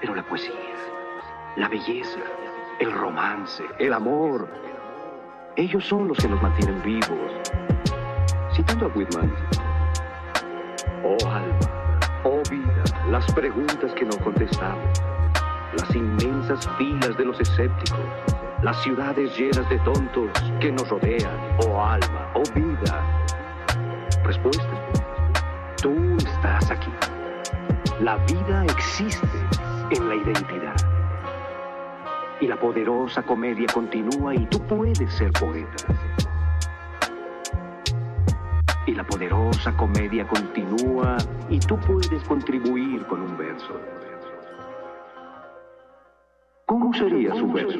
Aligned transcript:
Pero 0.00 0.14
la 0.14 0.22
poesía, 0.22 0.52
la 1.56 1.68
belleza, 1.68 2.20
el 2.80 2.92
romance, 2.92 3.64
el 3.78 3.94
amor, 3.94 4.46
ellos 5.56 5.86
son 5.86 6.08
los 6.08 6.18
que 6.18 6.28
nos 6.28 6.42
mantienen 6.42 6.82
vivos. 6.82 7.32
Citando 8.54 8.86
a 8.86 8.88
Whitman, 8.88 9.34
oh 11.02 11.28
alma, 11.28 11.58
oh 12.24 12.42
vida, 12.50 12.84
las 13.10 13.24
preguntas 13.32 13.92
que 13.94 14.04
no 14.04 14.16
contestamos, 14.18 15.02
las 15.78 15.94
inmensas 15.94 16.68
filas 16.76 17.16
de 17.16 17.24
los 17.24 17.40
escépticos, 17.40 17.98
las 18.62 18.82
ciudades 18.82 19.34
llenas 19.38 19.66
de 19.70 19.78
tontos 19.78 20.30
que 20.60 20.72
nos 20.72 20.86
rodean, 20.90 21.56
oh 21.66 21.82
alma, 21.82 22.30
oh 22.34 22.42
vida. 22.54 23.24
Respuesta, 24.24 24.90
tú 25.80 26.16
estás 26.18 26.70
aquí. 26.70 26.92
La 28.00 28.16
vida 28.26 28.64
existe 28.66 29.26
en 29.90 30.08
la 30.08 30.14
identidad. 30.16 30.76
Y 32.40 32.46
la 32.48 32.58
poderosa 32.58 33.22
comedia 33.22 33.66
continúa 33.72 34.34
y 34.34 34.46
tú 34.46 34.60
puedes 34.60 35.12
ser 35.12 35.32
poeta. 35.32 35.86
Y 38.86 38.94
la 38.94 39.04
poderosa 39.04 39.76
comedia 39.76 40.26
continúa 40.26 41.16
y 41.48 41.58
tú 41.58 41.78
puedes 41.78 42.22
contribuir 42.24 43.06
con 43.06 43.22
un 43.22 43.36
verso. 43.36 43.80
¿Cómo 46.66 46.92
sería 46.92 47.34
su 47.34 47.52
verso? 47.52 47.78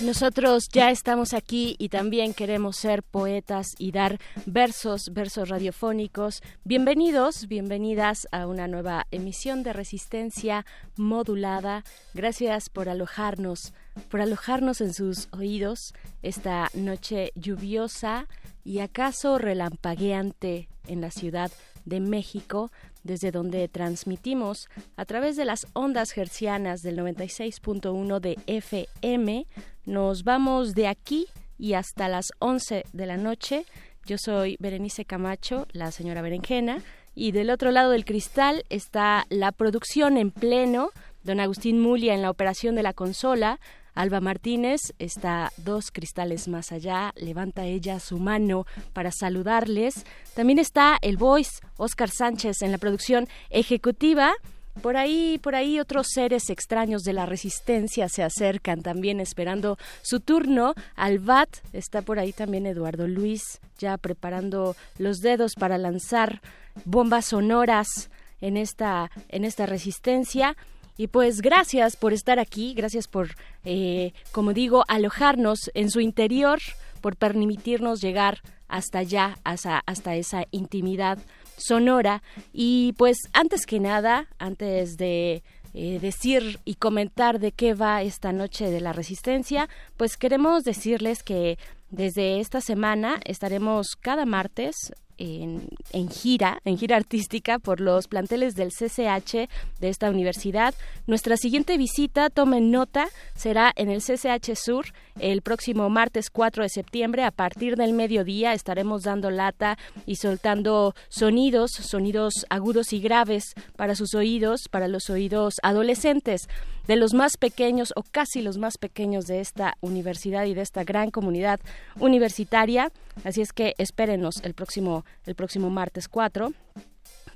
Nosotros 0.00 0.68
ya 0.68 0.92
estamos 0.92 1.34
aquí 1.34 1.74
y 1.76 1.88
también 1.88 2.32
queremos 2.32 2.76
ser 2.76 3.02
poetas 3.02 3.74
y 3.78 3.90
dar 3.90 4.20
versos, 4.46 5.12
versos 5.12 5.48
radiofónicos. 5.48 6.40
Bienvenidos, 6.62 7.48
bienvenidas 7.48 8.28
a 8.30 8.46
una 8.46 8.68
nueva 8.68 9.08
emisión 9.10 9.64
de 9.64 9.72
Resistencia 9.72 10.64
Modulada. 10.96 11.82
Gracias 12.14 12.70
por 12.70 12.88
alojarnos, 12.88 13.72
por 14.08 14.20
alojarnos 14.20 14.80
en 14.80 14.94
sus 14.94 15.26
oídos 15.32 15.94
esta 16.22 16.70
noche 16.74 17.32
lluviosa 17.34 18.28
y 18.64 18.78
acaso 18.78 19.36
relampagueante 19.36 20.68
en 20.86 21.00
la 21.00 21.10
Ciudad 21.10 21.50
de 21.88 22.00
México, 22.00 22.70
desde 23.02 23.30
donde 23.30 23.68
transmitimos 23.68 24.68
a 24.96 25.04
través 25.04 25.36
de 25.36 25.44
las 25.44 25.66
ondas 25.72 26.16
hercianas 26.16 26.82
del 26.82 26.98
96.1 26.98 28.20
de 28.20 28.38
FM. 28.46 29.46
Nos 29.84 30.24
vamos 30.24 30.74
de 30.74 30.86
aquí 30.86 31.26
y 31.58 31.72
hasta 31.72 32.08
las 32.08 32.26
11 32.38 32.84
de 32.92 33.06
la 33.06 33.16
noche. 33.16 33.64
Yo 34.06 34.16
soy 34.18 34.56
Berenice 34.60 35.04
Camacho, 35.04 35.66
la 35.72 35.90
señora 35.90 36.22
Berenjena, 36.22 36.82
y 37.14 37.32
del 37.32 37.50
otro 37.50 37.72
lado 37.72 37.90
del 37.90 38.04
cristal 38.04 38.64
está 38.70 39.26
la 39.28 39.52
producción 39.52 40.16
en 40.16 40.30
pleno, 40.30 40.90
don 41.24 41.40
Agustín 41.40 41.80
Mulia 41.80 42.14
en 42.14 42.22
la 42.22 42.30
operación 42.30 42.74
de 42.74 42.84
la 42.84 42.92
consola, 42.92 43.58
Alba 43.98 44.20
Martínez 44.20 44.94
está 45.00 45.50
dos 45.56 45.90
cristales 45.90 46.46
más 46.46 46.70
allá, 46.70 47.12
levanta 47.16 47.66
ella 47.66 47.98
su 47.98 48.20
mano 48.20 48.64
para 48.92 49.10
saludarles. 49.10 50.04
También 50.36 50.60
está 50.60 50.98
el 51.02 51.16
voice 51.16 51.58
Oscar 51.78 52.08
Sánchez 52.08 52.62
en 52.62 52.70
la 52.70 52.78
producción 52.78 53.26
ejecutiva. 53.50 54.34
Por 54.82 54.96
ahí, 54.96 55.40
por 55.42 55.56
ahí 55.56 55.80
otros 55.80 56.06
seres 56.14 56.48
extraños 56.48 57.02
de 57.02 57.12
la 57.12 57.26
resistencia 57.26 58.08
se 58.08 58.22
acercan 58.22 58.82
también 58.82 59.18
esperando 59.18 59.78
su 60.02 60.20
turno. 60.20 60.74
Al 60.94 61.18
BAT 61.18 61.48
está 61.72 62.00
por 62.00 62.20
ahí 62.20 62.32
también 62.32 62.66
Eduardo 62.66 63.08
Luis, 63.08 63.58
ya 63.78 63.98
preparando 63.98 64.76
los 64.98 65.18
dedos 65.18 65.54
para 65.58 65.76
lanzar 65.76 66.40
bombas 66.84 67.24
sonoras 67.24 68.10
en 68.40 68.56
esta, 68.56 69.10
en 69.28 69.44
esta 69.44 69.66
resistencia. 69.66 70.56
Y 70.98 71.06
pues 71.06 71.40
gracias 71.40 71.96
por 71.96 72.12
estar 72.12 72.38
aquí, 72.38 72.74
gracias 72.74 73.06
por, 73.06 73.28
eh, 73.64 74.12
como 74.32 74.52
digo, 74.52 74.84
alojarnos 74.88 75.70
en 75.74 75.90
su 75.90 76.00
interior, 76.00 76.58
por 77.00 77.16
permitirnos 77.16 78.00
llegar 78.00 78.42
hasta 78.66 78.98
allá, 78.98 79.38
hasta, 79.44 79.82
hasta 79.86 80.16
esa 80.16 80.44
intimidad 80.50 81.18
sonora. 81.56 82.22
Y 82.52 82.94
pues 82.98 83.16
antes 83.32 83.64
que 83.64 83.78
nada, 83.78 84.26
antes 84.40 84.96
de 84.96 85.44
eh, 85.72 85.98
decir 86.00 86.58
y 86.64 86.74
comentar 86.74 87.38
de 87.38 87.52
qué 87.52 87.74
va 87.74 88.02
esta 88.02 88.32
noche 88.32 88.68
de 88.68 88.80
la 88.80 88.92
resistencia, 88.92 89.68
pues 89.96 90.16
queremos 90.16 90.64
decirles 90.64 91.22
que 91.22 91.58
desde 91.90 92.40
esta 92.40 92.60
semana 92.60 93.20
estaremos 93.24 93.94
cada 94.00 94.26
martes 94.26 94.74
en, 95.18 96.10
gira, 96.10 96.60
en 96.64 96.78
gira 96.78 96.96
artística 96.96 97.58
por 97.58 97.80
los 97.80 98.08
planteles 98.08 98.54
del 98.54 98.70
CCH 98.70 99.48
de 99.80 99.88
esta 99.88 100.10
universidad. 100.10 100.74
Nuestra 101.06 101.36
siguiente 101.36 101.76
visita, 101.76 102.30
tomen 102.30 102.70
nota, 102.70 103.08
será 103.34 103.72
en 103.76 103.90
el 103.90 104.00
CCH 104.00 104.54
Sur 104.54 104.86
el 105.18 105.42
próximo 105.42 105.90
martes 105.90 106.30
4 106.30 106.62
de 106.62 106.68
septiembre. 106.68 107.24
A 107.24 107.30
partir 107.30 107.76
del 107.76 107.92
mediodía 107.92 108.54
estaremos 108.54 109.02
dando 109.02 109.30
lata 109.30 109.76
y 110.06 110.16
soltando 110.16 110.94
sonidos, 111.08 111.72
sonidos 111.72 112.46
agudos 112.48 112.92
y 112.92 113.00
graves 113.00 113.54
para 113.76 113.94
sus 113.94 114.14
oídos, 114.14 114.68
para 114.70 114.88
los 114.88 115.10
oídos 115.10 115.54
adolescentes 115.62 116.48
de 116.88 116.96
los 116.96 117.14
más 117.14 117.36
pequeños 117.36 117.92
o 117.94 118.02
casi 118.02 118.42
los 118.42 118.58
más 118.58 118.78
pequeños 118.78 119.26
de 119.26 119.40
esta 119.40 119.76
universidad 119.80 120.46
y 120.46 120.54
de 120.54 120.62
esta 120.62 120.82
gran 120.82 121.10
comunidad 121.10 121.60
universitaria. 122.00 122.90
Así 123.24 123.42
es 123.42 123.52
que 123.52 123.74
espérenos 123.78 124.42
el 124.42 124.54
próximo, 124.54 125.04
el 125.26 125.34
próximo 125.34 125.68
martes 125.70 126.08
4. 126.08 126.52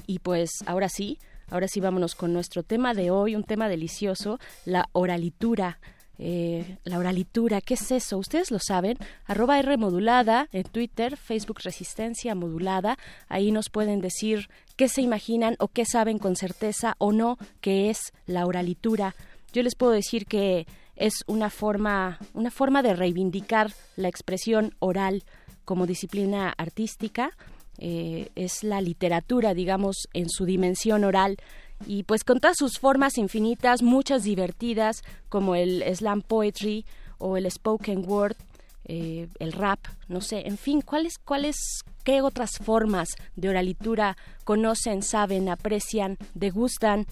Y 0.07 0.19
pues 0.21 0.51
ahora 0.67 0.89
sí, 0.89 1.19
ahora 1.51 1.69
sí 1.69 1.81
vámonos 1.81 2.15
con 2.15 2.33
nuestro 2.33 2.63
tema 2.63 2.95
de 2.95 3.11
hoy, 3.11 3.37
un 3.37 3.45
tema 3.45 3.69
delicioso, 3.69 4.41
la 4.65 4.89
oralitura. 4.93 5.79
Eh, 6.19 6.79
la 6.85 6.99
oralitura, 6.99 7.61
¿qué 7.61 7.75
es 7.75 7.91
eso? 7.91 8.17
Ustedes 8.17 8.51
lo 8.51 8.59
saben, 8.61 8.97
arroba 9.27 9.59
R 9.59 9.75
en 9.75 10.65
Twitter, 10.65 11.17
Facebook 11.17 11.59
Resistencia 11.65 12.35
Modulada, 12.35 12.97
ahí 13.29 13.51
nos 13.51 13.71
pueden 13.71 14.01
decir 14.01 14.49
qué 14.77 14.89
se 14.89 15.03
imaginan 15.03 15.57
o 15.59 15.69
qué 15.69 15.85
saben 15.85 16.19
con 16.19 16.37
certeza 16.37 16.95
o 16.99 17.13
no 17.13 17.39
que 17.61 17.91
es 17.91 18.13
la 18.27 18.47
oralitura. 18.47 19.17
Yo 19.53 19.63
les 19.63 19.75
puedo 19.75 19.93
decir 19.93 20.27
que 20.27 20.67
es 20.97 21.25
una 21.27 21.51
forma, 21.51 22.19
una 22.35 22.51
forma 22.51 22.83
de 22.83 22.95
reivindicar 22.95 23.73
la 23.97 24.09
expresión 24.09 24.75
oral 24.79 25.25
como 25.65 25.87
disciplina 25.87 26.53
artística. 26.57 27.31
Eh, 27.79 28.31
es 28.35 28.65
la 28.65 28.81
literatura, 28.81 29.55
digamos, 29.55 30.09
en 30.13 30.29
su 30.29 30.45
dimensión 30.45 31.05
oral 31.05 31.39
y 31.87 32.05
pues 32.05 32.25
con 32.25 32.41
todas 32.41 32.57
sus 32.57 32.79
formas 32.79 33.19
infinitas, 33.19 33.83
muchas 33.83 34.23
divertidas, 34.23 35.03
como 35.29 35.55
el 35.55 35.83
slam 35.95 36.23
poetry 36.23 36.85
o 37.19 37.37
el 37.37 37.51
spoken 37.51 38.05
word, 38.07 38.37
eh, 38.85 39.29
el 39.39 39.53
rap, 39.53 39.81
no 40.09 40.21
sé, 40.21 40.47
en 40.47 40.59
fin, 40.59 40.81
¿cuáles, 40.81 41.19
cuáles, 41.19 41.57
qué 42.05 42.21
otras 42.21 42.59
formas 42.59 43.09
de 43.37 43.49
oralitura 43.49 44.17
conocen, 44.45 45.03
saben, 45.03 45.49
aprecian, 45.49 46.19
degustan? 46.35 47.07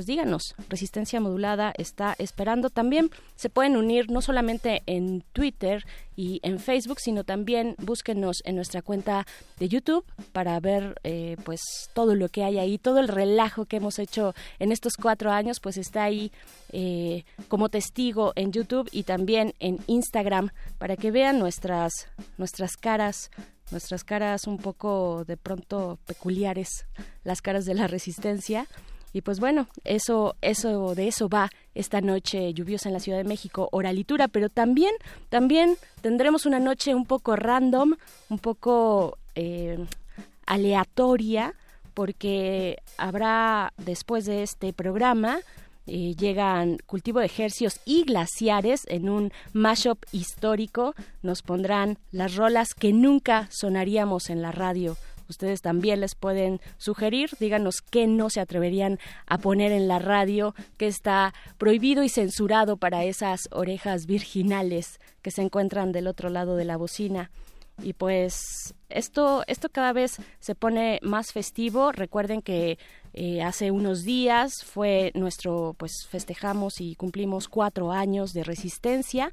Pues 0.00 0.06
díganos, 0.06 0.54
Resistencia 0.70 1.20
Modulada 1.20 1.74
está 1.76 2.16
esperando. 2.18 2.70
También 2.70 3.10
se 3.36 3.50
pueden 3.50 3.76
unir 3.76 4.10
no 4.10 4.22
solamente 4.22 4.82
en 4.86 5.22
Twitter 5.34 5.84
y 6.16 6.40
en 6.42 6.58
Facebook, 6.58 7.00
sino 7.00 7.22
también 7.22 7.74
búsquenos 7.76 8.38
en 8.46 8.56
nuestra 8.56 8.80
cuenta 8.80 9.26
de 9.58 9.68
YouTube 9.68 10.06
para 10.32 10.58
ver 10.58 10.98
eh, 11.04 11.36
pues 11.44 11.60
todo 11.92 12.14
lo 12.14 12.30
que 12.30 12.44
hay 12.44 12.58
ahí, 12.58 12.78
todo 12.78 12.98
el 12.98 13.08
relajo 13.08 13.66
que 13.66 13.76
hemos 13.76 13.98
hecho 13.98 14.32
en 14.58 14.72
estos 14.72 14.94
cuatro 14.96 15.32
años, 15.32 15.60
pues 15.60 15.76
está 15.76 16.04
ahí 16.04 16.32
eh, 16.72 17.24
como 17.48 17.68
testigo 17.68 18.32
en 18.36 18.52
YouTube 18.52 18.88
y 18.92 19.02
también 19.02 19.52
en 19.58 19.80
Instagram 19.86 20.48
para 20.78 20.96
que 20.96 21.10
vean 21.10 21.38
nuestras, 21.38 22.08
nuestras 22.38 22.78
caras 22.78 23.30
nuestras 23.70 24.02
caras 24.02 24.48
un 24.48 24.58
poco 24.58 25.24
de 25.26 25.36
pronto 25.36 26.00
peculiares, 26.04 26.86
las 27.22 27.40
caras 27.40 27.66
de 27.66 27.74
la 27.74 27.86
resistencia. 27.86 28.66
Y 29.12 29.22
pues 29.22 29.40
bueno, 29.40 29.68
eso, 29.84 30.36
eso, 30.40 30.94
de 30.94 31.08
eso 31.08 31.28
va 31.28 31.50
esta 31.74 32.00
noche 32.00 32.52
lluviosa 32.54 32.88
en 32.88 32.92
la 32.92 33.00
Ciudad 33.00 33.18
de 33.18 33.24
México, 33.24 33.68
oralitura, 33.72 34.28
pero 34.28 34.48
también, 34.48 34.92
también 35.28 35.76
tendremos 36.00 36.46
una 36.46 36.60
noche 36.60 36.94
un 36.94 37.06
poco 37.06 37.36
random, 37.36 37.96
un 38.28 38.38
poco 38.38 39.18
eh, 39.34 39.78
aleatoria, 40.46 41.54
porque 41.94 42.78
habrá 42.96 43.72
después 43.78 44.24
de 44.24 44.42
este 44.42 44.72
programa 44.72 45.40
eh, 45.86 46.14
llegan 46.16 46.78
cultivo 46.86 47.18
de 47.18 47.26
ejercios 47.26 47.80
y 47.84 48.04
glaciares 48.04 48.82
en 48.86 49.08
un 49.08 49.32
mashup 49.52 50.04
histórico. 50.12 50.94
Nos 51.22 51.42
pondrán 51.42 51.98
las 52.12 52.36
rolas 52.36 52.74
que 52.74 52.92
nunca 52.92 53.48
sonaríamos 53.50 54.30
en 54.30 54.40
la 54.40 54.52
radio. 54.52 54.96
Ustedes 55.30 55.62
también 55.62 56.00
les 56.00 56.14
pueden 56.14 56.60
sugerir, 56.76 57.30
díganos 57.38 57.80
qué 57.80 58.06
no 58.06 58.28
se 58.28 58.40
atreverían 58.40 58.98
a 59.26 59.38
poner 59.38 59.72
en 59.72 59.88
la 59.88 59.98
radio, 59.98 60.54
qué 60.76 60.86
está 60.86 61.32
prohibido 61.56 62.02
y 62.02 62.08
censurado 62.08 62.76
para 62.76 63.04
esas 63.04 63.48
orejas 63.52 64.06
virginales 64.06 64.98
que 65.22 65.30
se 65.30 65.42
encuentran 65.42 65.92
del 65.92 66.08
otro 66.08 66.28
lado 66.28 66.56
de 66.56 66.64
la 66.64 66.76
bocina. 66.76 67.30
Y 67.82 67.94
pues 67.94 68.74
esto, 68.88 69.42
esto 69.46 69.68
cada 69.70 69.92
vez 69.92 70.16
se 70.40 70.54
pone 70.54 70.98
más 71.02 71.32
festivo. 71.32 71.92
Recuerden 71.92 72.42
que 72.42 72.78
eh, 73.14 73.42
hace 73.42 73.70
unos 73.70 74.02
días 74.02 74.64
fue 74.64 75.12
nuestro, 75.14 75.74
pues 75.78 76.06
festejamos 76.10 76.80
y 76.80 76.94
cumplimos 76.96 77.48
cuatro 77.48 77.92
años 77.92 78.32
de 78.32 78.44
resistencia 78.44 79.32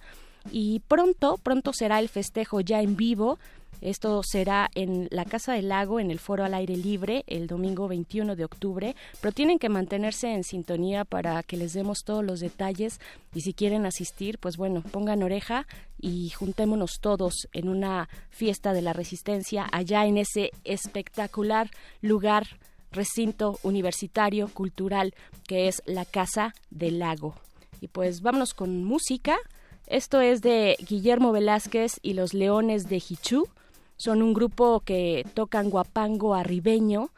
y 0.51 0.79
pronto, 0.87 1.37
pronto 1.37 1.73
será 1.73 1.99
el 1.99 2.09
festejo 2.09 2.61
ya 2.61 2.81
en 2.81 2.95
vivo. 2.95 3.39
Esto 3.81 4.21
será 4.23 4.69
en 4.75 5.07
la 5.11 5.25
Casa 5.25 5.53
del 5.53 5.69
Lago, 5.69 5.99
en 5.99 6.11
el 6.11 6.19
Foro 6.19 6.43
al 6.43 6.53
Aire 6.53 6.75
Libre, 6.75 7.23
el 7.27 7.47
domingo 7.47 7.87
21 7.87 8.35
de 8.35 8.45
octubre, 8.45 8.95
pero 9.21 9.31
tienen 9.31 9.59
que 9.59 9.69
mantenerse 9.69 10.33
en 10.33 10.43
sintonía 10.43 11.05
para 11.05 11.43
que 11.43 11.57
les 11.57 11.73
demos 11.73 11.99
todos 12.03 12.23
los 12.23 12.39
detalles 12.39 12.99
y 13.33 13.41
si 13.41 13.53
quieren 13.53 13.85
asistir, 13.85 14.39
pues 14.39 14.57
bueno, 14.57 14.81
pongan 14.81 15.23
oreja 15.23 15.67
y 15.99 16.29
juntémonos 16.29 16.99
todos 17.01 17.47
en 17.53 17.69
una 17.69 18.09
fiesta 18.29 18.73
de 18.73 18.81
la 18.81 18.93
resistencia 18.93 19.67
allá 19.71 20.05
en 20.05 20.17
ese 20.17 20.51
espectacular 20.63 21.69
lugar 22.01 22.47
recinto 22.91 23.59
universitario 23.63 24.47
cultural 24.47 25.13
que 25.47 25.67
es 25.67 25.83
la 25.85 26.05
Casa 26.05 26.53
del 26.69 26.99
Lago. 26.99 27.35
Y 27.81 27.87
pues 27.87 28.21
vámonos 28.21 28.53
con 28.53 28.83
música. 28.83 29.37
Esto 29.85 30.19
es 30.19 30.41
de 30.41 30.75
Guillermo 30.87 31.31
Velázquez 31.31 31.99
y 32.01 32.13
los 32.13 32.33
Leones 32.33 32.89
de 32.89 32.97
Hichú. 32.97 33.47
Son 33.97 34.21
un 34.21 34.33
grupo 34.33 34.79
que 34.81 35.25
tocan 35.33 35.69
guapango 35.69 36.35
arribeño. 36.35 37.09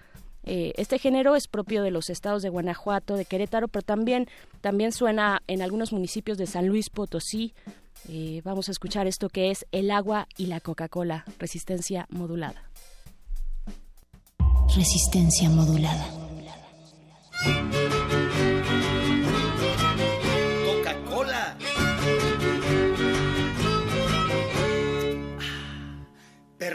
Eh, 0.45 0.73
este 0.77 0.97
género 0.97 1.35
es 1.35 1.47
propio 1.47 1.83
de 1.83 1.91
los 1.91 2.09
estados 2.09 2.41
de 2.41 2.49
Guanajuato, 2.49 3.15
de 3.15 3.25
Querétaro, 3.25 3.67
pero 3.67 3.83
también, 3.83 4.27
también 4.61 4.91
suena 4.91 5.43
en 5.47 5.61
algunos 5.61 5.93
municipios 5.93 6.37
de 6.37 6.47
San 6.47 6.67
Luis 6.67 6.89
Potosí. 6.89 7.53
Eh, 8.07 8.41
vamos 8.43 8.69
a 8.69 8.71
escuchar 8.71 9.07
esto 9.07 9.29
que 9.29 9.51
es 9.51 9.65
el 9.71 9.91
agua 9.91 10.27
y 10.37 10.47
la 10.47 10.61
Coca-Cola, 10.61 11.25
resistencia 11.37 12.07
modulada. 12.09 12.63
Resistencia 14.75 15.49
modulada. 15.49 16.05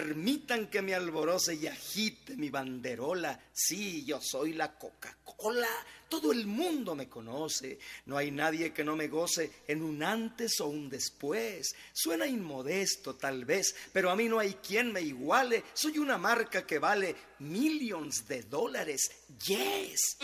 Permitan 0.05 0.67
que 0.67 0.83
me 0.83 0.95
alboroce 0.95 1.55
y 1.55 1.67
agite 1.67 2.37
mi 2.37 2.51
banderola. 2.51 3.41
Sí, 3.55 4.05
yo 4.05 4.21
soy 4.21 4.53
la 4.53 4.77
Coca-Cola. 4.77 5.71
Todo 6.11 6.31
el 6.31 6.47
mundo 6.47 6.95
me 6.95 7.09
conoce. 7.09 7.79
No 8.05 8.19
hay 8.19 8.31
nadie 8.31 8.75
que 8.75 8.85
no 8.85 8.97
me 8.97 9.09
goce 9.09 9.51
en 9.67 9.83
un 9.83 10.03
antes 10.03 10.61
o 10.61 10.67
un 10.67 10.91
después. 10.91 11.75
Suena 11.95 12.27
inmodesto 12.27 13.15
tal 13.15 13.47
vez, 13.47 13.75
pero 13.95 14.11
a 14.11 14.15
mí 14.15 14.29
no 14.29 14.39
hay 14.39 14.53
quien 14.57 14.93
me 14.93 15.01
iguale. 15.01 15.65
Soy 15.73 15.97
una 15.97 16.19
marca 16.19 16.67
que 16.67 16.79
vale 16.79 17.17
millions 17.39 18.29
de 18.29 18.43
dólares. 18.43 19.11
Yes. 19.47 20.19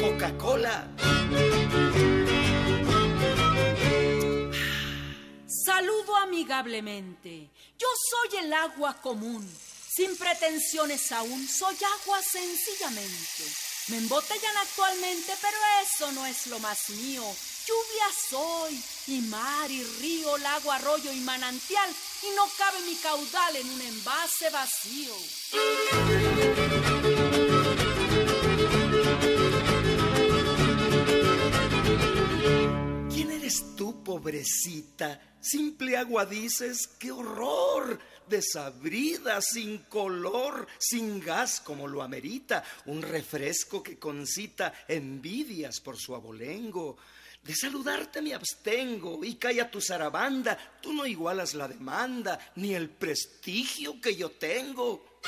Coca-Cola. 0.00 0.88
Saludo 5.78 6.16
amigablemente. 6.16 7.50
Yo 7.78 7.86
soy 8.10 8.40
el 8.40 8.52
agua 8.52 9.00
común. 9.00 9.48
Sin 9.88 10.16
pretensiones 10.16 11.12
aún, 11.12 11.46
soy 11.46 11.76
agua 12.00 12.20
sencillamente. 12.20 13.44
Me 13.86 13.98
embotellan 13.98 14.56
actualmente, 14.56 15.32
pero 15.40 15.56
eso 15.84 16.10
no 16.10 16.26
es 16.26 16.48
lo 16.48 16.58
más 16.58 16.90
mío. 16.90 17.22
Lluvia 17.68 18.06
soy, 18.28 18.82
y 19.06 19.20
mar 19.28 19.70
y 19.70 19.84
río, 20.00 20.36
lago, 20.38 20.72
arroyo 20.72 21.12
y 21.12 21.20
manantial, 21.20 21.88
y 22.24 22.34
no 22.34 22.48
cabe 22.58 22.80
mi 22.80 22.96
caudal 22.96 23.54
en 23.54 23.70
un 23.70 23.80
envase 23.80 24.50
vacío. 24.50 25.14
Pobrecita? 34.08 35.20
Simple 35.38 35.94
agua 35.94 36.24
dices, 36.24 36.88
qué 36.98 37.10
horror. 37.12 38.00
Desabrida, 38.26 39.42
sin 39.42 39.80
color, 39.80 40.66
sin 40.78 41.20
gas 41.20 41.60
como 41.60 41.86
lo 41.86 42.02
amerita. 42.02 42.64
Un 42.86 43.02
refresco 43.02 43.82
que 43.82 43.98
concita 43.98 44.72
envidias 44.88 45.80
por 45.80 45.98
su 45.98 46.14
abolengo. 46.14 46.96
De 47.42 47.54
saludarte 47.54 48.22
me 48.22 48.32
abstengo 48.32 49.22
y 49.22 49.34
calla 49.34 49.70
tu 49.70 49.78
zarabanda. 49.78 50.56
Tú 50.80 50.94
no 50.94 51.04
igualas 51.04 51.52
la 51.52 51.68
demanda 51.68 52.38
ni 52.56 52.74
el 52.74 52.88
prestigio 52.88 54.00
que 54.00 54.16
yo 54.16 54.30
tengo. 54.30 55.20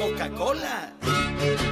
Coca-Cola. 0.00 1.69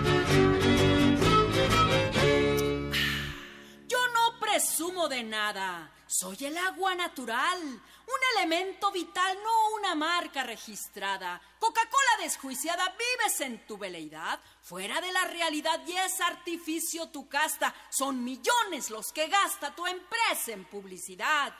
No 4.79 4.87
presumo 4.87 5.09
de 5.09 5.23
nada. 5.23 5.91
Soy 6.07 6.37
el 6.41 6.57
agua 6.57 6.95
natural, 6.95 7.61
un 7.61 8.39
elemento 8.39 8.91
vital, 8.93 9.37
no 9.43 9.77
una 9.77 9.95
marca 9.95 10.43
registrada. 10.45 11.41
Coca-Cola 11.59 12.23
desjuiciada, 12.23 12.95
vives 12.97 13.41
en 13.41 13.67
tu 13.67 13.77
veleidad, 13.77 14.41
fuera 14.63 15.01
de 15.01 15.13
la 15.13 15.25
realidad 15.25 15.81
y 15.87 15.93
es 15.93 16.21
artificio 16.21 17.09
tu 17.09 17.29
casta. 17.29 17.75
Son 17.91 18.23
millones 18.23 18.91
los 18.91 19.13
que 19.13 19.29
gasta 19.29 19.75
tu 19.75 19.87
empresa 19.87 20.53
en 20.53 20.65
publicidad. 20.65 21.55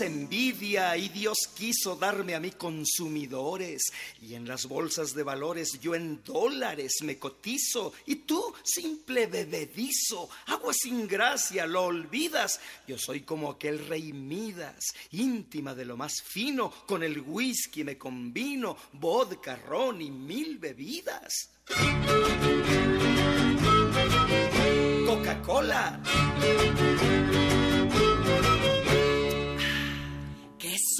Envidia 0.00 0.96
y 0.96 1.08
Dios 1.08 1.48
quiso 1.54 1.96
darme 1.96 2.34
a 2.34 2.40
mí 2.40 2.50
consumidores 2.52 3.92
y 4.20 4.34
en 4.34 4.46
las 4.46 4.66
bolsas 4.66 5.14
de 5.14 5.22
valores 5.22 5.80
yo 5.80 5.94
en 5.94 6.22
dólares 6.24 6.98
me 7.02 7.18
cotizo 7.18 7.92
y 8.06 8.16
tú 8.16 8.42
simple 8.62 9.26
bebedizo, 9.26 10.28
agua 10.46 10.72
sin 10.72 11.06
gracia, 11.06 11.66
lo 11.66 11.84
olvidas. 11.84 12.60
Yo 12.86 12.98
soy 12.98 13.20
como 13.20 13.50
aquel 13.50 13.86
rey 13.86 14.12
Midas, 14.12 14.84
íntima 15.12 15.74
de 15.74 15.84
lo 15.84 15.96
más 15.96 16.22
fino, 16.22 16.70
con 16.86 17.02
el 17.02 17.20
whisky 17.20 17.84
me 17.84 17.98
combino, 17.98 18.76
vodka, 18.92 19.56
ron 19.56 20.00
y 20.00 20.10
mil 20.10 20.58
bebidas. 20.58 21.50
Coca-Cola. 25.06 26.00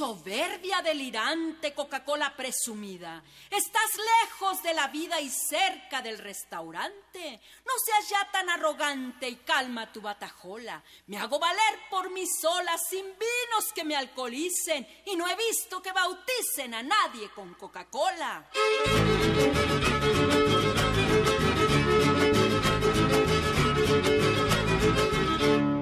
Soberbia 0.01 0.81
delirante 0.81 1.75
Coca-Cola 1.75 2.33
presumida. 2.35 3.23
Estás 3.51 3.91
lejos 4.23 4.63
de 4.63 4.73
la 4.73 4.87
vida 4.87 5.21
y 5.21 5.29
cerca 5.29 6.01
del 6.01 6.17
restaurante. 6.17 7.39
No 7.63 7.73
seas 7.85 8.09
ya 8.09 8.27
tan 8.31 8.49
arrogante 8.49 9.29
y 9.29 9.35
calma 9.35 9.91
tu 9.91 10.01
batajola. 10.01 10.81
Me 11.05 11.19
hago 11.19 11.37
valer 11.37 11.79
por 11.91 12.09
mí 12.09 12.23
sola 12.25 12.79
sin 12.79 13.05
vinos 13.05 13.71
que 13.75 13.83
me 13.83 13.95
alcoholicen 13.95 14.87
y 15.05 15.15
no 15.15 15.27
he 15.27 15.35
visto 15.35 15.83
que 15.83 15.91
bauticen 15.91 16.73
a 16.73 16.81
nadie 16.81 17.29
con 17.35 17.53
Coca-Cola. 17.53 18.49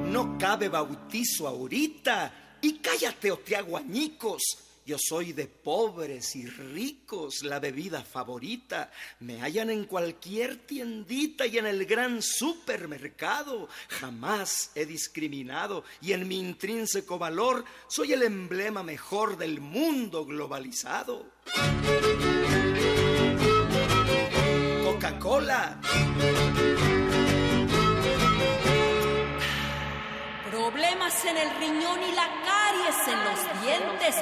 No 0.07 0.37
cabe 0.37 0.67
bautizo 0.67 1.47
ahorita. 1.47 2.48
Y 2.61 2.79
cállate 2.79 3.31
o 3.31 3.39
te 3.39 3.55
hago 3.55 3.77
añicos. 3.77 4.41
Yo 4.89 4.97
soy 4.97 5.33
de 5.33 5.45
pobres 5.45 6.35
y 6.35 6.47
ricos, 6.47 7.43
la 7.43 7.59
bebida 7.59 8.03
favorita. 8.03 8.91
Me 9.19 9.39
hallan 9.39 9.69
en 9.69 9.85
cualquier 9.85 10.55
tiendita 10.65 11.45
y 11.45 11.59
en 11.59 11.67
el 11.67 11.85
gran 11.85 12.23
supermercado. 12.23 13.69
Jamás 13.89 14.71
he 14.73 14.87
discriminado 14.87 15.83
y 16.01 16.13
en 16.13 16.27
mi 16.27 16.39
intrínseco 16.39 17.19
valor 17.19 17.65
soy 17.87 18.13
el 18.13 18.23
emblema 18.23 18.81
mejor 18.81 19.37
del 19.37 19.61
mundo 19.61 20.25
globalizado. 20.25 21.27
Coca-Cola. 24.83 25.79
Problemas 30.69 31.25
en 31.25 31.35
el 31.35 31.49
riñón 31.55 31.99
y 32.03 32.11
la 32.11 32.27
caries 32.45 33.07
en 33.07 33.23
los 33.25 33.61
dientes. 33.63 34.15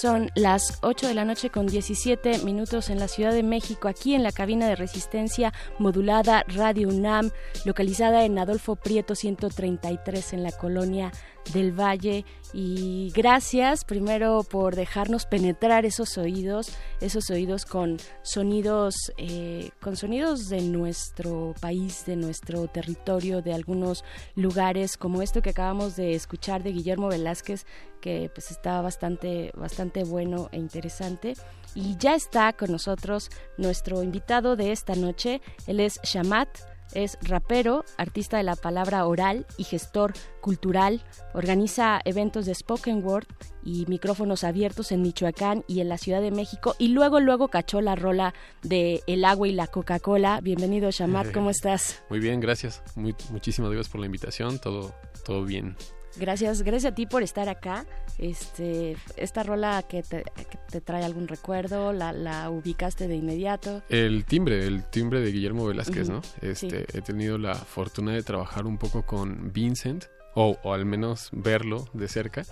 Son 0.00 0.30
las 0.34 0.78
8 0.80 1.08
de 1.08 1.14
la 1.14 1.26
noche 1.26 1.50
con 1.50 1.66
17 1.66 2.38
minutos 2.38 2.88
en 2.88 2.98
la 2.98 3.06
Ciudad 3.06 3.34
de 3.34 3.42
México, 3.42 3.86
aquí 3.86 4.14
en 4.14 4.22
la 4.22 4.32
cabina 4.32 4.66
de 4.66 4.74
resistencia 4.74 5.52
modulada 5.78 6.42
Radio 6.48 6.88
UNAM, 6.88 7.30
localizada 7.66 8.24
en 8.24 8.38
Adolfo 8.38 8.76
Prieto 8.76 9.14
133 9.14 10.32
en 10.32 10.42
la 10.42 10.52
colonia 10.52 11.12
del 11.52 11.72
Valle. 11.72 12.24
Y 12.52 13.12
gracias 13.14 13.84
primero 13.84 14.42
por 14.42 14.74
dejarnos 14.74 15.24
penetrar 15.24 15.84
esos 15.84 16.18
oídos, 16.18 16.72
esos 17.00 17.30
oídos 17.30 17.64
con 17.64 17.98
sonidos, 18.22 18.94
eh, 19.18 19.70
con 19.80 19.96
sonidos 19.96 20.48
de 20.48 20.60
nuestro 20.62 21.54
país, 21.60 22.04
de 22.06 22.16
nuestro 22.16 22.66
territorio, 22.66 23.40
de 23.40 23.54
algunos 23.54 24.04
lugares, 24.34 24.96
como 24.96 25.22
esto 25.22 25.42
que 25.42 25.50
acabamos 25.50 25.94
de 25.94 26.14
escuchar 26.14 26.62
de 26.62 26.72
Guillermo 26.72 27.08
Velázquez, 27.08 27.66
que 28.00 28.30
pues 28.34 28.50
está 28.50 28.80
bastante, 28.80 29.52
bastante 29.54 30.02
bueno 30.04 30.48
e 30.50 30.58
interesante. 30.58 31.34
Y 31.74 31.96
ya 31.98 32.16
está 32.16 32.52
con 32.52 32.72
nosotros 32.72 33.30
nuestro 33.58 34.02
invitado 34.02 34.56
de 34.56 34.72
esta 34.72 34.96
noche. 34.96 35.40
Él 35.68 35.78
es 35.78 36.00
Shamat, 36.02 36.48
es 36.92 37.18
rapero, 37.22 37.84
artista 37.96 38.36
de 38.36 38.42
la 38.42 38.56
palabra 38.56 39.06
oral 39.06 39.46
y 39.56 39.64
gestor 39.64 40.12
cultural. 40.40 41.02
Organiza 41.34 42.00
eventos 42.04 42.46
de 42.46 42.54
spoken 42.54 43.04
word 43.04 43.26
y 43.62 43.86
micrófonos 43.86 44.44
abiertos 44.44 44.92
en 44.92 45.02
Michoacán 45.02 45.64
y 45.66 45.80
en 45.80 45.88
la 45.88 45.98
Ciudad 45.98 46.20
de 46.20 46.30
México. 46.30 46.74
Y 46.78 46.88
luego, 46.88 47.20
luego 47.20 47.48
cachó 47.48 47.80
la 47.80 47.94
rola 47.94 48.34
de 48.62 49.02
El 49.06 49.24
agua 49.24 49.48
y 49.48 49.52
la 49.52 49.66
Coca-Cola. 49.66 50.40
Bienvenido, 50.40 50.90
Shamat, 50.90 51.32
¿cómo 51.32 51.50
estás? 51.50 52.02
Muy 52.10 52.20
bien, 52.20 52.40
gracias. 52.40 52.82
Muy, 52.96 53.14
muchísimas 53.30 53.70
gracias 53.70 53.90
por 53.90 54.00
la 54.00 54.06
invitación. 54.06 54.58
Todo, 54.58 54.94
todo 55.24 55.44
bien. 55.44 55.76
Gracias, 56.16 56.62
gracias 56.62 56.92
a 56.92 56.94
ti 56.94 57.06
por 57.06 57.22
estar 57.22 57.48
acá. 57.48 57.86
Este, 58.18 58.96
esta 59.16 59.42
rola 59.42 59.82
que 59.88 60.02
te, 60.02 60.22
que 60.22 60.58
te 60.70 60.80
trae 60.80 61.04
algún 61.04 61.28
recuerdo, 61.28 61.92
la, 61.92 62.12
la, 62.12 62.50
ubicaste 62.50 63.08
de 63.08 63.16
inmediato. 63.16 63.82
El 63.88 64.24
timbre, 64.24 64.66
el 64.66 64.84
timbre 64.84 65.20
de 65.20 65.32
Guillermo 65.32 65.66
Velázquez, 65.66 66.08
uh 66.08 66.12
-huh. 66.12 66.14
¿no? 66.14 66.48
Este, 66.48 66.80
sí. 66.80 66.84
he 66.92 67.02
tenido 67.02 67.38
la 67.38 67.54
fortuna 67.54 68.12
de 68.12 68.22
trabajar 68.22 68.66
un 68.66 68.78
poco 68.78 69.06
con 69.06 69.52
Vincent. 69.52 70.04
O, 70.36 70.56
o, 70.62 70.74
al 70.74 70.86
menos 70.86 71.28
verlo 71.32 71.86
de 71.92 72.06
cerca 72.06 72.44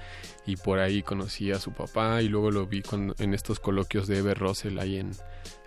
y 0.44 0.56
por 0.56 0.80
ahí 0.80 1.04
conocí 1.04 1.52
a 1.52 1.60
su 1.60 1.70
papá 1.70 2.20
y 2.22 2.28
luego 2.28 2.50
lo 2.50 2.66
vi 2.66 2.82
con, 2.82 3.14
en 3.20 3.34
estos 3.34 3.60
coloquios 3.60 4.08
de 4.08 4.18
Ever 4.18 4.36
Russell 4.36 4.80
ahí 4.80 4.96
en, 4.96 5.12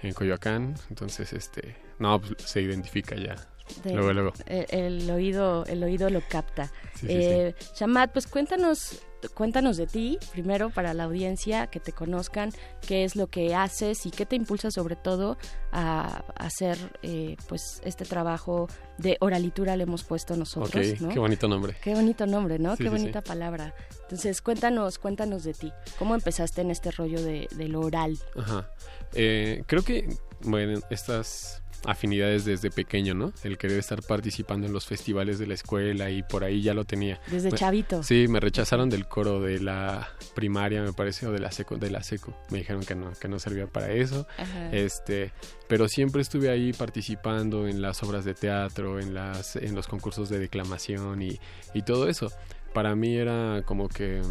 en 0.02 0.14
Coyoacán 0.14 0.76
entonces 0.90 1.32
este 1.32 1.78
no 2.00 2.20
pues, 2.20 2.34
se 2.44 2.62
identifica 2.62 3.16
ya 3.16 3.38
de, 3.84 3.94
luego, 3.94 4.14
luego. 4.14 4.34
El, 4.46 4.66
el, 4.70 5.12
oído, 5.12 5.66
el 5.66 5.84
oído 5.84 6.10
lo 6.10 6.22
capta. 6.28 6.68
Sí, 6.96 7.08
sí, 7.08 7.08
eh, 7.10 7.56
sí. 7.58 7.68
Shamat, 7.80 8.12
pues 8.12 8.28
cuéntanos, 8.28 9.02
cuéntanos 9.34 9.78
de 9.78 9.88
ti, 9.88 10.18
primero 10.32 10.70
para 10.70 10.94
la 10.94 11.06
audiencia, 11.06 11.68
que 11.68 11.80
te 11.80 11.92
conozcan, 11.92 12.52
qué 12.88 13.04
es 13.04 13.16
lo 13.16 13.28
que 13.28 13.56
haces 13.56 14.06
y 14.06 14.12
qué 14.12 14.26
te 14.26 14.36
impulsa 14.36 14.72
sobre 14.72 14.96
todo 14.96 15.38
a, 15.72 16.24
a 16.36 16.46
hacer 16.46 16.78
eh, 17.02 17.36
pues 17.48 17.82
este 17.84 18.06
trabajo 18.06 18.68
de 18.98 19.18
oralitura 19.20 19.76
le 19.76 19.84
hemos 19.84 20.04
puesto 20.04 20.36
nosotros. 20.36 20.76
Okay, 20.76 20.98
¿no? 21.00 21.10
Qué 21.10 21.20
bonito 21.20 21.48
nombre. 21.48 21.76
Qué 21.82 21.94
bonito 21.94 22.26
nombre, 22.26 22.60
¿no? 22.60 22.76
qué 22.78 22.90
bonita 22.90 23.22
palabra. 23.22 23.74
Entonces, 24.04 24.42
cuéntanos, 24.42 25.00
cuéntanos 25.00 25.44
de 25.44 25.54
ti. 25.54 25.72
¿Cómo 25.98 26.16
empezaste 26.16 26.62
en 26.62 26.72
este 26.72 26.92
rollo 26.92 27.22
de, 27.22 27.48
de 27.56 27.68
lo 27.68 27.82
oral? 27.82 28.18
Ajá. 28.36 28.70
Eh, 29.14 29.64
creo 29.68 29.84
que, 29.84 30.10
bueno, 30.42 30.80
estas 30.90 31.61
afinidades 31.86 32.46
desde 32.46 32.70
pequeño, 32.70 33.14
¿no? 33.14 33.34
El 33.44 33.58
querer 33.58 33.80
estar 33.80 34.02
participando 34.02 34.68
en 34.68 34.74
los 34.74 34.86
festivales 34.86 35.40
de 35.40 35.48
la 35.48 35.54
escuela 35.54 36.10
y 36.10 36.24
por 36.24 36.44
ahí 36.44 36.62
ya 36.62 36.74
lo 36.74 36.86
tenía. 36.86 37.20
Desde 37.28 37.52
me, 37.52 37.58
chavito. 37.58 38.04
Sí, 38.04 38.28
me 38.28 38.40
rechazaron 38.40 38.90
del 38.90 39.08
coro 39.08 39.42
de 39.42 39.60
la 39.60 40.10
primaria, 40.36 40.82
me 40.82 40.94
parece, 40.94 41.28
o 41.28 41.32
de 41.32 41.40
la 41.40 41.52
seco, 41.52 41.78
de 41.78 41.90
la 41.90 42.04
seco. 42.04 42.36
Me 42.50 42.60
dijeron 42.60 42.84
que 42.84 42.96
no, 42.96 43.12
que 43.14 43.28
no 43.28 43.40
servía 43.40 43.68
para 43.68 43.92
eso. 43.92 44.28
Ajá. 44.38 44.72
Este, 44.72 45.32
pero 45.68 45.88
siempre 45.88 46.22
estuve 46.22 46.50
ahí 46.50 46.74
participando 46.74 47.68
en 47.68 47.82
las 47.82 48.04
obras 48.04 48.26
de 48.26 48.34
teatro, 48.34 49.00
en 49.00 49.14
las, 49.14 49.56
en 49.56 49.76
los 49.76 49.88
concursos 49.88 50.30
de 50.30 50.40
declamación 50.40 51.22
y, 51.22 51.40
y 51.74 51.82
todo 51.82 52.08
eso. 52.08 52.32
Para 52.74 52.96
mí 52.96 53.18
era 53.18 53.64
como 53.66 53.90
que 53.90 54.22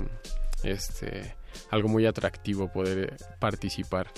este 0.62 1.35
algo 1.71 1.88
muy 1.88 2.07
atractivo 2.07 2.71
poder 2.71 3.16
participar 3.38 4.11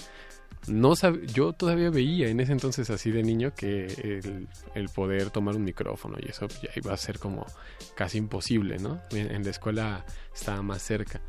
no 0.68 0.94
sab 0.94 1.20
yo 1.26 1.52
todavía 1.52 1.90
veía 1.90 2.28
en 2.28 2.40
ese 2.40 2.52
entonces 2.52 2.88
así 2.90 3.10
de 3.10 3.22
niño 3.22 3.52
que 3.54 3.86
el, 3.86 4.48
el, 4.74 4.88
poder 4.88 5.30
tomar 5.30 5.56
un 5.56 5.64
micrófono 5.64 6.16
y 6.20 6.28
eso 6.28 6.46
ya 6.62 6.70
iba 6.76 6.92
a 6.92 6.96
ser 6.96 7.18
como 7.18 7.46
casi 7.94 8.18
imposible, 8.18 8.78
¿no? 8.78 9.00
En, 9.10 9.44
la 9.44 9.50
escuela 9.50 10.04
estaba 10.34 10.62
más 10.62 10.82
cerca. 10.82 11.20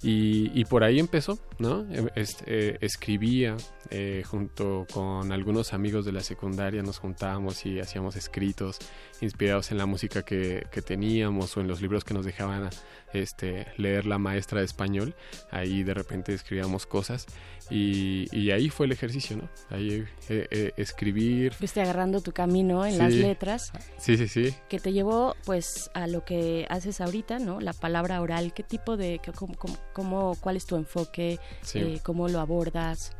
Y, 0.00 0.52
y, 0.58 0.64
por 0.64 0.84
ahí 0.84 1.00
empezó, 1.00 1.40
¿no? 1.58 1.84
Este, 2.14 2.44
eh, 2.46 2.78
escribía 2.80 3.56
eh, 3.90 4.22
junto 4.24 4.86
con 4.92 5.32
algunos 5.32 5.72
amigos 5.72 6.04
de 6.04 6.12
la 6.12 6.20
secundaria, 6.20 6.82
nos 6.82 6.98
juntábamos 6.98 7.66
y 7.66 7.80
hacíamos 7.80 8.14
escritos 8.14 8.78
inspirados 9.20 9.72
en 9.72 9.78
la 9.78 9.86
música 9.86 10.22
que, 10.22 10.68
que 10.70 10.82
teníamos 10.82 11.56
o 11.56 11.60
en 11.60 11.66
los 11.66 11.82
libros 11.82 12.04
que 12.04 12.14
nos 12.14 12.24
dejaban 12.24 12.70
este, 13.12 13.66
leer 13.76 14.06
la 14.06 14.18
maestra 14.18 14.60
de 14.60 14.66
español. 14.66 15.14
Ahí 15.50 15.82
de 15.82 15.94
repente 15.94 16.34
escribíamos 16.34 16.86
cosas 16.86 17.26
y, 17.70 18.26
y 18.32 18.50
ahí 18.50 18.70
fue 18.70 18.86
el 18.86 18.92
ejercicio, 18.92 19.36
¿no? 19.36 19.48
Ahí 19.70 20.04
eh, 20.28 20.46
eh, 20.50 20.72
escribir. 20.76 21.52
Fuiste 21.54 21.80
agarrando 21.80 22.20
tu 22.20 22.32
camino 22.32 22.84
en 22.86 22.92
sí. 22.92 22.98
las 22.98 23.12
letras. 23.12 23.72
Sí, 23.98 24.16
sí, 24.16 24.28
sí. 24.28 24.54
Que 24.68 24.78
te 24.78 24.92
llevó 24.92 25.34
pues 25.44 25.90
a 25.94 26.06
lo 26.06 26.24
que 26.24 26.66
haces 26.70 27.00
ahorita, 27.00 27.38
¿no? 27.38 27.60
La 27.60 27.72
palabra 27.72 28.20
oral. 28.20 28.52
¿Qué 28.52 28.62
tipo 28.62 28.96
de, 28.96 29.20
cómo, 29.34 29.54
cómo, 29.92 30.36
cuál 30.40 30.56
es 30.56 30.66
tu 30.66 30.76
enfoque? 30.76 31.38
Sí. 31.62 31.78
Eh, 31.78 32.00
¿Cómo 32.02 32.28
lo 32.28 32.40
abordas? 32.40 33.12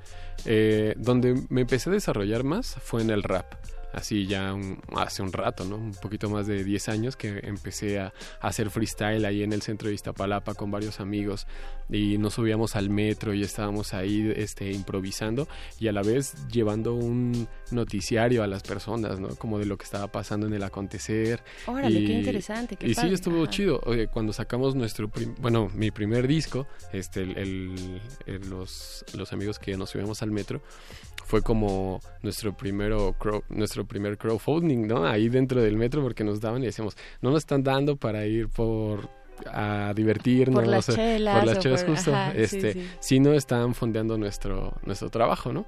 Eh, 0.45 0.95
donde 0.97 1.42
me 1.49 1.62
empecé 1.62 1.90
a 1.90 1.92
desarrollar 1.92 2.45
más 2.45 2.76
fue 2.80 3.02
en 3.02 3.11
el 3.11 3.23
rap 3.23 3.54
así 3.92 4.26
ya 4.26 4.52
un, 4.54 4.78
hace 4.97 5.23
un 5.23 5.33
rato, 5.33 5.64
¿no? 5.64 5.76
Un 5.76 5.95
poquito 5.95 6.28
más 6.28 6.47
de 6.47 6.64
10 6.64 6.88
años 6.88 7.16
que 7.16 7.40
empecé 7.42 7.99
a, 7.99 8.12
a, 8.40 8.49
hacer 8.49 8.71
freestyle 8.71 9.25
ahí 9.25 9.42
en 9.42 9.52
el 9.52 9.62
centro 9.62 9.88
de 9.88 9.95
Iztapalapa 9.95 10.54
con 10.54 10.71
varios 10.71 11.00
amigos 11.00 11.47
y 11.90 12.18
nos 12.18 12.35
subíamos 12.35 12.76
al 12.76 12.90
metro 12.90 13.35
y 13.35 13.42
estábamos 13.42 13.95
ahí 13.95 14.33
este, 14.37 14.71
improvisando 14.71 15.49
y 15.78 15.88
a 15.88 15.92
la 15.92 16.02
vez 16.02 16.35
llevando 16.49 16.95
un 16.95 17.49
noticiario 17.71 18.42
a 18.42 18.47
las 18.47 18.62
personas, 18.62 19.18
¿no? 19.18 19.28
Como 19.37 19.59
de 19.59 19.66
lo 19.66 19.78
que 19.78 19.85
estaba 19.85 20.09
pasando 20.09 20.47
en 20.47 20.54
el 20.54 20.62
acontecer. 20.62 21.42
Órale, 21.66 22.00
y, 22.00 22.07
qué 22.07 22.12
interesante. 22.12 22.76
Qué 22.76 22.88
y 22.88 22.95
padre. 22.95 23.09
sí, 23.09 23.14
estuvo 23.14 23.42
Ajá. 23.42 23.50
chido. 23.50 23.80
Oye, 23.85 24.09
cuando 24.09 24.33
sacamos 24.33 24.75
nuestro, 24.75 25.11
bueno, 25.40 25.71
mi 25.75 25.90
primer 25.90 26.26
disco, 26.26 26.66
este, 26.92 27.23
el, 27.23 27.37
el, 27.38 28.00
el, 28.26 28.50
los, 28.50 29.04
los 29.14 29.33
amigos 29.33 29.59
que 29.59 29.76
nos 29.76 29.90
subíamos 29.90 30.23
al 30.23 30.30
metro, 30.30 30.61
fue 31.28 31.42
como 31.42 32.00
nuestro 32.23 32.57
primero, 32.57 33.14
nuestro 33.50 33.77
nuestro 33.78 33.87
primer 33.88 34.18
crowdfunding, 34.18 34.87
¿no? 34.87 35.06
Ahí 35.06 35.28
dentro 35.28 35.62
del 35.62 35.76
metro 35.76 36.02
porque 36.02 36.25
nos 36.25 36.40
daban 36.40 36.62
y 36.62 36.66
decíamos, 36.66 36.97
no 37.23 37.30
nos 37.30 37.38
están 37.38 37.62
dando 37.62 37.97
para 37.97 38.26
ir 38.26 38.49
por 38.49 39.08
a 39.47 39.92
divertirnos 39.94 40.64
por 40.64 40.66
las 40.66 40.87
chelas, 40.92 41.38
por 41.38 41.47
las 41.47 41.58
chelas 41.61 41.85
por- 41.85 41.94
justo 41.94 42.11
ajá, 42.12 42.32
este 42.35 42.73
sí. 42.73 42.88
si 42.99 43.20
no 43.20 43.35
estaban 43.35 43.73
fondeando 43.73 44.18
nuestro 44.18 44.75
nuestro 44.85 45.11
trabajo 45.11 45.52
no 45.52 45.64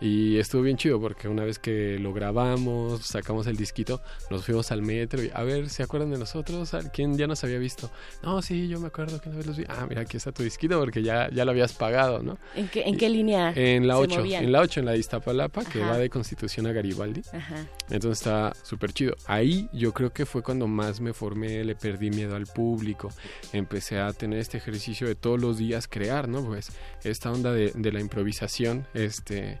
y 0.00 0.38
estuvo 0.38 0.62
bien 0.62 0.76
chido 0.76 1.00
porque 1.00 1.28
una 1.28 1.44
vez 1.44 1.58
que 1.58 1.98
lo 1.98 2.12
grabamos, 2.12 3.02
sacamos 3.02 3.46
el 3.46 3.56
disquito, 3.56 4.00
nos 4.30 4.44
fuimos 4.44 4.70
al 4.72 4.82
metro 4.82 5.22
y 5.22 5.30
a 5.32 5.42
ver, 5.42 5.68
¿se 5.68 5.82
acuerdan 5.82 6.10
de 6.10 6.18
nosotros? 6.18 6.74
¿A 6.74 6.90
¿Quién 6.90 7.16
ya 7.16 7.26
nos 7.26 7.42
había 7.44 7.58
visto? 7.58 7.90
No, 8.22 8.42
sí, 8.42 8.68
yo 8.68 8.80
me 8.80 8.88
acuerdo 8.88 9.20
que 9.20 9.28
una 9.28 9.38
vez 9.38 9.46
los 9.46 9.56
vi. 9.56 9.64
Ah, 9.68 9.86
mira, 9.88 10.02
aquí 10.02 10.16
está 10.16 10.32
tu 10.32 10.42
disquito 10.42 10.78
porque 10.78 11.02
ya, 11.02 11.30
ya 11.30 11.44
lo 11.44 11.52
habías 11.52 11.72
pagado, 11.72 12.22
¿no? 12.22 12.38
¿En 12.54 12.68
qué, 12.68 12.82
en 12.82 12.96
qué 12.96 13.08
línea? 13.08 13.52
En 13.54 13.86
la 13.86 13.94
se 13.94 14.00
8, 14.02 14.16
movían? 14.16 14.44
en 14.44 14.52
la 14.52 14.60
8, 14.60 14.80
en 14.80 14.86
la 14.86 14.92
de 14.92 14.98
Iztapalapa, 14.98 15.64
que 15.64 15.80
va 15.80 15.98
de 15.98 16.10
Constitución 16.10 16.66
a 16.66 16.72
Garibaldi. 16.72 17.22
Ajá. 17.32 17.66
Entonces 17.90 18.20
está 18.20 18.52
súper 18.62 18.92
chido. 18.92 19.14
Ahí 19.26 19.68
yo 19.72 19.92
creo 19.92 20.12
que 20.12 20.26
fue 20.26 20.42
cuando 20.42 20.66
más 20.66 21.00
me 21.00 21.12
formé, 21.12 21.64
le 21.64 21.74
perdí 21.74 22.10
miedo 22.10 22.36
al 22.36 22.46
público. 22.46 23.10
Empecé 23.52 23.98
a 23.98 24.12
tener 24.12 24.38
este 24.38 24.58
ejercicio 24.58 25.06
de 25.06 25.14
todos 25.14 25.40
los 25.40 25.58
días 25.58 25.88
crear, 25.88 26.28
¿no? 26.28 26.44
Pues 26.44 26.70
esta 27.04 27.30
onda 27.30 27.52
de, 27.52 27.72
de 27.74 27.92
la 27.92 28.00
improvisación, 28.00 28.86
este 28.94 29.60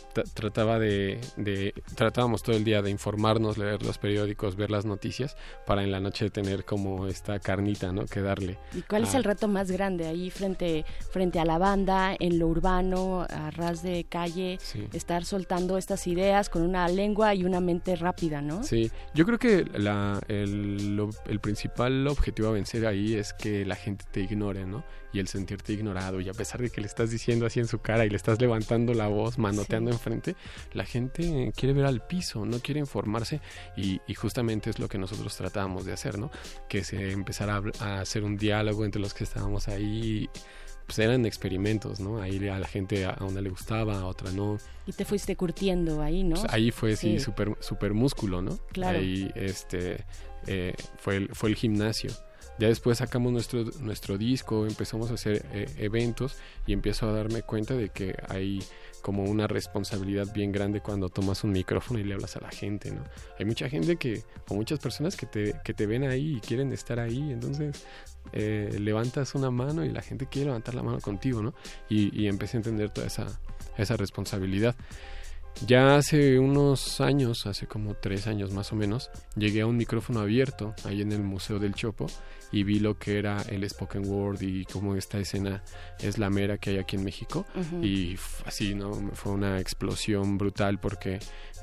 trataba 0.33 0.79
de, 0.79 1.19
de- 1.37 1.73
tratábamos 1.95 2.43
todo 2.43 2.55
el 2.55 2.63
día 2.63 2.81
de 2.81 2.89
informarnos, 2.89 3.57
leer 3.57 3.83
los 3.83 3.97
periódicos, 3.97 4.55
ver 4.55 4.71
las 4.71 4.85
noticias, 4.85 5.35
para 5.65 5.83
en 5.83 5.91
la 5.91 5.99
noche 5.99 6.29
tener 6.29 6.65
como 6.65 7.07
esta 7.07 7.39
carnita, 7.39 7.91
¿no? 7.91 8.05
Que 8.05 8.21
darle. 8.21 8.57
¿Y 8.73 8.81
cuál 8.81 9.03
es 9.03 9.13
el 9.13 9.23
reto 9.23 9.47
más 9.47 9.71
grande 9.71 10.07
ahí 10.07 10.29
frente, 10.29 10.85
frente 11.11 11.39
a 11.39 11.45
la 11.45 11.57
banda, 11.57 12.15
en 12.19 12.39
lo 12.39 12.47
urbano, 12.47 13.25
a 13.29 13.51
ras 13.51 13.83
de 13.83 14.05
calle, 14.05 14.57
Sí. 14.61 14.87
estar 14.93 15.25
soltando 15.25 15.77
estas 15.77 16.07
ideas 16.07 16.49
con 16.49 16.61
una 16.61 16.87
lengua 16.87 17.33
y 17.35 17.43
una 17.45 17.59
mente 17.59 17.95
rápida, 17.95 18.41
¿no? 18.41 18.63
Sí, 18.63 18.91
yo 19.13 19.25
creo 19.25 19.39
que 19.39 19.65
la, 19.73 20.19
el, 20.27 20.95
lo- 20.95 21.09
el 21.27 21.39
principal 21.39 22.07
objetivo 22.07 22.49
a 22.49 22.51
vencer 22.51 22.85
ahí 22.85 23.15
es 23.15 23.33
que 23.33 23.65
la 23.65 23.75
gente 23.75 24.05
te 24.11 24.21
ignore, 24.21 24.65
¿no? 24.65 24.83
Y 25.13 25.19
el 25.19 25.27
sentirte 25.27 25.73
ignorado 25.73 26.21
y 26.21 26.29
a 26.29 26.33
pesar 26.33 26.61
de 26.61 26.69
que 26.69 26.79
le 26.79 26.87
estás 26.87 27.11
diciendo 27.11 27.45
así 27.45 27.59
en 27.59 27.67
su 27.67 27.79
cara 27.79 28.05
y 28.05 28.09
le 28.09 28.15
estás 28.15 28.39
levantando 28.39 28.93
la 28.93 29.07
voz, 29.07 29.37
manoteando 29.37 29.91
enfrente, 30.01 30.35
la 30.73 30.83
gente 30.85 31.53
quiere 31.55 31.73
ver 31.73 31.85
al 31.85 32.01
piso, 32.05 32.43
no 32.45 32.59
quiere 32.59 32.79
informarse 32.79 33.39
y, 33.77 34.01
y 34.07 34.13
justamente 34.15 34.69
es 34.71 34.79
lo 34.79 34.87
que 34.87 34.97
nosotros 34.97 35.35
tratábamos 35.37 35.85
de 35.85 35.93
hacer, 35.93 36.17
¿no? 36.17 36.31
Que 36.67 36.83
se 36.83 37.11
empezara 37.11 37.61
a, 37.79 38.01
hacer 38.01 38.23
un 38.23 38.35
diálogo 38.37 38.83
entre 38.83 38.99
los 38.99 39.13
que 39.13 39.23
estábamos 39.23 39.67
ahí. 39.67 40.27
Pues 40.87 40.97
eran 40.99 41.25
experimentos, 41.25 41.99
¿no? 42.01 42.21
Ahí 42.21 42.49
a 42.49 42.59
la 42.59 42.67
gente 42.67 43.05
a 43.05 43.15
una 43.21 43.39
le 43.39 43.49
gustaba, 43.49 43.99
a 43.99 44.05
otra 44.05 44.31
no. 44.31 44.57
Y 44.87 44.91
te 44.91 45.05
fuiste 45.05 45.35
curtiendo 45.37 46.01
ahí, 46.01 46.23
¿no? 46.23 46.35
Pues 46.41 46.51
ahí 46.51 46.71
fue 46.71 46.95
sí, 46.97 47.17
Sí. 47.17 47.23
super, 47.23 47.55
super 47.61 47.93
músculo, 47.93 48.41
¿no? 48.41 48.57
Claro. 48.73 48.97
Ahí 48.99 49.31
este, 49.35 50.03
eh, 50.47 50.73
fue, 50.97 51.17
el, 51.17 51.29
fue 51.35 51.49
el 51.49 51.55
gimnasio. 51.55 52.11
Ya 52.59 52.67
después 52.67 52.99
sacamos 52.99 53.31
nuestro, 53.31 53.63
nuestro 53.79 54.17
disco, 54.17 54.67
empezamos 54.67 55.09
a 55.09 55.15
hacer 55.15 55.45
eh, 55.51 55.67
eventos 55.77 56.35
y 56.67 56.73
empiezo 56.73 57.09
a 57.09 57.13
darme 57.13 57.41
cuenta 57.41 57.73
de 57.73 57.89
que 57.89 58.15
hay 58.27 58.59
como 59.01 59.23
una 59.23 59.47
responsabilidad 59.47 60.31
bien 60.31 60.51
grande 60.51 60.79
cuando 60.79 61.09
tomas 61.09 61.43
un 61.43 61.53
micrófono 61.53 61.99
y 61.99 62.03
le 62.03 62.13
hablas 62.13 62.35
a 62.37 62.41
la 62.41 62.51
gente, 62.51 62.91
¿no? 62.91 63.03
Hay 63.39 63.45
mucha 63.45 63.67
gente 63.67 63.95
que, 63.95 64.23
o 64.47 64.53
muchas 64.53 64.77
personas 64.77 65.15
que 65.15 65.25
te, 65.25 65.55
que 65.63 65.73
te 65.73 65.87
ven 65.87 66.03
ahí 66.03 66.35
y 66.37 66.39
quieren 66.39 66.71
estar 66.71 66.99
ahí, 66.99 67.31
entonces 67.31 67.83
eh, 68.31 68.77
levantas 68.79 69.33
una 69.33 69.49
mano 69.49 69.83
y 69.83 69.89
la 69.89 70.03
gente 70.03 70.27
quiere 70.27 70.47
levantar 70.47 70.75
la 70.75 70.83
mano 70.83 70.99
contigo, 70.99 71.41
¿no? 71.41 71.55
Y, 71.89 72.15
y 72.15 72.27
empecé 72.27 72.57
a 72.57 72.59
entender 72.59 72.91
toda 72.91 73.07
esa, 73.07 73.41
esa 73.75 73.97
responsabilidad. 73.97 74.75
Ya 75.65 75.95
hace 75.95 76.39
unos 76.39 77.01
años, 77.01 77.45
hace 77.45 77.67
como 77.67 77.93
tres 77.93 78.25
años 78.25 78.51
más 78.51 78.71
o 78.71 78.75
menos, 78.75 79.11
llegué 79.35 79.61
a 79.61 79.67
un 79.67 79.77
micrófono 79.77 80.19
abierto 80.21 80.73
ahí 80.85 81.01
en 81.01 81.11
el 81.11 81.21
Museo 81.21 81.59
del 81.59 81.75
Chopo 81.75 82.07
y 82.51 82.63
vi 82.63 82.79
lo 82.79 82.97
que 82.97 83.17
era 83.17 83.41
el 83.43 83.67
spoken 83.69 84.07
word 84.07 84.41
y 84.41 84.65
cómo 84.65 84.95
esta 84.95 85.19
escena 85.19 85.63
es 85.99 86.17
la 86.17 86.29
mera 86.29 86.57
que 86.57 86.71
hay 86.71 86.77
aquí 86.79 86.95
en 86.95 87.03
México. 87.03 87.45
Y 87.81 88.17
así, 88.45 88.75
¿no? 88.75 88.91
Fue 89.13 89.31
una 89.31 89.59
explosión 89.59 90.37
brutal 90.37 90.79
porque 90.79 91.19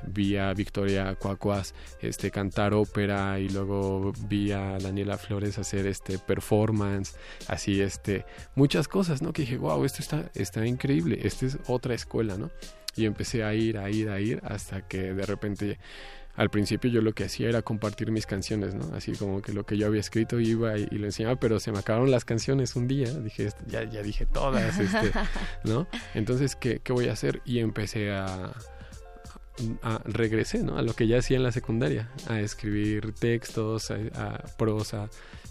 vi 0.07 0.37
a 0.37 0.55
Victoria 0.55 1.15
Cuacuas 1.17 1.75
este, 2.01 2.31
cantar 2.31 2.75
ópera 2.75 3.39
y 3.41 3.49
luego 3.49 4.13
vi 4.29 4.53
a 4.53 4.79
Daniela 4.79 5.19
Flores 5.19 5.59
hacer 5.59 5.87
este 5.87 6.19
performance, 6.19 7.17
así, 7.49 7.81
este, 7.81 8.25
muchas 8.55 8.89
cosas, 8.89 9.23
¿no? 9.23 9.33
Que 9.33 9.43
dije, 9.43 9.59
wow, 9.59 9.85
esto 9.85 10.01
está, 10.01 10.31
está 10.35 10.65
increíble, 10.65 11.19
esta 11.23 11.47
es 11.47 11.59
otra 11.67 11.95
escuela, 11.95 12.39
¿no? 12.39 12.51
Y 12.99 13.07
empecé 13.07 13.45
a 13.45 13.55
ir, 13.55 13.79
a 13.79 13.89
ir, 13.91 14.09
a 14.11 14.21
ir, 14.21 14.41
hasta 14.45 14.87
que 14.89 15.15
de 15.15 15.25
repente, 15.25 15.79
al 16.35 16.51
principio 16.51 16.91
yo 16.91 17.01
lo 17.01 17.13
que 17.13 17.25
hacía 17.25 17.49
era 17.49 17.63
compartir 17.63 18.11
mis 18.11 18.27
canciones, 18.27 18.75
¿no? 18.75 18.95
Así 18.95 19.13
como 19.13 19.41
que 19.43 19.53
lo 19.53 19.65
que 19.65 19.77
yo 19.77 19.87
había 19.87 20.01
escrito 20.01 20.39
iba 20.41 20.77
y, 20.79 20.87
y 20.91 20.99
lo 20.99 21.07
enseñaba, 21.07 21.37
pero 21.37 21.59
se 21.61 21.73
me 21.73 21.79
acabaron 21.79 22.11
las 22.11 22.25
canciones 22.25 22.77
un 22.77 22.87
día, 22.89 23.13
dije, 23.13 23.45
"Esto- 23.47 23.65
ya, 23.67 23.85
ya 23.85 24.03
dije 24.03 24.27
todas, 24.27 24.79
este, 24.79 25.11
¿no? 25.65 25.87
Entonces, 26.15 26.57
¿qué, 26.57 26.81
qué 26.83 26.93
voy 26.93 27.09
a 27.09 27.13
hacer? 27.13 27.41
Y 27.45 27.59
empecé 27.61 28.11
a, 28.13 28.53
a- 29.83 30.01
regresé, 30.05 30.63
¿no? 30.63 30.79
A 30.79 30.83
lo 30.83 30.93
que 30.95 31.07
ya 31.07 31.19
hacía 31.19 31.37
en 31.37 31.43
la 31.43 31.53
secundaria, 31.53 32.09
a 32.29 32.41
escribir 32.41 33.13
textos, 33.15 33.91
a, 33.91 33.97
a 34.15 34.39
prosa. 34.57 35.09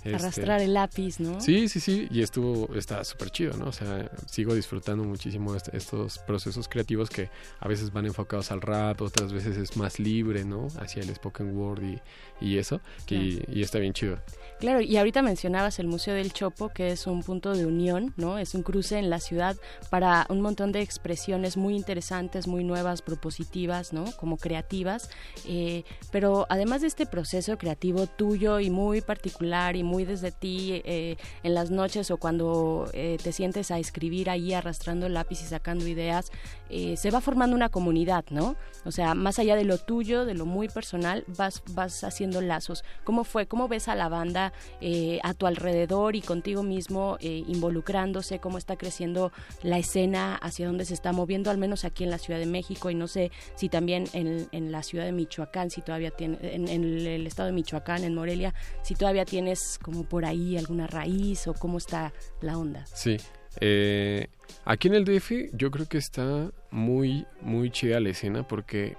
Este, 0.08 0.16
Arrastrar 0.16 0.62
el 0.62 0.74
lápiz, 0.74 1.20
¿no? 1.20 1.40
Sí, 1.42 1.68
sí, 1.70 1.80
sí, 1.80 2.08
y 2.12 2.22
estuvo, 2.22 2.74
está 2.76 3.04
súper 3.04 3.30
chido, 3.30 3.56
¿no? 3.58 3.68
O 3.68 3.72
sea, 3.72 4.10
sigo 4.26 4.54
disfrutando 4.56 5.04
muchísimo 5.04 5.56
est- 5.56 5.74
estos 5.74 6.20
procesos 6.20 6.68
creativos 6.68 7.10
que 7.10 7.30
a 7.60 7.68
veces 7.68 7.92
van 7.92 8.06
enfocados 8.06 8.52
al 8.52 8.62
rap, 8.62 9.02
otras 9.02 9.34
veces 9.34 9.58
es 9.58 9.76
más 9.78 10.00
libre, 10.00 10.46
¿no? 10.46 10.68
Hacia 10.80 11.04
el 11.04 11.14
spoken 11.16 11.56
word 11.56 11.84
y, 11.84 12.00
y 12.46 12.58
eso, 12.58 12.82
y, 13.16 13.42
y 13.60 13.62
está 13.62 13.80
bien 13.80 13.94
chido. 13.94 14.20
Claro, 14.60 14.82
y 14.82 14.98
ahorita 14.98 15.22
mencionabas 15.22 15.78
el 15.78 15.86
Museo 15.86 16.16
del 16.16 16.34
Chopo, 16.34 16.70
que 16.70 16.88
es 16.88 17.06
un 17.06 17.22
punto 17.22 17.54
de 17.54 17.68
unión, 17.68 18.16
¿no? 18.18 18.40
Es 18.40 18.56
un 18.56 18.64
cruce 18.64 18.98
en 18.98 19.12
la 19.12 19.20
ciudad 19.20 19.56
para 19.92 20.26
un 20.30 20.42
montón 20.42 20.72
de 20.72 20.82
expresiones 20.82 21.58
muy 21.58 21.76
interesantes, 21.76 22.48
muy 22.48 22.64
nuevas, 22.64 23.04
propositivas, 23.04 23.94
¿no? 23.94 24.06
Como 24.18 24.38
creativas. 24.38 25.12
Eh, 25.46 25.84
pero 26.12 26.48
además 26.50 26.82
de 26.82 26.88
este 26.88 27.06
proceso 27.06 27.60
creativo 27.60 28.08
tuyo 28.08 28.60
y 28.60 28.72
muy 28.72 29.02
particular 29.02 29.76
y 29.76 29.84
muy 29.84 30.06
desde 30.06 30.32
ti, 30.32 30.82
eh, 30.86 31.18
en 31.44 31.54
las 31.54 31.70
noches 31.70 32.10
o 32.10 32.18
cuando 32.18 32.90
eh, 32.94 33.18
te 33.22 33.34
sientes 33.34 33.70
a 33.70 33.78
escribir 33.78 34.28
ahí 34.28 34.54
arrastrando 34.54 35.08
lápiz 35.08 35.40
y 35.44 35.46
sacando 35.46 35.86
ideas, 35.88 36.32
eh, 36.70 36.98
se 36.98 37.12
va 37.12 37.22
formando 37.22 37.56
una 37.56 37.70
comunidad, 37.70 38.26
¿no? 38.30 38.56
O 38.86 38.92
sea, 38.92 39.16
más 39.16 39.40
allá 39.40 39.56
de 39.56 39.64
lo 39.64 39.78
tuyo, 39.78 40.26
de 40.26 40.34
lo 40.34 40.46
muy 40.46 40.68
personal, 40.70 41.24
vas, 41.28 41.64
vas 41.72 42.04
haciendo 42.04 42.42
lazos. 42.42 42.84
¿Cómo 43.04 43.24
fue? 43.24 43.48
¿Cómo 43.48 43.68
ves 43.68 43.88
a 43.88 43.96
la 43.96 44.10
banda 44.10 44.54
eh, 44.82 45.20
a 45.24 45.34
tu 45.34 45.48
alrededor 45.48 46.16
y 46.16 46.22
contigo 46.22 46.64
mismo 46.64 47.18
eh, 47.20 47.44
involucrándose? 47.48 48.40
¿Cómo 48.40 48.58
está 48.58 48.78
creciendo 48.78 49.32
la 49.64 49.78
escena? 49.78 50.36
¿Hacia 50.36 50.68
dónde 50.68 50.86
se 50.86 50.94
está 50.94 51.12
moviendo? 51.12 51.52
Al 51.52 51.58
menos 51.58 51.86
aquí 51.86 52.04
en 52.04 52.10
la 52.10 52.18
Ciudad 52.18 52.40
de 52.40 52.46
México 52.46 52.90
y 52.90 52.96
no 52.96 53.08
sé 53.08 53.32
si 53.56 53.70
también 53.70 54.06
en, 54.14 54.72
la 54.72 54.84
ciudad 54.84 55.06
de 55.06 55.12
Michoacán, 55.12 55.70
si 55.70 55.82
todavía 55.82 56.12
tiene, 56.12 56.38
en, 56.42 56.68
en 56.68 56.84
el 56.84 57.28
estado 57.28 57.48
de 57.48 57.54
Michoacán, 57.54 58.04
en 58.04 58.14
Morelia, 58.14 58.54
si 58.82 58.96
todavía 58.96 59.26
tienes 59.26 59.80
como 59.82 60.04
por 60.04 60.26
ahí 60.26 60.58
alguna 60.58 60.88
raíz 60.88 61.48
o 61.48 61.54
cómo 61.54 61.78
está 61.78 62.14
la 62.42 62.58
onda. 62.58 62.86
Sí. 62.88 63.18
Eh, 63.62 64.28
aquí 64.66 64.88
en 64.88 64.96
el 64.96 65.06
DF 65.06 65.52
yo 65.54 65.72
creo 65.72 65.88
que 65.88 65.98
está 65.98 66.52
muy, 66.72 67.26
muy 67.42 67.72
chida 67.72 68.00
la 68.00 68.10
escena 68.10 68.48
porque 68.48 68.96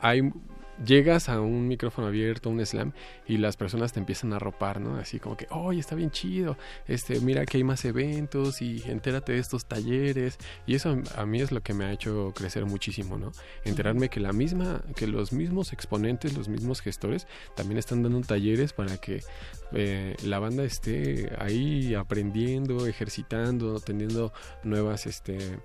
hay 0.00 0.22
llegas 0.84 1.28
a 1.28 1.40
un 1.40 1.68
micrófono 1.68 2.08
abierto, 2.08 2.50
un 2.50 2.64
slam, 2.64 2.92
y 3.26 3.38
las 3.38 3.56
personas 3.56 3.92
te 3.92 4.00
empiezan 4.00 4.32
a 4.32 4.38
ropar, 4.38 4.80
¿no? 4.80 4.96
Así 4.96 5.18
como 5.18 5.36
que, 5.36 5.46
oye, 5.50 5.80
está 5.80 5.94
bien 5.94 6.10
chido, 6.10 6.56
este, 6.86 7.20
mira 7.20 7.44
que 7.46 7.58
hay 7.58 7.64
más 7.64 7.84
eventos 7.84 8.62
y 8.62 8.82
entérate 8.86 9.32
de 9.32 9.38
estos 9.38 9.66
talleres. 9.66 10.38
Y 10.66 10.74
eso 10.74 10.96
a, 11.16 11.26
mí 11.26 11.40
es 11.40 11.52
lo 11.52 11.62
que 11.62 11.74
me 11.74 11.84
ha 11.84 11.92
hecho 11.92 12.32
crecer 12.34 12.64
muchísimo, 12.66 13.18
¿no? 13.18 13.32
Enterarme 13.64 14.08
que 14.08 14.20
la 14.20 14.32
misma, 14.32 14.82
que 14.96 15.06
los 15.06 15.32
mismos 15.32 15.72
exponentes, 15.72 16.36
los 16.36 16.48
mismos 16.48 16.80
gestores, 16.80 17.26
también 17.54 17.78
están 17.78 18.02
dando 18.02 18.20
talleres 18.20 18.72
para 18.72 18.96
que 18.98 19.22
eh, 19.72 20.16
la 20.24 20.38
banda 20.38 20.64
esté 20.64 21.32
ahí 21.38 21.94
aprendiendo, 21.94 22.86
ejercitando, 22.86 23.80
teniendo 23.80 24.32
nuevas, 24.62 25.06
este 25.06 25.58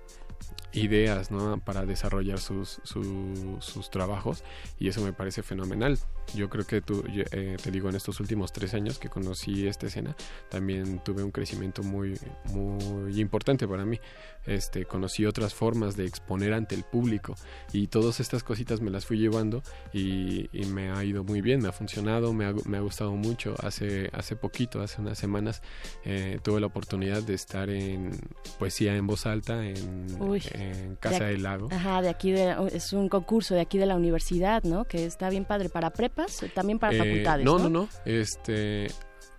ideas 0.72 1.30
¿no? 1.30 1.58
para 1.60 1.84
desarrollar 1.86 2.38
sus, 2.38 2.80
su- 2.84 3.56
sus 3.60 3.90
trabajos 3.90 4.44
y 4.78 4.88
eso 4.88 5.00
me 5.02 5.12
parece 5.12 5.42
fenomenal. 5.42 5.98
Yo 6.34 6.48
creo 6.48 6.66
que 6.66 6.80
tú, 6.80 7.04
yo, 7.08 7.24
eh, 7.32 7.56
te 7.62 7.70
digo, 7.70 7.88
en 7.88 7.96
estos 7.96 8.20
últimos 8.20 8.52
tres 8.52 8.74
años 8.74 8.98
que 8.98 9.08
conocí 9.08 9.66
esta 9.66 9.86
escena, 9.86 10.14
también 10.48 11.00
tuve 11.00 11.22
un 11.22 11.30
crecimiento 11.30 11.82
muy, 11.82 12.18
muy 12.52 13.20
importante 13.20 13.66
para 13.66 13.84
mí. 13.84 13.98
Este, 14.46 14.86
conocí 14.86 15.26
otras 15.26 15.52
formas 15.54 15.96
de 15.96 16.06
exponer 16.06 16.54
ante 16.54 16.74
el 16.74 16.82
público 16.82 17.34
y 17.72 17.88
todas 17.88 18.20
estas 18.20 18.42
cositas 18.42 18.80
me 18.80 18.90
las 18.90 19.04
fui 19.04 19.18
llevando 19.18 19.62
y, 19.92 20.48
y 20.52 20.64
me 20.64 20.90
ha 20.90 21.04
ido 21.04 21.24
muy 21.24 21.42
bien, 21.42 21.60
me 21.60 21.68
ha 21.68 21.72
funcionado, 21.72 22.32
me 22.32 22.46
ha, 22.46 22.54
me 22.64 22.78
ha 22.78 22.80
gustado 22.80 23.12
mucho. 23.12 23.54
Hace, 23.62 24.08
hace 24.12 24.36
poquito, 24.36 24.80
hace 24.80 25.00
unas 25.00 25.18
semanas, 25.18 25.62
eh, 26.04 26.38
tuve 26.42 26.60
la 26.60 26.66
oportunidad 26.66 27.22
de 27.22 27.34
estar 27.34 27.68
en 27.68 28.12
poesía 28.58 28.96
en 28.96 29.06
voz 29.06 29.26
alta 29.26 29.66
en, 29.66 30.20
Uy, 30.20 30.42
en 30.52 30.96
Casa 30.96 31.24
del 31.24 31.42
Lago. 31.42 31.68
Ajá, 31.70 32.00
de 32.00 32.08
aquí 32.08 32.30
de, 32.30 32.56
es 32.72 32.92
un 32.92 33.08
concurso 33.08 33.54
de 33.54 33.60
aquí 33.60 33.78
de 33.78 33.86
la 33.86 33.96
universidad, 33.96 34.62
¿no? 34.62 34.84
Que 34.84 35.04
está 35.04 35.28
bien 35.28 35.44
padre 35.44 35.68
para 35.68 35.90
prepas, 36.26 36.54
también 36.54 36.78
para 36.78 36.94
Eh, 36.94 36.98
facultades. 36.98 37.44
no, 37.44 37.58
No, 37.58 37.64
no, 37.64 37.68
no. 37.70 37.88
Este, 38.04 38.88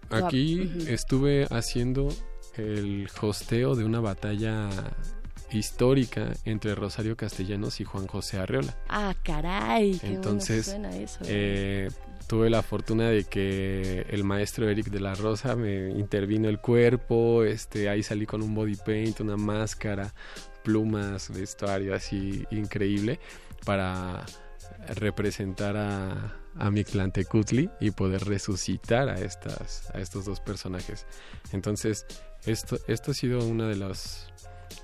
aquí 0.09 0.71
estuve 0.87 1.47
haciendo 1.49 2.09
el 2.55 3.07
hosteo 3.21 3.75
de 3.75 3.85
una 3.85 3.99
batalla 3.99 4.69
histórica 5.51 6.33
entre 6.45 6.75
Rosario 6.75 7.17
Castellanos 7.17 7.81
y 7.81 7.83
Juan 7.83 8.07
José 8.07 8.37
Arreola. 8.37 8.75
Ah, 8.87 9.13
caray, 9.23 9.97
qué 9.99 10.07
Entonces, 10.07 10.67
bueno 10.67 10.89
suena 10.89 11.03
eso. 11.03 11.19
eh, 11.27 11.89
tuve 12.27 12.49
la 12.49 12.61
fortuna 12.61 13.09
de 13.09 13.25
que 13.25 14.05
el 14.09 14.23
maestro 14.23 14.69
Eric 14.69 14.87
de 14.89 15.01
la 15.01 15.13
Rosa 15.15 15.55
me 15.57 15.89
intervino 15.89 16.47
el 16.47 16.59
cuerpo, 16.59 17.43
este, 17.43 17.89
ahí 17.89 18.01
salí 18.03 18.25
con 18.25 18.41
un 18.41 18.55
body 18.55 18.75
paint, 18.77 19.19
una 19.19 19.35
máscara, 19.35 20.13
plumas, 20.63 21.29
vestuario 21.33 21.93
así 21.93 22.45
increíble 22.51 23.19
para 23.65 24.25
representar 24.95 25.75
a, 25.75 26.35
a 26.57 26.69
Mictlantecutli 26.69 27.69
y 27.79 27.91
poder 27.91 28.25
resucitar 28.25 29.09
a 29.09 29.19
estas 29.19 29.89
a 29.93 29.99
estos 29.99 30.25
dos 30.25 30.39
personajes. 30.39 31.05
Entonces, 31.51 32.05
esto 32.45 32.77
esto 32.87 33.11
ha 33.11 33.13
sido 33.13 33.45
uno 33.45 33.67
de 33.67 33.75
los 33.75 34.31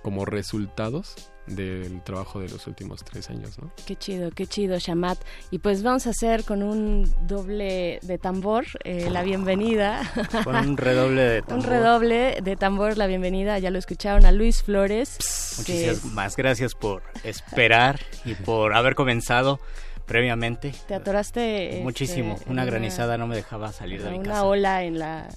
como 0.01 0.25
resultados 0.25 1.15
del 1.47 2.01
trabajo 2.03 2.39
de 2.39 2.49
los 2.49 2.67
últimos 2.67 3.03
tres 3.03 3.29
años, 3.29 3.57
¿no? 3.57 3.71
Qué 3.85 3.95
chido, 3.95 4.31
qué 4.31 4.47
chido, 4.47 4.77
Shamat. 4.77 5.17
Y 5.49 5.59
pues 5.59 5.81
vamos 5.81 6.05
a 6.07 6.09
hacer 6.09 6.43
con 6.43 6.61
un 6.61 7.09
doble 7.25 7.99
de 8.03 8.17
tambor 8.17 8.65
eh, 8.83 9.09
la 9.09 9.23
bienvenida. 9.23 10.01
Con 10.43 10.55
un 10.55 10.77
redoble 10.77 11.21
de 11.21 11.41
tambor. 11.47 11.57
un 11.57 11.63
redoble 11.69 12.37
de 12.43 12.55
tambor, 12.57 12.97
la 12.97 13.07
bienvenida. 13.07 13.59
Ya 13.59 13.71
lo 13.71 13.79
escucharon 13.79 14.25
a 14.25 14.31
Luis 14.31 14.61
Flores. 14.61 15.17
Muchísimas 15.57 16.35
gracias 16.35 16.75
por 16.75 17.03
esperar 17.23 17.99
y 18.25 18.35
por 18.35 18.73
haber 18.73 18.95
comenzado 18.95 19.59
previamente. 20.07 20.73
te 20.87 20.95
atoraste. 20.95 21.69
este, 21.69 21.83
Muchísimo. 21.83 22.37
en 22.45 22.51
Una 22.51 22.65
granizada 22.65 23.17
no 23.17 23.27
me 23.27 23.35
dejaba 23.35 23.71
salir 23.71 24.01
de 24.03 24.09
mi 24.09 24.17
una 24.17 24.29
casa. 24.29 24.43
ola 24.45 24.83
en 24.83 24.97
la 24.99 25.27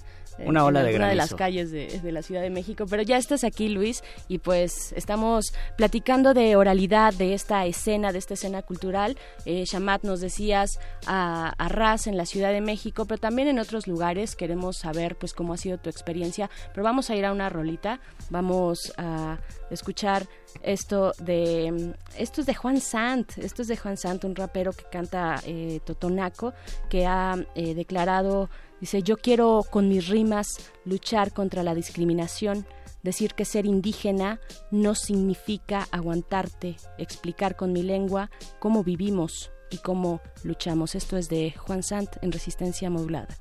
Una 0.45 0.65
ola 0.65 0.81
de 0.81 0.89
alguna 0.89 1.09
de 1.09 1.15
las 1.15 1.29
granizo. 1.29 1.37
calles 1.37 1.71
de, 1.71 1.99
de 1.99 2.11
la 2.11 2.21
Ciudad 2.21 2.41
de 2.41 2.49
México. 2.49 2.85
Pero 2.89 3.03
ya 3.03 3.17
estás 3.17 3.43
aquí, 3.43 3.69
Luis, 3.69 4.03
y 4.27 4.39
pues 4.39 4.93
estamos 4.93 5.53
platicando 5.77 6.33
de 6.33 6.55
oralidad, 6.55 7.13
de 7.13 7.33
esta 7.33 7.65
escena, 7.65 8.11
de 8.11 8.19
esta 8.19 8.33
escena 8.33 8.61
cultural. 8.61 9.17
Eh, 9.45 9.63
Shamat, 9.65 10.03
nos 10.03 10.21
decías 10.21 10.79
a, 11.05 11.53
a 11.57 11.67
Raz 11.69 12.07
en 12.07 12.17
la 12.17 12.25
Ciudad 12.25 12.51
de 12.51 12.61
México, 12.61 13.05
pero 13.05 13.19
también 13.19 13.47
en 13.47 13.59
otros 13.59 13.87
lugares. 13.87 14.35
Queremos 14.35 14.77
saber 14.77 15.17
pues 15.17 15.33
cómo 15.33 15.53
ha 15.53 15.57
sido 15.57 15.77
tu 15.77 15.89
experiencia. 15.89 16.49
Pero 16.73 16.83
vamos 16.83 17.09
a 17.09 17.15
ir 17.15 17.25
a 17.25 17.31
una 17.31 17.49
rolita. 17.49 17.99
Vamos 18.29 18.93
a 18.97 19.39
escuchar 19.69 20.27
esto 20.63 21.13
de 21.19 21.93
esto 22.17 22.41
es 22.41 22.47
de 22.47 22.53
Juan 22.53 22.81
Sant 22.81 23.37
esto 23.37 23.61
es 23.61 23.67
de 23.67 23.77
Juan 23.77 23.97
Sant 23.97 24.23
un 24.25 24.35
rapero 24.35 24.73
que 24.73 24.83
canta 24.91 25.39
eh, 25.45 25.79
Totonaco 25.85 26.53
que 26.89 27.05
ha 27.05 27.35
eh, 27.55 27.73
declarado 27.73 28.49
dice 28.81 29.01
yo 29.03 29.15
quiero 29.15 29.63
con 29.69 29.87
mis 29.87 30.09
rimas 30.09 30.47
luchar 30.83 31.31
contra 31.31 31.63
la 31.63 31.73
discriminación. 31.73 32.65
Decir 33.03 33.33
que 33.33 33.45
ser 33.45 33.65
indígena 33.65 34.39
no 34.69 34.93
significa 34.93 35.87
aguantarte 35.91 36.75
explicar 36.99 37.55
con 37.55 37.71
mi 37.71 37.81
lengua 37.81 38.29
cómo 38.59 38.83
vivimos 38.83 39.51
y 39.71 39.77
cómo 39.77 40.21
luchamos 40.43 40.93
esto 40.93 41.17
es 41.17 41.29
de 41.29 41.51
Juan 41.57 41.81
Sant 41.81 42.17
en 42.21 42.31
resistencia 42.31 42.89
modulada. 42.89 43.39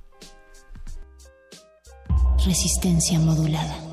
Resistencia 2.46 3.18
modulada. 3.18 3.89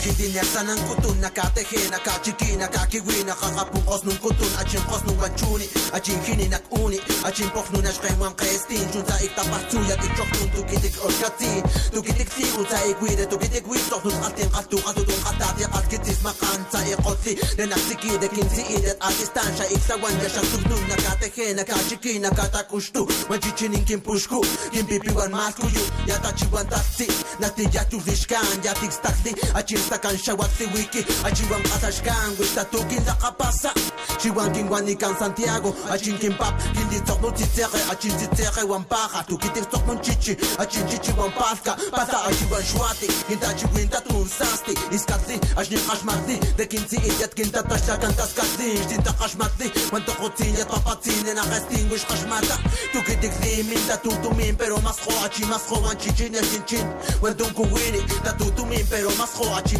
Kidinya 0.00 0.40
sanang 0.40 0.80
kutun 0.88 1.20
nakatehena 1.20 1.98
kachikina 2.00 2.68
kakiwina 2.72 3.36
kakapungkos 3.36 4.00
nung 4.08 4.16
kutun 4.16 4.48
achimpos 4.56 5.04
nung 5.04 5.20
wanchuni 5.20 5.68
achinhini 5.92 6.48
nakuni 6.48 6.96
achimpoh 7.28 7.68
nun 7.72 7.84
ashqenwan 7.84 8.32
qestin 8.32 8.88
chunta 8.92 9.12
iktapah 9.20 9.60
tsuyat 9.68 10.00
ikchok 10.00 10.30
nun 10.40 10.48
tukitik 10.56 10.94
olkatsin 11.04 11.62
tukitik 11.92 12.32
sigun 12.32 12.64
sa 12.64 12.80
ikwide 12.88 13.28
tukitik 13.28 13.68
witoh 13.68 14.00
nun 14.00 14.16
qatin 14.24 14.48
qatu 14.48 14.80
qatutun 14.80 15.20
qatati 15.20 15.68
qatkitis 15.68 16.24
maqan 16.24 16.60
sa 16.72 16.80
iqotli 16.80 17.36
nenaqsikide 17.60 18.28
kinsiidet 18.32 18.96
atistan 19.04 19.52
sha 19.52 19.68
iksawan 19.68 20.16
yashan 20.24 20.48
tugnun 20.48 20.80
nakatehena 20.88 21.64
kachikina 21.68 22.30
katakushtu 22.32 23.04
wanchichinin 23.28 23.84
kinpushku 23.84 24.40
kinpipiwan 24.72 25.28
maskuyu 25.28 25.84
yatachiwan 26.08 26.64
tatsi 26.72 27.04
natiyatulishkan 27.36 28.64
yatikstaqti 28.64 29.36
achimp 29.52 29.89
kan 29.98 30.16
xahuaxtiwiki 30.16 31.04
achinwan 31.24 31.62
asachkan 31.76 32.34
witatukin 32.38 33.02
laqapasa 33.06 33.70
chiwankinwanikan 34.18 35.14
santiago. 35.18 35.74
Achin 35.90 36.18
kinpap 36.18 36.54
kinlitzoqnutitzeqe 36.74 37.80
achin 37.92 38.14
titzeqe 38.18 38.62
wanpaqa 38.66 39.24
tukitirtzoqmunchichi 39.28 40.36
achin 40.58 40.86
chichi. 40.88 41.10
Wanpalqa 41.20 41.76
pasa 41.90 42.18
achiwan 42.28 42.62
xuati 42.62 43.06
kintachiwinta 43.28 44.00
tunsasti 44.00 44.72
iskatli 44.90 45.36
axninqaxmatli 45.56 46.36
dekinsi 46.56 46.96
iyat 46.96 47.34
kintataxtlakan 47.34 48.14
taskatlin 48.14 48.78
xtintaqaxmatli 48.84 49.68
wan 49.92 50.02
toqotzinyat 50.06 50.68
papatzinen 50.70 51.38
aqestin 51.38 51.90
wixqaxmata 51.90 52.56
tukitikli 52.92 53.62
minta 53.68 53.96
tutumin 54.04 54.56
pero 54.56 54.80
masqo 54.80 55.12
achin 55.24 55.48
masqo 55.48 55.76
wan 55.84 55.96
chichin 55.98 56.34
extinchin 56.34 56.86
wan 57.22 57.34
tunkuwini 57.36 58.00
tatutumin 58.24 58.86
pero 58.90 59.10
masqo 59.18 59.44
achin 59.58 59.79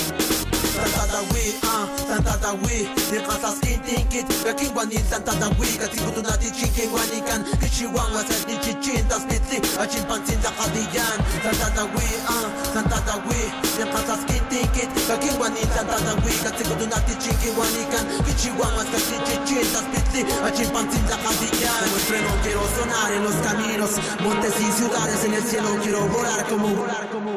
Katikutu 5.81 6.21
na 6.21 6.37
tichinkin 6.37 6.89
wanikan 6.93 7.41
Kichiwan 7.59 8.13
wasat 8.13 8.45
ni 8.47 8.55
chichin 8.61 9.07
Das 9.09 9.23
mitli 9.25 9.57
Achin 9.81 10.03
pansin 10.05 10.37
da 10.43 10.51
kadiyan. 10.51 11.17
Santa 11.43 11.69
da 11.75 11.83
we, 11.89 12.05
ah, 12.29 12.47
Santa 12.73 12.99
da 13.07 13.15
we 13.25 13.39
Ni 13.77 13.85
kasas 13.91 14.21
kintinkit 14.29 14.89
Gaking 15.07 15.37
wanin 15.41 15.69
Santa 15.73 15.97
da 16.05 16.13
we 16.21 16.31
Katikutu 16.43 16.85
na 16.89 16.97
tichinkin 17.07 17.53
wanikan 17.57 18.05
Kichiwan 18.25 18.71
wasat 18.77 19.03
ni 19.09 19.17
chichin 19.27 19.65
Das 19.73 19.85
mitli 19.93 20.21
Achin 20.45 20.69
pansin 20.73 21.03
da 21.09 21.17
kadiyan. 21.17 21.81
Como 21.81 21.95
el 21.97 22.03
freno 22.07 22.31
quiero 22.43 22.63
sonar 22.77 23.11
en 23.11 23.23
los 23.23 23.37
caminos 23.45 23.91
Montes 24.23 24.53
y 24.59 24.71
ciudades 24.77 25.23
en 25.25 25.33
el 25.33 25.43
cielo 25.43 25.69
Quiero 25.81 26.01
volar 26.07 26.45
como 26.49 26.67
volar 26.67 27.09
como 27.11 27.31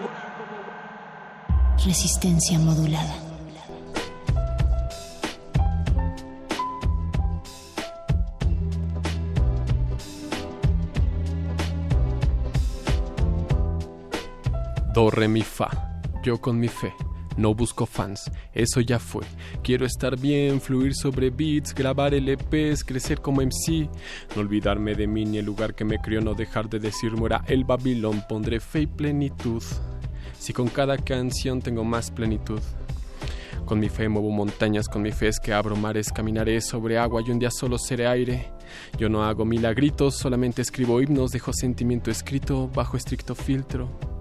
Resistencia 1.87 2.59
modulada. 2.59 3.23
Do, 14.94 15.11
re, 15.11 15.26
mi, 15.26 15.42
fa. 15.42 16.00
Yo 16.22 16.40
con 16.40 16.57
mi 16.61 16.68
fe. 16.68 16.94
No 17.37 17.52
busco 17.52 17.85
fans, 17.85 18.30
eso 18.52 18.80
ya 18.80 19.00
fue. 19.00 19.24
Quiero 19.64 19.85
estar 19.85 20.16
bien, 20.16 20.61
fluir 20.61 20.94
sobre 20.94 21.30
beats, 21.30 21.74
grabar 21.74 22.14
LPs, 22.14 22.85
crecer 22.85 23.20
como 23.20 23.42
MC. 23.42 23.88
No 24.37 24.42
olvidarme 24.42 24.94
de 24.94 25.09
mí 25.09 25.24
ni 25.24 25.38
el 25.38 25.46
lugar 25.46 25.74
que 25.74 25.85
me 25.85 25.98
crió, 25.98 26.20
no 26.20 26.35
dejar 26.35 26.70
de 26.70 26.78
decir 26.78 27.11
muera 27.11 27.42
el 27.48 27.64
Babilón. 27.64 28.22
Pondré 28.28 28.61
fe 28.61 28.83
y 28.83 28.87
plenitud. 28.87 29.64
Si 30.38 30.52
con 30.52 30.68
cada 30.68 30.96
canción 30.96 31.61
tengo 31.61 31.83
más 31.83 32.12
plenitud. 32.12 32.61
Con 33.64 33.80
mi 33.80 33.88
fe 33.88 34.09
muevo 34.09 34.30
montañas, 34.30 34.87
con 34.87 35.02
mi 35.02 35.11
fe 35.11 35.26
es 35.26 35.40
que 35.40 35.52
abro 35.52 35.74
mares, 35.74 36.12
caminaré 36.12 36.61
sobre 36.61 36.98
agua 36.98 37.20
y 37.26 37.33
un 37.33 37.40
día 37.40 37.50
solo 37.50 37.78
seré 37.78 38.07
aire. 38.07 38.52
Yo 38.96 39.09
no 39.09 39.24
hago 39.24 39.44
milagritos, 39.44 40.14
solamente 40.18 40.62
escribo 40.62 41.00
himnos, 41.00 41.33
dejo 41.33 41.52
sentimiento 41.52 42.12
escrito 42.12 42.68
bajo 42.68 42.96
estricto 42.96 43.35
filtro. 43.35 44.13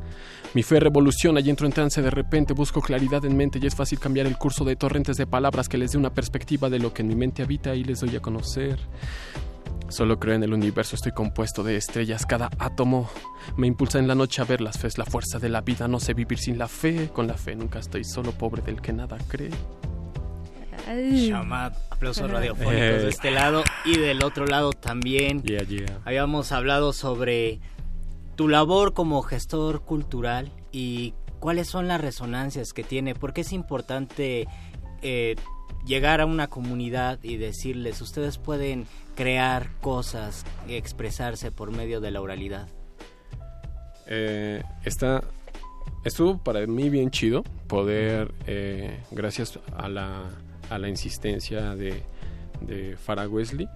Mi 0.53 0.61
fe 0.61 0.79
revoluciona 0.79 1.39
y 1.39 1.49
entro 1.49 1.65
en 1.65 1.73
trance 1.73 2.01
de 2.01 2.11
repente, 2.11 2.53
busco 2.53 2.79
claridad 2.79 3.25
en 3.25 3.35
mente 3.35 3.59
y 3.61 3.65
es 3.65 3.75
fácil 3.75 3.99
cambiar 3.99 4.27
el 4.27 4.37
curso 4.37 4.63
de 4.63 4.75
torrentes 4.75 5.17
de 5.17 5.25
palabras 5.25 5.67
que 5.67 5.79
les 5.79 5.91
dé 5.93 5.97
una 5.97 6.13
perspectiva 6.13 6.69
de 6.69 6.77
lo 6.77 6.93
que 6.93 7.01
en 7.01 7.07
mi 7.07 7.15
mente 7.15 7.41
habita 7.41 7.73
y 7.73 7.83
les 7.83 8.01
doy 8.01 8.15
a 8.15 8.19
conocer. 8.21 8.77
Solo 9.89 10.19
creo 10.19 10.35
en 10.35 10.43
el 10.43 10.53
universo, 10.53 10.95
estoy 10.95 11.11
compuesto 11.11 11.63
de 11.63 11.75
estrellas, 11.75 12.25
cada 12.25 12.49
átomo 12.59 13.09
me 13.57 13.67
impulsa 13.67 13.99
en 13.99 14.07
la 14.07 14.15
noche 14.15 14.41
a 14.41 14.45
ver 14.45 14.61
las 14.61 14.77
fe, 14.77 14.87
es 14.87 14.97
la 14.97 15.05
fuerza 15.05 15.39
de 15.39 15.49
la 15.49 15.61
vida, 15.61 15.87
no 15.87 15.99
sé 15.99 16.13
vivir 16.13 16.37
sin 16.37 16.57
la 16.57 16.67
fe, 16.67 17.09
con 17.11 17.27
la 17.27 17.35
fe 17.35 17.55
nunca 17.55 17.79
estoy 17.79 18.03
solo, 18.03 18.31
pobre 18.31 18.61
del 18.61 18.79
que 18.81 18.93
nada 18.93 19.17
cree. 19.27 19.51
Shamat, 20.87 21.75
aplausos 21.91 22.29
radiofónicos 22.29 22.75
Eh. 22.75 22.99
de 23.03 23.09
este 23.09 23.31
lado 23.31 23.63
y 23.85 23.97
del 23.97 24.23
otro 24.23 24.45
lado 24.45 24.71
también. 24.71 25.41
Yeah, 25.43 25.63
yeah. 25.63 25.99
Habíamos 26.05 26.51
hablado 26.51 26.91
sobre 26.91 27.59
tu 28.35 28.47
labor 28.47 28.93
como 28.93 29.21
gestor 29.21 29.81
cultural 29.81 30.51
y 30.71 31.13
cuáles 31.39 31.67
son 31.67 31.87
las 31.87 32.01
resonancias 32.01 32.73
que 32.73 32.83
tiene, 32.83 33.15
porque 33.15 33.41
es 33.41 33.53
importante 33.53 34.47
eh, 35.01 35.35
llegar 35.85 36.21
a 36.21 36.25
una 36.25 36.47
comunidad 36.47 37.19
y 37.23 37.37
decirles, 37.37 38.01
ustedes 38.01 38.37
pueden 38.37 38.87
crear 39.15 39.69
cosas, 39.81 40.45
expresarse 40.67 41.51
por 41.51 41.71
medio 41.71 42.01
de 42.01 42.11
la 42.11 42.21
oralidad? 42.21 42.67
Eh, 44.07 44.63
está, 44.83 45.23
estuvo 46.03 46.37
para 46.37 46.65
mí 46.65 46.89
bien 46.89 47.11
chido 47.11 47.43
poder, 47.67 48.33
eh, 48.47 48.99
gracias 49.11 49.59
a 49.75 49.87
la, 49.89 50.29
a 50.69 50.77
la 50.77 50.89
insistencia 50.89 51.75
de, 51.75 52.03
de 52.61 52.97
Farah 52.97 53.27
Wesley, 53.27 53.67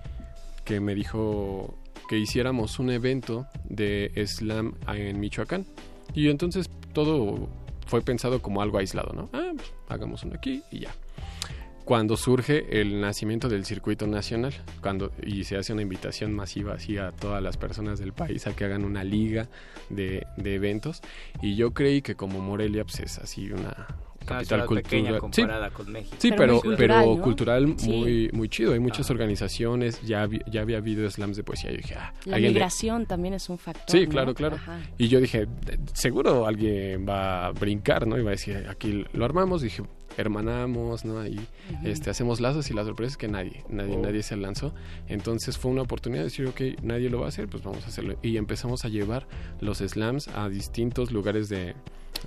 que 0.63 0.79
me 0.79 0.95
dijo 0.95 1.75
que 2.07 2.17
hiciéramos 2.17 2.79
un 2.79 2.89
evento 2.89 3.47
de 3.65 4.11
slam 4.25 4.75
en 4.87 5.19
Michoacán. 5.19 5.65
Y 6.13 6.29
entonces 6.29 6.69
todo 6.93 7.49
fue 7.85 8.01
pensado 8.01 8.41
como 8.41 8.61
algo 8.61 8.77
aislado, 8.77 9.13
¿no? 9.13 9.29
Ah, 9.33 9.51
pues, 9.55 9.73
hagamos 9.89 10.23
uno 10.23 10.35
aquí 10.35 10.63
y 10.71 10.79
ya. 10.79 10.91
Cuando 11.85 12.17
surge 12.17 12.81
el 12.81 12.99
nacimiento 12.99 13.47
del 13.47 13.63
circuito 13.63 14.07
nacional, 14.07 14.53
cuando 14.81 15.13
y 15.23 15.45
se 15.45 15.55
hace 15.55 15.71
una 15.71 15.83
invitación 15.83 16.33
masiva 16.33 16.73
así 16.73 16.97
a 16.97 17.13
todas 17.13 17.41
las 17.41 17.55
personas 17.55 17.97
del 17.97 18.11
país 18.11 18.45
a 18.45 18.53
que 18.53 18.65
hagan 18.65 18.83
una 18.83 19.05
liga 19.05 19.47
de, 19.89 20.27
de 20.35 20.55
eventos, 20.55 21.01
y 21.41 21.55
yo 21.55 21.73
creí 21.73 22.01
que 22.01 22.15
como 22.15 22.41
Morelia 22.41 22.83
pues 22.83 22.99
es 22.99 23.17
así 23.19 23.51
una, 23.53 23.87
capital 24.27 24.65
cultural 24.65 25.19
comparada 25.19 25.69
con 25.71 25.91
México. 25.91 26.15
Sí, 26.19 26.29
pero, 26.31 26.59
Pero 26.61 26.61
cultural, 26.61 27.05
¿no? 27.17 27.21
cultural 27.23 27.73
Sí. 27.77 27.89
muy, 27.89 28.29
muy 28.33 28.49
chido. 28.49 28.73
Hay 28.73 28.79
muchas 28.79 29.09
organizaciones, 29.09 30.01
ya, 30.03 30.27
ya 30.51 30.61
había 30.61 30.77
habido 30.77 31.09
slams 31.09 31.37
de 31.37 31.43
poesía. 31.43 31.71
Yo 31.71 31.77
dije, 31.77 31.95
ah, 31.95 32.13
La 32.25 32.37
migración 32.37 33.05
también 33.05 33.33
es 33.33 33.49
un 33.49 33.57
factor. 33.57 33.85
Sí, 33.87 34.03
¿no? 34.05 34.09
claro, 34.11 34.33
claro. 34.33 34.55
Ajá. 34.57 34.79
Y 34.97 35.07
yo 35.07 35.19
dije, 35.19 35.45
"De- 35.45 35.79
seguro 35.93 36.45
alguien 36.47 37.05
va 37.07 37.47
a 37.47 37.51
brincar, 37.51 38.05
¿no? 38.07 38.17
Y 38.17 38.21
va 38.21 38.29
a 38.29 38.31
decir, 38.31 38.65
aquí 38.69 39.05
lo 39.13 39.25
armamos. 39.25 39.61
Dije, 39.61 39.83
hermanamos, 40.15 41.05
¿no? 41.05 41.25
Y 41.27 41.35
Ujú. 41.37 41.47
este, 41.87 42.09
hacemos 42.09 42.39
lazos 42.39 42.69
y 42.71 42.73
la 42.73 42.83
sorpresa 42.83 43.11
es 43.11 43.17
que 43.17 43.27
nadie, 43.27 43.63
nadie, 43.69 43.95
Oh. 43.97 44.01
nadie 44.01 44.23
se 44.23 44.35
lanzó. 44.37 44.73
Entonces 45.07 45.57
fue 45.57 45.71
una 45.71 45.81
oportunidad 45.83 46.21
de 46.21 46.25
decir, 46.25 46.47
ok, 46.47 46.81
nadie 46.83 47.09
lo 47.09 47.19
va 47.19 47.25
a 47.25 47.29
hacer, 47.29 47.47
pues 47.47 47.63
vamos 47.63 47.83
a 47.83 47.87
hacerlo. 47.87 48.17
Y 48.21 48.37
empezamos 48.37 48.85
a 48.85 48.89
llevar 48.89 49.27
los 49.59 49.79
slams 49.79 50.27
a 50.29 50.49
distintos 50.49 51.11
lugares 51.11 51.49
de, 51.49 51.75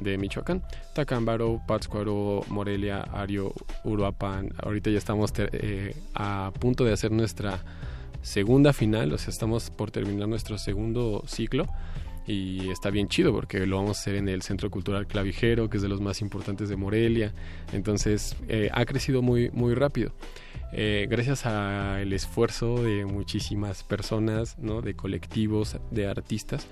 de 0.01 0.19
Michoacán. 0.19 0.63
Tacámbaro, 0.95 1.61
Pátzcuaro, 1.67 2.43
Morelia, 2.49 3.01
Ario, 3.01 3.53
Uruapan. 3.85 4.53
Ahorita 4.63 4.91
ya 4.91 4.99
estamos 4.99 5.33
ter- 5.33 5.51
eh, 5.53 5.97
a 6.15 6.53
punto 6.61 6.85
de 6.85 6.93
hacer 6.93 7.11
nuestra 7.11 7.63
segunda 8.23 8.73
final, 8.75 9.13
o 9.15 9.19
sea, 9.19 9.31
estamos 9.31 9.71
por 9.71 9.91
terminar 9.91 10.29
nuestro 10.29 10.59
segundo 10.59 11.23
ciclo 11.27 11.67
y 12.27 12.71
está 12.71 12.91
bien 12.91 13.09
chido 13.09 13.33
porque 13.33 13.67
lo 13.67 13.77
vamos 13.77 13.99
a 13.99 14.01
hacer 14.01 14.15
en 14.15 14.29
el 14.29 14.43
Centro 14.43 14.71
Cultural 14.71 15.07
Clavijero, 15.07 15.69
que 15.69 15.79
es 15.79 15.83
de 15.83 15.89
los 15.89 16.01
más 16.01 16.21
importantes 16.21 16.69
de 16.69 16.77
Morelia. 16.77 17.33
Entonces, 17.73 18.37
eh, 18.49 18.71
ha 18.73 18.85
crecido 18.85 19.23
muy, 19.23 19.51
muy 19.51 19.75
rápido. 19.75 20.13
Eh, 20.73 21.09
gracias 21.11 21.47
al 21.47 22.13
esfuerzo 22.13 22.83
de 22.83 23.05
muchísimas 23.05 23.83
personas, 23.83 24.57
¿no? 24.59 24.83
de 24.83 24.95
colectivos, 24.95 25.77
de 25.91 26.07
artistas 26.07 26.67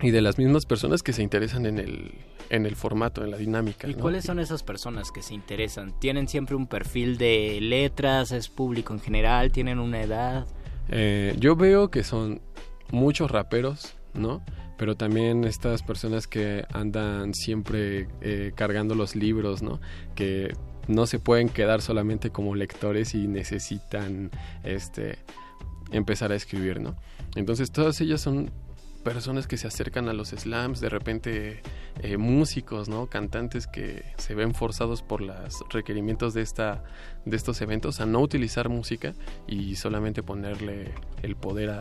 y 0.00 0.10
de 0.10 0.20
las 0.20 0.38
mismas 0.38 0.66
personas 0.66 1.02
que 1.02 1.12
se 1.12 1.22
interesan 1.22 1.66
en 1.66 1.78
el, 1.78 2.14
en 2.48 2.66
el 2.66 2.76
formato, 2.76 3.24
en 3.24 3.32
la 3.32 3.36
dinámica. 3.36 3.88
¿Y 3.88 3.94
¿no? 3.94 4.00
cuáles 4.00 4.24
son 4.24 4.38
esas 4.38 4.62
personas 4.62 5.10
que 5.10 5.22
se 5.22 5.34
interesan? 5.34 5.98
¿Tienen 5.98 6.28
siempre 6.28 6.54
un 6.54 6.66
perfil 6.66 7.18
de 7.18 7.58
letras? 7.60 8.30
¿Es 8.32 8.48
público 8.48 8.94
en 8.94 9.00
general? 9.00 9.50
¿Tienen 9.50 9.78
una 9.78 10.00
edad? 10.02 10.46
Eh, 10.88 11.34
yo 11.38 11.56
veo 11.56 11.90
que 11.90 12.04
son 12.04 12.40
muchos 12.90 13.30
raperos, 13.30 13.94
¿no? 14.14 14.42
Pero 14.76 14.96
también 14.96 15.44
estas 15.44 15.82
personas 15.82 16.26
que 16.26 16.64
andan 16.72 17.34
siempre 17.34 18.08
eh, 18.20 18.52
cargando 18.54 18.94
los 18.94 19.14
libros, 19.14 19.62
¿no? 19.62 19.80
Que 20.14 20.54
no 20.88 21.06
se 21.06 21.18
pueden 21.18 21.48
quedar 21.48 21.82
solamente 21.82 22.30
como 22.30 22.54
lectores 22.54 23.14
y 23.14 23.26
necesitan 23.26 24.30
este 24.64 25.18
empezar 25.92 26.32
a 26.32 26.36
escribir, 26.36 26.80
¿no? 26.80 26.96
Entonces 27.36 27.70
todas 27.70 28.00
ellas 28.00 28.20
son 28.20 28.50
personas 29.02 29.46
que 29.46 29.56
se 29.56 29.66
acercan 29.66 30.08
a 30.08 30.12
los 30.12 30.28
slams, 30.28 30.80
de 30.80 30.88
repente 30.88 31.62
eh, 32.02 32.16
músicos, 32.16 32.88
¿no? 32.88 33.06
Cantantes 33.06 33.66
que 33.66 34.04
se 34.18 34.34
ven 34.34 34.54
forzados 34.54 35.02
por 35.02 35.22
los 35.22 35.64
requerimientos 35.70 36.34
de 36.34 36.42
esta 36.42 36.84
de 37.24 37.36
estos 37.36 37.60
eventos 37.60 38.00
a 38.00 38.06
no 38.06 38.20
utilizar 38.20 38.68
música 38.68 39.14
y 39.46 39.76
solamente 39.76 40.22
ponerle 40.22 40.94
el 41.22 41.36
poder 41.36 41.70
a, 41.70 41.80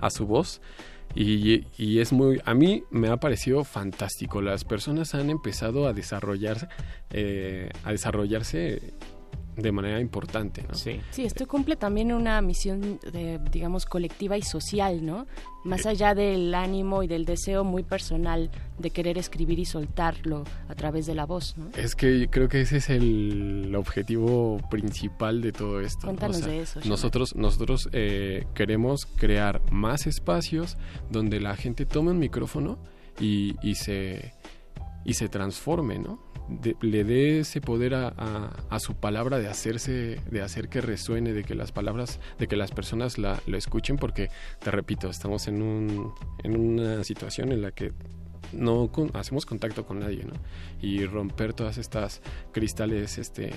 a 0.00 0.10
su 0.10 0.26
voz. 0.26 0.60
Y, 1.14 1.66
y 1.76 1.98
es 1.98 2.12
muy, 2.12 2.40
a 2.44 2.54
mí 2.54 2.84
me 2.90 3.08
ha 3.08 3.16
parecido 3.16 3.64
fantástico. 3.64 4.40
Las 4.40 4.64
personas 4.64 5.14
han 5.14 5.30
empezado 5.30 5.86
a 5.86 5.92
desarrollarse, 5.92 6.68
eh, 7.10 7.70
a 7.84 7.92
desarrollarse 7.92 8.94
de 9.56 9.72
manera 9.72 10.00
importante, 10.00 10.64
¿no? 10.68 10.74
Sí. 10.74 11.00
Sí, 11.10 11.24
esto 11.24 11.46
cumple 11.46 11.76
también 11.76 12.12
una 12.12 12.40
misión, 12.40 12.98
de, 13.12 13.38
digamos, 13.50 13.86
colectiva 13.86 14.38
y 14.38 14.42
social, 14.42 15.04
¿no? 15.04 15.26
Más 15.64 15.86
allá 15.86 16.14
del 16.14 16.54
ánimo 16.54 17.02
y 17.02 17.06
del 17.06 17.24
deseo 17.24 17.64
muy 17.64 17.82
personal 17.82 18.50
de 18.78 18.90
querer 18.90 19.18
escribir 19.18 19.58
y 19.58 19.64
soltarlo 19.64 20.44
a 20.68 20.74
través 20.74 21.06
de 21.06 21.14
la 21.14 21.26
voz, 21.26 21.56
¿no? 21.58 21.68
Es 21.76 21.94
que 21.94 22.28
creo 22.30 22.48
que 22.48 22.62
ese 22.62 22.78
es 22.78 22.88
el 22.90 23.74
objetivo 23.76 24.58
principal 24.70 25.42
de 25.42 25.52
todo 25.52 25.80
esto. 25.80 26.00
¿no? 26.06 26.06
Cuéntanos 26.06 26.44
de 26.44 26.60
eso, 26.60 26.80
Shana. 26.80 26.90
Nosotros, 26.90 27.34
nosotros 27.34 27.88
eh, 27.92 28.46
queremos 28.54 29.06
crear 29.06 29.60
más 29.70 30.06
espacios 30.06 30.78
donde 31.10 31.40
la 31.40 31.56
gente 31.56 31.84
tome 31.84 32.12
un 32.12 32.18
micrófono 32.18 32.78
y, 33.20 33.56
y 33.62 33.74
se 33.74 34.32
y 35.04 35.14
se 35.14 35.28
transforme, 35.28 35.98
¿no? 35.98 36.29
Le 36.80 37.04
dé 37.04 37.40
ese 37.40 37.60
poder 37.60 37.94
a, 37.94 38.08
a- 38.70 38.80
su 38.80 38.94
palabra 38.94 39.38
de 39.38 39.48
hacerse, 39.48 40.20
de 40.30 40.42
hacer 40.42 40.68
que 40.68 40.80
resuene, 40.80 41.32
de 41.32 41.44
que 41.44 41.54
las 41.54 41.70
palabras, 41.72 42.18
de 42.38 42.48
que 42.48 42.56
las 42.56 42.70
personas 42.72 43.18
la, 43.18 43.40
lo 43.46 43.56
escuchen, 43.56 43.96
porque 43.96 44.30
te 44.62 44.70
repito, 44.70 45.08
estamos 45.08 45.46
en 45.48 45.62
un, 45.62 46.12
en 46.42 46.56
una 46.56 47.04
situación 47.04 47.52
en 47.52 47.62
la 47.62 47.70
que 47.70 47.92
no 48.52 48.90
hacemos 49.14 49.46
contacto 49.46 49.86
con 49.86 50.00
nadie, 50.00 50.24
¿no? 50.24 50.32
Y 50.82 51.04
romper 51.06 51.52
todas 51.52 51.78
estas 51.78 52.20
cristales, 52.50 53.16
este, 53.18 53.52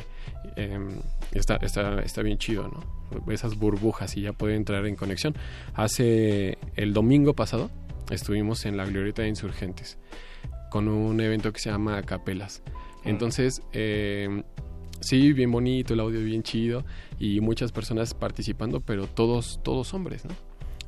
em, 0.55 0.89
está, 1.31 1.55
está, 1.55 1.99
está 2.03 2.21
bien 2.21 2.37
chido, 2.37 2.67
¿no? 2.67 3.31
Esas 3.33 3.57
burbujas 3.57 4.15
y 4.17 4.21
ya 4.21 4.33
puede 4.33 4.55
entrar 4.55 4.85
en 4.85 4.95
conexión. 4.95 5.33
Hace 5.73 6.59
el 6.75 6.93
domingo 6.93 7.33
pasado 7.33 7.71
estuvimos 8.11 8.65
en 8.65 8.77
la 8.77 8.85
Glorieta 8.85 9.23
de 9.23 9.29
Insurgentes 9.29 9.97
con 10.69 10.87
un 10.87 11.19
evento 11.21 11.51
que 11.53 11.59
se 11.59 11.69
llama 11.71 12.01
Capelas. 12.03 12.61
Entonces, 13.05 13.61
eh, 13.73 14.43
sí, 14.99 15.33
bien 15.33 15.51
bonito, 15.51 15.93
el 15.93 15.99
audio 15.99 16.23
bien 16.23 16.43
chido 16.43 16.85
y 17.19 17.41
muchas 17.41 17.71
personas 17.71 18.13
participando, 18.13 18.79
pero 18.79 19.07
todos, 19.07 19.59
todos 19.63 19.93
hombres, 19.93 20.25
¿no? 20.25 20.33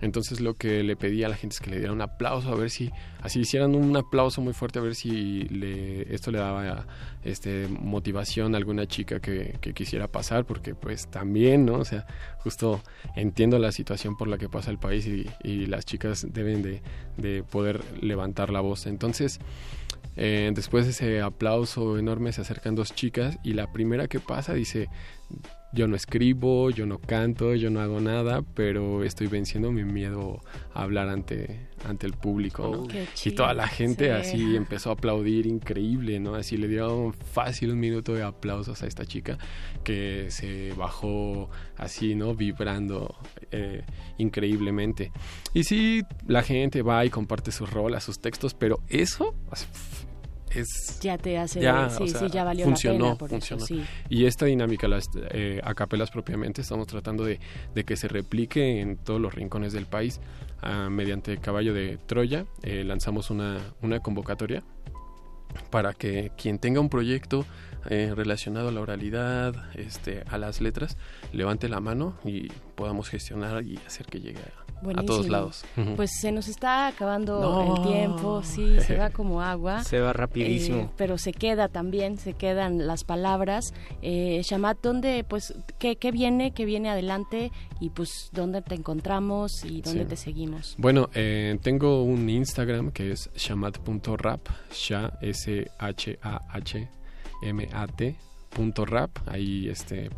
Entonces 0.01 0.41
lo 0.41 0.55
que 0.55 0.83
le 0.83 0.95
pedí 0.95 1.23
a 1.23 1.29
la 1.29 1.35
gente 1.35 1.53
es 1.55 1.61
que 1.61 1.69
le 1.69 1.77
dieran 1.77 1.95
un 1.95 2.01
aplauso, 2.01 2.49
a 2.49 2.55
ver 2.55 2.69
si, 2.69 2.91
así 3.21 3.39
hicieran 3.39 3.75
un 3.75 3.95
aplauso 3.95 4.41
muy 4.41 4.53
fuerte, 4.53 4.79
a 4.79 4.81
ver 4.81 4.93
si 4.93 5.43
le, 5.43 6.13
esto 6.13 6.31
le 6.31 6.39
daba 6.39 6.85
este, 7.23 7.67
motivación 7.67 8.55
a 8.55 8.57
alguna 8.57 8.87
chica 8.87 9.19
que, 9.19 9.57
quisiera 9.73 10.07
pasar, 10.07 10.45
porque 10.45 10.75
pues 10.75 11.07
también, 11.07 11.65
¿no? 11.65 11.75
O 11.75 11.85
sea, 11.85 12.05
justo 12.39 12.81
entiendo 13.15 13.57
la 13.57 13.71
situación 13.71 14.17
por 14.17 14.27
la 14.27 14.37
que 14.37 14.49
pasa 14.49 14.69
el 14.69 14.77
país 14.77 15.07
y, 15.07 15.29
y 15.43 15.65
las 15.65 15.85
chicas 15.85 16.27
deben 16.29 16.61
de, 16.61 16.81
de 17.17 17.43
poder 17.43 17.81
levantar 18.01 18.51
la 18.51 18.59
voz. 18.59 18.85
Entonces, 18.85 19.39
eh, 20.17 20.51
después 20.53 20.85
de 20.85 20.91
ese 20.91 21.21
aplauso 21.21 21.97
enorme 21.97 22.31
se 22.31 22.41
acercan 22.41 22.75
dos 22.75 22.93
chicas 22.93 23.37
y 23.43 23.53
la 23.53 23.71
primera 23.71 24.07
que 24.07 24.19
pasa 24.19 24.53
dice, 24.53 24.87
yo 25.75 25.87
no 25.87 25.95
escribo, 25.97 26.69
yo 26.69 26.85
no 26.85 26.99
canto, 26.99 27.53
yo 27.53 27.69
no 27.69 27.81
hago 27.81 27.99
nada, 27.99 28.43
pero 28.53 29.03
estoy 29.03 29.27
venciendo 29.27 29.73
mi 29.73 29.83
miedo 29.83 30.39
a 30.73 30.83
hablar 30.83 31.09
ante, 31.09 31.67
ante 31.83 32.07
el 32.07 32.13
público, 32.13 32.69
¿no? 32.71 32.81
Oh, 32.83 32.87
y 33.25 33.31
toda 33.31 33.53
la 33.53 33.67
gente 33.67 34.05
sí. 34.05 34.11
así 34.11 34.55
empezó 34.55 34.89
a 34.89 34.93
aplaudir, 34.93 35.45
increíble, 35.47 36.19
¿no? 36.21 36.35
Así 36.35 36.55
le 36.55 36.69
dieron 36.69 37.13
fácil 37.13 37.71
un 37.71 37.79
minuto 37.79 38.13
de 38.13 38.23
aplausos 38.23 38.83
a 38.83 38.87
esta 38.87 39.05
chica 39.05 39.37
que 39.83 40.27
se 40.29 40.71
bajó 40.73 41.49
así, 41.75 42.15
¿no? 42.15 42.35
Vibrando 42.35 43.13
eh, 43.51 43.83
increíblemente. 44.17 45.11
Y 45.53 45.65
sí, 45.65 46.03
la 46.25 46.41
gente 46.41 46.83
va 46.83 47.03
y 47.03 47.09
comparte 47.09 47.51
sus 47.51 47.69
rolas, 47.69 48.05
sus 48.05 48.19
textos, 48.19 48.53
pero 48.53 48.79
eso 48.87 49.33
es 50.55 50.99
Ya 51.01 51.17
te 51.17 51.37
hace, 51.37 51.61
ya, 51.61 51.89
sí, 51.89 52.03
o 52.03 52.07
sea, 52.07 52.19
sí, 52.19 52.27
ya 52.31 52.43
valió 52.43 52.65
funcionó, 52.65 52.97
la 52.97 53.03
pena 53.03 53.17
por 53.17 53.29
funcionó. 53.29 53.63
eso, 53.63 53.75
sí. 53.75 53.83
Y 54.09 54.25
esta 54.25 54.45
dinámica, 54.45 54.87
las 54.87 55.09
eh, 55.31 55.61
acapelas 55.63 56.11
propiamente, 56.11 56.61
estamos 56.61 56.87
tratando 56.87 57.23
de, 57.23 57.39
de 57.73 57.83
que 57.83 57.95
se 57.95 58.07
replique 58.07 58.81
en 58.81 58.97
todos 58.97 59.19
los 59.21 59.33
rincones 59.33 59.73
del 59.73 59.85
país. 59.85 60.19
Ah, 60.61 60.89
mediante 60.89 61.37
Caballo 61.37 61.73
de 61.73 61.97
Troya 62.07 62.45
eh, 62.63 62.83
lanzamos 62.83 63.29
una, 63.29 63.59
una 63.81 63.99
convocatoria 63.99 64.63
para 65.69 65.93
que 65.93 66.31
quien 66.37 66.59
tenga 66.59 66.79
un 66.79 66.89
proyecto 66.89 67.45
eh, 67.89 68.13
relacionado 68.15 68.69
a 68.69 68.71
la 68.71 68.81
oralidad, 68.81 69.53
este, 69.75 70.23
a 70.27 70.37
las 70.37 70.61
letras, 70.61 70.97
levante 71.33 71.69
la 71.69 71.79
mano 71.81 72.17
y 72.25 72.47
podamos 72.75 73.09
gestionar 73.09 73.63
y 73.63 73.77
hacer 73.85 74.07
que 74.07 74.19
llegue 74.19 74.39
a 74.39 74.64
todos 75.05 75.27
lados. 75.27 75.65
Pues 75.95 76.11
se 76.19 76.31
nos 76.31 76.47
está 76.47 76.87
acabando 76.87 77.75
el 77.75 77.87
tiempo, 77.87 78.41
sí, 78.43 78.79
se 78.81 78.97
va 78.97 79.09
como 79.11 79.41
agua. 79.41 79.83
Se 79.83 79.99
va 79.99 80.13
rapidísimo. 80.13 80.81
Eh, 80.81 80.89
pero 80.97 81.17
se 81.17 81.31
queda 81.33 81.67
también, 81.67 82.17
se 82.17 82.33
quedan 82.33 82.87
las 82.87 83.03
palabras. 83.03 83.73
Eh, 84.01 84.41
Shamat, 84.43 84.79
¿dónde, 84.81 85.23
pues, 85.27 85.53
qué, 85.79 85.95
qué, 85.95 86.11
viene, 86.11 86.51
qué 86.51 86.65
viene 86.65 86.89
adelante 86.89 87.51
y 87.79 87.89
pues 87.89 88.29
dónde 88.31 88.61
te 88.61 88.75
encontramos 88.75 89.63
y 89.63 89.81
dónde 89.81 90.05
te 90.05 90.15
seguimos? 90.15 90.75
Bueno, 90.77 91.09
eh, 91.13 91.57
tengo 91.61 92.03
un 92.03 92.29
Instagram 92.29 92.91
que 92.91 93.11
es 93.11 93.29
shamat.rap, 93.35 94.47
sha, 94.71 95.13
S-H-A-H, 95.21 96.89
M-A-T, 97.43 98.15
punto 98.49 98.85
rap, 98.85 99.11
ahí 99.27 99.67
este 99.69 100.09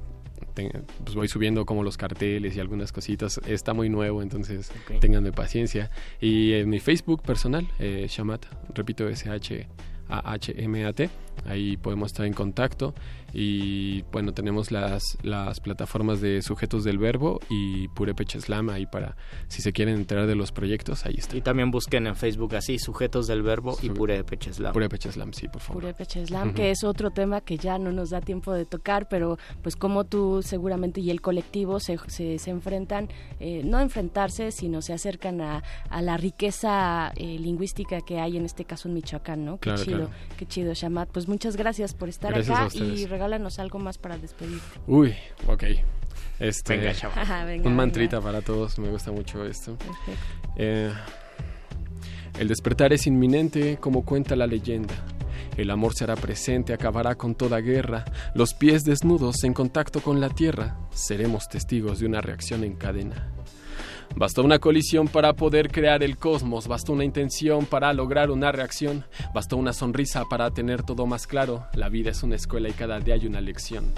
pues 1.03 1.15
voy 1.15 1.27
subiendo 1.27 1.65
como 1.65 1.83
los 1.83 1.97
carteles 1.97 2.55
y 2.55 2.59
algunas 2.59 2.91
cositas. 2.91 3.41
Está 3.47 3.73
muy 3.73 3.89
nuevo, 3.89 4.21
entonces 4.21 4.71
okay. 4.83 4.99
tenganme 4.99 5.31
paciencia. 5.31 5.89
Y 6.21 6.53
en 6.53 6.69
mi 6.69 6.79
Facebook 6.79 7.23
personal, 7.23 7.67
eh, 7.79 8.05
Shamat, 8.09 8.45
repito, 8.73 9.07
S-H-A-H-M-A-T, 9.07 11.09
ahí 11.45 11.77
podemos 11.77 12.07
estar 12.07 12.25
en 12.25 12.33
contacto 12.33 12.93
y 13.33 14.03
bueno, 14.11 14.33
tenemos 14.33 14.71
las, 14.71 15.03
las 15.21 15.59
plataformas 15.59 16.21
de 16.21 16.41
sujetos 16.41 16.83
del 16.83 16.97
verbo 16.97 17.39
y 17.49 17.87
Purepecha 17.89 18.39
Slam 18.39 18.69
ahí 18.69 18.85
para 18.85 19.15
si 19.47 19.61
se 19.61 19.73
quieren 19.73 19.95
enterar 19.95 20.27
de 20.27 20.35
los 20.35 20.51
proyectos, 20.51 21.05
ahí 21.05 21.15
está. 21.17 21.35
Y 21.37 21.41
también 21.41 21.69
busquen 21.69 22.07
en 22.07 22.15
Facebook 22.15 22.55
así, 22.55 22.79
sujetos 22.79 23.27
del 23.27 23.43
verbo 23.43 23.73
Su 23.73 23.85
y 23.85 23.89
Purepecha 23.89 24.53
Slam. 24.53 24.73
Purepecha 24.73 25.11
Slam, 25.11 25.33
sí, 25.33 25.47
por 25.49 25.61
favor. 25.61 25.81
Purepecha 25.83 26.25
Slam, 26.25 26.47
uh 26.49 26.51
-huh. 26.51 26.55
que 26.55 26.71
es 26.71 26.83
otro 26.83 27.11
tema 27.11 27.41
que 27.41 27.57
ya 27.57 27.77
no 27.77 27.91
nos 27.91 28.09
da 28.11 28.21
tiempo 28.21 28.53
de 28.53 28.65
tocar, 28.65 29.07
pero 29.09 29.37
pues 29.61 29.75
como 29.75 30.05
tú 30.05 30.41
seguramente 30.41 31.01
y 31.01 31.11
el 31.11 31.21
colectivo 31.21 31.79
se, 31.79 31.99
se, 32.07 32.39
se 32.39 32.49
enfrentan, 32.49 33.09
eh, 33.39 33.61
no 33.63 33.79
enfrentarse, 33.79 34.51
sino 34.51 34.81
se 34.81 34.93
acercan 34.93 35.41
a, 35.41 35.63
a 35.89 36.01
la 36.01 36.17
riqueza 36.17 37.11
eh, 37.15 37.37
lingüística 37.39 38.01
que 38.01 38.19
hay 38.19 38.37
en 38.37 38.45
este 38.45 38.65
caso 38.65 38.87
en 38.87 38.95
Michoacán, 38.95 39.45
¿no? 39.45 39.57
Claro, 39.57 39.77
qué 39.79 39.85
chido, 39.85 39.97
claro. 39.97 40.11
qué 40.37 40.45
chido, 40.45 40.73
Shamat. 40.73 41.09
Pues 41.09 41.26
muchas 41.27 41.55
gracias 41.55 41.93
por 41.93 42.09
estar 42.09 42.33
gracias 42.33 42.75
acá 42.75 42.75
y 42.75 43.05
regálanos 43.05 43.59
algo 43.59 43.79
más 43.79 43.97
para 43.97 44.17
despedirte. 44.17 44.79
Uy, 44.87 45.15
ok. 45.47 45.63
Este, 46.39 46.77
venga, 46.77 46.91
Ajá, 47.15 47.45
venga, 47.45 47.67
un 47.67 47.75
mantrita 47.75 48.17
venga. 48.17 48.31
para 48.31 48.41
todos, 48.43 48.77
me 48.77 48.89
gusta 48.89 49.11
mucho 49.11 49.43
esto. 49.45 49.75
Eh, 50.55 50.91
el 52.39 52.47
despertar 52.47 52.93
es 52.93 53.07
inminente, 53.07 53.77
como 53.77 54.05
cuenta 54.05 54.35
la 54.35 54.45
leyenda. 54.45 54.93
El 55.57 55.71
amor 55.71 55.95
será 55.95 56.15
presente, 56.15 56.73
acabará 56.73 57.15
con 57.15 57.33
toda 57.33 57.59
guerra. 57.59 58.05
Los 58.35 58.53
pies 58.53 58.83
desnudos 58.83 59.43
en 59.43 59.53
contacto 59.53 60.01
con 60.01 60.21
la 60.21 60.29
tierra, 60.29 60.77
seremos 60.91 61.47
testigos 61.47 61.99
de 61.99 62.05
una 62.05 62.21
reacción 62.21 62.63
en 62.63 62.75
cadena. 62.75 63.31
Bastó 64.15 64.43
una 64.43 64.57
colisión 64.57 65.07
para 65.07 65.33
poder 65.33 65.69
crear 65.69 66.01
el 66.01 66.17
cosmos, 66.17 66.67
bastó 66.67 66.93
una 66.93 67.03
intención 67.03 67.65
para 67.65 67.93
lograr 67.93 68.31
una 68.31 68.51
reacción, 68.51 69.05
bastó 69.33 69.57
una 69.57 69.73
sonrisa 69.73 70.25
para 70.25 70.49
tener 70.51 70.81
todo 70.81 71.05
más 71.05 71.27
claro. 71.27 71.65
La 71.73 71.89
vida 71.89 72.09
es 72.09 72.23
una 72.23 72.35
escuela 72.35 72.67
y 72.67 72.73
cada 72.73 72.99
día 72.99 73.13
hay 73.13 73.27
una 73.27 73.41
lección. 73.41 73.93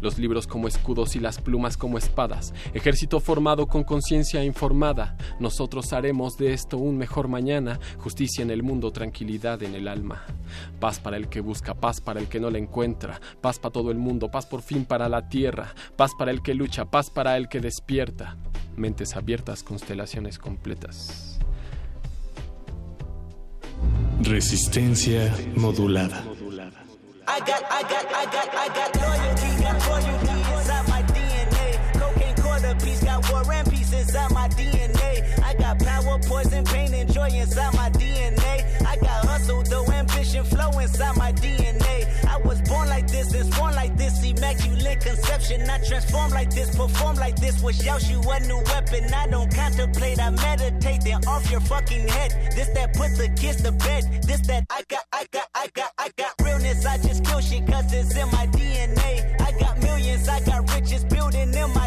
Los 0.00 0.18
libros 0.18 0.46
como 0.46 0.68
escudos 0.68 1.16
y 1.16 1.20
las 1.20 1.38
plumas 1.40 1.76
como 1.76 1.98
espadas, 1.98 2.54
ejército 2.72 3.20
formado 3.20 3.66
con 3.66 3.84
conciencia 3.84 4.42
informada. 4.42 5.16
Nosotros 5.38 5.92
haremos 5.92 6.38
de 6.38 6.54
esto 6.54 6.78
un 6.78 6.96
mejor 6.96 7.28
mañana, 7.28 7.78
justicia 7.98 8.42
en 8.42 8.50
el 8.50 8.62
mundo, 8.62 8.90
tranquilidad 8.90 9.62
en 9.62 9.74
el 9.74 9.86
alma. 9.86 10.24
Paz 10.80 10.98
para 10.98 11.18
el 11.18 11.28
que 11.28 11.40
busca, 11.40 11.74
paz 11.74 12.00
para 12.00 12.20
el 12.20 12.28
que 12.28 12.40
no 12.40 12.50
la 12.50 12.58
encuentra, 12.58 13.20
paz 13.42 13.58
para 13.58 13.72
todo 13.72 13.90
el 13.90 13.98
mundo, 13.98 14.30
paz 14.30 14.46
por 14.46 14.62
fin 14.62 14.86
para 14.86 15.10
la 15.10 15.28
tierra, 15.28 15.74
paz 15.96 16.12
para 16.18 16.30
el 16.30 16.40
que 16.40 16.54
lucha, 16.54 16.86
paz 16.86 17.10
para 17.10 17.36
el 17.36 17.48
que 17.48 17.60
despierta 17.60 18.36
mentes 18.78 19.16
abiertas, 19.16 19.62
constelaciones 19.62 20.38
completas. 20.38 21.38
Resistencia 24.22 25.32
modulada. 25.56 26.24
I 27.28 27.40
got, 27.40 27.62
I 27.70 27.82
got, 27.82 28.06
I 28.14 28.24
got, 28.24 28.54
I 28.54 28.68
got 28.68 28.96
loyalty, 28.96 29.62
got 29.62 29.88
loyalty 29.88 30.38
inside 30.54 30.88
my 30.88 31.02
DNA. 31.02 31.92
Cocaine 32.00 32.34
quarter 32.42 32.74
piece, 32.82 33.04
got 33.04 33.30
war 33.30 33.52
and 33.52 33.70
peace 33.70 33.92
inside 33.92 34.30
my 34.32 34.48
DNA. 34.48 35.42
I 35.44 35.54
got 35.54 35.78
power, 35.78 36.18
poison, 36.26 36.64
pain, 36.64 36.94
and 36.94 37.12
joy 37.12 37.28
inside 37.28 37.74
my 37.74 37.90
DNA. 37.90 38.86
I 38.86 38.96
got 38.96 39.26
hustle, 39.26 39.62
though 39.64 39.84
ambition, 39.92 40.42
flow 40.44 40.70
inside 40.78 41.16
my 41.16 41.32
DNA. 41.32 41.77
Immaculate 44.38 45.00
conception. 45.00 45.68
I 45.68 45.78
transform 45.78 46.30
like 46.30 46.50
this, 46.50 46.74
perform 46.74 47.16
like 47.16 47.36
this. 47.36 47.60
Was 47.62 47.78
Yaoshu 47.78 48.18
a 48.24 48.46
new 48.46 48.62
weapon? 48.72 49.12
I 49.12 49.26
don't 49.26 49.52
contemplate, 49.54 50.20
I 50.20 50.30
meditate. 50.30 51.02
Then 51.02 51.24
off 51.26 51.50
your 51.50 51.60
fucking 51.60 52.08
head. 52.08 52.30
This 52.54 52.68
that 52.74 52.94
put 52.94 53.10
the 53.16 53.28
kids 53.40 53.62
to 53.62 53.72
bed. 53.72 54.22
This 54.22 54.40
that 54.46 54.64
I 54.70 54.82
got, 54.88 55.04
I 55.12 55.26
got, 55.32 55.48
I 55.54 55.68
got, 55.74 55.90
I 55.98 56.10
got 56.16 56.32
realness. 56.42 56.86
I 56.86 56.96
just 56.98 57.24
kill 57.24 57.40
shit 57.40 57.66
cause 57.66 57.92
it's 57.92 58.16
in 58.16 58.28
my 58.30 58.46
DNA. 58.48 59.40
I 59.40 59.52
got 59.58 59.82
millions, 59.82 60.28
I 60.28 60.40
got 60.40 60.72
riches 60.72 61.04
building 61.04 61.52
in 61.54 61.70
my 61.74 61.77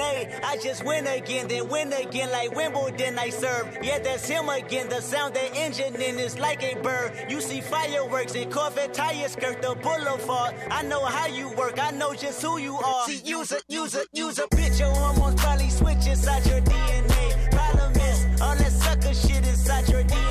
I 0.00 0.58
just 0.62 0.84
win 0.84 1.06
again, 1.06 1.48
then 1.48 1.68
win 1.68 1.92
again 1.92 2.30
like 2.30 2.54
Wimbledon 2.54 3.18
I 3.18 3.30
serve. 3.30 3.78
Yeah, 3.82 3.98
that's 3.98 4.28
him 4.28 4.48
again. 4.48 4.88
The 4.88 5.00
sound 5.00 5.34
that 5.34 5.54
engine 5.56 5.94
in 5.96 6.18
is 6.18 6.38
like 6.38 6.62
a 6.62 6.74
bird. 6.80 7.12
You 7.28 7.40
see 7.40 7.60
fireworks 7.60 8.34
and 8.34 8.50
Corvette 8.52 8.94
tires 8.94 9.32
skirt 9.32 9.62
the 9.62 9.74
boulevard. 9.74 10.54
I 10.70 10.82
know 10.82 11.04
how 11.04 11.26
you 11.26 11.48
work, 11.50 11.78
I 11.82 11.90
know 11.90 12.14
just 12.14 12.42
who 12.42 12.58
you 12.58 12.76
are. 12.76 13.06
See, 13.06 13.20
use 13.24 13.52
a, 13.52 13.60
use 13.68 13.94
a, 13.94 14.04
use 14.12 14.38
a 14.38 14.46
bitch. 14.48 14.78
Your 14.78 14.90
hormones 14.94 15.40
probably 15.40 15.70
switch 15.70 16.06
inside 16.06 16.46
your 16.46 16.60
DNA. 16.60 17.50
Problem 17.50 17.92
is, 17.92 18.40
all 18.40 18.56
that 18.56 18.72
sucker 18.72 19.14
shit 19.14 19.46
inside 19.46 19.88
your 19.88 20.02
DNA. 20.04 20.27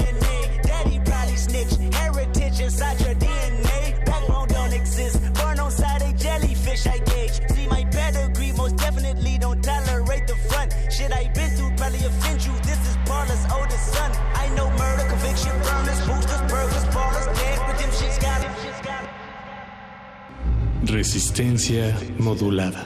Resistencia 20.90 21.98
modulada. 22.18 22.86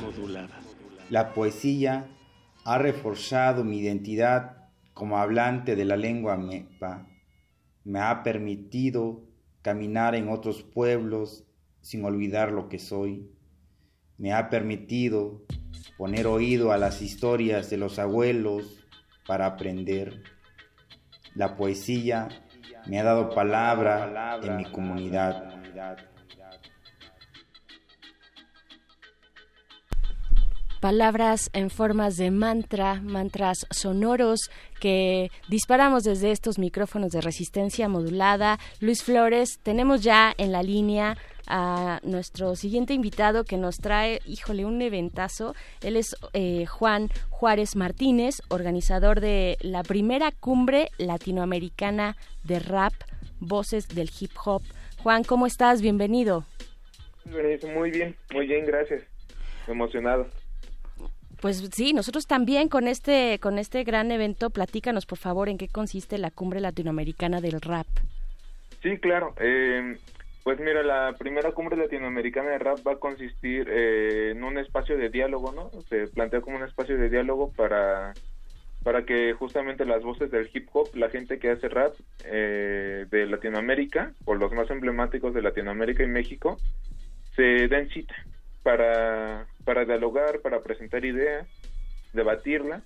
La 1.11 1.33
poesía 1.33 2.09
ha 2.65 2.79
reforzado 2.79 3.63
mi 3.63 3.77
identidad 3.77 4.69
como 4.95 5.19
hablante 5.19 5.75
de 5.75 5.85
la 5.85 5.97
lengua 5.97 6.35
mepa. 6.35 7.07
Me 7.83 7.99
ha 7.99 8.23
permitido 8.23 9.21
caminar 9.61 10.15
en 10.15 10.29
otros 10.29 10.63
pueblos 10.63 11.43
sin 11.81 12.03
olvidar 12.03 12.51
lo 12.51 12.69
que 12.69 12.79
soy. 12.79 13.29
Me 14.17 14.33
ha 14.33 14.49
permitido 14.49 15.43
poner 15.95 16.25
oído 16.25 16.71
a 16.71 16.79
las 16.79 17.03
historias 17.03 17.69
de 17.69 17.77
los 17.77 17.99
abuelos 17.99 18.83
para 19.27 19.45
aprender. 19.45 20.23
La 21.35 21.55
poesía 21.55 22.29
me 22.87 22.99
ha 22.99 23.03
dado 23.03 23.29
palabra 23.29 24.39
en 24.41 24.57
mi 24.57 24.65
comunidad. 24.65 26.10
Palabras 30.81 31.51
en 31.53 31.69
formas 31.69 32.17
de 32.17 32.31
mantra, 32.31 32.95
mantras 32.95 33.67
sonoros 33.69 34.49
que 34.79 35.29
disparamos 35.47 36.03
desde 36.03 36.31
estos 36.31 36.57
micrófonos 36.57 37.11
de 37.11 37.21
resistencia 37.21 37.87
modulada. 37.87 38.57
Luis 38.79 39.03
Flores, 39.03 39.59
tenemos 39.61 40.01
ya 40.01 40.33
en 40.37 40.51
la 40.51 40.63
línea 40.63 41.17
a 41.47 41.99
nuestro 42.03 42.55
siguiente 42.55 42.93
invitado 42.93 43.43
que 43.43 43.57
nos 43.57 43.77
trae, 43.77 44.21
híjole, 44.25 44.65
un 44.65 44.81
eventazo. 44.81 45.53
Él 45.81 45.97
es 45.97 46.15
eh, 46.33 46.65
Juan 46.65 47.09
Juárez 47.29 47.75
Martínez, 47.75 48.41
organizador 48.49 49.21
de 49.21 49.57
la 49.61 49.83
primera 49.83 50.31
cumbre 50.31 50.89
latinoamericana 50.97 52.17
de 52.43 52.59
rap, 52.59 52.93
Voces 53.39 53.87
del 53.87 54.09
Hip 54.19 54.31
Hop. 54.45 54.63
Juan, 55.03 55.23
¿cómo 55.23 55.45
estás? 55.45 55.81
Bienvenido. 55.81 56.43
Muy 57.25 57.91
bien, 57.91 58.15
muy 58.33 58.47
bien, 58.47 58.65
gracias. 58.65 59.03
Emocionado. 59.67 60.27
Pues 61.41 61.57
sí, 61.73 61.93
nosotros 61.93 62.27
también 62.27 62.69
con 62.69 62.87
este 62.87 63.39
con 63.39 63.57
este 63.57 63.83
gran 63.83 64.11
evento, 64.11 64.51
platícanos 64.51 65.05
por 65.05 65.17
favor 65.17 65.49
en 65.49 65.57
qué 65.57 65.67
consiste 65.67 66.17
la 66.19 66.29
Cumbre 66.29 66.61
Latinoamericana 66.61 67.41
del 67.41 67.59
Rap. 67.61 67.87
Sí, 68.83 68.97
claro. 68.99 69.33
Eh, 69.39 69.97
pues 70.43 70.59
mira, 70.59 70.83
la 70.83 71.15
primera 71.17 71.51
Cumbre 71.51 71.77
Latinoamericana 71.77 72.51
de 72.51 72.59
Rap 72.59 72.79
va 72.85 72.93
a 72.93 72.99
consistir 72.99 73.67
eh, 73.69 74.31
en 74.31 74.43
un 74.43 74.57
espacio 74.59 74.97
de 74.97 75.09
diálogo, 75.09 75.51
¿no? 75.51 75.71
Se 75.89 76.07
plantea 76.07 76.41
como 76.41 76.57
un 76.57 76.63
espacio 76.63 76.97
de 76.97 77.09
diálogo 77.09 77.51
para 77.51 78.13
para 78.83 79.05
que 79.05 79.33
justamente 79.33 79.85
las 79.85 80.03
voces 80.03 80.31
del 80.31 80.49
hip 80.51 80.67
hop, 80.73 80.89
la 80.95 81.09
gente 81.09 81.37
que 81.37 81.51
hace 81.51 81.69
rap 81.69 81.93
eh, 82.25 83.05
de 83.09 83.25
Latinoamérica, 83.27 84.13
o 84.25 84.33
los 84.33 84.51
más 84.53 84.69
emblemáticos 84.71 85.33
de 85.33 85.43
Latinoamérica 85.43 86.03
y 86.03 86.07
México, 86.07 86.57
se 87.35 87.67
den 87.67 87.89
cita 87.89 88.15
para, 88.63 89.45
para 89.63 89.85
dialogar, 89.85 90.41
para 90.41 90.61
presentar 90.61 91.05
ideas, 91.05 91.47
debatirla 92.13 92.81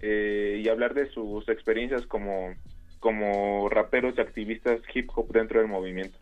eh, 0.00 0.60
y 0.62 0.68
hablar 0.68 0.94
de 0.94 1.08
sus 1.10 1.48
experiencias 1.48 2.06
como, 2.06 2.54
como 3.00 3.68
raperos 3.68 4.14
y 4.16 4.20
activistas 4.20 4.80
hip 4.94 5.10
hop 5.14 5.32
dentro 5.32 5.60
del 5.60 5.68
movimiento. 5.68 6.18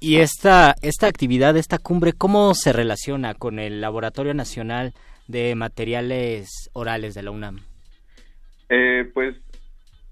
Y 0.00 0.16
esta, 0.16 0.74
esta 0.82 1.06
actividad, 1.06 1.56
esta 1.56 1.78
cumbre, 1.78 2.12
¿cómo 2.12 2.52
se 2.54 2.72
relaciona 2.72 3.34
con 3.34 3.58
el 3.58 3.80
Laboratorio 3.80 4.34
Nacional 4.34 4.92
de 5.28 5.54
Materiales 5.54 6.68
Orales 6.74 7.14
de 7.14 7.22
la 7.22 7.30
UNAM? 7.30 7.60
Eh, 8.68 9.10
pues 9.14 9.36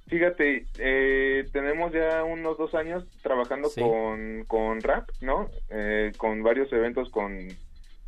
fíjate, 0.07 0.67
eh, 0.79 1.45
tenemos 1.53 1.93
ya 1.93 2.23
unos 2.25 2.57
dos 2.59 2.75
años 2.75 3.05
trabajando 3.23 3.71
con, 3.75 4.45
con 4.47 4.81
rap, 4.81 5.09
¿no? 5.21 5.51
Eh, 5.71 6.13
con 6.17 6.43
varios 6.43 6.73
eventos, 6.73 7.11
con 7.11 7.49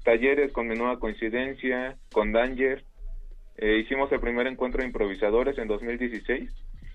talleres, 0.05 0.53
con 0.53 0.69
Menuda 0.69 0.99
Coincidencia, 0.99 1.97
con 2.13 2.33
Danger. 2.33 2.85
Eh, 3.57 3.79
hicimos 3.79 4.13
el 4.13 4.21
primer 4.21 4.47
encuentro 4.47 4.81
de 4.81 4.87
improvisadores 4.87 5.59
en 5.59 5.69
2016. 5.69 6.51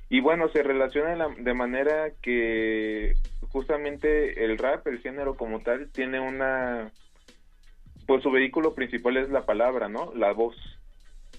Y 0.10 0.22
bueno, 0.22 0.50
se 0.50 0.64
relaciona 0.64 1.28
de, 1.38 1.54
manera 1.54 2.12
que 2.22 3.14
justamente 3.52 4.44
el 4.44 4.58
rap, 4.58 4.88
el 4.88 5.00
género 5.00 5.36
como 5.36 5.60
tal, 5.60 5.90
tiene 5.92 6.20
una... 6.20 6.92
Pues 8.08 8.24
su 8.24 8.32
vehículo 8.32 8.74
principal 8.74 9.18
es 9.18 9.30
la 9.30 9.46
palabra, 9.46 9.88
¿no? 9.88 10.12
La 10.16 10.32
voz. 10.32 10.56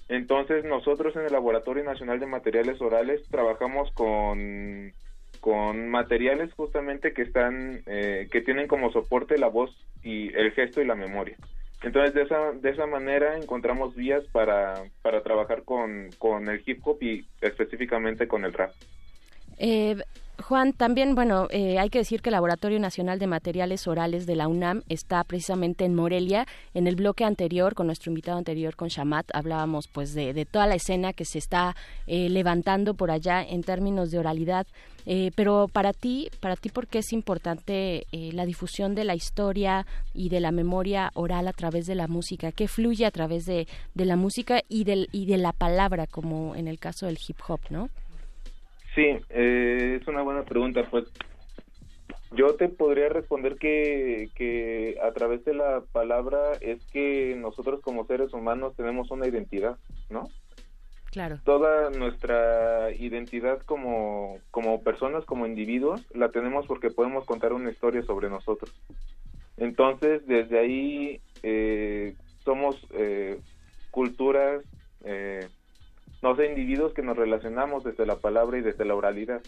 Entonces 0.08 0.64
nosotros 0.64 1.16
en 1.16 1.22
el 1.22 1.32
Laboratorio 1.32 1.82
Nacional 1.82 2.20
de 2.20 2.26
Materiales 2.26 2.80
Orales 2.80 3.22
trabajamos 3.28 3.90
con, 3.92 4.92
con 5.40 5.88
materiales 5.88 6.52
justamente 6.54 7.12
que 7.12 7.22
están, 7.22 7.82
eh, 7.86 8.28
que 8.30 8.40
tienen 8.40 8.68
como 8.68 8.92
soporte 8.92 9.36
la 9.36 9.48
voz 9.48 9.70
y 10.02 10.32
el 10.36 10.52
gesto 10.52 10.80
y 10.80 10.86
la 10.86 10.94
memoria. 10.94 11.36
Entonces 11.82 12.14
de 12.14 12.22
esa, 12.22 12.52
de 12.52 12.70
esa 12.70 12.86
manera 12.86 13.36
encontramos 13.38 13.94
vías 13.94 14.22
para, 14.32 14.84
para 15.02 15.22
trabajar 15.22 15.62
con, 15.64 16.10
con 16.18 16.48
el 16.48 16.62
hip 16.66 16.80
hop 16.84 16.98
y 17.02 17.24
específicamente 17.40 18.28
con 18.28 18.44
el 18.44 18.52
rap. 18.52 18.72
Eh, 19.58 19.96
Juan, 20.42 20.72
también, 20.72 21.14
bueno, 21.14 21.48
eh, 21.50 21.78
hay 21.78 21.90
que 21.90 21.98
decir 21.98 22.22
que 22.22 22.30
el 22.30 22.34
Laboratorio 22.34 22.78
Nacional 22.78 23.18
de 23.18 23.26
Materiales 23.26 23.86
Orales 23.86 24.26
de 24.26 24.36
la 24.36 24.48
UNAM 24.48 24.82
está 24.88 25.24
precisamente 25.24 25.84
en 25.84 25.94
Morelia. 25.94 26.46
En 26.74 26.86
el 26.86 26.96
bloque 26.96 27.24
anterior, 27.24 27.74
con 27.74 27.86
nuestro 27.86 28.10
invitado 28.10 28.38
anterior, 28.38 28.76
con 28.76 28.88
Shamat, 28.88 29.26
hablábamos 29.34 29.88
pues 29.88 30.14
de, 30.14 30.32
de 30.32 30.46
toda 30.46 30.66
la 30.66 30.74
escena 30.74 31.12
que 31.12 31.24
se 31.24 31.38
está 31.38 31.74
eh, 32.06 32.28
levantando 32.28 32.94
por 32.94 33.10
allá 33.10 33.42
en 33.42 33.62
términos 33.62 34.10
de 34.10 34.18
oralidad. 34.18 34.66
Eh, 35.06 35.30
pero 35.34 35.68
para 35.72 35.92
ti, 35.92 36.28
para 36.40 36.56
ti, 36.56 36.68
¿por 36.68 36.86
qué 36.86 36.98
es 36.98 37.12
importante 37.12 38.06
eh, 38.12 38.30
la 38.32 38.46
difusión 38.46 38.94
de 38.94 39.04
la 39.04 39.14
historia 39.14 39.86
y 40.14 40.28
de 40.28 40.40
la 40.40 40.52
memoria 40.52 41.10
oral 41.14 41.48
a 41.48 41.52
través 41.52 41.86
de 41.86 41.94
la 41.94 42.06
música? 42.06 42.52
¿Qué 42.52 42.68
fluye 42.68 43.06
a 43.06 43.10
través 43.10 43.46
de, 43.46 43.66
de 43.94 44.04
la 44.04 44.16
música 44.16 44.60
y, 44.68 44.84
del, 44.84 45.08
y 45.12 45.26
de 45.26 45.38
la 45.38 45.52
palabra, 45.52 46.06
como 46.06 46.54
en 46.54 46.68
el 46.68 46.78
caso 46.78 47.06
del 47.06 47.18
hip 47.26 47.38
hop, 47.48 47.60
no? 47.70 47.88
Sí, 48.94 49.16
eh, 49.28 49.98
es 50.00 50.08
una 50.08 50.22
buena 50.22 50.44
pregunta. 50.44 50.86
Pues 50.90 51.04
yo 52.32 52.54
te 52.54 52.68
podría 52.68 53.08
responder 53.08 53.56
que, 53.56 54.30
que 54.34 54.98
a 55.02 55.12
través 55.12 55.44
de 55.44 55.54
la 55.54 55.82
palabra 55.92 56.52
es 56.60 56.84
que 56.86 57.34
nosotros 57.36 57.80
como 57.80 58.06
seres 58.06 58.32
humanos 58.32 58.74
tenemos 58.76 59.10
una 59.10 59.26
identidad, 59.26 59.76
¿no? 60.10 60.28
Claro. 61.10 61.40
Toda 61.44 61.90
nuestra 61.90 62.92
identidad 62.92 63.60
como, 63.62 64.38
como 64.52 64.82
personas, 64.82 65.24
como 65.24 65.46
individuos, 65.46 66.06
la 66.14 66.30
tenemos 66.30 66.66
porque 66.66 66.90
podemos 66.90 67.24
contar 67.26 67.52
una 67.52 67.70
historia 67.70 68.02
sobre 68.02 68.30
nosotros. 68.30 68.72
Entonces, 69.56 70.24
desde 70.26 70.58
ahí 70.58 71.20
eh, 71.42 72.14
somos 72.44 72.76
eh, 72.92 73.40
culturas, 73.90 74.62
eh, 75.04 75.48
no 76.22 76.36
sé, 76.36 76.46
individuos 76.46 76.92
que 76.94 77.02
nos 77.02 77.16
relacionamos 77.16 77.84
desde 77.84 78.06
la 78.06 78.16
palabra 78.16 78.58
y 78.58 78.62
desde 78.62 78.84
la 78.84 78.94
oralidad. 78.94 79.40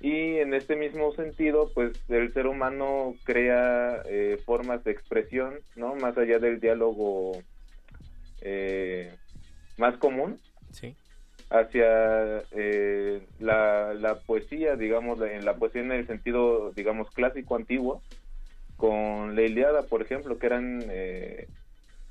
Y 0.00 0.38
en 0.38 0.54
este 0.54 0.76
mismo 0.76 1.12
sentido, 1.12 1.70
pues 1.74 1.92
el 2.08 2.32
ser 2.32 2.46
humano 2.46 3.14
crea 3.24 4.02
eh, 4.06 4.38
formas 4.46 4.82
de 4.84 4.92
expresión, 4.92 5.58
¿no? 5.76 5.94
Más 5.96 6.16
allá 6.16 6.38
del 6.38 6.58
diálogo 6.58 7.32
eh, 8.40 9.14
más 9.76 9.96
común, 9.98 10.38
Sí. 10.72 10.94
hacia 11.50 12.38
eh, 12.52 13.26
la, 13.40 13.92
la 13.94 14.20
poesía, 14.20 14.76
digamos, 14.76 15.20
en 15.20 15.44
la 15.44 15.56
poesía 15.56 15.82
en 15.82 15.92
el 15.92 16.06
sentido, 16.06 16.70
digamos, 16.72 17.10
clásico 17.10 17.56
antiguo, 17.56 18.02
con 18.76 19.34
la 19.36 19.42
Iliada, 19.42 19.82
por 19.82 20.00
ejemplo, 20.00 20.38
que 20.38 20.46
eran 20.46 20.82
eh, 20.88 21.46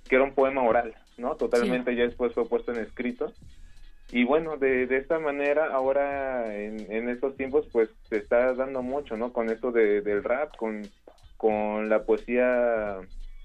que 0.07 0.15
era 0.15 0.23
un 0.23 0.33
poema 0.35 0.61
oral, 0.63 0.93
¿no? 1.17 1.35
Totalmente 1.35 1.95
ya 1.95 2.03
después 2.03 2.33
fue 2.33 2.47
puesto 2.47 2.71
en 2.71 2.79
escrito. 2.79 3.33
Y 4.11 4.23
bueno, 4.23 4.57
de, 4.57 4.87
de 4.87 4.97
esta 4.97 5.19
manera, 5.19 5.67
ahora 5.71 6.55
en, 6.55 6.91
en 6.91 7.09
estos 7.09 7.35
tiempos, 7.35 7.67
pues 7.71 7.89
se 8.09 8.17
está 8.17 8.53
dando 8.53 8.81
mucho, 8.81 9.17
¿no? 9.17 9.31
Con 9.31 9.49
esto 9.49 9.71
de, 9.71 10.01
del 10.01 10.23
rap, 10.23 10.55
con, 10.57 10.81
con 11.37 11.89
la 11.89 12.03
poesía 12.03 12.97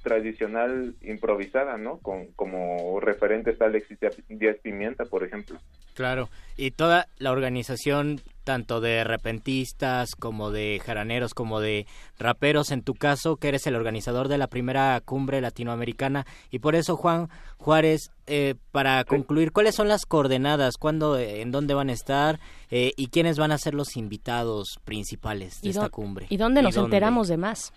tradicional 0.04 0.94
improvisada, 1.02 1.76
¿no? 1.78 1.98
Con, 1.98 2.26
como 2.36 3.00
referente 3.00 3.50
está 3.50 3.64
Alexis 3.64 3.98
Díaz 4.28 4.58
Pimienta, 4.62 5.06
por 5.06 5.24
ejemplo. 5.24 5.58
Claro, 5.94 6.28
y 6.56 6.72
toda 6.72 7.06
la 7.18 7.32
organización, 7.32 8.20
tanto 8.44 8.80
de 8.80 9.02
repentistas 9.02 10.14
como 10.14 10.50
de 10.50 10.80
jaraneros, 10.84 11.34
como 11.34 11.60
de 11.60 11.86
raperos, 12.18 12.70
en 12.70 12.82
tu 12.82 12.94
caso, 12.94 13.36
que 13.36 13.48
eres 13.48 13.66
el 13.66 13.76
organizador 13.76 14.28
de 14.28 14.36
la 14.36 14.48
primera 14.48 15.00
cumbre 15.04 15.40
latinoamericana, 15.40 16.26
y 16.50 16.58
por 16.58 16.74
eso, 16.74 16.96
Juan 16.96 17.28
Juárez, 17.56 18.10
eh, 18.26 18.56
para 18.72 19.02
concluir, 19.04 19.52
¿cuáles 19.52 19.74
son 19.74 19.88
las 19.88 20.04
coordenadas? 20.04 20.76
¿Cuándo, 20.76 21.16
eh, 21.16 21.40
en 21.40 21.50
dónde 21.50 21.74
van 21.74 21.88
a 21.88 21.92
estar? 21.92 22.40
Eh, 22.70 22.92
¿Y 22.96 23.08
quiénes 23.08 23.38
van 23.38 23.52
a 23.52 23.58
ser 23.58 23.74
los 23.74 23.96
invitados 23.96 24.80
principales 24.84 25.62
de 25.62 25.68
¿Y, 25.68 25.70
esta 25.70 25.88
cumbre? 25.88 26.26
¿Y 26.28 26.36
dónde 26.36 26.60
nos 26.60 26.76
enteramos 26.76 27.28
de 27.28 27.38
más? 27.38 27.72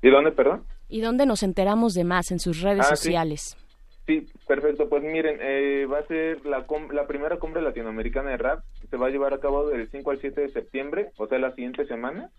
¿Y 0.00 0.10
dónde, 0.10 0.30
perdón? 0.30 0.62
¿Y 0.88 1.00
dónde 1.00 1.26
nos 1.26 1.42
enteramos 1.42 1.94
de 1.94 2.04
más? 2.04 2.30
En 2.30 2.38
sus 2.38 2.60
redes 2.62 2.86
Ah, 2.88 2.96
sociales. 2.96 3.56
Sí, 4.06 4.24
perfecto. 4.46 4.88
Pues 4.88 5.02
miren, 5.02 5.38
eh, 5.40 5.86
va 5.86 5.98
a 5.98 6.06
ser 6.06 6.44
la, 6.46 6.64
com- 6.66 6.90
la 6.92 7.06
primera 7.08 7.38
cumbre 7.38 7.60
latinoamericana 7.60 8.30
de 8.30 8.36
rap. 8.36 8.62
Se 8.88 8.96
va 8.96 9.08
a 9.08 9.10
llevar 9.10 9.34
a 9.34 9.40
cabo 9.40 9.68
del 9.68 9.90
5 9.90 10.10
al 10.12 10.20
7 10.20 10.40
de 10.42 10.48
septiembre, 10.50 11.10
o 11.16 11.26
sea, 11.26 11.38
la 11.40 11.52
siguiente 11.54 11.86
semana, 11.86 12.30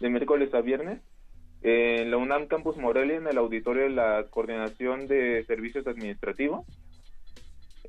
de 0.00 0.10
miércoles 0.10 0.52
a 0.52 0.60
viernes, 0.60 1.00
en 1.62 2.10
la 2.10 2.18
UNAM 2.18 2.46
Campus 2.46 2.76
Morelia, 2.76 3.16
en 3.16 3.26
el 3.26 3.38
auditorio 3.38 3.84
de 3.84 3.90
la 3.90 4.26
Coordinación 4.28 5.06
de 5.06 5.42
Servicios 5.46 5.86
Administrativos. 5.86 6.66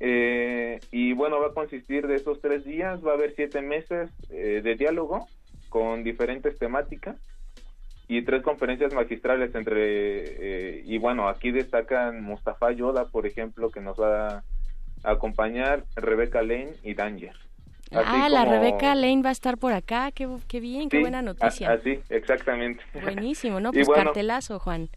Eh, 0.00 0.78
y 0.90 1.12
bueno, 1.12 1.38
va 1.40 1.48
a 1.48 1.54
consistir 1.54 2.06
de 2.06 2.16
estos 2.16 2.40
tres 2.40 2.64
días, 2.64 3.04
va 3.04 3.12
a 3.12 3.14
haber 3.14 3.34
siete 3.34 3.60
meses 3.62 4.10
eh, 4.30 4.60
de 4.62 4.74
diálogo 4.76 5.26
con 5.68 6.04
diferentes 6.04 6.58
temáticas 6.58 7.16
y 8.08 8.22
tres 8.22 8.42
conferencias 8.42 8.94
magistrales 8.94 9.54
entre 9.54 9.80
eh, 10.78 10.82
y 10.84 10.98
bueno 10.98 11.28
aquí 11.28 11.50
destacan 11.50 12.22
Mustafa 12.22 12.70
Yoda 12.72 13.06
por 13.06 13.26
ejemplo 13.26 13.70
que 13.70 13.80
nos 13.80 14.00
va 14.00 14.44
a 15.02 15.10
acompañar 15.10 15.84
Rebeca 15.96 16.42
Lane 16.42 16.74
y 16.82 16.94
Danger 16.94 17.34
Así 17.92 18.04
ah, 18.04 18.28
la 18.28 18.44
Rebeca 18.44 18.94
Lane 18.94 19.22
va 19.22 19.28
a 19.28 19.32
estar 19.32 19.58
por 19.58 19.72
acá. 19.72 20.10
Qué, 20.10 20.28
qué 20.48 20.58
bien, 20.58 20.88
qué 20.88 21.00
buena 21.00 21.22
noticia. 21.22 21.70
así 21.70 22.00
exactamente 22.08 22.82
Buenísimo, 23.00 23.60
¿no? 23.60 23.70
Pues 23.72 23.86
bueno, 23.86 24.04
cartelazo, 24.06 24.58
Juan. 24.58 24.88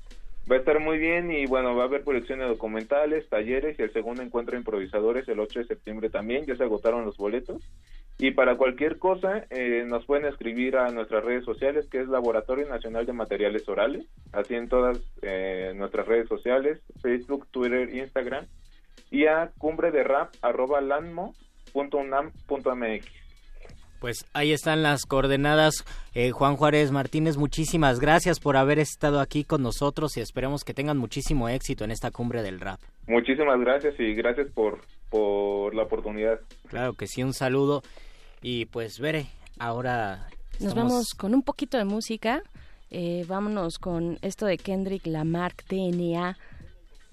va 0.52 0.56
a 0.56 0.60
estar 0.60 0.80
muy 0.80 0.98
bien 0.98 1.32
y 1.32 1.46
bueno 1.46 1.76
va 1.76 1.84
a 1.84 1.86
haber 1.86 2.04
proyecciones 2.04 2.48
documentales 2.48 3.30
talleres 3.30 3.78
y 3.78 3.84
el 3.84 3.94
segundo 3.94 4.24
encuentro 4.24 4.54
de 4.54 4.60
improvisadores 4.60 5.28
el 5.28 5.40
8 5.40 5.60
de 5.60 5.66
septiembre 5.66 6.10
también 6.10 6.48
ya 6.48 6.56
se 6.56 6.64
agotaron 6.64 7.06
los 7.06 7.18
boletos 7.18 7.62
y 8.20 8.32
para 8.32 8.58
cualquier 8.58 9.00
cosa 9.00 9.46
eh, 9.50 9.86
nos 9.88 10.06
pueden 10.06 10.26
escribir 10.26 10.76
a 10.76 10.92
nuestras 10.92 11.24
redes 11.24 11.46
sociales 11.46 11.88
que 11.90 12.02
es 12.02 12.10
Laboratorio 12.10 12.68
Nacional 12.68 13.06
de 13.06 13.14
Materiales 13.14 13.68
Orales 13.68 14.06
así 14.34 14.56
en 14.56 14.68
todas 14.68 15.00
eh, 15.22 15.72
nuestras 15.76 16.06
redes 16.06 16.28
sociales 16.28 16.80
Facebook 17.02 17.48
Twitter 17.50 17.96
Instagram 17.96 18.46
y 19.10 19.26
a 19.26 19.52
cumbre 19.58 19.92
de 19.92 20.04
rap 20.04 20.34
arroba 20.42 20.82
landmo.unam.mx 20.82 23.06
Pues 24.02 24.26
ahí 24.34 24.52
están 24.52 24.84
las 24.84 25.06
coordenadas. 25.06 25.86
Eh, 26.14 26.32
Juan 26.32 26.58
Juárez 26.58 26.92
Martínez, 26.92 27.38
muchísimas 27.38 28.00
gracias 28.00 28.40
por 28.40 28.56
haber 28.56 28.78
estado 28.80 29.20
aquí 29.20 29.44
con 29.46 29.64
nosotros 29.64 30.16
y 30.18 30.22
esperemos 30.22 30.64
que 30.64 30.76
tengan 30.76 30.98
muchísimo 30.98 31.50
éxito 31.50 31.86
en 31.86 31.92
esta 31.92 32.12
cumbre 32.12 32.44
del 32.44 32.60
rap. 32.60 32.80
muchísimas 33.08 33.60
gracias 33.62 33.96
y 33.98 34.14
gracias 34.14 34.52
por 34.52 34.82
por 35.10 35.74
la 35.74 35.84
oportunidad 35.84 36.40
Claro 36.68 36.94
que 36.94 37.08
sí, 37.08 37.24
un 37.24 37.34
saludo. 37.34 37.82
Y 38.42 38.66
pues, 38.66 39.00
Bere, 39.00 39.28
ahora... 39.60 40.28
Nos 40.60 40.70
estamos- 40.70 40.92
vamos 40.92 41.14
con 41.16 41.34
un 41.34 41.42
poquito 41.44 41.78
de 41.78 41.86
música. 41.86 42.42
Eh, 42.92 43.24
vámonos 43.28 43.78
con 43.80 44.18
esto 44.22 44.46
de 44.46 44.58
Kendrick 44.58 45.06
Lamarck, 45.08 45.66
DNA. 45.70 46.38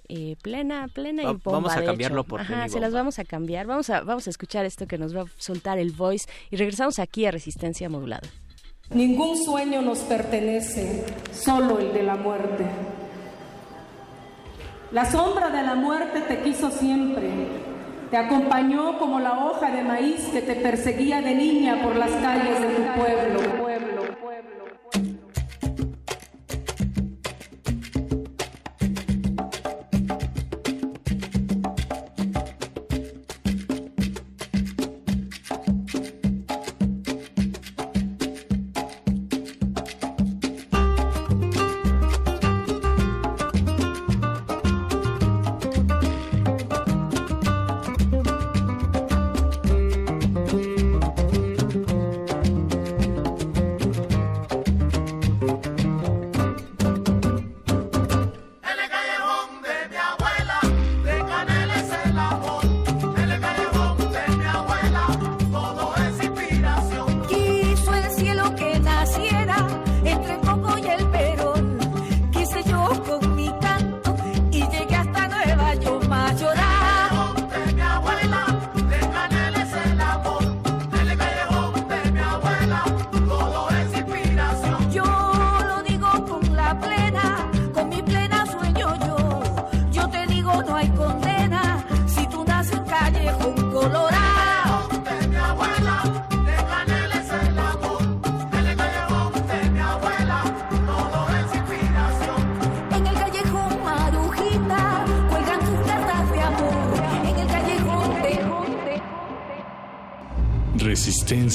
Eh, 0.09 0.37
plena, 0.41 0.87
plena 0.93 1.23
y 1.23 1.27
bomba, 1.27 1.41
vamos 1.53 1.73
a 1.77 1.81
de 1.81 1.87
cambiarlo 1.87 2.21
hecho. 2.21 2.29
por 2.29 2.41
Ajá, 2.41 2.69
se 2.69 2.79
las 2.81 2.93
vamos 2.93 3.19
a 3.19 3.25
cambiar. 3.25 3.67
Vamos 3.67 3.91
a, 3.91 4.01
vamos 4.03 4.27
a 4.27 4.31
escuchar 4.31 4.65
esto 4.65 4.87
que 4.87 4.99
nos 4.99 5.15
va 5.17 5.23
a 5.23 5.27
soltar 5.37 5.79
el 5.79 5.91
voice 5.93 6.29
y 6.51 6.57
regresamos 6.57 6.99
aquí 7.01 7.27
a 7.27 7.31
Resistencia 7.33 7.89
Modulada. 7.89 8.29
Ningún 8.91 9.37
sueño 9.45 9.83
nos 9.83 9.99
pertenece, 10.01 11.05
solo 11.33 11.81
el 11.81 11.93
de 11.93 12.03
la 12.05 12.15
muerte. 12.15 12.65
La 14.93 15.11
sombra 15.11 15.51
de 15.51 15.63
la 15.63 15.75
muerte 15.75 16.21
te 16.23 16.41
quiso 16.43 16.71
siempre, 16.71 17.29
te 18.11 18.17
acompañó 18.17 18.99
como 18.99 19.19
la 19.19 19.45
hoja 19.45 19.71
de 19.71 19.83
maíz 19.83 20.29
que 20.33 20.43
te 20.43 20.55
perseguía 20.57 21.21
de 21.23 21.35
niña 21.35 21.83
por 21.83 21.97
las 21.97 22.11
calles 22.11 22.61
de 22.61 22.69
tu 22.69 23.01
pueblo. 23.01 24.06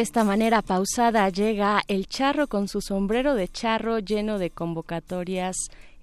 De 0.00 0.04
esta 0.04 0.24
manera 0.24 0.62
pausada 0.62 1.28
llega 1.28 1.82
el 1.86 2.06
charro 2.06 2.46
con 2.46 2.68
su 2.68 2.80
sombrero 2.80 3.34
de 3.34 3.48
charro 3.48 3.98
lleno 3.98 4.38
de 4.38 4.48
convocatorias 4.48 5.54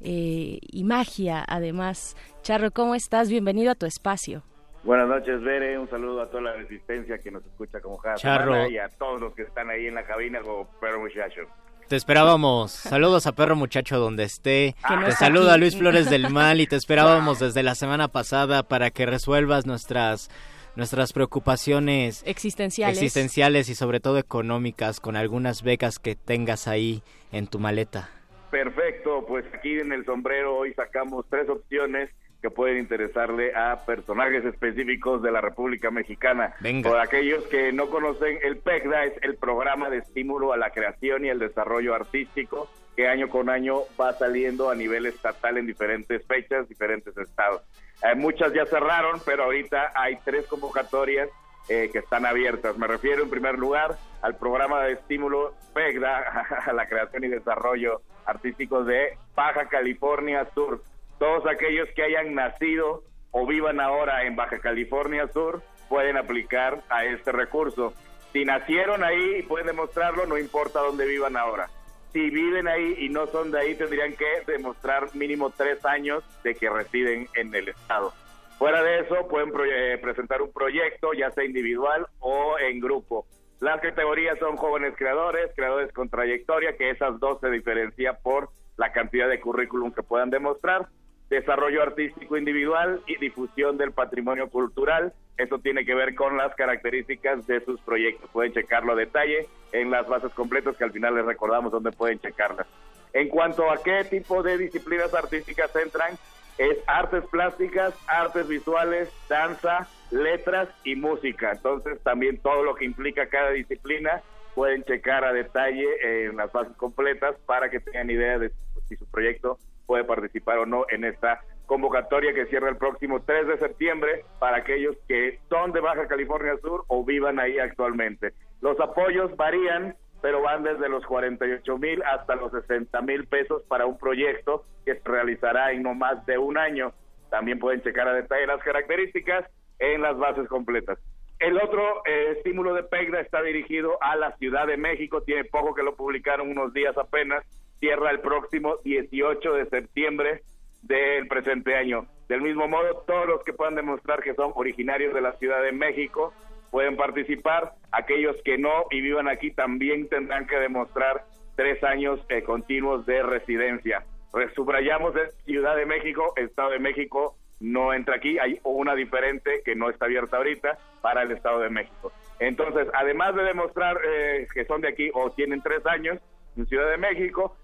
eh, 0.01 0.59
y 0.61 0.83
magia. 0.83 1.43
Además, 1.47 2.15
Charro, 2.43 2.69
¿cómo 2.69 2.93
estás? 2.93 3.27
Bienvenido 3.27 3.71
a 3.71 3.73
tu 3.73 3.87
espacio. 3.87 4.43
Buenas 4.83 5.07
noches, 5.07 5.41
Bere. 5.41 5.79
Un 5.79 5.89
saludo 5.89 6.21
a 6.21 6.29
toda 6.29 6.43
la 6.43 6.53
resistencia 6.53 7.17
que 7.17 7.31
nos 7.31 7.43
escucha 7.43 7.81
como 7.81 7.97
cada 7.97 8.17
Charro. 8.17 8.69
y 8.69 8.77
a 8.77 8.87
todos 8.87 9.19
los 9.19 9.33
que 9.33 9.41
están 9.41 9.71
ahí 9.71 9.87
en 9.87 9.95
la 9.95 10.05
cabina 10.05 10.41
como 10.41 10.67
perro 10.79 10.99
muchacho. 10.99 11.41
Te 11.87 11.95
esperábamos. 11.95 12.73
Saludos 12.73 13.25
a 13.25 13.31
Perro 13.31 13.55
Muchacho 13.55 13.97
donde 13.97 14.25
esté. 14.25 14.75
No 14.87 15.05
te 15.05 15.13
saluda 15.13 15.53
aquí. 15.53 15.61
Luis 15.61 15.75
Flores 15.75 16.07
del 16.07 16.29
Mal 16.29 16.61
y 16.61 16.67
te 16.67 16.75
esperábamos 16.75 17.39
desde 17.39 17.63
la 17.63 17.73
semana 17.73 18.09
pasada 18.09 18.61
para 18.61 18.91
que 18.91 19.07
resuelvas 19.07 19.65
nuestras 19.65 20.29
nuestras 20.77 21.11
preocupaciones 21.11 22.23
Existenciales. 22.25 22.97
existenciales 22.97 23.67
y 23.67 23.75
sobre 23.75 23.99
todo 23.99 24.19
económicas 24.19 24.99
con 24.99 25.15
algunas 25.15 25.63
becas 25.63 25.97
que 25.97 26.15
tengas 26.15 26.67
ahí 26.67 27.01
en 27.31 27.47
tu 27.47 27.57
maleta. 27.59 28.11
Perfecto, 28.51 29.25
pues 29.27 29.43
aquí 29.53 29.79
en 29.79 29.91
el 29.91 30.05
sombrero 30.05 30.55
hoy 30.55 30.73
sacamos 30.75 31.25
tres 31.29 31.49
opciones 31.49 32.11
que 32.41 32.51
pueden 32.51 32.77
interesarle 32.77 33.55
a 33.55 33.85
personajes 33.85 34.45
específicos 34.45 35.23
de 35.23 35.31
la 35.31 35.41
República 35.41 35.89
Mexicana. 35.89 36.53
Venga. 36.59 36.91
Por 36.91 36.99
aquellos 36.99 37.43
que 37.47 37.73
no 37.73 37.89
conocen, 37.89 38.37
el 38.43 38.57
PECDA 38.57 39.05
es 39.05 39.13
el 39.23 39.35
programa 39.35 39.89
de 39.89 39.97
estímulo 39.97 40.53
a 40.53 40.57
la 40.57 40.69
creación 40.69 41.25
y 41.25 41.29
el 41.29 41.39
desarrollo 41.39 41.95
artístico 41.95 42.69
que 42.95 43.07
año 43.07 43.29
con 43.29 43.49
año 43.49 43.81
va 43.99 44.13
saliendo 44.13 44.69
a 44.69 44.75
nivel 44.75 45.07
estatal 45.07 45.57
en 45.57 45.65
diferentes 45.65 46.25
fechas, 46.25 46.69
diferentes 46.69 47.17
estados. 47.17 47.63
Eh, 48.03 48.15
muchas 48.15 48.53
ya 48.53 48.65
cerraron, 48.65 49.19
pero 49.25 49.45
ahorita 49.45 49.91
hay 49.95 50.17
tres 50.23 50.45
convocatorias 50.47 51.29
eh, 51.69 51.89
que 51.91 51.99
están 51.99 52.25
abiertas. 52.25 52.77
Me 52.77 52.87
refiero 52.87 53.23
en 53.23 53.29
primer 53.29 53.57
lugar 53.57 53.97
al 54.21 54.35
programa 54.35 54.83
de 54.83 54.93
estímulo 54.93 55.53
PECDA 55.73 56.45
a 56.65 56.73
la 56.73 56.87
creación 56.87 57.23
y 57.23 57.27
desarrollo 57.27 58.01
artístico 58.25 58.83
de 58.83 59.17
Baja 59.35 59.67
California 59.67 60.47
Sur. 60.53 60.83
Todos 61.19 61.45
aquellos 61.47 61.89
que 61.95 62.03
hayan 62.03 62.35
nacido 62.35 63.03
o 63.31 63.45
vivan 63.47 63.79
ahora 63.79 64.23
en 64.23 64.35
Baja 64.35 64.59
California 64.59 65.27
Sur 65.33 65.61
pueden 65.89 66.17
aplicar 66.17 66.83
a 66.89 67.05
este 67.05 67.31
recurso. 67.31 67.93
Si 68.33 68.45
nacieron 68.45 69.03
ahí 69.03 69.37
y 69.39 69.43
pueden 69.43 69.67
demostrarlo, 69.67 70.25
no 70.25 70.37
importa 70.37 70.79
dónde 70.81 71.05
vivan 71.05 71.35
ahora. 71.37 71.69
Si 72.13 72.29
viven 72.29 72.67
ahí 72.67 72.95
y 72.99 73.09
no 73.09 73.27
son 73.27 73.51
de 73.51 73.59
ahí, 73.59 73.75
tendrían 73.75 74.13
que 74.13 74.25
demostrar 74.47 75.13
mínimo 75.15 75.49
tres 75.49 75.85
años 75.85 76.23
de 76.43 76.55
que 76.55 76.69
residen 76.69 77.27
en 77.35 77.53
el 77.53 77.69
estado. 77.69 78.13
Fuera 78.57 78.81
de 78.81 79.01
eso, 79.01 79.27
pueden 79.27 79.51
eh, 79.71 79.99
presentar 80.01 80.41
un 80.41 80.51
proyecto, 80.51 81.13
ya 81.13 81.29
sea 81.31 81.43
individual 81.43 82.07
o 82.19 82.57
en 82.57 82.79
grupo. 82.79 83.27
Las 83.59 83.81
categorías 83.81 84.37
son 84.39 84.55
jóvenes 84.55 84.93
creadores, 84.97 85.51
creadores 85.55 85.91
con 85.91 86.09
trayectoria, 86.09 86.75
que 86.75 86.89
esas 86.89 87.19
dos 87.19 87.39
se 87.39 87.49
diferencia 87.49 88.13
por 88.13 88.49
la 88.77 88.91
cantidad 88.91 89.27
de 89.27 89.39
currículum 89.39 89.91
que 89.91 90.03
puedan 90.03 90.29
demostrar. 90.29 90.87
Desarrollo 91.29 91.81
artístico 91.81 92.37
individual 92.37 93.01
y 93.05 93.17
difusión 93.17 93.77
del 93.77 93.91
patrimonio 93.91 94.49
cultural. 94.49 95.13
Eso 95.37 95.59
tiene 95.59 95.85
que 95.85 95.93
ver 95.93 96.15
con 96.15 96.35
las 96.37 96.55
características 96.55 97.45
de 97.45 97.59
sus 97.61 97.79
proyectos. 97.81 98.29
Pueden 98.31 98.53
checarlo 98.53 98.93
a 98.93 98.95
detalle 98.95 99.47
en 99.71 99.91
las 99.91 100.07
bases 100.07 100.33
completas 100.33 100.75
que 100.77 100.83
al 100.83 100.91
final 100.91 101.15
les 101.15 101.25
recordamos 101.25 101.71
dónde 101.71 101.91
pueden 101.91 102.19
checarlas. 102.19 102.67
En 103.13 103.29
cuanto 103.29 103.69
a 103.69 103.81
qué 103.83 104.03
tipo 104.03 104.43
de 104.43 104.57
disciplinas 104.57 105.13
artísticas 105.13 105.75
entran, 105.75 106.17
es 106.57 106.77
artes 106.87 107.23
plásticas, 107.27 107.93
artes 108.07 108.47
visuales, 108.47 109.09
danza, 109.29 109.87
letras 110.11 110.69
y 110.83 110.95
música. 110.95 111.51
Entonces 111.51 112.01
también 112.01 112.39
todo 112.39 112.63
lo 112.63 112.75
que 112.75 112.85
implica 112.85 113.27
cada 113.27 113.51
disciplina 113.51 114.21
pueden 114.55 114.83
checar 114.85 115.23
a 115.23 115.33
detalle 115.33 116.25
en 116.25 116.35
las 116.35 116.51
bases 116.51 116.75
completas 116.77 117.35
para 117.45 117.69
que 117.69 117.79
tengan 117.79 118.09
idea 118.09 118.39
de 118.39 118.51
si 118.87 118.95
su 118.95 119.05
proyecto 119.05 119.59
puede 119.85 120.03
participar 120.03 120.57
o 120.57 120.65
no 120.65 120.85
en 120.89 121.03
esta 121.03 121.41
convocatoria 121.67 122.33
que 122.33 122.47
cierra 122.47 122.69
el 122.69 122.77
próximo 122.77 123.21
3 123.21 123.47
de 123.47 123.57
septiembre 123.59 124.25
para 124.39 124.57
aquellos 124.57 124.95
que 125.07 125.39
son 125.49 125.73
de 125.73 125.81
Baja 125.81 126.07
California 126.07 126.57
Sur 126.61 126.85
o 126.87 127.05
vivan 127.05 127.39
ahí 127.39 127.59
actualmente. 127.59 128.33
Los 128.61 128.79
apoyos 128.79 129.35
varían, 129.35 129.95
pero 130.21 130.41
van 130.41 130.63
desde 130.63 130.89
los 130.89 131.05
48 131.05 131.77
mil 131.77 132.01
hasta 132.03 132.35
los 132.35 132.51
60 132.51 132.99
mil 133.01 133.27
pesos 133.27 133.61
para 133.67 133.85
un 133.85 133.99
proyecto 133.99 134.63
que 134.85 134.95
se 134.95 135.07
realizará 135.07 135.71
en 135.71 135.83
no 135.83 135.93
más 135.93 136.25
de 136.25 136.37
un 136.37 136.57
año. 136.57 136.93
También 137.29 137.59
pueden 137.59 137.83
checar 137.83 138.07
a 138.07 138.13
detalle 138.13 138.47
las 138.47 138.63
características 138.63 139.45
en 139.79 140.01
las 140.01 140.17
bases 140.17 140.47
completas. 140.47 140.97
El 141.39 141.57
otro 141.57 142.01
eh, 142.05 142.33
estímulo 142.37 142.73
de 142.73 142.83
PECDA 142.83 143.19
está 143.19 143.43
dirigido 143.43 144.01
a 144.01 144.15
la 144.15 144.35
Ciudad 144.37 144.65
de 144.65 144.77
México, 144.77 145.21
tiene 145.21 145.43
poco 145.43 145.75
que 145.75 145.83
lo 145.83 145.95
publicaron, 145.95 146.49
unos 146.49 146.73
días 146.73 146.97
apenas, 146.97 147.43
cierra 147.79 148.09
el 148.09 148.21
próximo 148.21 148.77
18 148.83 149.53
de 149.53 149.65
septiembre 149.67 150.41
del 150.87 151.27
presente 151.27 151.75
año. 151.75 152.07
Del 152.27 152.41
mismo 152.41 152.67
modo, 152.67 153.03
todos 153.05 153.27
los 153.27 153.43
que 153.43 153.53
puedan 153.53 153.75
demostrar 153.75 154.21
que 154.21 154.33
son 154.33 154.51
originarios 154.55 155.13
de 155.13 155.21
la 155.21 155.33
Ciudad 155.33 155.61
de 155.61 155.71
México 155.71 156.33
pueden 156.71 156.97
participar, 156.97 157.73
aquellos 157.91 158.35
que 158.43 158.57
no 158.57 158.85
y 158.91 159.01
vivan 159.01 159.27
aquí 159.27 159.51
también 159.51 160.09
tendrán 160.09 160.47
que 160.47 160.57
demostrar 160.57 161.25
tres 161.55 161.83
años 161.83 162.19
eh, 162.29 162.43
continuos 162.43 163.05
de 163.05 163.23
residencia. 163.23 164.05
Subrayamos 164.53 165.15
es 165.15 165.33
Ciudad 165.45 165.75
de 165.75 165.85
México, 165.85 166.33
Estado 166.35 166.71
de 166.71 166.79
México 166.79 167.35
no 167.59 167.93
entra 167.93 168.15
aquí, 168.15 168.37
hay 168.37 168.59
una 168.63 168.93
diferente 168.93 169.61
que 169.65 169.75
no 169.75 169.89
está 169.89 170.05
abierta 170.05 170.37
ahorita 170.37 170.77
para 171.01 171.23
el 171.23 171.31
Estado 171.31 171.59
de 171.59 171.69
México. 171.69 172.11
Entonces, 172.39 172.87
además 172.93 173.35
de 173.35 173.43
demostrar 173.43 173.97
eh, 174.05 174.47
que 174.53 174.65
son 174.65 174.81
de 174.81 174.89
aquí 174.89 175.09
o 175.13 175.31
tienen 175.31 175.61
tres 175.61 175.85
años 175.85 176.19
en 176.55 176.67
Ciudad 176.67 176.89
de 176.89 176.97
México, 176.97 177.55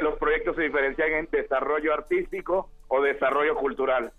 los 0.00 0.18
proyectos 0.18 0.56
se 0.56 0.62
diferencian 0.62 1.12
en 1.12 1.28
desarrollo 1.30 1.92
artístico 1.94 2.70
o 2.88 3.02
desarrollo 3.02 3.54
cultural. 3.56 4.12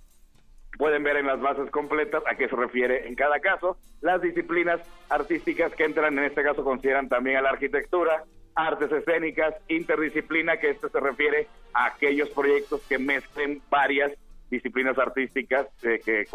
Pueden 0.77 1.03
ver 1.03 1.17
en 1.17 1.27
las 1.27 1.41
bases 1.41 1.69
completas 1.71 2.23
a 2.27 2.35
qué 2.35 2.47
se 2.47 2.55
refiere 2.55 3.07
en 3.07 3.15
cada 3.15 3.39
caso. 3.39 3.77
Las 4.01 4.21
disciplinas 4.21 4.79
artísticas 5.09 5.73
que 5.73 5.83
entran 5.83 6.17
en 6.17 6.25
este 6.25 6.43
caso 6.43 6.63
consideran 6.63 7.09
también 7.09 7.37
a 7.37 7.41
la 7.41 7.49
arquitectura, 7.49 8.23
artes 8.55 8.91
escénicas, 8.91 9.55
interdisciplina, 9.67 10.57
que 10.57 10.69
esto 10.69 10.89
se 10.89 10.99
refiere 10.99 11.47
a 11.73 11.87
aquellos 11.87 12.29
proyectos 12.29 12.81
que 12.87 12.97
mezclen 12.97 13.61
varias 13.69 14.13
disciplinas 14.49 14.97
artísticas 14.97 15.67
eh, 15.83 16.01
que, 16.03 16.25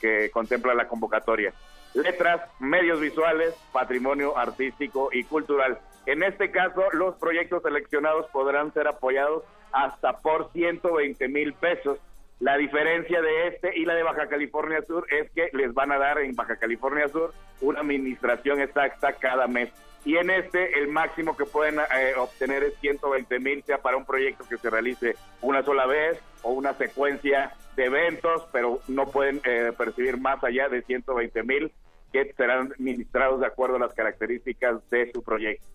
que 0.00 0.30
contempla 0.30 0.74
la 0.74 0.86
convocatoria. 0.86 1.52
Letras, 1.94 2.42
medios 2.58 3.00
visuales, 3.00 3.54
patrimonio 3.72 4.36
artístico 4.36 5.10
y 5.12 5.24
cultural. 5.24 5.78
En 6.06 6.22
este 6.22 6.50
caso, 6.50 6.82
los 6.92 7.14
proyectos 7.16 7.62
seleccionados 7.62 8.26
podrán 8.30 8.72
ser 8.72 8.88
apoyados 8.88 9.44
hasta 9.72 10.18
por 10.18 10.50
120 10.52 11.28
mil 11.28 11.54
pesos. 11.54 11.98
La 12.44 12.58
diferencia 12.58 13.22
de 13.22 13.48
este 13.48 13.74
y 13.74 13.86
la 13.86 13.94
de 13.94 14.02
Baja 14.02 14.28
California 14.28 14.82
Sur 14.82 15.06
es 15.10 15.30
que 15.30 15.48
les 15.54 15.72
van 15.72 15.90
a 15.92 15.96
dar 15.96 16.18
en 16.18 16.36
Baja 16.36 16.56
California 16.56 17.08
Sur 17.08 17.32
una 17.62 17.80
administración 17.80 18.60
exacta 18.60 19.14
cada 19.14 19.46
mes 19.46 19.70
y 20.04 20.18
en 20.18 20.28
este 20.28 20.78
el 20.78 20.88
máximo 20.88 21.38
que 21.38 21.46
pueden 21.46 21.78
eh, 21.78 22.12
obtener 22.18 22.62
es 22.64 22.78
120 22.80 23.40
mil, 23.40 23.62
sea 23.62 23.78
para 23.78 23.96
un 23.96 24.04
proyecto 24.04 24.44
que 24.46 24.58
se 24.58 24.68
realice 24.68 25.16
una 25.40 25.62
sola 25.62 25.86
vez 25.86 26.20
o 26.42 26.50
una 26.50 26.74
secuencia 26.74 27.54
de 27.76 27.86
eventos, 27.86 28.46
pero 28.52 28.78
no 28.88 29.06
pueden 29.06 29.40
eh, 29.46 29.72
percibir 29.74 30.18
más 30.18 30.44
allá 30.44 30.68
de 30.68 30.82
120 30.82 31.42
mil 31.44 31.72
que 32.12 32.30
serán 32.34 32.72
administrados 32.72 33.40
de 33.40 33.46
acuerdo 33.46 33.76
a 33.76 33.78
las 33.78 33.94
características 33.94 34.86
de 34.90 35.10
su 35.12 35.22
proyecto. 35.22 35.66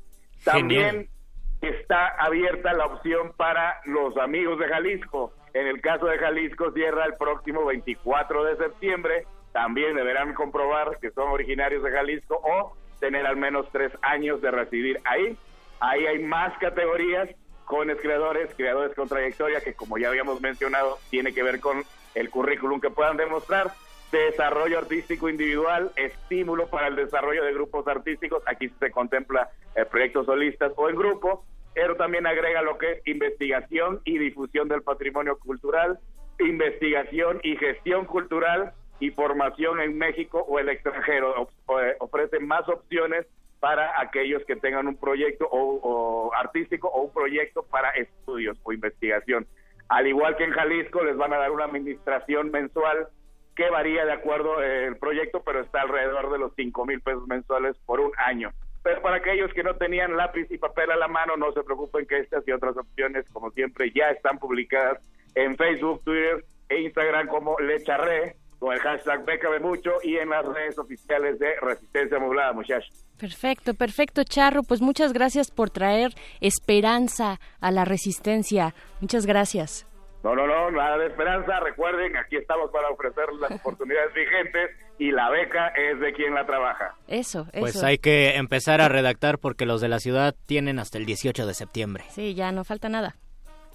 También 0.45 1.09
está 1.61 2.09
abierta 2.09 2.73
la 2.73 2.85
opción 2.85 3.33
para 3.35 3.81
los 3.85 4.15
amigos 4.17 4.59
de 4.59 4.67
Jalisco. 4.67 5.33
En 5.53 5.67
el 5.67 5.81
caso 5.81 6.05
de 6.05 6.17
Jalisco 6.17 6.71
cierra 6.71 7.05
el 7.05 7.15
próximo 7.15 7.65
24 7.65 8.43
de 8.43 8.57
septiembre. 8.57 9.25
También 9.51 9.95
deberán 9.95 10.33
comprobar 10.33 10.99
que 10.99 11.11
son 11.11 11.29
originarios 11.29 11.83
de 11.83 11.91
Jalisco 11.91 12.39
o 12.43 12.75
tener 12.99 13.25
al 13.25 13.37
menos 13.37 13.67
tres 13.71 13.91
años 14.01 14.41
de 14.41 14.51
residir 14.51 14.99
ahí. 15.05 15.37
Ahí 15.79 16.05
hay 16.05 16.19
más 16.19 16.57
categorías, 16.59 17.29
jóvenes 17.65 17.97
creadores, 18.01 18.49
creadores 18.55 18.95
con 18.95 19.07
trayectoria, 19.07 19.61
que 19.61 19.73
como 19.73 19.97
ya 19.97 20.09
habíamos 20.09 20.41
mencionado, 20.41 20.99
tiene 21.09 21.33
que 21.33 21.43
ver 21.43 21.59
con 21.59 21.83
el 22.15 22.29
currículum 22.29 22.81
que 22.81 22.89
puedan 22.89 23.17
demostrar, 23.17 23.71
desarrollo 24.11 24.79
artístico 24.79 25.29
individual, 25.29 25.91
estímulo 25.95 26.67
para 26.67 26.87
el 26.87 26.95
desarrollo 26.95 27.43
de 27.43 27.53
grupos 27.53 27.87
artísticos, 27.87 28.43
aquí 28.47 28.69
se 28.79 28.91
contempla 28.91 29.49
eh, 29.75 29.85
proyectos 29.85 30.25
solistas 30.25 30.73
o 30.75 30.89
en 30.89 30.95
grupo, 30.95 31.45
pero 31.79 31.95
también 31.95 32.27
agrega 32.27 32.61
lo 32.61 32.77
que 32.77 32.91
es 32.91 33.07
investigación 33.07 34.01
y 34.03 34.17
difusión 34.17 34.67
del 34.67 34.81
patrimonio 34.81 35.39
cultural, 35.39 35.97
investigación 36.37 37.39
y 37.41 37.55
gestión 37.55 38.03
cultural, 38.03 38.73
y 38.99 39.11
formación 39.11 39.79
en 39.79 39.97
México 39.97 40.45
o 40.45 40.59
el 40.59 40.67
extranjero. 40.67 41.47
Eh, 41.81 41.95
ofrece 41.99 42.41
más 42.41 42.67
opciones 42.67 43.25
para 43.61 43.97
aquellos 44.01 44.43
que 44.43 44.57
tengan 44.57 44.89
un 44.89 44.97
proyecto 44.97 45.47
o, 45.49 46.33
artístico 46.35 46.89
o 46.89 47.03
un 47.03 47.13
proyecto 47.13 47.63
para 47.63 47.91
estudios 47.91 48.57
o 48.63 48.73
investigación. 48.73 49.47
Al 49.87 50.05
igual 50.05 50.35
que 50.35 50.43
en 50.43 50.51
Jalisco, 50.51 51.01
les 51.05 51.15
van 51.15 51.31
a 51.31 51.37
dar 51.37 51.51
una 51.51 51.63
administración 51.63 52.51
mensual 52.51 53.07
que 53.55 53.69
varía 53.69 54.03
de 54.03 54.11
acuerdo 54.11 54.61
eh, 54.61 54.87
el 54.87 54.97
proyecto, 54.97 55.43
pero 55.45 55.61
está 55.61 55.83
alrededor 55.83 56.29
de 56.29 56.39
los 56.39 56.53
5 56.55 56.85
mil 56.85 56.99
pesos 56.99 57.25
mensuales 57.25 57.77
por 57.85 58.01
un 58.01 58.11
año. 58.17 58.51
Pero 58.83 59.01
para 59.01 59.17
aquellos 59.17 59.53
que 59.53 59.63
no 59.63 59.75
tenían 59.75 60.15
lápiz 60.15 60.49
y 60.49 60.57
papel 60.57 60.91
a 60.91 60.95
la 60.95 61.07
mano, 61.07 61.35
no 61.35 61.51
se 61.51 61.63
preocupen 61.63 62.05
que 62.05 62.19
estas 62.19 62.47
y 62.47 62.51
otras 62.51 62.77
opciones, 62.77 63.29
como 63.29 63.51
siempre, 63.51 63.91
ya 63.93 64.09
están 64.09 64.39
publicadas 64.39 64.99
en 65.35 65.57
Facebook, 65.57 66.01
Twitter 66.03 66.45
e 66.69 66.81
Instagram 66.81 67.27
como 67.27 67.59
Lecharre 67.59 68.35
con 68.59 68.73
el 68.73 68.79
hashtag 68.79 69.25
Bécame 69.25 69.59
Mucho 69.59 69.91
y 70.03 70.17
en 70.17 70.29
las 70.29 70.45
redes 70.45 70.77
oficiales 70.77 71.39
de 71.39 71.55
Resistencia 71.61 72.19
Modulada, 72.19 72.53
muchachos. 72.53 73.05
Perfecto, 73.17 73.73
perfecto, 73.73 74.23
Charro. 74.23 74.63
Pues 74.63 74.81
muchas 74.81 75.13
gracias 75.13 75.51
por 75.51 75.69
traer 75.69 76.11
esperanza 76.41 77.39
a 77.59 77.71
la 77.71 77.85
resistencia. 77.85 78.73
Muchas 79.01 79.25
gracias. 79.25 79.85
No, 80.23 80.35
no, 80.35 80.45
no, 80.47 80.71
nada 80.71 80.97
de 80.97 81.07
esperanza. 81.07 81.59
Recuerden, 81.61 82.15
aquí 82.17 82.35
estamos 82.35 82.69
para 82.71 82.89
ofrecer 82.89 83.25
las 83.39 83.51
oportunidades 83.51 84.13
vigentes 84.13 84.71
y 84.99 85.11
la 85.11 85.29
beca 85.29 85.69
es 85.69 85.99
de 85.99 86.13
quien 86.13 86.35
la 86.35 86.45
trabaja. 86.45 86.93
Eso, 87.07 87.47
eso. 87.53 87.61
Pues 87.61 87.83
hay 87.83 87.97
que 87.97 88.35
empezar 88.35 88.81
a 88.81 88.89
redactar 88.89 89.39
porque 89.39 89.65
los 89.65 89.81
de 89.81 89.87
la 89.87 89.99
ciudad 89.99 90.35
tienen 90.45 90.77
hasta 90.77 90.97
el 90.97 91.05
18 91.05 91.47
de 91.47 91.53
septiembre. 91.53 92.03
Sí, 92.09 92.35
ya 92.35 92.51
no 92.51 92.65
falta 92.65 92.89
nada. 92.89 93.15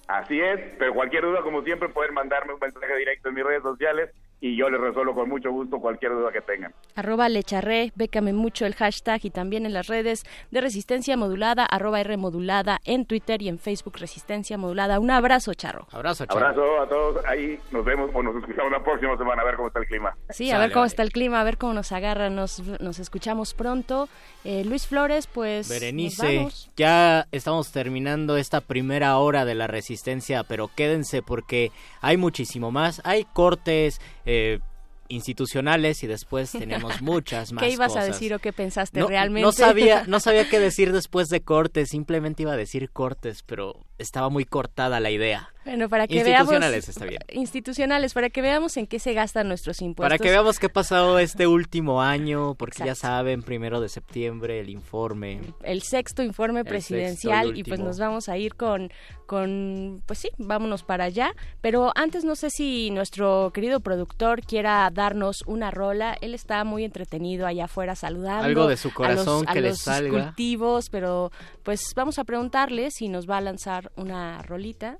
Así 0.07 0.39
es, 0.39 0.61
pero 0.79 0.93
cualquier 0.93 1.22
duda, 1.22 1.41
como 1.41 1.62
siempre, 1.62 1.89
pueden 1.89 2.12
mandarme 2.12 2.53
un 2.53 2.61
mensaje 2.61 2.95
directo 2.97 3.31
en 3.31 3.35
mis 3.35 3.45
redes 3.45 3.62
sociales 3.62 4.11
y 4.45 4.57
yo 4.57 4.68
les 4.68 4.78
resuelvo 4.78 5.14
con 5.14 5.30
mucho 5.30 5.51
gusto 5.51 5.78
cualquier 5.78 6.12
duda 6.12 6.30
que 6.30 6.42
tengan. 6.42 6.74
Arroba 6.97 7.30
lecharré, 7.30 7.92
bécame 7.95 8.34
mucho 8.34 8.66
el 8.66 8.74
hashtag 8.74 9.24
y 9.24 9.30
también 9.30 9.64
en 9.64 9.72
las 9.72 9.86
redes 9.86 10.24
de 10.51 10.61
Resistencia 10.61 11.16
Modulada, 11.16 11.64
arroba 11.64 11.99
R 12.03 12.18
Modulada, 12.18 12.78
en 12.84 13.07
Twitter 13.07 13.40
y 13.40 13.49
en 13.49 13.59
Facebook 13.59 13.97
Resistencia 13.99 14.59
Modulada. 14.59 15.01
Un 15.01 15.11
abrazo, 15.11 15.55
Charro. 15.55 15.86
Abrazo, 15.92 16.26
Charro. 16.26 16.47
Abrazo 16.47 16.82
a 16.82 16.86
todos. 16.86 17.24
Ahí 17.24 17.59
nos 17.72 17.86
vemos 17.86 18.11
o 18.12 18.22
nos 18.22 18.36
escuchamos 18.36 18.70
la 18.70 18.84
próxima 18.84 19.16
semana 19.16 19.40
a 19.40 19.45
ver 19.47 19.57
cómo 19.57 19.68
está 19.68 19.80
el 19.80 19.86
clima. 19.86 20.14
Sí, 20.28 20.51
a 20.51 20.59
ver 20.59 20.72
cómo 20.72 20.84
está 20.84 21.03
el 21.03 21.11
clima, 21.11 21.40
a 21.40 21.45
ver 21.45 21.57
cómo 21.57 21.72
nos 21.72 21.90
agarra. 21.92 22.28
Nos, 22.28 22.62
nos 22.80 22.99
escuchamos 22.99 23.55
pronto. 23.55 24.11
Eh, 24.45 24.62
Luis 24.66 24.86
Flores, 24.86 25.26
pues. 25.26 25.70
Berenice, 25.70 26.49
ya 26.76 27.26
estamos 27.32 27.72
terminando 27.72 28.36
esta 28.36 28.61
primera 28.61 29.16
hora 29.16 29.47
de 29.47 29.55
la 29.55 29.68
Resistencia, 29.68 30.45
pero 30.45 30.68
quédense 30.68 31.22
porque 31.22 31.72
hay 32.03 32.18
muchísimo 32.18 32.70
más. 32.70 33.01
Hay 33.07 33.24
cortes. 33.24 34.03
Eh, 34.27 34.61
institucionales 35.09 36.03
y 36.03 36.07
después 36.07 36.53
tenemos 36.53 37.01
muchas 37.03 37.53
más 37.53 37.62
¿Qué 37.62 37.70
ibas 37.70 37.97
a 37.97 38.05
decir 38.05 38.33
o 38.35 38.39
qué 38.39 38.53
pensaste 38.53 39.05
realmente? 39.05 39.45
No 39.45 39.53
sabía, 39.53 40.05
no 40.07 40.20
sabía 40.20 40.49
qué 40.49 40.59
decir 40.59 40.93
después 40.93 41.29
de 41.29 41.43
cortes, 41.43 41.91
simplemente 41.91 42.43
iba 42.43 42.53
a 42.53 42.57
decir 42.57 42.91
cortes, 42.91 43.43
pero 43.43 43.85
estaba 43.99 44.28
muy 44.28 44.45
cortada 44.45 45.01
la 45.01 45.11
idea. 45.11 45.51
Bueno, 45.64 45.88
para 45.88 46.07
que 46.07 46.16
institucionales 46.16 46.70
veamos, 46.70 46.88
está 46.88 47.07
bien. 47.07 47.20
Institucionales, 47.32 48.12
para 48.12 48.28
que 48.28 48.42
veamos 48.42 48.76
en 48.76 48.86
qué 48.86 48.99
se 48.99 49.14
gastan 49.14 49.49
nuestros 49.49 49.80
impuestos. 49.80 50.11
Para 50.11 50.18
que 50.18 50.30
veamos 50.30 50.59
qué 50.59 50.66
ha 50.66 50.72
pasado 50.72 51.18
este 51.18 51.47
último 51.47 52.03
año, 52.03 52.55
porque 52.55 52.84
ya 52.84 52.95
saben, 52.95 53.42
primero 53.42 53.80
de 53.80 53.88
septiembre, 53.88 54.61
el 54.61 54.68
informe. 54.68 55.40
El 55.62 55.82
sexto 55.82 56.22
informe 56.22 56.64
presidencial 56.64 57.57
y, 57.57 57.64
pues 57.64 57.80
nos 57.80 57.99
vamos 57.99 58.28
a 58.28 58.36
ir 58.36 58.57
con, 58.57 58.90
con, 59.24 60.03
pues 60.05 60.18
sí, 60.18 60.28
vámonos 60.36 60.82
para 60.82 61.05
allá. 61.05 61.34
Pero 61.62 61.92
antes 61.95 62.24
no 62.24 62.36
sé 62.36 62.51
si 62.51 62.90
nuestro 62.90 63.51
querido 63.55 63.80
productor 63.80 64.42
quiera 64.42 64.90
darnos 64.92 65.42
una 65.47 65.70
rola. 65.70 66.14
Él 66.20 66.34
está 66.34 66.64
muy 66.64 66.84
entretenido 66.84 67.47
allá 67.47 67.64
afuera 67.64 67.97
saludando. 67.97 68.45
Algo 68.45 68.66
de 68.66 68.76
su 68.76 68.92
corazón 68.92 69.47
a 69.49 69.55
que 69.55 69.62
los, 69.62 69.86
le 69.86 70.11
cultivos, 70.11 70.90
pero 70.90 71.32
pues 71.62 71.80
vamos 71.97 72.18
a 72.18 72.24
preguntarle 72.24 72.90
si 72.90 73.09
nos 73.09 73.28
va 73.28 73.38
a 73.38 73.40
lanzar 73.40 73.84
una 73.97 74.43
rolita 74.43 74.99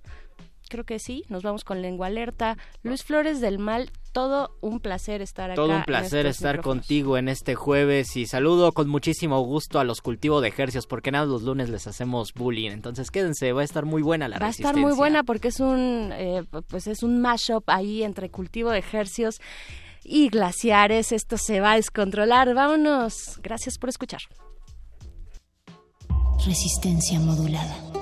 creo 0.69 0.85
que 0.85 0.99
sí. 0.99 1.25
Nos 1.29 1.43
vamos 1.43 1.65
con 1.65 1.83
lengua 1.83 2.09
alerta. 2.09 2.57
Luis 2.83 3.05
Flores 3.05 3.41
del 3.41 3.59
Mal, 3.59 3.91
todo 4.13 4.57
un 4.61 4.81
placer 4.81 5.23
estar 5.23 5.51
acá. 5.51 5.57
Todo 5.57 5.77
un 5.77 5.85
placer 5.85 6.27
estar 6.27 6.61
contigo 6.61 7.17
en 7.17 7.29
este 7.29 7.55
jueves 7.55 8.17
y 8.17 8.27
saludo 8.27 8.73
con 8.73 8.89
muchísimo 8.89 9.41
gusto 9.41 9.79
a 9.79 9.85
los 9.85 10.01
cultivos 10.01 10.43
de 10.43 10.49
ejercios 10.49 10.87
porque 10.87 11.11
nada 11.11 11.27
los 11.27 11.43
lunes 11.43 11.71
les 11.71 11.87
hacemos 11.87 12.33
bullying. 12.35 12.71
Entonces 12.71 13.11
quédense, 13.11 13.53
va 13.53 13.63
a 13.63 13.65
estar 13.65 13.85
muy 13.85 14.03
buena 14.03 14.29
la 14.29 14.39
Va 14.39 14.47
a 14.47 14.51
estar 14.51 14.77
muy 14.77 14.93
buena 14.93 15.23
porque 15.23 15.49
es 15.49 15.61
un 15.61 16.11
eh, 16.13 16.45
pues 16.69 16.87
es 16.87 17.03
un 17.03 17.21
mashup 17.21 17.65
ahí 17.69 18.03
entre 18.03 18.31
cultivo 18.31 18.71
de 18.71 18.79
ejercios 18.79 19.41
y 20.03 20.29
glaciares. 20.29 21.13
Esto 21.13 21.37
se 21.39 21.61
va 21.61 21.73
a 21.73 21.77
descontrolar. 21.77 22.53
Vámonos. 22.55 23.39
Gracias 23.43 23.79
por 23.79 23.89
escuchar. 23.89 24.21
Resistencia 26.45 27.21
modulada. 27.21 27.94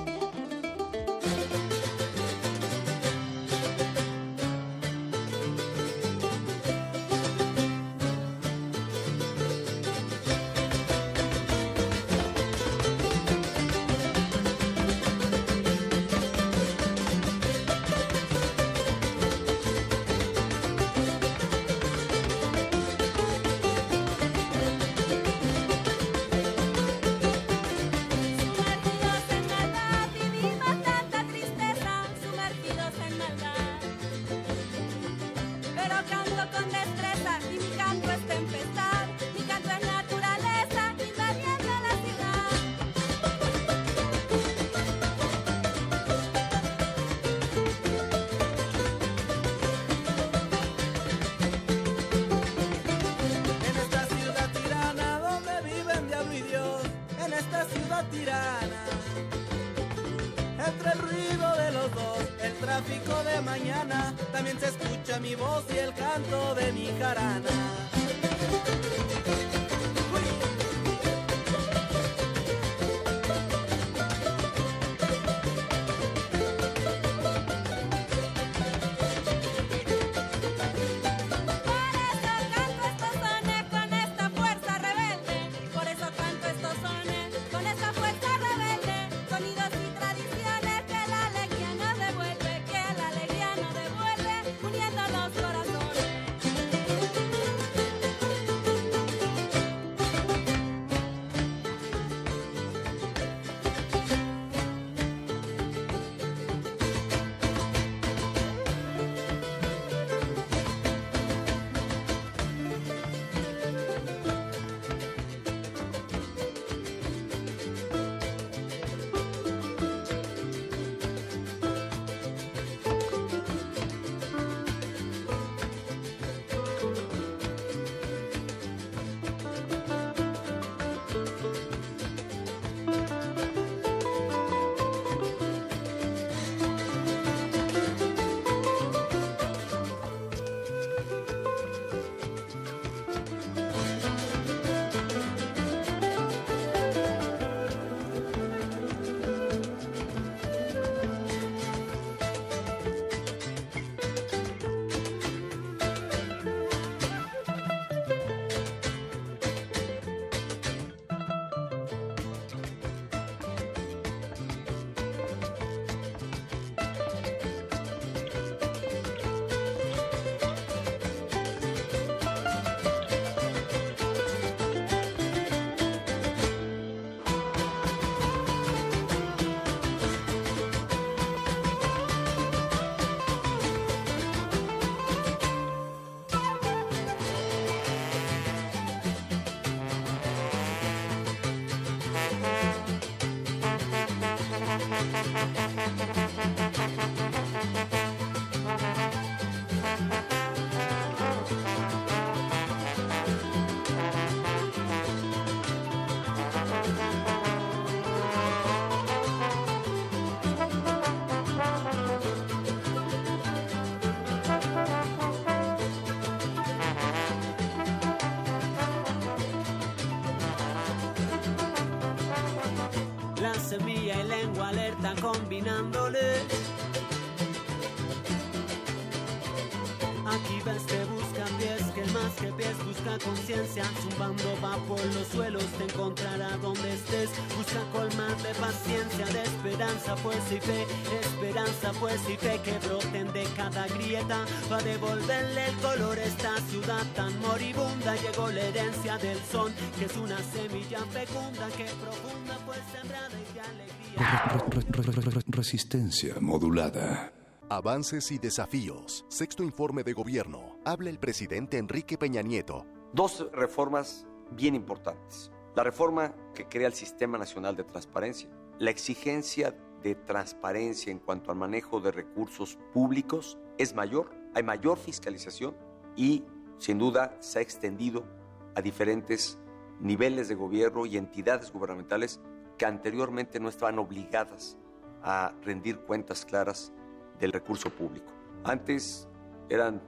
Resistencia 255.73 256.35
modulada. 256.39 257.33
Avances 257.67 258.31
y 258.31 258.37
desafíos. 258.37 259.25
Sexto 259.27 259.63
informe 259.63 260.03
de 260.03 260.13
gobierno. 260.13 260.77
Habla 260.85 261.09
el 261.09 261.17
presidente 261.17 261.79
Enrique 261.79 262.15
Peña 262.15 262.43
Nieto. 262.43 262.85
Dos 263.11 263.47
reformas 263.51 264.27
bien 264.51 264.75
importantes. 264.75 265.51
La 265.75 265.83
reforma 265.83 266.35
que 266.53 266.67
crea 266.67 266.85
el 266.85 266.93
Sistema 266.93 267.39
Nacional 267.39 267.75
de 267.75 267.85
Transparencia. 267.85 268.51
La 268.77 268.91
exigencia 268.91 269.75
de 270.03 270.13
transparencia 270.13 271.11
en 271.11 271.17
cuanto 271.17 271.49
al 271.49 271.57
manejo 271.57 271.99
de 271.99 272.11
recursos 272.11 272.77
públicos 272.93 273.57
es 273.79 273.95
mayor, 273.95 274.29
hay 274.53 274.61
mayor 274.61 274.99
fiscalización 274.99 275.75
y 276.15 276.43
sin 276.77 276.99
duda 276.99 277.35
se 277.39 277.57
ha 277.57 277.61
extendido 277.63 278.27
a 278.75 278.81
diferentes 278.83 279.57
niveles 279.99 280.49
de 280.49 280.53
gobierno 280.53 281.07
y 281.07 281.17
entidades 281.17 281.71
gubernamentales 281.71 282.41
que 282.77 282.85
anteriormente 282.85 283.59
no 283.59 283.69
estaban 283.69 283.97
obligadas 283.97 284.77
a 285.23 285.53
rendir 285.63 285.99
cuentas 285.99 286.45
claras 286.45 286.91
del 287.39 287.51
recurso 287.51 287.89
público. 287.89 288.31
Antes 288.63 289.27
eran 289.69 290.01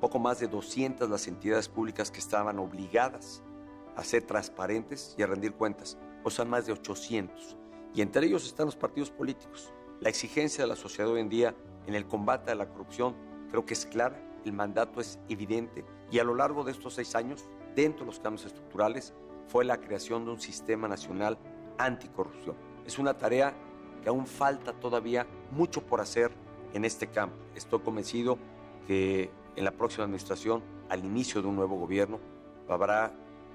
poco 0.00 0.18
más 0.18 0.40
de 0.40 0.48
200 0.48 1.08
las 1.08 1.26
entidades 1.26 1.68
públicas 1.68 2.10
que 2.10 2.18
estaban 2.18 2.58
obligadas 2.58 3.42
a 3.96 4.04
ser 4.04 4.22
transparentes 4.22 5.14
y 5.16 5.22
a 5.22 5.26
rendir 5.26 5.54
cuentas. 5.54 5.96
O 6.22 6.30
son 6.30 6.50
más 6.50 6.66
de 6.66 6.72
800. 6.72 7.56
Y 7.94 8.02
entre 8.02 8.26
ellos 8.26 8.44
están 8.46 8.66
los 8.66 8.76
partidos 8.76 9.10
políticos. 9.10 9.72
La 10.00 10.10
exigencia 10.10 10.64
de 10.64 10.68
la 10.68 10.76
sociedad 10.76 11.10
hoy 11.10 11.20
en 11.20 11.28
día 11.28 11.54
en 11.86 11.94
el 11.94 12.06
combate 12.06 12.50
a 12.50 12.54
la 12.54 12.68
corrupción 12.68 13.14
creo 13.50 13.64
que 13.64 13.74
es 13.74 13.86
clara, 13.86 14.20
el 14.44 14.52
mandato 14.52 15.00
es 15.00 15.18
evidente 15.28 15.84
y 16.10 16.18
a 16.18 16.24
lo 16.24 16.34
largo 16.34 16.62
de 16.64 16.72
estos 16.72 16.94
seis 16.94 17.14
años, 17.14 17.48
dentro 17.74 18.00
de 18.00 18.06
los 18.06 18.20
cambios 18.20 18.44
estructurales, 18.46 19.14
fue 19.48 19.64
la 19.64 19.80
creación 19.80 20.24
de 20.24 20.32
un 20.32 20.40
sistema 20.40 20.88
nacional 20.88 21.38
anticorrupción. 21.78 22.56
Es 22.84 22.98
una 22.98 23.16
tarea 23.16 23.54
aún 24.08 24.26
falta 24.26 24.72
todavía 24.72 25.26
mucho 25.50 25.82
por 25.82 26.00
hacer 26.00 26.30
en 26.74 26.84
este 26.84 27.06
campo. 27.08 27.36
Estoy 27.54 27.80
convencido 27.80 28.38
que 28.86 29.30
en 29.56 29.64
la 29.64 29.72
próxima 29.72 30.04
administración, 30.04 30.62
al 30.88 31.04
inicio 31.04 31.42
de 31.42 31.48
un 31.48 31.56
nuevo 31.56 31.76
gobierno, 31.76 32.20
habrá 32.68 33.12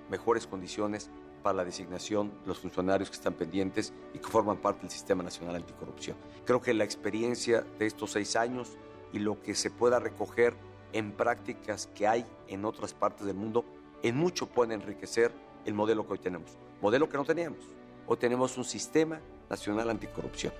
mejores 0.09 0.47
condiciones 0.47 1.09
para 1.41 1.57
la 1.57 1.65
designación 1.65 2.31
de 2.41 2.47
los 2.47 2.59
funcionarios 2.59 3.09
que 3.09 3.15
están 3.15 3.33
pendientes 3.33 3.93
y 4.13 4.19
que 4.19 4.27
forman 4.27 4.57
parte 4.57 4.81
del 4.81 4.91
Sistema 4.91 5.23
Nacional 5.23 5.55
Anticorrupción. 5.55 6.17
Creo 6.45 6.61
que 6.61 6.73
la 6.73 6.83
experiencia 6.83 7.65
de 7.79 7.87
estos 7.87 8.11
seis 8.11 8.35
años 8.35 8.77
y 9.13 9.19
lo 9.19 9.41
que 9.41 9.55
se 9.55 9.71
pueda 9.71 9.99
recoger 9.99 10.55
en 10.93 11.11
prácticas 11.11 11.87
que 11.95 12.07
hay 12.07 12.25
en 12.47 12.65
otras 12.65 12.93
partes 12.93 13.25
del 13.25 13.35
mundo, 13.35 13.65
en 14.03 14.17
mucho 14.17 14.47
puede 14.47 14.73
enriquecer 14.73 15.31
el 15.65 15.73
modelo 15.73 16.05
que 16.05 16.13
hoy 16.13 16.19
tenemos. 16.19 16.57
Modelo 16.81 17.07
que 17.07 17.17
no 17.17 17.25
teníamos. 17.25 17.59
Hoy 18.07 18.17
tenemos 18.17 18.57
un 18.57 18.65
Sistema 18.65 19.21
Nacional 19.51 19.89
Anticorrupción. 19.89 20.53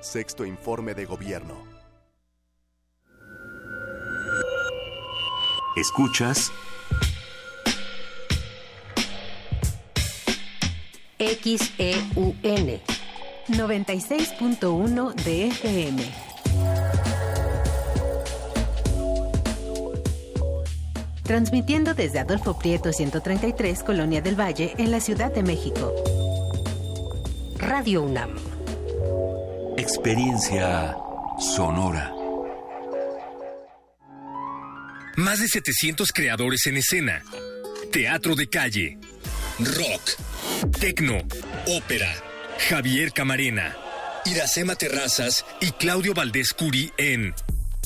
Sexto 0.00 0.46
informe 0.46 0.94
de 0.94 1.04
gobierno. 1.04 1.54
Escuchas. 5.76 6.50
XEUN 11.18 12.80
96.1 13.48 15.14
de 15.14 15.48
FM. 15.48 16.02
Transmitiendo 21.22 21.92
desde 21.92 22.20
Adolfo 22.20 22.58
Prieto 22.58 22.92
133, 22.94 23.82
Colonia 23.82 24.22
del 24.22 24.40
Valle, 24.40 24.74
en 24.78 24.90
la 24.90 25.00
Ciudad 25.00 25.30
de 25.30 25.42
México. 25.42 25.92
Radio 27.66 28.02
UNAM. 28.02 28.30
Experiencia 29.76 30.96
sonora. 31.36 32.12
Más 35.16 35.40
de 35.40 35.48
700 35.48 36.12
creadores 36.12 36.64
en 36.66 36.76
escena. 36.76 37.24
Teatro 37.90 38.36
de 38.36 38.48
calle. 38.48 38.98
Rock. 39.58 40.70
Tecno. 40.78 41.18
Ópera. 41.66 42.14
Javier 42.68 43.12
Camarena. 43.12 43.76
Iracema 44.26 44.76
Terrazas 44.76 45.44
y 45.60 45.72
Claudio 45.72 46.14
Valdés 46.14 46.52
Curi 46.52 46.92
en 46.98 47.34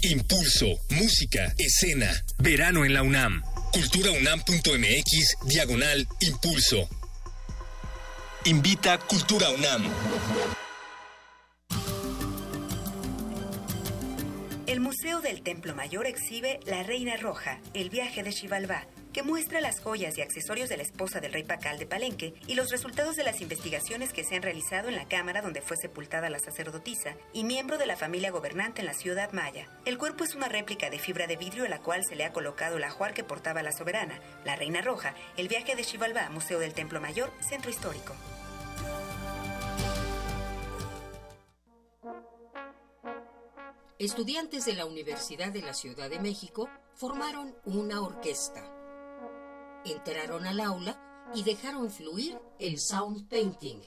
Impulso, 0.03 0.66
Música, 0.91 1.55
Escena, 1.57 2.22
Verano 2.37 2.85
en 2.85 2.93
la 2.93 3.03
UNAM. 3.03 3.43
Culturaunam.mx, 3.72 5.37
diagonal, 5.47 6.07
Impulso. 6.20 6.87
Invita 8.47 8.97
Cultura 8.97 9.51
UNAM. 9.51 9.84
El 14.66 14.80
Museo 14.80 15.20
del 15.20 15.43
Templo 15.43 15.74
Mayor 15.74 16.07
exhibe 16.07 16.59
La 16.64 16.82
Reina 16.82 17.18
Roja, 17.18 17.61
el 17.74 17.91
viaje 17.91 18.22
de 18.22 18.32
Xibalbá, 18.32 18.86
que 19.12 19.22
muestra 19.22 19.61
las 19.61 19.80
joyas 19.80 20.16
y 20.16 20.22
accesorios 20.22 20.68
de 20.68 20.76
la 20.76 20.82
esposa 20.82 21.20
del 21.20 21.32
rey 21.32 21.44
Pacal 21.44 21.78
de 21.78 21.86
Palenque 21.86 22.34
y 22.46 22.54
los 22.54 22.70
resultados 22.70 23.16
de 23.16 23.24
las 23.24 23.40
investigaciones 23.40 24.12
que 24.12 24.24
se 24.24 24.36
han 24.36 24.42
realizado 24.42 24.88
en 24.88 24.96
la 24.96 25.08
cámara 25.08 25.42
donde 25.42 25.62
fue 25.62 25.76
sepultada 25.76 26.30
la 26.30 26.38
sacerdotisa 26.38 27.16
y 27.32 27.44
miembro 27.44 27.78
de 27.78 27.86
la 27.86 27.96
familia 27.96 28.30
gobernante 28.30 28.80
en 28.80 28.86
la 28.86 28.94
ciudad 28.94 29.32
maya. 29.32 29.68
El 29.84 29.98
cuerpo 29.98 30.24
es 30.24 30.34
una 30.34 30.48
réplica 30.48 30.90
de 30.90 30.98
fibra 30.98 31.26
de 31.26 31.36
vidrio 31.36 31.64
a 31.64 31.68
la 31.68 31.80
cual 31.80 32.04
se 32.04 32.16
le 32.16 32.24
ha 32.24 32.32
colocado 32.32 32.76
el 32.76 32.84
ajuar 32.84 33.14
que 33.14 33.24
portaba 33.24 33.62
la 33.62 33.72
soberana, 33.72 34.20
la 34.44 34.56
Reina 34.56 34.82
Roja, 34.82 35.14
el 35.36 35.48
viaje 35.48 35.76
de 35.76 35.84
Xibalbá, 35.84 36.30
Museo 36.30 36.58
del 36.58 36.74
Templo 36.74 37.00
Mayor, 37.00 37.32
Centro 37.40 37.70
Histórico. 37.70 38.14
Estudiantes 43.98 44.64
de 44.64 44.72
la 44.72 44.86
Universidad 44.86 45.52
de 45.52 45.61
la 45.61 45.74
Ciudad 45.74 46.08
de 46.08 46.20
México 46.20 46.70
formaron 46.94 47.54
una 47.66 48.00
orquesta. 48.00 48.80
Entraron 49.85 50.47
al 50.47 50.61
aula 50.61 51.31
y 51.35 51.43
dejaron 51.43 51.91
fluir 51.91 52.39
el 52.59 52.78
sound 52.78 53.28
painting, 53.28 53.81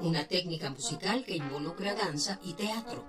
una 0.00 0.28
técnica 0.28 0.70
musical 0.70 1.24
que 1.24 1.36
involucra 1.36 1.94
danza 1.94 2.38
y 2.42 2.54
teatro. 2.54 3.04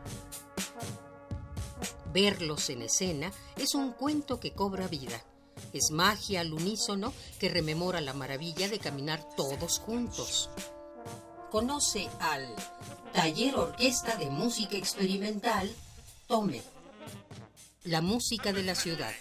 Verlos 2.14 2.70
en 2.70 2.84
escena 2.84 3.32
es 3.58 3.74
un 3.76 3.92
cuento 3.92 4.40
que 4.40 4.54
cobra 4.54 4.88
vida. 4.88 5.24
Es 5.74 5.92
magia 5.92 6.42
al 6.42 6.54
unísono 6.54 7.12
que 7.40 7.50
rememora 7.50 8.02
la 8.02 8.14
maravilla 8.14 8.70
de 8.70 8.80
caminar 8.80 9.28
todos 9.36 9.80
juntos. 9.80 10.50
Conoce 11.52 12.10
al 12.20 12.48
Taller 13.14 13.56
Orquesta 13.56 14.16
de 14.16 14.30
Música 14.30 14.78
Experimental 14.78 15.74
Tome. 16.28 16.62
La 17.84 18.02
música 18.02 18.54
de 18.54 18.64
la 18.64 18.76
ciudad. 18.76 19.14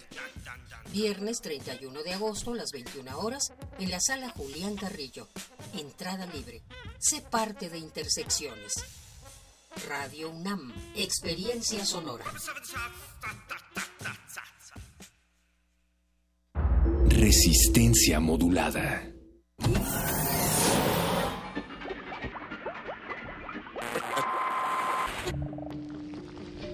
Viernes 0.93 1.41
31 1.41 2.03
de 2.03 2.13
agosto 2.13 2.53
a 2.53 2.57
las 2.57 2.71
21 2.71 3.19
horas 3.19 3.51
en 3.79 3.91
la 3.91 3.99
sala 3.99 4.29
Julián 4.29 4.77
Carrillo. 4.77 5.27
Entrada 5.75 6.27
libre. 6.27 6.63
Sé 6.99 7.23
parte 7.23 7.71
de 7.71 7.79
Intersecciones. 7.79 8.75
Radio 9.89 10.31
UNAM. 10.31 10.71
Experiencia 10.95 11.87
sonora. 11.87 12.27
Resistencia 17.09 18.21
modulada. 18.21 19.09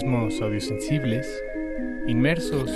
Organismos 0.00 0.40
audiosensibles 0.40 1.26
inmersos 2.06 2.70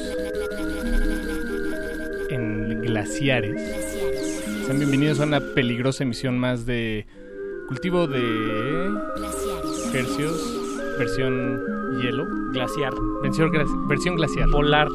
en 2.29 2.83
glaciares. 2.83 3.59
Sean 4.66 4.79
bienvenidos 4.79 5.20
a 5.20 5.25
una 5.25 5.41
peligrosa 5.41 6.05
emisión 6.05 6.39
más 6.39 6.66
de 6.66 7.07
cultivo 7.68 8.07
de 8.07 8.91
hercios, 9.95 10.61
versión 10.99 11.62
hielo, 12.03 12.27
glaciar, 12.53 12.93
versión, 13.22 13.51
versión 13.89 14.16
glaciar, 14.16 14.51
polar. 14.51 14.89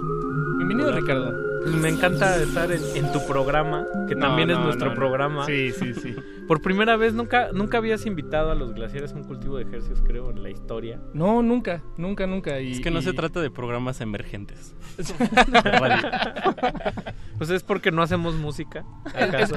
Bienvenido 0.58 0.90
Polar. 0.90 1.02
Ricardo. 1.02 1.49
Me 1.66 1.90
encanta 1.90 2.42
estar 2.42 2.72
en, 2.72 2.82
en 2.96 3.12
tu 3.12 3.26
programa, 3.28 3.86
que 4.08 4.16
No, 4.16 4.22
también 4.28 4.50
es 4.52 4.58
nuestro 4.60 4.88
no, 4.88 4.94
no. 4.94 5.00
programa. 5.00 5.46
Sí, 5.46 5.72
sí, 5.72 5.94
sí. 5.94 6.16
Por 6.48 6.62
primera 6.64 6.96
vez 6.98 7.14
nunca 7.14 7.50
nunca 7.54 7.78
habías 7.78 8.06
invitado 8.08 8.50
a 8.52 8.56
los 8.56 8.74
glaciares 8.74 9.12
a 9.14 9.16
un 9.16 9.24
cultivo 9.24 9.58
de 9.58 9.64
ejercicios, 9.66 10.02
creo, 10.04 10.32
en 10.32 10.42
la 10.42 10.50
historia. 10.50 11.00
No, 11.14 11.44
nunca, 11.44 11.84
nunca, 11.98 12.26
nunca. 12.26 12.60
Y, 12.60 12.72
Es 12.72 12.80
que 12.80 12.90
no 12.90 13.00
y- 13.00 13.04
se 13.04 13.14
trata 13.14 13.40
de 13.40 13.52
programas 13.52 14.02
emergentes. 14.02 14.74
Pues 17.38 17.50
es 17.52 17.64
porque 17.64 17.90
no 17.90 18.02
hacemos 18.02 18.36
música. 18.36 18.84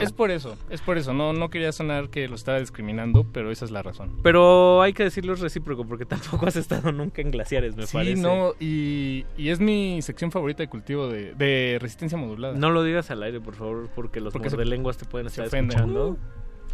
Es, 0.00 0.12
por 0.12 0.30
eso, 0.30 0.56
es 0.70 0.80
por 0.80 0.98
eso. 0.98 1.12
No, 1.12 1.32
no 1.32 1.50
quería 1.50 1.72
sonar 1.72 2.10
que 2.10 2.28
lo 2.28 2.36
estaba 2.36 2.60
discriminando, 2.60 3.26
pero 3.32 3.50
esa 3.50 3.64
es 3.64 3.72
la 3.72 3.82
razón. 3.82 4.18
Pero 4.22 4.82
hay 4.82 4.92
que 4.92 5.02
decirlo 5.02 5.32
es 5.34 5.40
recíproco 5.40 5.84
porque 5.84 6.06
tampoco 6.06 6.46
has 6.46 6.54
estado 6.54 6.92
nunca 6.92 7.22
en 7.22 7.32
glaciares, 7.32 7.74
me 7.74 7.86
sí, 7.88 7.92
parece. 7.96 8.22
no, 8.22 8.52
y, 8.60 9.26
y 9.36 9.48
es 9.48 9.58
mi 9.58 10.00
sección 10.00 10.30
favorita 10.30 10.62
de 10.62 10.68
cultivo 10.68 11.08
de, 11.08 11.34
de 11.34 11.78
resistencia 11.92 12.16
modulada. 12.18 12.54
No 12.56 12.70
lo 12.70 12.82
digas 12.82 13.10
al 13.10 13.22
aire, 13.22 13.40
por 13.40 13.54
favor, 13.54 13.88
porque 13.94 14.20
los 14.20 14.32
Porque 14.32 14.48
se- 14.50 14.64
lenguas 14.64 14.96
te 14.96 15.04
pueden 15.04 15.26
estar 15.26 15.44
escuchando. 15.46 16.10
Uh, 16.10 16.18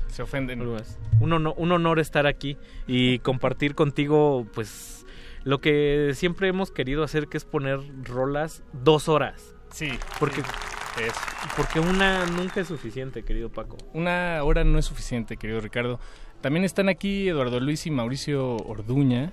se 0.08 0.22
ofenden. 0.22 0.62
Un, 1.20 1.32
honor, 1.32 1.54
un 1.56 1.72
honor 1.72 1.98
estar 1.98 2.26
aquí 2.26 2.56
y 2.86 3.18
compartir 3.18 3.74
contigo, 3.74 4.46
pues, 4.54 5.04
lo 5.44 5.60
que 5.60 6.12
siempre 6.14 6.48
hemos 6.48 6.70
querido 6.70 7.02
hacer, 7.02 7.26
que 7.28 7.36
es 7.36 7.44
poner 7.44 7.80
rolas 8.04 8.62
dos 8.72 9.08
horas. 9.08 9.54
Sí. 9.70 9.90
Porque, 10.18 10.40
es. 10.40 11.12
porque 11.56 11.80
una 11.80 12.24
nunca 12.26 12.60
es 12.60 12.68
suficiente, 12.68 13.22
querido 13.24 13.50
Paco. 13.50 13.76
Una 13.92 14.42
hora 14.44 14.64
no 14.64 14.78
es 14.78 14.86
suficiente, 14.86 15.36
querido 15.36 15.60
Ricardo. 15.60 15.98
También 16.40 16.64
están 16.64 16.88
aquí 16.88 17.28
Eduardo 17.28 17.58
Luis 17.60 17.84
y 17.86 17.90
Mauricio 17.90 18.56
Orduña, 18.56 19.32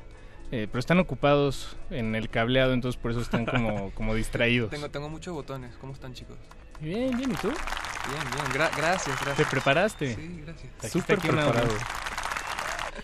eh, 0.52 0.68
pero 0.72 0.80
están 0.80 1.00
ocupados 1.00 1.76
en 1.90 2.16
el 2.16 2.30
cableado, 2.30 2.74
entonces 2.74 3.00
por 3.02 3.12
eso 3.12 3.22
están 3.22 3.46
como, 3.46 3.92
como 3.96 4.14
distraídos. 4.16 4.70
Tengo, 4.70 4.90
tengo 4.90 5.10
muchos 5.10 5.34
botones. 5.34 5.76
¿Cómo 5.82 5.94
están, 5.94 6.14
chicos? 6.14 6.38
Bien, 6.80 7.16
bien, 7.18 7.32
¿y 7.32 7.36
tú? 7.36 7.48
Bien, 7.50 8.22
bien. 8.34 8.46
Gra- 8.54 8.72
gracias, 8.76 9.16
gracias. 9.22 9.38
¿Te 9.38 9.46
preparaste? 9.46 10.16
Sí, 10.16 10.42
gracias. 10.46 10.92
Súper 10.92 11.20
preparado. 11.20 11.68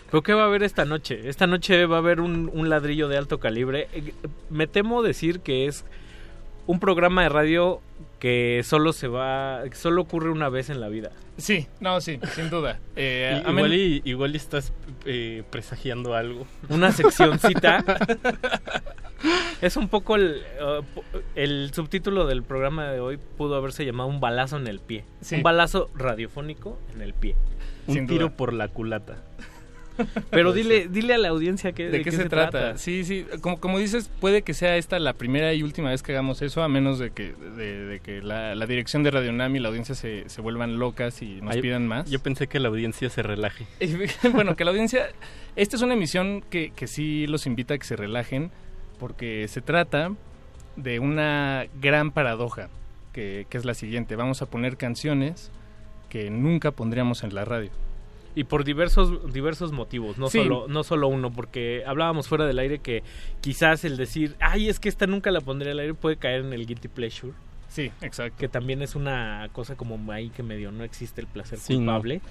¿Pero 0.09 0.23
qué 0.23 0.33
va 0.33 0.43
a 0.43 0.45
haber 0.45 0.63
esta 0.63 0.85
noche? 0.85 1.29
Esta 1.29 1.47
noche 1.47 1.85
va 1.85 1.97
a 1.97 1.99
haber 1.99 2.19
un, 2.21 2.49
un 2.53 2.69
ladrillo 2.69 3.07
de 3.07 3.17
alto 3.17 3.39
calibre. 3.39 3.87
Eh, 3.93 4.13
Me 4.49 4.67
temo 4.67 5.01
decir 5.01 5.39
que 5.41 5.67
es 5.67 5.85
un 6.67 6.79
programa 6.79 7.23
de 7.23 7.29
radio 7.29 7.81
que 8.19 8.61
solo 8.63 8.93
se 8.93 9.07
va, 9.07 9.61
que 9.69 9.75
solo 9.75 10.01
ocurre 10.01 10.29
una 10.29 10.49
vez 10.49 10.69
en 10.69 10.79
la 10.79 10.89
vida. 10.89 11.11
Sí, 11.37 11.67
no, 11.79 11.99
sí, 12.01 12.19
sin 12.35 12.49
duda. 12.49 12.79
Eh, 12.95 13.37
igual, 13.47 13.69
men- 13.69 13.73
y, 13.73 14.01
igual 14.09 14.33
y 14.33 14.37
estás 14.37 14.73
eh, 15.05 15.43
presagiando 15.49 16.13
algo. 16.13 16.45
Una 16.69 16.91
seccioncita. 16.91 17.83
es 19.61 19.77
un 19.77 19.87
poco 19.87 20.15
el, 20.15 20.41
uh, 20.61 20.83
el 21.35 21.71
subtítulo 21.73 22.25
del 22.27 22.43
programa 22.43 22.91
de 22.91 22.99
hoy 22.99 23.17
pudo 23.37 23.55
haberse 23.55 23.85
llamado 23.85 24.09
un 24.09 24.19
balazo 24.19 24.57
en 24.57 24.67
el 24.67 24.79
pie. 24.79 25.03
Sí. 25.21 25.37
Un 25.37 25.43
balazo 25.43 25.89
radiofónico 25.95 26.77
en 26.93 27.01
el 27.01 27.13
pie. 27.13 27.35
Un 27.87 28.05
tiro 28.07 28.27
duda. 28.27 28.37
por 28.37 28.53
la 28.53 28.67
culata. 28.67 29.17
Pero 30.29 30.53
dile, 30.53 30.87
dile 30.87 31.13
a 31.13 31.17
la 31.17 31.29
audiencia 31.29 31.71
que, 31.73 31.89
¿De, 31.89 32.03
qué, 32.03 32.11
se, 32.11 32.29
trata? 32.29 32.77
Sí, 32.77 33.03
sí, 33.03 33.25
como, 33.41 33.59
como 33.59 33.79
dices, 33.79 34.09
puede 34.19 34.41
que 34.41 34.53
sea 34.53 34.77
esta 34.77 34.99
la 34.99 35.13
primera 35.13 35.53
y 35.53 35.63
última 35.63 35.89
vez 35.89 36.03
que 36.03 36.11
hagamos 36.11 36.41
eso, 36.41 36.63
a 36.63 36.67
menos 36.67 36.99
de 36.99 37.11
que, 37.11 37.33
de, 37.33 37.99
que 38.03 38.21
la, 38.21 38.53
dirección 38.65 39.03
de 39.03 39.11
Radio 39.11 39.31
Nam 39.31 39.55
y 39.55 39.59
la 39.59 39.69
audiencia 39.69 39.95
se, 39.95 40.29
se 40.29 40.41
vuelvan 40.41 40.79
locas 40.79 41.21
y 41.21 41.41
nos 41.41 41.57
pidan 41.57 41.87
más. 41.87 42.09
Yo 42.09 42.19
pensé 42.19 42.47
que 42.47 42.59
la 42.59 42.69
audiencia 42.69 43.09
se 43.09 43.23
relaje. 43.23 43.65
bueno, 44.33 44.55
que 44.55 44.65
la 44.65 44.71
audiencia... 44.71 45.09
Esta 45.55 45.75
es 45.75 45.81
una 45.81 45.95
emisión 45.95 46.43
que, 46.49 46.71
que 46.71 46.87
sí 46.87 47.27
los 47.27 47.45
invita 47.45 47.73
a 47.73 47.77
que 47.77 47.85
se 47.85 47.95
relajen, 47.95 48.51
porque 48.99 49.47
se 49.49 49.61
trata 49.61 50.13
de 50.77 50.99
una 50.99 51.65
gran 51.81 52.11
paradoja, 52.11 52.69
que, 53.11 53.45
que 53.49 53.57
es 53.57 53.65
la 53.65 53.73
siguiente. 53.73 54.15
Vamos 54.15 54.41
a 54.41 54.45
poner 54.45 54.77
canciones 54.77 55.51
que 56.07 56.29
nunca 56.29 56.71
pondríamos 56.71 57.23
en 57.23 57.35
la 57.35 57.43
radio 57.43 57.71
y 58.35 58.43
por 58.45 58.63
diversos 58.63 59.33
diversos 59.33 59.71
motivos 59.71 60.17
no 60.17 60.29
solo 60.29 60.67
no 60.67 60.83
solo 60.83 61.07
uno 61.07 61.31
porque 61.31 61.83
hablábamos 61.85 62.27
fuera 62.27 62.45
del 62.45 62.59
aire 62.59 62.79
que 62.79 63.03
quizás 63.41 63.83
el 63.85 63.97
decir 63.97 64.35
ay 64.39 64.69
es 64.69 64.79
que 64.79 64.89
esta 64.89 65.07
nunca 65.07 65.31
la 65.31 65.41
pondría 65.41 65.71
al 65.73 65.79
aire 65.79 65.93
puede 65.93 66.17
caer 66.17 66.41
en 66.41 66.53
el 66.53 66.65
guilty 66.65 66.87
pleasure 66.87 67.33
sí 67.67 67.91
exacto 68.01 68.37
que 68.37 68.47
también 68.47 68.81
es 68.81 68.95
una 68.95 69.49
cosa 69.51 69.75
como 69.75 70.11
ahí 70.11 70.29
que 70.29 70.43
medio 70.43 70.71
no 70.71 70.83
existe 70.83 71.21
el 71.21 71.27
placer 71.27 71.59
culpable 71.59 72.21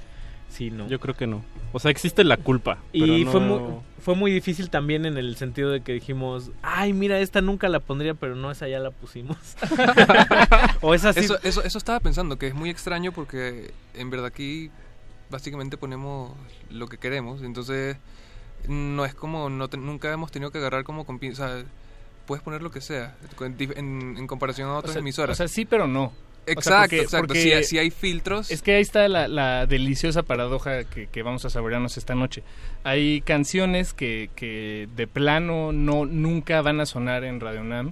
Sí, 0.50 0.70
no. 0.70 0.88
Yo 0.88 0.98
creo 0.98 1.14
que 1.14 1.26
no. 1.26 1.44
O 1.72 1.78
sea, 1.78 1.90
existe 1.90 2.24
la 2.24 2.36
culpa. 2.36 2.78
Y 2.92 3.24
fue, 3.24 3.40
muy, 3.40 3.60
fue 4.00 4.16
muy 4.16 4.32
difícil 4.32 4.68
también 4.68 5.06
en 5.06 5.16
el 5.16 5.36
sentido 5.36 5.70
de 5.70 5.80
que 5.82 5.92
dijimos, 5.92 6.50
ay, 6.62 6.92
mira, 6.92 7.20
esta 7.20 7.40
nunca 7.40 7.68
la 7.68 7.78
pondría, 7.78 8.14
pero 8.14 8.34
no, 8.34 8.50
esa 8.50 8.66
ya 8.66 8.80
la 8.80 8.90
pusimos. 8.90 9.38
o 10.80 10.92
esa 10.92 11.12
sí. 11.12 11.20
Eso, 11.20 11.38
eso, 11.44 11.62
eso 11.62 11.78
estaba 11.78 12.00
pensando, 12.00 12.36
que 12.36 12.48
es 12.48 12.54
muy 12.54 12.68
extraño 12.68 13.12
porque 13.12 13.72
en 13.94 14.10
verdad 14.10 14.26
aquí 14.26 14.70
básicamente 15.30 15.76
ponemos 15.76 16.32
lo 16.70 16.88
que 16.88 16.98
queremos, 16.98 17.42
entonces 17.42 17.96
no 18.68 19.04
es 19.04 19.14
como, 19.14 19.48
no 19.48 19.68
nunca 19.78 20.12
hemos 20.12 20.30
tenido 20.30 20.50
que 20.50 20.58
agarrar 20.58 20.84
como 20.84 21.04
con 21.04 21.16
o 21.16 21.34
sea, 21.34 21.64
puedes 22.26 22.42
poner 22.42 22.62
lo 22.62 22.70
que 22.70 22.80
sea, 22.80 23.16
en, 23.40 24.26
comparación 24.26 24.68
a 24.68 24.76
otras 24.76 24.96
emisoras. 24.96 25.34
O 25.34 25.38
sea, 25.38 25.48
sí, 25.48 25.64
pero 25.64 25.86
no. 25.86 26.12
Exacto, 26.46 26.96
exacto. 26.96 27.34
si, 27.34 27.78
hay 27.78 27.90
filtros. 27.90 28.50
Es 28.50 28.62
que 28.62 28.74
ahí 28.74 28.82
está 28.82 29.08
la, 29.08 29.66
deliciosa 29.66 30.22
paradoja 30.22 30.84
que, 30.84 31.22
vamos 31.22 31.44
a 31.44 31.50
saborearnos 31.50 31.96
esta 31.96 32.14
noche. 32.14 32.42
Hay 32.82 33.20
canciones 33.20 33.92
que, 33.92 34.30
que 34.34 34.88
de 34.96 35.06
plano 35.06 35.72
no 35.72 36.06
nunca 36.06 36.62
van 36.62 36.80
a 36.80 36.86
sonar 36.86 37.24
en 37.24 37.40
Radio 37.40 37.62
Nam, 37.62 37.90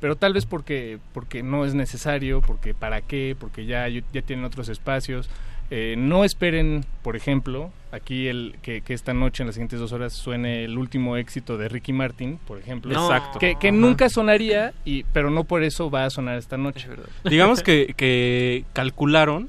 pero 0.00 0.16
tal 0.16 0.34
vez 0.34 0.46
porque, 0.46 0.98
porque 1.12 1.42
no 1.42 1.64
es 1.64 1.74
necesario, 1.74 2.42
porque 2.42 2.74
para 2.74 3.00
qué, 3.00 3.36
porque 3.38 3.66
ya, 3.66 3.88
ya 3.88 4.22
tienen 4.22 4.44
otros 4.44 4.68
espacios 4.68 5.28
eh, 5.70 5.94
no 5.98 6.24
esperen, 6.24 6.84
por 7.02 7.16
ejemplo, 7.16 7.70
aquí 7.92 8.28
el 8.28 8.56
que, 8.62 8.82
esta 8.88 9.14
noche 9.14 9.42
en 9.42 9.48
las 9.48 9.54
siguientes 9.54 9.80
dos 9.80 9.92
horas 9.92 10.12
suene 10.12 10.64
el 10.64 10.78
último 10.78 11.16
éxito 11.16 11.58
de 11.58 11.68
Ricky 11.68 11.92
Martin, 11.92 12.38
por 12.46 12.58
ejemplo. 12.58 12.92
Exacto. 12.92 13.38
Que, 13.38 13.72
nunca 13.72 14.08
sonaría, 14.08 14.74
y, 14.84 15.04
pero 15.12 15.30
no 15.30 15.44
por 15.44 15.62
eso 15.62 15.90
va 15.90 16.04
a 16.04 16.10
sonar 16.10 16.38
esta 16.38 16.56
noche. 16.56 16.88
Digamos 17.24 17.62
que, 17.62 17.94
que 17.96 18.64
calcularon 18.72 19.48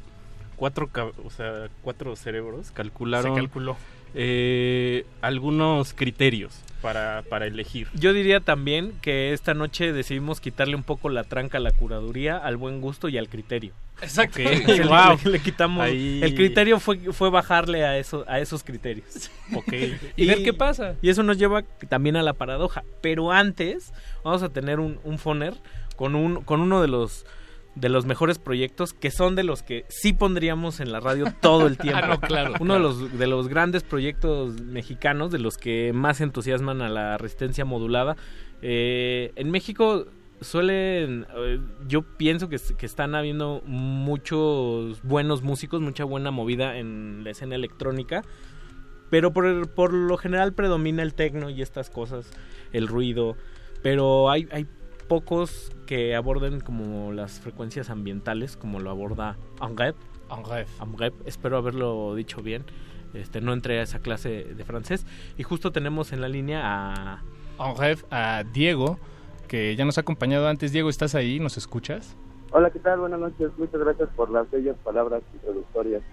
cuatro, 0.56 0.90
o 1.24 1.30
sea, 1.30 1.70
cuatro 1.82 2.16
cerebros, 2.16 2.72
calcularon. 2.72 3.36
Se 3.36 3.40
calculó. 3.40 3.78
Eh, 4.14 5.06
algunos 5.22 5.94
criterios 5.94 6.64
para, 6.82 7.24
para 7.30 7.46
elegir. 7.46 7.88
Yo 7.94 8.14
diría 8.14 8.40
también 8.40 8.94
que 9.02 9.34
esta 9.34 9.54
noche 9.54 9.94
decidimos 9.94 10.40
quitarle 10.40 10.76
un 10.76 10.84
poco 10.84 11.10
la 11.10 11.24
tranca 11.24 11.58
a 11.58 11.62
la 11.62 11.72
curaduría, 11.72 12.38
al 12.38 12.58
buen 12.58 12.82
gusto 12.82 13.10
y 13.10 13.18
al 13.18 13.30
criterio. 13.30 13.74
Exacto. 14.02 14.40
le, 15.26 15.40
quitamos. 15.40 15.88
El 15.88 16.36
criterio 16.36 16.80
fue, 16.80 16.98
fue 17.14 17.30
bajarle 17.30 17.84
a, 17.84 17.98
eso, 17.98 18.26
a 18.28 18.40
esos 18.40 18.64
criterios. 18.64 19.32
Okay. 19.54 19.98
y, 20.16 20.28
ver 20.28 20.44
qué 20.44 20.54
pasa. 20.54 20.96
Y 21.02 21.10
eso 21.10 21.24
nos 21.24 21.38
lleva 21.38 21.64
también 21.90 22.16
a 22.16 22.24
la 22.24 22.34
paradoja. 22.34 22.84
Pero 23.02 23.32
antes 23.32 23.94
vamos 24.24 24.44
a 24.44 24.50
tener 24.50 24.80
un, 24.80 25.00
un 25.04 25.18
foner 25.18 25.56
con, 25.96 26.16
un, 26.16 26.44
con 26.44 26.62
uno 26.62 26.82
de 26.82 26.88
los 26.88 27.26
de 27.80 27.90
los 27.90 28.06
mejores 28.06 28.40
proyectos 28.40 28.94
que 28.94 29.12
son 29.12 29.36
de 29.36 29.44
los 29.44 29.62
que 29.62 29.86
sí 29.90 30.14
pondríamos 30.14 30.80
en 30.80 30.92
la 30.92 31.00
radio 31.00 31.26
todo 31.42 31.68
el 31.68 31.78
tiempo. 31.78 32.02
Ah, 32.04 32.20
claro, 32.20 32.54
Uno 32.60 32.74
de 32.74 32.80
los 32.80 33.18
de 33.18 33.28
los 33.28 33.48
grandes 33.48 33.84
proyectos 33.84 34.62
mexicanos, 34.62 35.32
de 35.32 35.40
los 35.40 35.58
que 35.58 35.92
más 35.94 36.22
entusiasman 36.22 36.82
a 36.82 36.90
la 36.90 37.18
resistencia 37.18 37.66
modulada. 37.66 38.16
Eh, 38.62 39.32
en 39.36 39.52
México 39.52 40.08
suelen, 40.42 41.26
eh, 41.36 41.60
yo 41.88 42.02
pienso 42.02 42.50
que, 42.50 42.58
que, 42.78 42.86
están 42.86 43.16
habiendo 43.16 43.62
muchos 43.66 45.02
buenos 45.04 45.42
músicos, 45.42 45.82
mucha 45.82 46.04
buena 46.04 46.32
movida 46.32 46.78
en 46.78 47.24
la 47.24 47.32
escena 47.32 47.56
electrónica, 47.56 48.24
pero 49.10 49.32
por, 49.34 49.70
por 49.70 49.94
lo 49.94 50.18
general 50.18 50.54
predomina 50.54 51.04
el 51.04 51.14
tecno 51.14 51.50
y 51.50 51.62
estas 51.62 51.90
cosas, 51.90 52.30
el 52.72 52.88
ruido, 52.88 53.36
pero 53.82 54.30
hay, 54.30 54.48
hay 54.52 54.68
pocos 55.08 55.72
que 55.86 56.16
aborden 56.16 56.60
como 56.60 57.12
las 57.12 57.40
frecuencias 57.40 57.90
ambientales, 57.90 58.58
como 58.58 58.80
lo 58.80 58.90
aborda 58.90 59.38
Angrep. 59.60 59.96
Angrep. 60.30 61.14
Espero 61.26 61.58
haberlo 61.58 62.16
dicho 62.16 62.42
bien. 62.42 62.66
Este, 63.14 63.42
no 63.42 63.54
entré 63.54 63.80
a 63.80 63.84
esa 63.84 64.00
clase 64.00 64.44
de 64.44 64.66
francés. 64.66 65.06
Y 65.38 65.44
justo 65.44 65.72
tenemos 65.72 66.12
en 66.14 66.22
la 66.22 66.28
línea 66.28 66.62
a... 66.64 67.24
Angrep, 67.58 68.00
a 68.12 68.44
Diego, 68.54 69.00
que 69.48 69.76
ya 69.76 69.86
nos 69.86 69.98
ha 69.98 70.02
acompañado 70.02 70.48
antes. 70.48 70.72
Diego, 70.72 70.90
¿estás 70.90 71.16
ahí? 71.16 71.40
¿Nos 71.40 71.58
escuchas? 71.58 72.16
Hola, 72.52 72.70
¿qué 72.70 72.80
tal? 72.80 73.00
Buenas 73.00 73.20
noches. 73.20 73.50
Muchas 73.58 73.80
gracias 73.80 74.10
por 74.16 74.30
las 74.30 74.50
bellas 74.52 74.76
palabras 74.84 75.22
introductorias. 75.34 76.04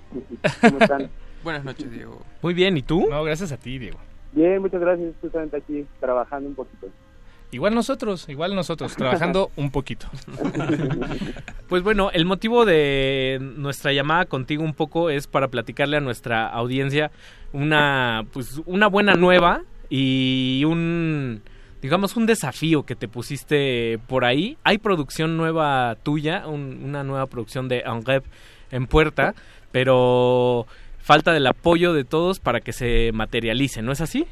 ¿Cómo 0.60 0.78
están? 0.78 1.10
Buenas 1.44 1.64
noches, 1.64 1.90
Diego. 1.90 2.22
Muy 2.42 2.54
bien, 2.54 2.76
¿y 2.76 2.82
tú? 2.82 3.06
No, 3.10 3.22
gracias 3.22 3.52
a 3.52 3.58
ti, 3.58 3.78
Diego. 3.78 3.98
Bien, 4.32 4.60
muchas 4.62 4.80
gracias. 4.80 5.14
Justamente 5.20 5.56
aquí 5.58 5.86
trabajando 6.00 6.48
un 6.48 6.54
poquito. 6.54 6.88
Igual 7.54 7.72
nosotros, 7.72 8.28
igual 8.28 8.56
nosotros, 8.56 8.96
trabajando 8.96 9.50
un 9.56 9.70
poquito. 9.70 10.08
Pues 11.66 11.82
bueno, 11.82 12.10
el 12.12 12.26
motivo 12.26 12.66
de 12.66 13.38
nuestra 13.40 13.92
llamada 13.92 14.26
contigo 14.26 14.62
un 14.62 14.74
poco 14.74 15.08
es 15.08 15.26
para 15.26 15.48
platicarle 15.48 15.96
a 15.96 16.00
nuestra 16.00 16.46
audiencia 16.46 17.10
una, 17.52 18.26
pues, 18.32 18.60
una 18.66 18.86
buena 18.86 19.14
nueva 19.14 19.62
y 19.88 20.62
un, 20.66 21.42
digamos, 21.80 22.16
un 22.16 22.26
desafío 22.26 22.84
que 22.84 22.94
te 22.94 23.08
pusiste 23.08 23.98
por 24.06 24.26
ahí. 24.26 24.58
Hay 24.62 24.76
producción 24.76 25.38
nueva 25.38 25.96
tuya, 26.02 26.46
una 26.46 27.02
nueva 27.02 27.26
producción 27.26 27.66
de 27.66 27.82
Angrep 27.84 28.24
en 28.70 28.86
puerta, 28.86 29.34
pero 29.72 30.66
falta 30.98 31.32
del 31.32 31.46
apoyo 31.46 31.94
de 31.94 32.04
todos 32.04 32.40
para 32.40 32.60
que 32.60 32.72
se 32.72 33.10
materialice, 33.12 33.80
¿no 33.80 33.90
es 33.90 34.02
así? 34.02 34.26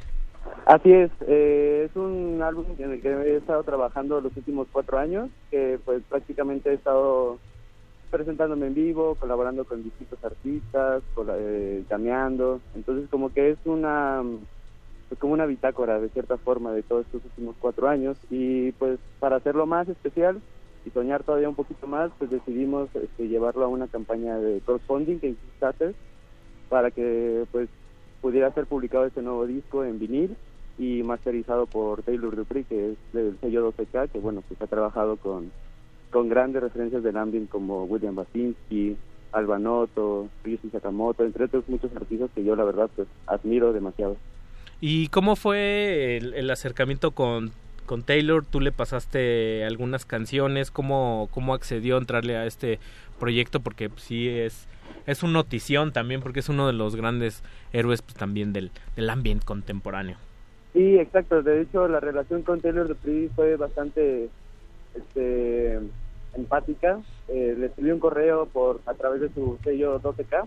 Así 0.73 0.91
es, 0.91 1.11
eh, 1.29 1.87
es 1.91 1.97
un 1.97 2.41
álbum 2.43 2.65
en 2.79 2.93
el 2.93 3.03
que 3.03 3.11
he 3.11 3.37
estado 3.37 3.63
trabajando 3.63 4.23
los 4.23 4.35
últimos 4.35 4.67
cuatro 4.73 4.99
años, 4.99 5.29
que 5.51 5.79
pues 5.85 6.03
prácticamente 6.09 6.71
he 6.71 6.75
estado 6.75 7.39
presentándome 8.11 8.69
en 8.69 8.75
vivo, 8.75 9.15
colaborando 9.17 9.67
con 9.67 9.83
distintos 9.83 10.25
artistas, 10.25 11.03
eh, 11.37 11.85
entonces 12.75 13.11
como 13.11 13.35
que 13.35 13.51
es 13.51 13.59
una 13.67 14.23
pues, 15.11 15.21
como 15.21 15.35
una 15.35 15.45
bitácora 15.45 16.01
de 16.01 16.09
cierta 16.09 16.39
forma 16.39 16.73
de 16.73 16.83
todos 16.83 17.05
estos 17.05 17.23
últimos 17.23 17.55
cuatro 17.61 17.87
años. 17.87 18.17
Y 18.31 18.73
pues 18.73 18.99
para 19.21 19.37
hacerlo 19.37 19.67
más 19.67 19.87
especial 19.91 20.41
y 20.87 20.91
soñar 20.91 21.23
todavía 21.23 21.51
un 21.51 21.55
poquito 21.55 21.87
más, 21.87 22.11
pues 22.19 22.31
decidimos 22.31 22.89
este, 22.95 23.29
llevarlo 23.29 23.67
a 23.67 23.69
una 23.69 23.89
campaña 23.89 24.39
de 24.39 24.63
crowdfunding 24.63 25.19
que 25.19 25.35
Kickstarter 25.35 25.95
para 26.71 26.91
que 26.91 27.45
pues 27.53 27.69
pudiera 28.23 28.51
ser 28.55 28.65
publicado 28.65 29.05
este 29.05 29.21
nuevo 29.21 29.47
disco 29.47 29.85
en 29.85 29.99
vinil 29.99 30.35
y 30.79 31.03
masterizado 31.03 31.67
por 31.67 32.03
Taylor 32.03 32.35
Dupree, 32.35 32.65
que 32.65 32.93
es 32.93 32.97
del 33.13 33.37
sello 33.41 33.73
12K, 33.73 34.11
que 34.11 34.19
bueno, 34.19 34.43
pues 34.47 34.61
ha 34.61 34.67
trabajado 34.67 35.17
con, 35.17 35.51
con 36.11 36.29
grandes 36.29 36.63
referencias 36.63 37.03
del 37.03 37.17
ambient 37.17 37.49
como 37.49 37.85
William 37.85 38.15
Basinski, 38.15 38.97
Albanoto, 39.33 40.29
Ryushi 40.45 40.71
Sakamoto, 40.71 41.25
entre 41.25 41.45
otros 41.45 41.69
muchos 41.69 41.95
artistas 41.97 42.31
que 42.35 42.45
yo 42.45 42.55
la 42.57 42.65
verdad 42.65 42.91
pues 42.95 43.09
admiro 43.27 43.73
demasiado. 43.73 44.17
¿Y 44.81 45.09
cómo 45.09 45.37
fue 45.37 46.17
el, 46.17 46.51
acercamiento 46.51 47.13
con, 47.13 47.53
con 47.87 48.03
Taylor? 48.03 48.45
¿Tú 48.45 48.61
le 48.61 48.73
pasaste 48.73 49.65
algunas 49.65 50.05
canciones? 50.05 50.71
¿Cómo, 50.71 51.29
cómo 51.31 51.55
accedió 51.55 51.97
a 51.97 52.01
entrarle 52.01 52.37
a 52.37 52.47
este 52.47 52.81
proyecto? 53.21 53.61
Porque 53.61 53.89
pues, 53.89 54.03
sí 54.03 54.29
es 54.29 54.67
es 55.07 55.23
una 55.23 55.35
notición 55.35 55.93
también 55.93 56.21
porque 56.21 56.41
es 56.41 56.49
uno 56.49 56.67
de 56.67 56.73
los 56.73 56.97
grandes 56.97 57.43
héroes 57.73 58.03
pues, 58.03 58.15
también 58.15 58.53
del, 58.53 58.71
del 58.97 59.11
ambiente 59.11 59.45
contemporáneo. 59.45 60.17
Sí, 60.73 60.99
exacto. 60.99 61.43
De 61.43 61.63
hecho, 61.63 61.87
la 61.87 62.01
relación 62.01 62.43
con 62.43 62.61
Taylor 62.61 62.89
Dupree 62.89 63.29
fue 63.35 63.57
bastante 63.57 64.31
este, 64.95 65.79
empática. 66.35 67.01
Eh, 67.29 67.55
le 67.59 67.67
escribí 67.67 67.91
un 67.91 68.01
correo 68.01 68.47
por 68.47 68.81
a 68.87 68.95
través 68.95 69.21
de 69.21 69.29
su 69.33 69.59
sello 69.63 70.01
12K 70.01 70.47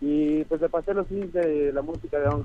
y 0.00 0.44
pues 0.44 0.60
le 0.60 0.68
pasé 0.68 0.92
los 0.94 1.10
links 1.10 1.32
de 1.32 1.72
la 1.72 1.82
música 1.82 2.18
de 2.18 2.28
On 2.28 2.44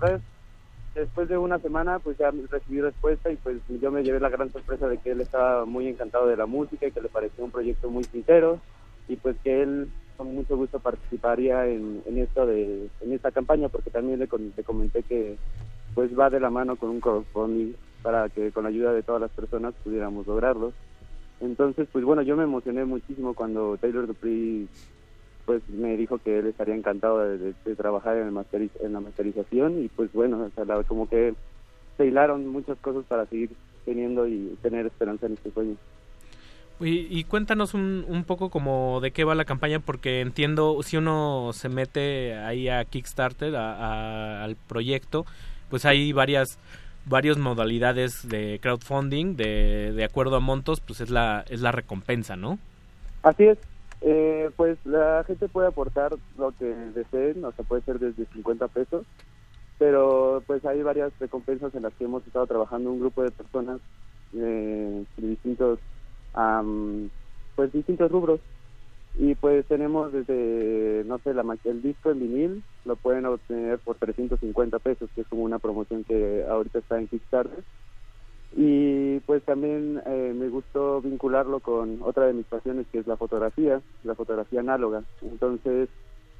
Después 0.96 1.30
de 1.30 1.38
una 1.38 1.60
semana, 1.60 2.00
pues 2.00 2.18
ya 2.18 2.32
recibí 2.50 2.82
respuesta 2.82 3.32
y 3.32 3.36
pues 3.36 3.58
yo 3.80 3.92
me 3.92 4.04
llevé 4.04 4.20
la 4.20 4.30
gran 4.30 4.52
sorpresa 4.52 4.88
de 4.88 4.98
que 4.98 5.12
él 5.12 5.22
estaba 5.22 5.64
muy 5.66 5.88
encantado 5.88 6.28
de 6.28 6.36
la 6.36 6.48
música 6.48 6.88
y 6.88 6.92
que 6.92 7.02
le 7.02 7.10
pareció 7.10 7.46
un 7.46 7.52
proyecto 7.52 7.90
muy 7.90 8.04
sincero 8.06 8.60
y 9.08 9.16
pues 9.16 9.36
que 9.44 9.62
él 9.62 9.90
con 10.18 10.34
mucho 10.34 10.58
gusto 10.58 10.80
participaría 10.80 11.66
en, 11.68 12.02
en 12.06 12.18
esto 12.18 12.46
de 12.46 12.90
en 13.02 13.14
esta 13.14 13.32
campaña 13.32 13.70
porque 13.70 13.90
también 13.90 14.20
le, 14.20 14.28
le 14.58 14.64
comenté 14.64 15.04
que 15.04 15.38
pues 15.96 16.18
va 16.18 16.30
de 16.30 16.40
la 16.40 16.50
mano 16.50 16.76
con 16.76 16.90
un 16.90 17.00
crowdfunding 17.02 17.74
para 18.02 18.30
que 18.30 18.52
con 18.52 18.64
la 18.64 18.70
ayuda 18.70 18.94
de 18.94 19.04
todas 19.04 19.22
las 19.22 19.32
personas 19.32 19.74
pudiéramos 19.84 20.26
lograrlo. 20.28 20.72
Entonces, 21.42 21.88
pues 21.92 22.04
bueno, 22.06 22.22
yo 22.22 22.36
me 22.36 22.44
emocioné 22.44 22.86
muchísimo 22.86 23.34
cuando 23.34 23.78
Taylor 23.78 24.08
Dupree 24.08 24.68
pues 25.46 25.68
me 25.70 25.98
dijo 25.98 26.20
que 26.20 26.40
él 26.40 26.48
estaría 26.48 26.76
encantado 26.76 27.20
de, 27.20 27.38
de- 27.40 27.54
de 27.66 27.76
trabajar 27.76 28.18
en, 28.18 28.28
el 28.28 28.34
masteriz- 28.34 28.70
en 28.82 28.94
la 28.94 29.00
masterización 29.00 29.84
y 29.84 29.88
pues 29.88 30.12
bueno, 30.14 30.40
o 30.44 30.50
sea, 30.54 30.64
la- 30.66 30.84
como 30.84 31.10
que 31.10 31.34
se 31.98 32.06
hilaron 32.06 32.48
muchas 32.48 32.78
cosas 32.80 33.04
para 33.08 33.26
seguir 33.26 33.50
teniendo 33.84 34.28
y 34.28 34.56
tener 34.62 34.86
esperanza 34.86 35.26
en 35.26 35.34
este 35.34 35.52
sueño. 35.52 35.76
Y, 36.82 37.08
y 37.10 37.24
cuéntanos 37.26 37.74
un, 37.74 38.06
un 38.08 38.24
poco 38.24 38.50
como 38.50 39.00
de 39.02 39.12
qué 39.12 39.24
va 39.26 39.36
la 39.36 39.44
campaña, 39.44 39.80
porque 39.80 40.22
entiendo, 40.22 40.82
si 40.84 40.96
uno 40.98 41.50
se 41.52 41.68
mete 41.68 42.36
ahí 42.36 42.70
a 42.70 42.86
Kickstarter, 42.86 43.56
a- 43.56 43.74
a- 44.40 44.44
al 44.46 44.56
proyecto, 44.56 45.26
pues 45.70 45.86
hay 45.86 46.12
varias 46.14 46.60
varias 47.06 47.38
modalidades 47.38 48.28
de 48.28 48.60
crowdfunding, 48.62 49.36
de, 49.36 49.94
de 49.94 50.04
acuerdo 50.04 50.36
a 50.36 50.40
montos, 50.40 50.80
pues 50.80 51.02
es 51.02 51.10
la, 51.10 51.44
es 51.50 51.62
la 51.62 51.72
recompensa, 51.72 52.36
¿no? 52.36 52.60
Así 53.24 53.46
es, 53.46 53.58
eh, 54.02 54.50
pues 54.56 54.78
la 54.86 55.24
gente 55.26 55.48
puede 55.50 55.68
aportar 55.68 56.14
lo 56.38 56.52
que 56.52 56.66
deseen, 56.66 57.44
o 57.44 57.52
sea, 57.52 57.66
puede 57.66 57.82
ser 57.82 58.00
desde 58.00 58.26
50 58.26 58.68
pesos, 58.70 59.06
pero 59.78 60.44
pues 60.46 60.64
hay 60.66 60.82
varias 60.84 61.12
recompensas 61.20 61.74
en 61.76 61.84
las 61.84 61.94
que 61.94 62.06
hemos 62.06 62.26
estado 62.26 62.48
trabajando 62.48 62.92
un 62.92 63.00
grupo 63.00 63.24
de 63.24 63.32
personas 63.32 63.80
eh, 64.36 65.04
de 65.18 65.28
distintos, 65.28 65.80
am, 66.34 67.10
pues 67.56 67.72
distintos 67.74 68.12
rubros. 68.12 68.40
Y 69.22 69.36
pues 69.36 69.66
tenemos 69.66 70.14
desde, 70.14 71.04
no 71.06 71.18
sé, 71.20 71.34
la, 71.34 71.44
el 71.66 71.82
disco 71.82 72.10
en 72.10 72.20
vinil, 72.20 72.64
lo 72.86 72.96
pueden 72.96 73.26
obtener 73.26 73.78
por 73.80 73.98
350 73.98 74.80
pesos, 74.80 75.10
que 75.14 75.22
es 75.22 75.28
como 75.28 75.44
una 75.44 75.60
promoción 75.60 76.06
que 76.06 76.46
ahorita 76.50 76.80
está 76.80 76.98
en 76.98 77.10
Kickstarter. 77.10 77.66
Y 78.56 79.20
pues 79.22 79.44
también 79.44 80.02
eh, 80.06 80.34
me 80.34 80.48
gustó 80.48 81.02
vincularlo 81.02 81.60
con 81.60 82.00
otra 82.02 82.28
de 82.28 82.34
mis 82.34 82.46
pasiones, 82.46 82.88
que 82.94 83.00
es 83.00 83.08
la 83.08 83.18
fotografía, 83.18 83.82
la 84.06 84.16
fotografía 84.16 84.62
análoga. 84.62 85.04
Entonces, 85.22 85.90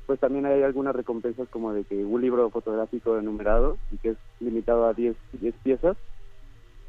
pues 0.06 0.18
también 0.22 0.46
hay 0.46 0.64
algunas 0.64 0.96
recompensas 0.96 1.50
como 1.50 1.74
de 1.74 1.84
que 1.84 2.06
un 2.06 2.22
libro 2.22 2.50
fotográfico 2.50 3.18
enumerado 3.18 3.78
y 3.92 3.98
que 3.98 4.12
es 4.12 4.18
limitado 4.40 4.88
a 4.88 4.94
10, 4.94 5.18
10 5.34 5.54
piezas, 5.64 5.98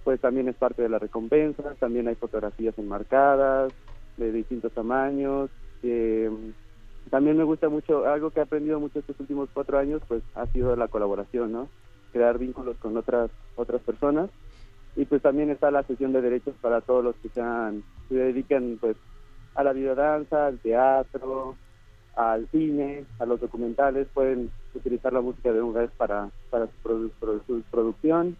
pues 0.04 0.20
también 0.20 0.48
es 0.48 0.54
parte 0.54 0.82
de 0.82 0.88
la 0.88 1.00
recompensa. 1.00 1.74
También 1.80 2.06
hay 2.06 2.14
fotografías 2.14 2.78
enmarcadas 2.78 3.72
de 4.18 4.30
distintos 4.30 4.72
tamaños. 4.72 5.50
Eh, 5.82 6.30
también 7.10 7.36
me 7.36 7.44
gusta 7.44 7.68
mucho, 7.68 8.06
algo 8.06 8.30
que 8.30 8.40
he 8.40 8.42
aprendido 8.42 8.78
mucho 8.78 8.98
estos 8.98 9.18
últimos 9.20 9.48
cuatro 9.52 9.78
años, 9.78 10.02
pues 10.06 10.22
ha 10.34 10.46
sido 10.46 10.76
la 10.76 10.88
colaboración, 10.88 11.52
¿no? 11.52 11.68
Crear 12.12 12.38
vínculos 12.38 12.76
con 12.78 12.96
otras 12.96 13.30
otras 13.56 13.80
personas 13.82 14.30
y 14.96 15.04
pues 15.04 15.22
también 15.22 15.50
está 15.50 15.70
la 15.70 15.82
sesión 15.84 16.12
de 16.12 16.20
derechos 16.20 16.54
para 16.60 16.80
todos 16.80 17.04
los 17.04 17.16
que 17.16 17.28
sean 17.30 17.82
se 18.08 18.14
dediquen 18.14 18.78
pues 18.80 18.96
a 19.54 19.62
la 19.64 19.72
videodanza, 19.72 20.46
al 20.46 20.58
teatro, 20.58 21.56
al 22.16 22.46
cine, 22.48 23.04
a 23.18 23.26
los 23.26 23.40
documentales, 23.40 24.08
pueden 24.12 24.50
utilizar 24.74 25.12
la 25.12 25.20
música 25.20 25.52
de 25.52 25.62
un 25.62 25.72
vez 25.72 25.90
para 25.96 26.30
para 26.50 26.66
su, 26.66 26.72
produ- 26.82 27.42
su 27.46 27.62
producción. 27.70 28.36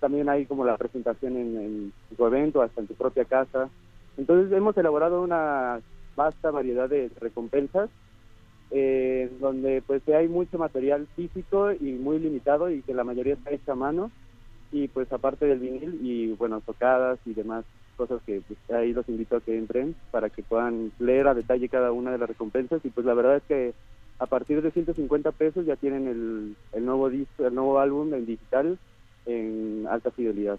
También 0.00 0.28
hay 0.28 0.46
como 0.46 0.64
la 0.64 0.76
presentación 0.76 1.36
en, 1.36 1.56
en 1.56 1.92
tu 2.16 2.26
evento, 2.26 2.60
hasta 2.62 2.80
en 2.80 2.88
tu 2.88 2.94
propia 2.94 3.24
casa. 3.24 3.68
Entonces 4.16 4.52
hemos 4.52 4.76
elaborado 4.76 5.22
una 5.22 5.80
vasta 6.16 6.50
variedad 6.50 6.88
de 6.88 7.10
recompensas 7.20 7.90
eh, 8.74 9.30
donde 9.38 9.82
pues 9.86 10.02
hay 10.08 10.28
mucho 10.28 10.56
material 10.56 11.06
físico 11.14 11.72
y 11.72 11.92
muy 11.92 12.18
limitado 12.18 12.70
y 12.70 12.80
que 12.80 12.94
la 12.94 13.04
mayoría 13.04 13.34
está 13.34 13.50
hecha 13.50 13.72
a 13.72 13.76
mano. 13.76 14.10
Y 14.72 14.88
pues 14.88 15.12
aparte 15.12 15.44
del 15.44 15.58
vinil 15.58 16.00
y 16.02 16.32
bueno 16.32 16.62
tocadas 16.62 17.18
y 17.26 17.34
demás 17.34 17.66
cosas 17.98 18.22
que 18.24 18.40
pues, 18.40 18.58
ahí 18.70 18.94
los 18.94 19.06
invito 19.10 19.36
a 19.36 19.40
que 19.42 19.58
entren 19.58 19.94
para 20.10 20.30
que 20.30 20.42
puedan 20.42 20.90
leer 20.98 21.28
a 21.28 21.34
detalle 21.34 21.68
cada 21.68 21.92
una 21.92 22.10
de 22.10 22.16
las 22.16 22.30
recompensas. 22.30 22.82
Y 22.82 22.88
pues 22.88 23.04
la 23.04 23.12
verdad 23.12 23.36
es 23.36 23.42
que 23.42 23.74
a 24.18 24.24
partir 24.24 24.62
de 24.62 24.70
150 24.70 25.32
pesos 25.32 25.66
ya 25.66 25.76
tienen 25.76 26.08
el, 26.08 26.56
el 26.72 26.86
nuevo 26.86 27.10
disco 27.10 27.46
el 27.46 27.54
nuevo 27.54 27.78
álbum 27.78 28.14
en 28.14 28.24
digital 28.24 28.78
en 29.26 29.86
alta 29.90 30.10
fidelidad 30.12 30.58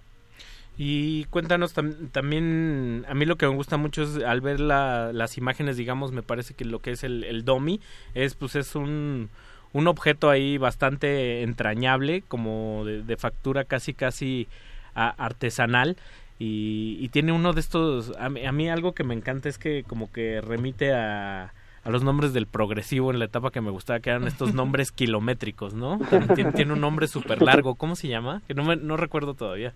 Y 0.78 1.26
cuéntanos 1.26 1.76
tam- 1.76 2.10
también, 2.12 3.06
a 3.08 3.14
mí 3.14 3.26
lo 3.26 3.36
que 3.38 3.48
me 3.48 3.54
gusta 3.54 3.78
mucho 3.78 4.04
es 4.04 4.18
al 4.24 4.42
ver 4.42 4.60
la- 4.60 5.12
las 5.14 5.38
imágenes, 5.38 5.78
digamos, 5.78 6.12
me 6.12 6.24
parece 6.24 6.56
que 6.56 6.66
lo 6.66 6.80
que 6.80 6.92
es 6.92 7.04
el, 7.04 7.24
el 7.26 7.46
dummy 7.46 7.80
es 8.16 8.34
pues 8.34 8.56
es 8.56 8.76
un, 8.76 9.30
un 9.72 9.88
objeto 9.88 10.30
ahí 10.32 10.58
bastante 10.58 11.44
entrañable, 11.44 12.24
como 12.28 12.84
de, 12.86 13.04
de 13.04 13.18
factura 13.18 13.66
casi 13.66 13.94
casi 13.94 14.48
artesanal 14.96 15.98
y, 16.40 17.08
tiene 17.10 17.32
uno 17.32 17.54
de 17.54 17.60
estos, 17.62 18.12
a 18.18 18.26
a 18.26 18.30
mí 18.52 18.70
algo 18.70 18.94
que 18.94 19.04
me 19.04 19.14
encanta 19.14 19.50
es 19.50 19.58
que 19.58 19.84
como 19.84 20.12
que 20.12 20.42
remite 20.42 20.94
a, 20.94 21.54
a 21.84 21.90
los 21.90 22.04
nombres 22.04 22.34
del 22.34 22.48
progresivo 22.48 23.12
en 23.12 23.20
la 23.20 23.26
etapa 23.26 23.52
que 23.52 23.62
me 23.62 23.72
gustaba, 23.72 24.00
que 24.00 24.10
eran 24.10 24.28
estos 24.28 24.54
nombres 24.54 24.92
kilométricos, 24.92 25.74
¿no? 25.74 26.02
Tiene, 26.34 26.52
tiene 26.52 26.74
un 26.74 26.82
nombre 26.82 27.08
súper 27.08 27.42
largo, 27.42 27.76
¿cómo 27.76 27.96
se 27.96 28.08
llama? 28.08 28.42
Que 28.48 28.54
no, 28.56 28.64
me, 28.64 28.76
no 28.76 28.98
recuerdo 28.98 29.36
todavía. 29.36 29.74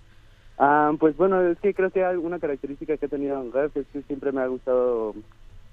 Ah, 0.58 0.92
pues 1.00 1.16
bueno, 1.18 1.42
es 1.42 1.60
que 1.60 1.74
creo 1.74 1.92
que 1.92 2.04
hay 2.04 2.18
una 2.18 2.40
característica 2.40 2.98
que 2.98 3.06
he 3.06 3.10
tenido 3.10 3.40
en 3.42 3.52
Ref 3.52 3.78
es 3.78 3.86
que 3.94 4.02
siempre 4.04 4.32
me 4.32 4.42
ha 4.42 4.48
gustado, 4.48 5.14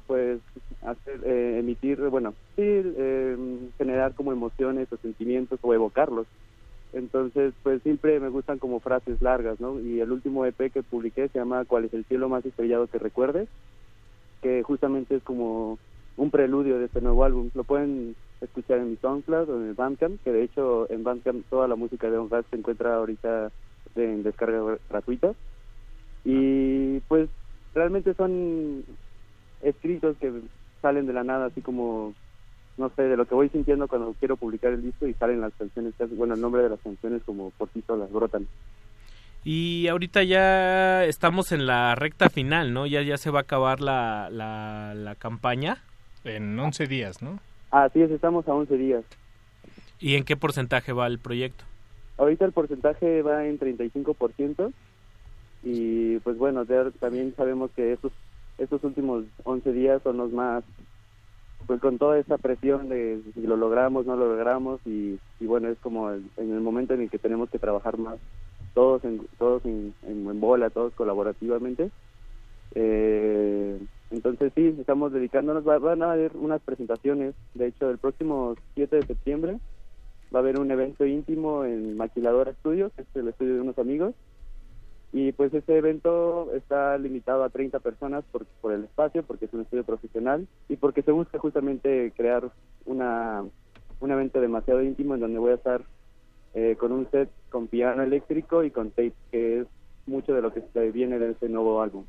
pues, 0.07 0.41
hacer, 0.83 1.21
eh, 1.25 1.59
emitir, 1.61 1.99
bueno, 2.11 2.35
sí, 2.57 2.63
eh, 2.65 3.37
generar 3.79 4.15
como 4.15 4.33
emociones 4.33 4.93
o 4.93 4.97
sentimientos 4.99 5.59
o 5.63 5.73
evocarlos. 5.73 6.27
Entonces, 6.93 7.55
pues 7.63 7.83
siempre 7.83 8.21
me 8.21 8.29
gustan 8.29 8.59
como 8.59 8.79
frases 8.81 9.21
largas, 9.21 9.59
¿no? 9.59 9.81
Y 9.81 10.01
el 10.01 10.13
último 10.13 10.47
EP 10.47 10.71
que 10.71 10.83
publiqué 10.83 11.29
se 11.29 11.39
llama 11.39 11.65
¿Cuál 11.65 11.87
es 11.87 11.95
el 11.95 12.05
cielo 12.05 12.29
más 12.29 12.45
estrellado 12.47 12.87
que 12.87 12.99
recuerdes? 12.99 13.49
Que 14.43 14.63
justamente 14.63 15.17
es 15.17 15.23
como 15.25 15.79
un 16.17 16.31
preludio 16.31 16.79
de 16.79 16.85
este 16.87 17.01
nuevo 17.01 17.25
álbum. 17.25 17.51
Lo 17.55 17.65
pueden 17.65 18.15
escuchar 18.41 18.79
en 18.79 18.91
mi 18.91 18.97
SoundCloud 18.97 19.49
o 19.51 19.61
en 19.61 19.69
el 19.69 19.75
Bandcamp, 19.75 20.23
que 20.23 20.31
de 20.31 20.45
hecho 20.45 20.89
en 20.91 21.03
Bandcamp 21.03 21.45
toda 21.51 21.67
la 21.67 21.75
música 21.75 22.09
de 22.11 22.19
On 22.19 22.29
se 22.29 22.57
encuentra 22.57 22.95
ahorita 22.95 23.51
en 23.97 24.23
descarga 24.23 24.79
gratuita. 24.89 25.33
Y 26.25 27.01
pues 27.01 27.29
realmente 27.75 28.15
son 28.15 28.85
escritos 29.63 30.17
que 30.19 30.33
salen 30.81 31.07
de 31.07 31.13
la 31.13 31.25
nada, 31.25 31.47
así 31.47 31.61
como, 31.61 32.15
no 32.77 32.91
sé, 32.91 33.03
de 33.03 33.17
lo 33.17 33.27
que 33.27 33.35
voy 33.35 33.49
sintiendo 33.49 33.89
cuando 33.89 34.15
quiero 34.19 34.37
publicar 34.37 34.73
el 34.73 34.83
disco 34.83 35.07
y 35.07 35.15
salen 35.15 35.41
las 35.41 35.53
canciones, 35.55 35.95
bueno, 36.17 36.35
el 36.35 36.41
nombre 36.41 36.63
de 36.63 36.71
las 36.71 36.81
canciones 36.81 37.23
como 37.25 37.51
por 37.51 37.69
sí 37.73 37.83
solas 37.87 38.11
brotan. 38.13 38.47
Y 39.45 39.89
ahorita 39.89 40.23
ya 40.23 41.05
estamos 41.05 41.53
en 41.53 41.67
la 41.67 41.95
recta 41.95 42.31
final, 42.31 42.73
¿no? 42.73 42.87
Ya, 42.87 43.03
ya 43.03 43.19
se 43.19 43.31
va 43.31 43.41
a 43.41 43.43
acabar 43.43 43.81
la, 43.81 44.31
la, 44.31 44.95
la 44.95 45.15
campaña. 45.17 45.83
En 46.25 46.59
11 46.59 46.87
días, 46.87 47.21
¿no? 47.21 47.39
Así 47.71 48.01
es, 48.01 48.11
estamos 48.11 48.49
a 48.49 48.55
11 48.55 48.77
días. 48.79 49.05
¿Y 50.01 50.15
en 50.15 50.25
qué 50.25 50.37
porcentaje 50.37 50.93
va 50.93 51.07
el 51.07 51.19
proyecto? 51.19 51.65
Ahorita 52.17 52.45
el 52.45 52.53
porcentaje 52.53 53.23
va 53.23 53.47
en 53.47 53.59
35% 53.59 54.73
y 55.63 56.19
pues 56.21 56.37
bueno, 56.39 56.67
también 57.01 57.35
sabemos 57.37 57.73
que 57.73 57.93
estos, 57.95 58.13
estos 58.59 58.85
últimos 58.85 59.27
11 59.45 59.73
días 59.73 60.03
son 60.03 60.19
los 60.19 60.33
más, 60.33 60.65
pues 61.67 61.81
con 61.81 61.99
toda 61.99 62.19
esa 62.19 62.39
presión 62.39 62.89
de 62.89 63.23
si 63.35 63.43
lo 63.43 63.57
logramos, 63.57 64.07
no 64.07 64.17
lo 64.17 64.29
logramos 64.29 64.81
y, 64.87 65.21
y 65.41 65.47
bueno, 65.47 65.69
es 65.71 65.79
como 65.81 66.11
el- 66.11 66.31
en 66.37 66.53
el 66.53 66.61
momento 66.61 66.95
en 66.95 67.03
el 67.03 67.11
que 67.11 67.19
tenemos 67.19 67.51
que 67.51 67.59
trabajar 67.59 67.99
más 67.99 68.19
todos 68.75 69.05
en, 69.05 69.27
todos 69.39 69.65
en, 69.67 69.95
en, 70.03 70.41
bola, 70.41 70.71
todos 70.71 70.95
colaborativamente. 70.95 71.91
Eh, 72.75 73.81
entonces 74.11 74.53
sí, 74.57 74.75
estamos 74.81 75.13
dedicándonos, 75.13 75.67
va- 75.67 75.79
van 75.79 76.03
a 76.03 76.13
haber 76.13 76.37
unas 76.37 76.63
presentaciones, 76.63 77.35
de 77.55 77.69
hecho 77.69 77.91
el 77.91 77.99
próximo 77.99 78.57
7 78.75 78.97
de 78.97 79.07
septiembre 79.07 79.59
va 80.35 80.41
a 80.41 80.43
haber 80.43 80.59
un 80.59 80.71
evento 80.71 81.07
íntimo 81.07 81.65
en 81.65 81.97
Maquiladora 81.97 82.53
Studios, 82.55 82.93
que 82.95 83.03
es 83.03 83.09
el 83.15 83.29
estudio 83.29 83.55
de 83.55 83.61
unos 83.61 83.79
amigos. 83.79 84.15
Y 85.13 85.31
pues 85.31 85.55
este 85.55 85.79
evento 85.79 86.51
está 86.55 86.99
limitado 86.99 87.45
a 87.45 87.51
30 87.51 87.79
personas 87.79 88.25
por, 88.33 88.47
por 88.61 88.73
el 88.73 88.85
espacio, 88.85 89.23
porque 89.23 89.45
es 89.45 89.53
un 89.53 89.61
estudio 89.61 89.85
profesional 89.85 90.49
y 90.69 90.77
porque 90.77 91.03
se 91.03 91.13
busca 91.13 91.39
justamente 91.39 92.13
crear 92.17 92.51
una, 92.85 93.45
un 94.01 94.11
evento 94.11 94.41
demasiado 94.41 94.83
íntimo 94.83 95.15
en 95.15 95.21
donde 95.21 95.39
voy 95.39 95.53
a 95.53 95.55
estar 95.55 95.83
eh, 96.55 96.77
con 96.79 96.91
un 96.91 97.09
set 97.13 97.31
con 97.49 97.69
piano 97.69 98.03
eléctrico 98.03 98.65
y 98.65 98.73
con 98.73 98.91
tape, 98.91 99.13
que 99.31 99.61
es 99.61 99.67
mucho 100.07 100.35
de 100.35 100.43
lo 100.43 100.53
que 100.53 100.63
viene 100.91 101.21
de 101.21 101.31
este 101.31 101.49
nuevo 101.49 101.81
álbum. 101.81 102.05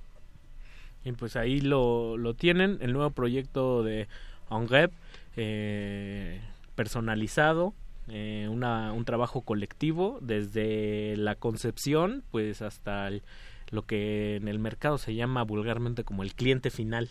Y 1.04 1.12
pues 1.12 1.36
ahí 1.36 1.62
lo, 1.62 2.18
lo 2.18 2.34
tienen, 2.34 2.80
el 2.82 2.94
nuevo 2.94 3.12
proyecto 3.12 3.84
de 3.84 4.08
OnRep, 4.50 4.92
eh, 5.38 6.42
personalizado, 6.76 7.74
eh, 8.08 8.48
una, 8.50 8.94
un 8.94 9.06
trabajo 9.06 9.42
colectivo 9.42 10.20
desde 10.22 11.16
la 11.18 11.36
concepción 11.36 12.24
pues 12.32 12.62
hasta 12.62 13.08
el- 13.08 13.24
lo 13.72 13.82
que 13.82 14.36
en 14.36 14.48
el 14.48 14.60
mercado 14.60 15.00
se 15.00 15.16
llama 15.16 15.42
vulgarmente 15.44 16.04
como 16.04 16.22
el 16.22 16.36
cliente 16.36 16.70
final, 16.70 17.10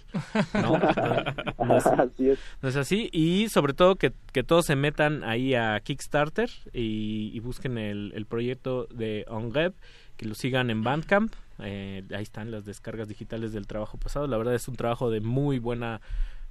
¿no? 0.54 0.78
no 1.66 1.76
es, 1.76 1.84
Así 1.86 2.30
es. 2.30 2.38
no 2.62 2.68
es 2.68 2.76
así. 2.76 3.08
Y 3.12 3.48
sobre 3.48 3.74
todo 3.74 3.96
que, 3.96 4.12
que 4.32 4.44
todos 4.44 4.64
se 4.66 4.76
metan 4.76 5.24
ahí 5.24 5.54
a 5.56 5.80
Kickstarter 5.80 6.48
y, 6.72 7.32
y 7.34 7.40
busquen 7.40 7.76
el, 7.76 8.12
el 8.14 8.24
proyecto 8.26 8.86
de 8.94 9.24
OnRep, 9.28 9.74
que 10.16 10.26
lo 10.26 10.36
sigan 10.36 10.70
en 10.70 10.84
Bandcamp. 10.84 11.32
Eh, 11.58 12.04
ahí 12.14 12.22
están 12.22 12.52
las 12.52 12.64
descargas 12.64 13.08
digitales 13.08 13.52
del 13.52 13.66
trabajo 13.66 13.98
pasado. 13.98 14.28
La 14.28 14.36
verdad 14.36 14.54
es 14.54 14.68
un 14.68 14.76
trabajo 14.76 15.10
de 15.10 15.20
muy 15.20 15.58
buena 15.58 16.00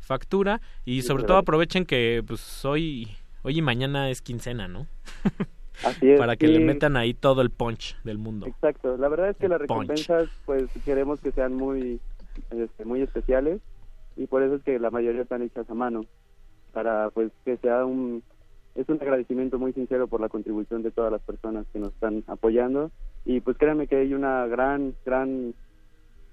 factura 0.01 0.59
y 0.83 1.03
sobre 1.03 1.23
todo 1.23 1.37
aprovechen 1.37 1.85
que 1.85 2.21
pues 2.27 2.65
hoy 2.65 3.07
hoy 3.43 3.59
y 3.59 3.61
mañana 3.61 4.09
es 4.09 4.21
quincena, 4.21 4.67
¿no? 4.67 4.87
Así 5.85 6.11
es. 6.11 6.19
Para 6.19 6.35
que 6.35 6.47
sí. 6.47 6.53
le 6.53 6.59
metan 6.59 6.97
ahí 6.97 7.13
todo 7.13 7.41
el 7.41 7.49
punch 7.49 7.97
del 8.03 8.17
mundo. 8.17 8.45
Exacto. 8.47 8.95
La 8.97 9.07
verdad 9.09 9.29
es 9.29 9.37
que 9.37 9.45
El 9.45 9.51
las 9.51 9.59
punch. 9.61 9.69
recompensas, 9.69 10.29
pues 10.45 10.69
queremos 10.85 11.19
que 11.19 11.31
sean 11.31 11.53
muy, 11.55 11.99
este, 12.51 12.85
muy 12.85 13.01
especiales 13.01 13.61
y 14.15 14.27
por 14.27 14.43
eso 14.43 14.55
es 14.55 14.63
que 14.63 14.79
la 14.79 14.91
mayoría 14.91 15.23
están 15.23 15.41
hechas 15.41 15.69
a 15.69 15.73
mano 15.73 16.05
para 16.71 17.09
pues 17.11 17.31
que 17.45 17.57
sea 17.57 17.85
un 17.85 18.23
es 18.75 18.89
un 18.89 18.99
agradecimiento 18.99 19.59
muy 19.59 19.71
sincero 19.73 20.07
por 20.07 20.19
la 20.19 20.29
contribución 20.29 20.81
de 20.81 20.91
todas 20.91 21.11
las 21.11 21.21
personas 21.21 21.65
que 21.71 21.79
nos 21.79 21.93
están 21.93 22.23
apoyando 22.27 22.91
y 23.25 23.39
pues 23.41 23.57
créanme 23.57 23.87
que 23.87 23.97
hay 23.97 24.13
una 24.13 24.47
gran 24.47 24.95
gran 25.05 25.53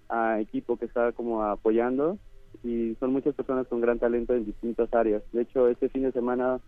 ah, 0.09 0.39
equipo 0.41 0.77
que 0.77 0.87
está 0.87 1.13
como 1.13 1.43
apoyando 1.43 2.19
y 2.65 2.95
son 2.99 3.13
muchas 3.13 3.35
personas 3.35 3.67
con 3.69 3.81
gran 3.81 3.99
talento 3.99 4.35
en 4.35 4.47
distintas 4.47 4.93
áreas 4.95 5.23
de 5.33 5.43
hecho 5.43 5.69
este 5.69 5.89
fin 5.91 6.03
de 6.03 6.13
semana 6.13 6.61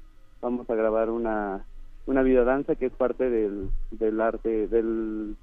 vamos 0.42 0.68
a 0.68 0.74
grabar 0.74 1.08
una 1.08 1.64
una 2.04 2.22
videodanza 2.22 2.74
que 2.74 2.86
es 2.86 2.92
parte 2.92 3.30
del, 3.30 3.70
del 3.90 4.20
arte 4.20 4.68
del 4.68 5.36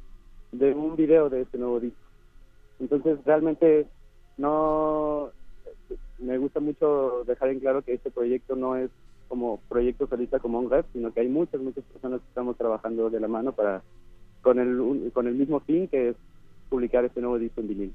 de 0.52 0.74
un 0.74 0.96
video 0.96 1.30
de 1.30 1.42
este 1.42 1.58
nuevo 1.58 1.80
disco 1.80 2.00
entonces 2.80 3.18
realmente 3.26 3.88
no 4.38 5.32
me 6.20 6.38
gusta 6.38 6.60
mucho 6.60 7.24
dejar 7.26 7.50
en 7.50 7.60
claro 7.60 7.82
que 7.82 7.94
este 7.94 8.12
proyecto 8.12 8.56
no 8.56 8.76
es 8.76 8.92
como 9.28 9.60
proyecto 9.70 10.08
solista 10.08 10.40
como 10.40 10.60
un 10.60 10.70
rap, 10.70 10.86
sino 10.92 11.14
que 11.14 11.22
hay 11.22 11.30
muchas, 11.30 11.62
muchas 11.62 11.84
personas 11.86 12.20
que 12.20 12.28
estamos 12.28 12.58
trabajando 12.58 13.10
de 13.10 13.20
la 13.20 13.28
mano 13.28 13.54
para 13.54 13.82
con 14.42 14.60
el 14.60 15.12
con 15.14 15.28
el 15.28 15.36
mismo 15.36 15.60
fin 15.62 15.88
que 15.88 16.10
es 16.10 16.16
publicar 16.70 17.06
este 17.06 17.22
nuevo 17.22 17.38
disco 17.38 17.62
en 17.62 17.68
vinil. 17.68 17.94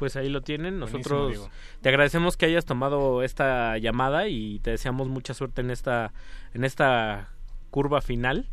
Pues 0.00 0.16
ahí 0.16 0.28
lo 0.30 0.40
tienen. 0.40 0.80
Nosotros 0.80 1.48
te 1.82 1.88
agradecemos 1.90 2.36
que 2.36 2.46
hayas 2.46 2.64
tomado 2.64 3.22
esta 3.22 3.78
llamada 3.78 4.26
y 4.28 4.58
te 4.60 4.70
deseamos 4.70 5.08
mucha 5.08 5.34
suerte 5.34 5.60
en 5.60 5.70
esta 5.70 6.12
en 6.54 6.64
esta 6.64 7.28
curva 7.70 8.00
final 8.00 8.48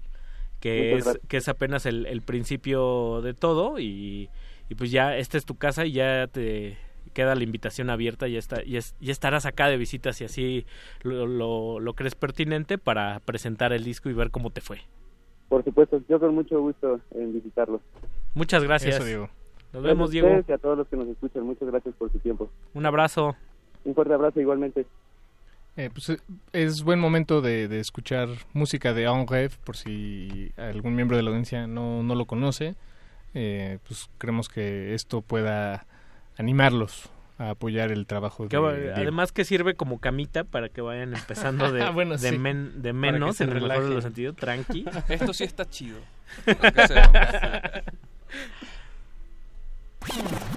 que 0.60 0.92
Muchas 0.92 1.00
es 1.00 1.06
gracias. 1.06 1.28
que 1.30 1.38
es 1.38 1.48
apenas 1.48 1.86
el, 1.86 2.06
el 2.06 2.22
principio 2.22 3.22
de 3.22 3.34
todo 3.34 3.80
y, 3.80 4.30
y 4.70 4.76
pues 4.76 4.92
ya 4.92 5.16
esta 5.18 5.38
es 5.38 5.46
tu 5.46 5.56
casa 5.56 5.86
y 5.86 5.94
ya 5.94 6.28
te 6.28 6.78
queda 7.14 7.34
la 7.34 7.44
invitación 7.44 7.90
abierta 7.90 8.28
ya 8.28 8.38
está 8.40 8.62
ya, 8.64 8.80
es- 8.80 8.96
ya 9.00 9.12
estarás 9.12 9.46
acá 9.46 9.70
de 9.70 9.78
visita 9.78 10.12
si 10.14 10.26
así 10.26 10.66
lo, 11.02 11.26
lo, 11.28 11.80
lo 11.80 11.94
crees 11.94 12.16
pertinente 12.16 12.78
para 12.78 13.20
presentar 13.22 13.72
el 13.72 13.84
disco 13.86 14.10
y 14.10 14.14
ver 14.14 14.32
cómo 14.32 14.50
te 14.52 14.62
fue. 14.62 14.82
Por 15.48 15.64
supuesto, 15.64 16.02
yo 16.10 16.20
con 16.20 16.36
mucho 16.36 16.60
gusto 16.60 17.00
en 17.16 17.32
visitarlos. 17.34 17.80
Muchas 18.34 18.62
gracias. 18.66 19.00
Eso. 19.00 19.30
Nos 19.74 19.84
Gracias 19.84 19.86
a 19.86 19.88
vemos, 19.88 20.12
Diego. 20.12 20.44
y 20.48 20.52
a 20.52 20.58
todos 20.58 20.78
los 20.78 20.88
que 20.88 20.96
nos 20.98 21.08
escuchan, 21.08 21.44
muchas 21.44 21.68
gracias 21.70 21.94
por 21.96 22.12
su 22.12 22.20
tiempo. 22.20 22.50
Un 22.74 22.86
abrazo. 22.86 23.36
Un 23.84 23.94
fuerte 23.96 24.14
abrazo 24.14 24.40
igualmente. 24.42 24.86
Eh, 25.76 25.90
pues, 25.94 26.10
eh, 26.10 26.18
es 26.54 26.82
buen 26.84 27.00
momento 27.00 27.42
de, 27.42 27.68
de 27.68 27.80
escuchar 27.80 28.30
música 28.54 28.94
de 28.94 29.08
On 29.08 29.28
Rêve, 29.28 29.52
por 29.64 29.76
si 29.78 30.52
algún 30.58 30.96
miembro 30.96 31.18
de 31.18 31.24
la 31.24 31.30
audiencia 31.30 31.68
no, 31.68 32.02
no 32.02 32.16
lo 32.16 32.26
conoce. 32.26 32.76
Eh, 33.34 33.78
pues 33.88 34.10
creemos 34.18 34.50
que 34.50 34.94
esto 34.96 35.22
pueda 35.22 35.86
animarlos 36.38 37.10
a 37.38 37.52
apoyar 37.52 37.92
el 37.92 38.08
trabajo 38.08 38.44
de 38.44 38.50
Que 38.50 38.58
Diego. 38.58 38.94
además 38.96 39.32
que 39.32 39.46
sirve 39.46 39.76
como 39.76 40.00
camita 40.00 40.44
para 40.44 40.70
que 40.70 40.82
vayan 40.82 41.14
empezando 41.14 41.72
de, 41.72 41.82
Ah, 41.84 41.92
bueno, 41.92 42.14
de, 42.18 42.30
sí. 42.32 42.38
men- 42.40 42.82
de 42.82 42.94
menos 42.94 43.40
en 43.42 43.50
el 43.52 43.62
mejor 43.62 43.84
de 43.88 43.94
los 43.94 44.04
sentidos, 44.04 44.36
tranqui. 44.36 44.86
Esto 45.10 45.34
sí 45.34 45.44
está 45.44 45.66
chido. 45.66 46.00
Para 50.08 50.48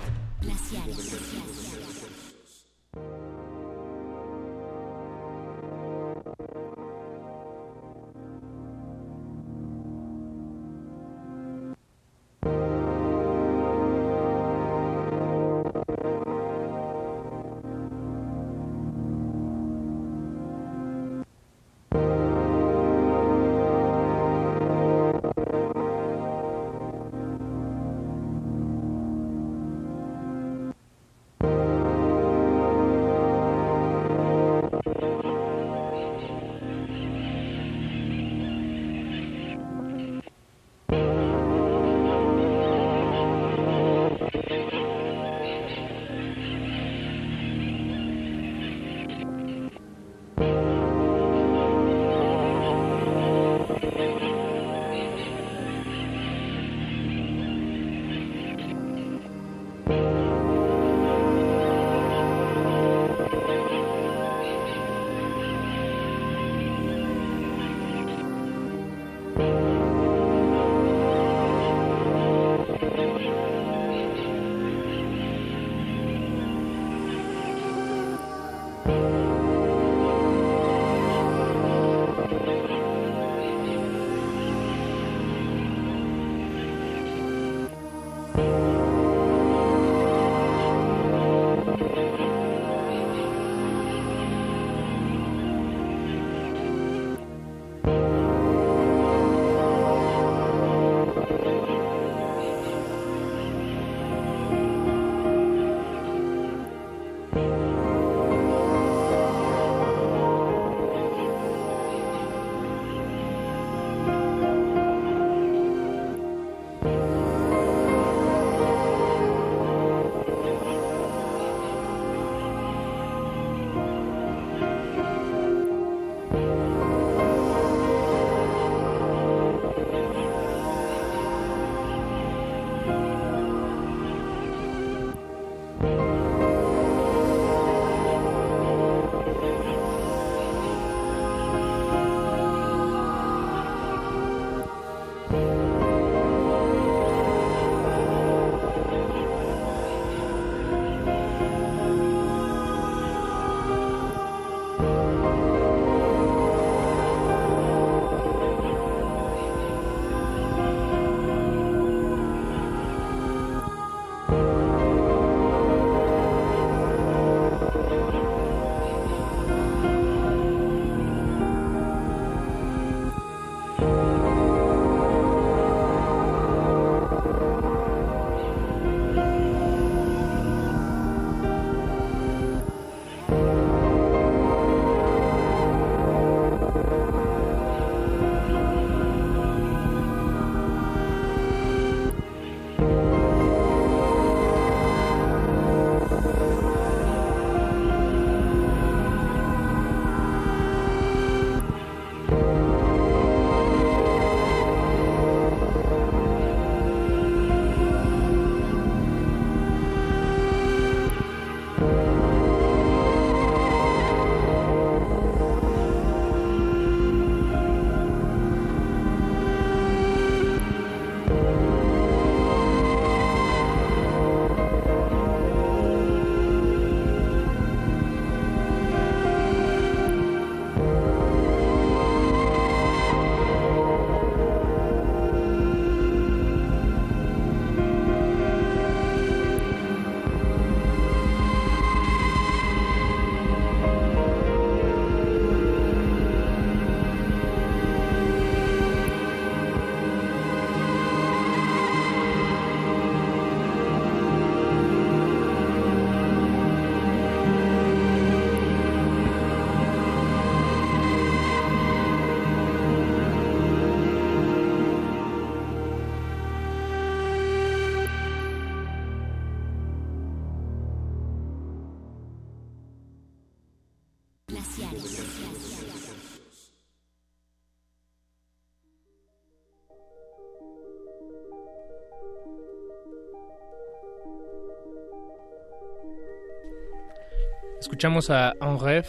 Escuchamos 287.80 288.28
a 288.28 288.54
En 288.60 288.78
Rêve, 288.78 289.08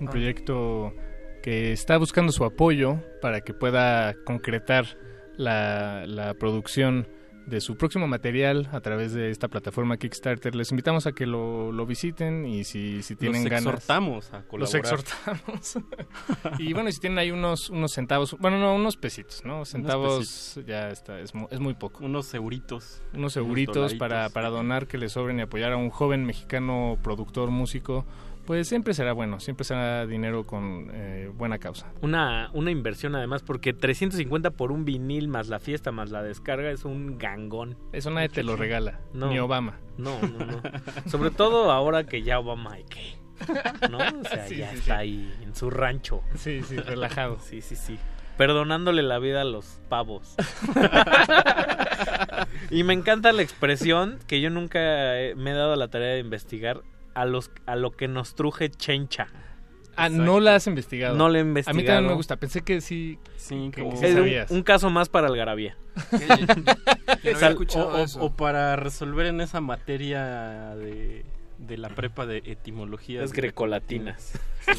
un 0.00 0.06
proyecto 0.06 0.94
que 1.42 1.72
está 1.72 1.98
buscando 1.98 2.30
su 2.30 2.44
apoyo 2.44 2.98
para 3.20 3.40
que 3.40 3.52
pueda 3.52 4.14
concretar 4.24 4.96
la, 5.36 6.06
la 6.06 6.34
producción 6.34 7.08
de 7.46 7.60
su 7.60 7.76
próximo 7.76 8.06
material 8.06 8.68
a 8.72 8.80
través 8.80 9.12
de 9.12 9.30
esta 9.30 9.48
plataforma 9.48 9.96
Kickstarter. 9.96 10.54
Les 10.54 10.70
invitamos 10.70 11.06
a 11.06 11.12
que 11.12 11.26
lo, 11.26 11.72
lo 11.72 11.86
visiten 11.86 12.46
y 12.46 12.64
si, 12.64 13.02
si 13.02 13.16
tienen 13.16 13.42
Los 13.42 13.50
ganas... 13.50 13.66
exhortamos 13.74 14.26
a 14.32 14.42
colaborar. 14.42 14.60
Los 14.60 14.74
exhortamos. 14.74 15.78
y 16.58 16.72
bueno, 16.72 16.90
si 16.92 17.00
tienen 17.00 17.18
ahí 17.18 17.30
unos, 17.30 17.70
unos 17.70 17.92
centavos, 17.92 18.36
bueno, 18.38 18.58
no, 18.58 18.74
unos 18.74 18.96
pesitos, 18.96 19.44
¿no? 19.44 19.64
Centavos 19.64 20.60
ya 20.66 20.90
está, 20.90 21.20
es, 21.20 21.32
es 21.50 21.60
muy 21.60 21.74
poco. 21.74 22.04
Unos 22.04 22.32
euritos. 22.34 23.02
Unos 23.14 23.36
euritos 23.36 23.94
para, 23.94 24.28
para 24.30 24.48
donar 24.48 24.86
que 24.86 24.98
le 24.98 25.08
sobren 25.08 25.38
y 25.38 25.42
apoyar 25.42 25.72
a 25.72 25.76
un 25.76 25.90
joven 25.90 26.24
mexicano 26.24 26.98
productor, 27.02 27.50
músico, 27.50 28.06
pues 28.46 28.68
siempre 28.68 28.92
será 28.94 29.12
bueno, 29.12 29.40
siempre 29.40 29.64
será 29.64 30.06
dinero 30.06 30.44
con 30.44 30.90
eh, 30.92 31.30
buena 31.34 31.58
causa. 31.58 31.92
Una, 32.00 32.50
una 32.52 32.70
inversión 32.70 33.14
además, 33.14 33.42
porque 33.42 33.72
350 33.72 34.50
por 34.50 34.72
un 34.72 34.84
vinil 34.84 35.28
más 35.28 35.48
la 35.48 35.58
fiesta 35.58 35.92
más 35.92 36.10
la 36.10 36.22
descarga 36.22 36.70
es 36.70 36.84
un 36.84 37.18
gangón. 37.18 37.76
Eso 37.92 38.10
nadie 38.10 38.28
te 38.28 38.42
lo 38.42 38.56
regala, 38.56 39.00
No. 39.12 39.28
ni 39.28 39.38
Obama. 39.38 39.78
No, 39.98 40.20
no, 40.22 40.44
no. 40.46 40.60
Sobre 41.06 41.30
todo 41.30 41.70
ahora 41.70 42.04
que 42.04 42.22
ya 42.22 42.38
Obama 42.38 42.72
hay 42.74 42.84
que. 42.84 43.16
¿No? 43.90 43.98
O 43.98 44.24
sea, 44.24 44.46
Sí, 44.46 44.56
ya 44.56 44.70
sí, 44.70 44.78
está 44.78 44.94
sí. 44.96 45.00
ahí 45.00 45.34
en 45.42 45.54
su 45.54 45.70
rancho. 45.70 46.22
Sí, 46.36 46.62
sí, 46.62 46.76
relajado. 46.76 47.38
Sí, 47.40 47.60
sí, 47.60 47.76
sí. 47.76 47.98
Perdonándole 48.36 49.02
la 49.02 49.18
vida 49.18 49.42
a 49.42 49.44
los 49.44 49.80
pavos. 49.88 50.34
y 52.70 52.82
me 52.84 52.94
encanta 52.94 53.32
la 53.32 53.42
expresión 53.42 54.18
que 54.26 54.40
yo 54.40 54.50
nunca 54.50 54.78
me 55.36 55.50
he 55.50 55.54
dado 55.54 55.76
la 55.76 55.88
tarea 55.88 56.14
de 56.14 56.20
investigar 56.20 56.80
a 57.14 57.24
los 57.24 57.50
a 57.66 57.76
lo 57.76 57.90
que 57.92 58.08
nos 58.08 58.34
truje 58.34 58.70
chencha. 58.70 59.28
Ah, 59.94 60.08
no 60.08 60.40
la 60.40 60.54
has 60.54 60.66
investigado. 60.66 61.16
No 61.16 61.28
la 61.28 61.38
he 61.38 61.40
A 61.42 61.44
mí 61.44 61.50
investigado. 61.50 61.86
también 61.86 62.06
me 62.08 62.14
gusta, 62.14 62.36
pensé 62.36 62.62
que 62.62 62.80
sí, 62.80 63.18
Sí, 63.36 63.70
que, 63.74 63.82
como- 63.82 64.00
que 64.00 64.06
un, 64.06 64.14
sabías. 64.14 64.50
un 64.50 64.62
caso 64.62 64.88
más 64.88 65.10
para 65.10 65.26
Algarabía. 65.28 65.76
Yo 67.22 67.32
no 67.76 67.82
o, 67.82 67.88
o- 67.92 67.98
eso. 67.98 68.22
o 68.24 68.34
para 68.34 68.74
resolver 68.76 69.26
en 69.26 69.42
esa 69.42 69.60
materia 69.60 70.74
de, 70.76 71.26
de 71.58 71.76
la 71.76 71.90
prepa 71.90 72.24
de 72.24 72.38
etimología. 72.46 73.20
Las 73.20 73.32
grecolatinas. 73.34 74.32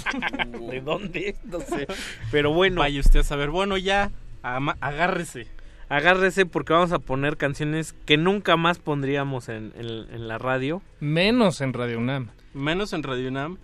¿De 0.71 0.81
dónde? 0.81 1.35
No 1.43 1.59
sé. 1.61 1.87
Pero 2.31 2.51
bueno. 2.51 2.79
Vaya 2.79 2.99
usted 2.99 3.19
a 3.19 3.23
saber. 3.23 3.51
Bueno, 3.51 3.77
ya, 3.77 4.11
ama- 4.41 4.77
agárrese. 4.81 5.47
Agárrese 5.93 6.45
porque 6.45 6.73
vamos 6.73 6.91
a 6.91 6.99
poner 6.99 7.37
canciones 7.37 7.93
que 8.05 8.17
nunca 8.17 8.57
más 8.57 8.79
pondríamos 8.79 9.47
en, 9.49 9.71
en- 9.75 10.07
en 10.13 10.27
la 10.27 10.37
radio. 10.37 10.81
Menos 10.99 11.61
en 11.61 11.73
Radio 11.73 11.99
UNAM. 11.99 12.29
Menos 12.53 12.93
en 12.93 13.03
Radio 13.03 13.27
UNAM, 13.29 13.57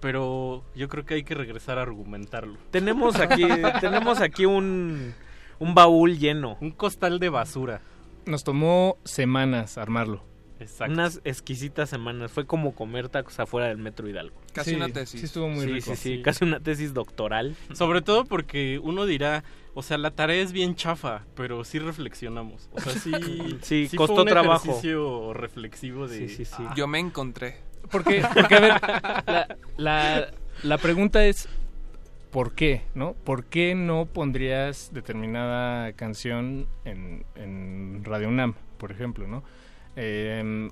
pero 0.00 0.64
yo 0.74 0.88
creo 0.88 1.04
que 1.04 1.14
hay 1.14 1.22
que 1.24 1.34
regresar 1.34 1.78
a 1.78 1.82
argumentarlo. 1.82 2.56
Tenemos 2.70 3.16
aquí, 3.20 3.46
tenemos 3.80 4.20
aquí 4.20 4.44
un, 4.46 5.14
un 5.58 5.74
baúl 5.74 6.18
lleno. 6.18 6.56
Un 6.60 6.70
costal 6.70 7.18
de 7.18 7.28
basura. 7.28 7.80
Nos 8.26 8.44
tomó 8.44 8.96
semanas 9.04 9.78
armarlo. 9.78 10.24
Exacto. 10.60 10.92
Unas 10.92 11.20
exquisitas 11.24 11.88
semanas. 11.88 12.32
Fue 12.32 12.44
como 12.44 12.74
comer 12.74 13.08
tacos 13.08 13.38
afuera 13.38 13.68
del 13.68 13.78
Metro 13.78 14.08
Hidalgo. 14.08 14.36
Casi 14.52 14.70
Sí, 14.70 14.76
una 14.76 14.88
tesis. 14.88 15.20
Sí, 15.20 15.26
estuvo 15.26 15.48
muy 15.48 15.64
sí, 15.64 15.72
rico. 15.72 15.90
sí, 15.90 15.96
sí, 15.96 16.16
Sí. 16.16 16.22
Casi 16.22 16.44
una 16.44 16.58
tesis 16.58 16.92
doctoral. 16.92 17.54
Sobre 17.72 18.02
todo 18.02 18.24
porque 18.24 18.80
uno 18.82 19.06
dirá, 19.06 19.44
o 19.78 19.82
sea, 19.82 19.96
la 19.96 20.10
tarea 20.10 20.42
es 20.42 20.50
bien 20.50 20.74
chafa, 20.74 21.24
pero 21.36 21.62
sí 21.62 21.78
reflexionamos. 21.78 22.68
O 22.72 22.80
sea, 22.80 22.92
sí, 23.62 23.88
costó 23.96 24.22
un 24.22 24.26
trabajo. 24.26 24.64
ejercicio 24.64 25.32
reflexivo 25.32 26.08
de... 26.08 26.28
Sí, 26.28 26.34
sí, 26.34 26.44
sí. 26.46 26.64
Yo 26.74 26.88
me 26.88 26.98
encontré. 26.98 27.58
Porque, 27.88 28.24
porque 28.34 28.54
a 28.56 28.60
ver, 28.60 28.72
la, 29.24 29.56
la, 29.76 30.30
la 30.64 30.78
pregunta 30.78 31.24
es, 31.24 31.48
¿por 32.32 32.56
qué? 32.56 32.82
¿No? 32.96 33.12
¿Por 33.12 33.44
qué 33.44 33.76
no 33.76 34.06
pondrías 34.06 34.90
determinada 34.92 35.92
canción 35.92 36.66
en, 36.84 37.24
en 37.36 38.02
Radio 38.04 38.30
UNAM, 38.30 38.54
por 38.78 38.90
ejemplo, 38.90 39.28
¿no? 39.28 39.44
Eh, 39.94 40.70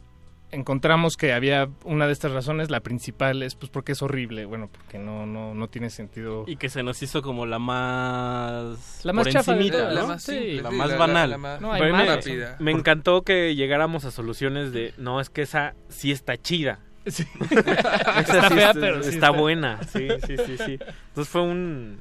encontramos 0.57 1.17
que 1.17 1.33
había 1.33 1.69
una 1.85 2.07
de 2.07 2.13
estas 2.13 2.33
razones, 2.33 2.71
la 2.71 2.81
principal 2.81 3.43
es 3.43 3.55
pues 3.55 3.71
porque 3.71 3.93
es 3.93 4.03
horrible, 4.03 4.45
bueno, 4.47 4.69
porque 4.73 4.99
no, 4.99 5.27
no, 5.27 5.55
no 5.55 5.69
tiene 5.69 5.91
sentido. 5.91 6.45
Y 6.47 6.57
que 6.57 6.69
se 6.69 6.83
nos 6.83 7.03
hizo 7.03 7.23
como 7.23 7.47
la 7.47 7.59
más... 7.59 9.01
La 9.05 9.13
más 9.13 9.25
por 9.25 9.33
chafa 9.33 9.53
de 9.53 9.59
encimita, 9.59 9.79
todas, 9.79 9.95
¿no? 9.95 10.01
La 10.01 10.07
más 10.07 10.23
Sí, 10.23 10.61
la 10.61 10.71
más 10.71 10.99
banal. 10.99 11.31
La, 11.31 11.39
más 11.39 11.61
No, 11.61 11.73
hay 11.73 11.81
Pero 11.83 11.93
más. 11.95 12.07
me- 12.09 12.17
rápida. 12.17 12.57
Me 12.59 12.73
encantó 12.73 13.23
que 13.23 13.55
llegáramos 13.55 14.05
a 14.05 14.11
soluciones 14.11 14.73
de, 14.73 14.93
no, 14.99 15.21
es 15.21 15.31
que 15.31 15.43
esa 15.43 15.75
sí 15.89 16.11
está 16.13 16.37
chida. 16.37 16.81
Sí. 17.07 17.25
Esa 17.41 18.21
Está 18.21 18.49
sí 18.49 18.55
fea, 18.55 18.69
está, 18.71 18.81
pero 18.81 19.03
sí 19.03 19.11
está 19.11 19.27
está- 19.29 19.31
buena. 19.31 19.81
Sí, 19.85 20.09
sí, 20.27 20.37
sí, 20.45 20.57
sí. 20.59 20.79
Entonces 21.09 21.29
fue 21.29 21.43
un, 21.43 22.01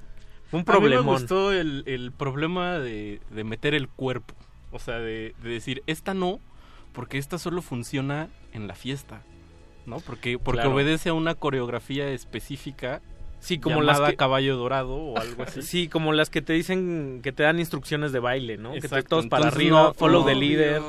un 0.51 0.51
A 0.51 0.57
mí 0.57 0.57
me 0.59 0.63
problemón. 0.63 1.05
gustó 1.05 1.51
el, 1.53 1.83
el 1.85 2.11
problema 2.11 2.79
de, 2.79 3.19
de 3.29 3.43
meter 3.43 3.75
el 3.75 3.87
cuerpo. 3.87 4.33
O 4.71 4.79
sea, 4.79 4.95
de, 4.97 5.35
de 5.43 5.49
decir, 5.49 5.83
esta 5.85 6.15
no, 6.15 6.39
porque 6.95 7.17
esta 7.17 7.37
solo 7.37 7.61
funciona 7.61 8.29
en 8.53 8.67
la 8.67 8.75
fiesta. 8.75 9.21
¿No? 9.85 9.99
Porque, 9.99 10.39
porque 10.39 10.61
Claro. 10.61 10.73
obedece 10.73 11.09
a 11.09 11.13
una 11.13 11.35
coreografía 11.35 12.07
específica 12.09 13.01
Sí, 13.39 13.59
como 13.59 13.83
las 13.83 14.01
que, 14.01 14.15
caballo 14.15 14.57
dorado 14.57 14.95
o 14.95 15.19
algo 15.19 15.43
así. 15.43 15.61
sí, 15.61 15.87
como 15.87 16.11
las 16.13 16.31
que 16.31 16.41
te 16.41 16.53
dicen 16.53 17.19
que 17.21 17.31
te 17.31 17.43
dan 17.43 17.59
instrucciones 17.59 18.11
de 18.11 18.19
baile, 18.19 18.57
¿no? 18.57 18.71
que 18.73 18.79
te- 18.79 18.87
Exacto, 18.87 19.09
todos 19.09 19.27
para 19.27 19.43
entonces 19.43 19.57
arriba, 19.59 19.83
no- 19.83 19.93
follow 19.93 20.21
no, 20.21 20.25
the 20.25 20.33
leader, 20.35 20.81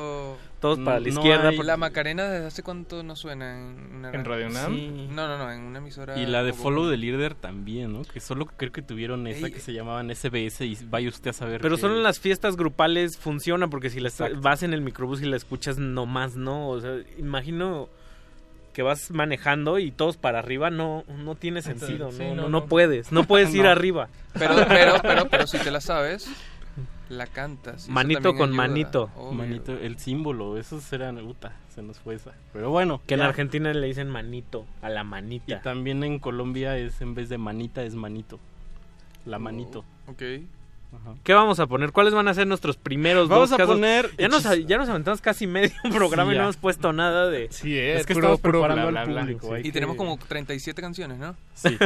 todos 0.60 0.78
para 0.78 0.98
la 1.00 1.08
no 1.08 1.12
izquierda. 1.20 1.48
hay- 1.50 1.58
La 1.58 1.76
Macarena, 1.76 2.24
¿desde 2.28 2.46
hace 2.46 2.62
cuánto 2.62 3.02
no 3.02 3.14
suena 3.16 3.56
en 3.58 3.94
una 3.96 4.10
¿En 4.10 4.24
Radio 4.24 4.46
UNAM? 4.48 4.74
Sí. 4.74 5.08
No, 5.10 5.28
no, 5.28 5.38
no, 5.38 5.52
en 5.52 5.60
una 5.62 5.78
emisora. 5.78 6.18
Y 6.18 6.26
la 6.26 6.42
de 6.42 6.52
como- 6.52 6.62
Follow 6.62 6.90
the 6.90 6.96
Leader 6.96 7.34
también, 7.34 7.92
¿no? 7.92 8.02
Que 8.02 8.20
solo 8.20 8.46
creo 8.46 8.72
que 8.72 8.82
tuvieron 8.82 9.26
esa 9.26 9.46
Ey. 9.46 9.52
que 9.52 9.60
se 9.60 9.72
llamaban 9.72 10.10
SBS 10.10 10.64
y 10.64 10.76
vaya 10.88 11.08
usted 11.08 11.30
a 11.30 11.34
saber. 11.34 11.60
Pero 11.60 11.76
que- 11.76 11.80
solo 11.82 11.96
en 11.96 12.02
las 12.02 12.18
fiestas 12.20 12.56
grupales 12.56 13.18
funciona 13.18 13.68
porque 13.68 13.90
si 13.90 14.00
la 14.00 14.08
está- 14.08 14.26
Exacto. 14.26 14.42
vas 14.42 14.62
en 14.62 14.72
el 14.74 14.80
microbús 14.80 15.20
y 15.22 15.26
la 15.26 15.36
escuchas 15.36 15.78
nomás 15.78 16.36
no, 16.36 16.68
o 16.70 16.80
sea, 16.80 16.96
imagino 17.18 17.88
que 18.72 18.82
vas 18.82 19.10
manejando 19.10 19.78
y 19.78 19.90
todos 19.90 20.18
para 20.18 20.38
arriba 20.38 20.68
no 20.68 21.02
no 21.08 21.34
tiene 21.34 21.62
sentido, 21.62 22.12
Sí, 22.12 22.18
no, 22.18 22.28
no, 22.28 22.34
no, 22.34 22.42
no. 22.42 22.48
no 22.60 22.66
puedes, 22.66 23.10
no 23.10 23.24
puedes 23.28 23.54
ir 23.54 23.62
No. 23.64 23.70
arriba. 23.70 24.08
Pero, 24.34 24.54
pero, 24.68 24.94
pero, 25.02 25.28
pero 25.30 25.46
si 25.46 25.58
te 25.58 25.70
la 25.70 25.80
sabes, 25.80 26.28
la 27.08 27.26
cantas. 27.26 27.88
y 27.88 27.90
Manito 27.90 28.34
con 28.34 28.50
ayuda. 28.50 28.56
manito. 28.56 29.10
Obvio. 29.16 29.32
Manito, 29.32 29.72
el 29.72 29.98
símbolo, 29.98 30.56
eso 30.58 30.80
será 30.80 31.12
se 31.74 31.82
nos 31.82 31.98
fue 31.98 32.14
esa. 32.16 32.32
Pero 32.52 32.70
bueno, 32.70 33.00
Que 33.06 33.16
en. 33.16 33.26
Argentina 33.26 33.72
le 33.72 33.86
dicen 33.86 34.08
manito 34.08 34.66
a 34.82 34.88
la 34.88 35.02
Y 35.02 35.04
manita. 35.04 35.62
también 35.62 36.02
en 36.04 36.18
Colombia 36.18 36.76
es 36.78 37.00
en 37.00 37.14
vez 37.14 37.28
de 37.28 37.38
manita 37.38 37.82
es 37.82 37.94
manito. 37.94 38.38
La 39.24 39.38
manito. 39.38 39.84
Ok. 40.08 40.22
Ajá. 41.00 41.14
¿Qué 41.24 41.34
vamos 41.34 41.60
a 41.60 41.66
poner? 41.66 41.92
¿Cuáles 41.92 42.14
van 42.14 42.28
a 42.28 42.34
ser 42.34 42.46
nuestros 42.46 42.76
primeros 42.76 43.28
Vamos 43.28 43.50
dos 43.50 43.54
a 43.54 43.58
casos? 43.58 43.74
poner 43.74 44.10
Ya 44.18 44.28
nos, 44.28 44.42
ya 44.66 44.78
nos 44.78 44.88
aventamos 44.88 45.20
casi 45.20 45.46
medio 45.46 45.70
programa 45.92 46.30
Sí, 46.30 46.34
y 46.34 46.38
no 46.38 46.44
hemos 46.44 46.56
puesto 46.56 46.92
nada 46.92 47.28
de... 47.30 47.48
Sí, 47.50 47.78
es, 47.78 48.00
Es 48.00 48.06
que 48.06 48.14
puro, 48.14 48.26
estamos 48.26 48.40
puro 48.40 48.60
preparando 48.60 48.90
bla, 48.90 49.00
al 49.02 49.06
bla, 49.06 49.12
bla, 49.14 49.22
público, 49.22 49.46
sí. 49.48 49.54
hay 49.54 49.60
Y 49.60 49.64
que- 49.64 49.72
tenemos 49.72 49.96
como 49.96 50.18
37 50.18 50.80
canciones, 50.82 51.18
¿no? 51.18 51.36
Sí, 51.54 51.76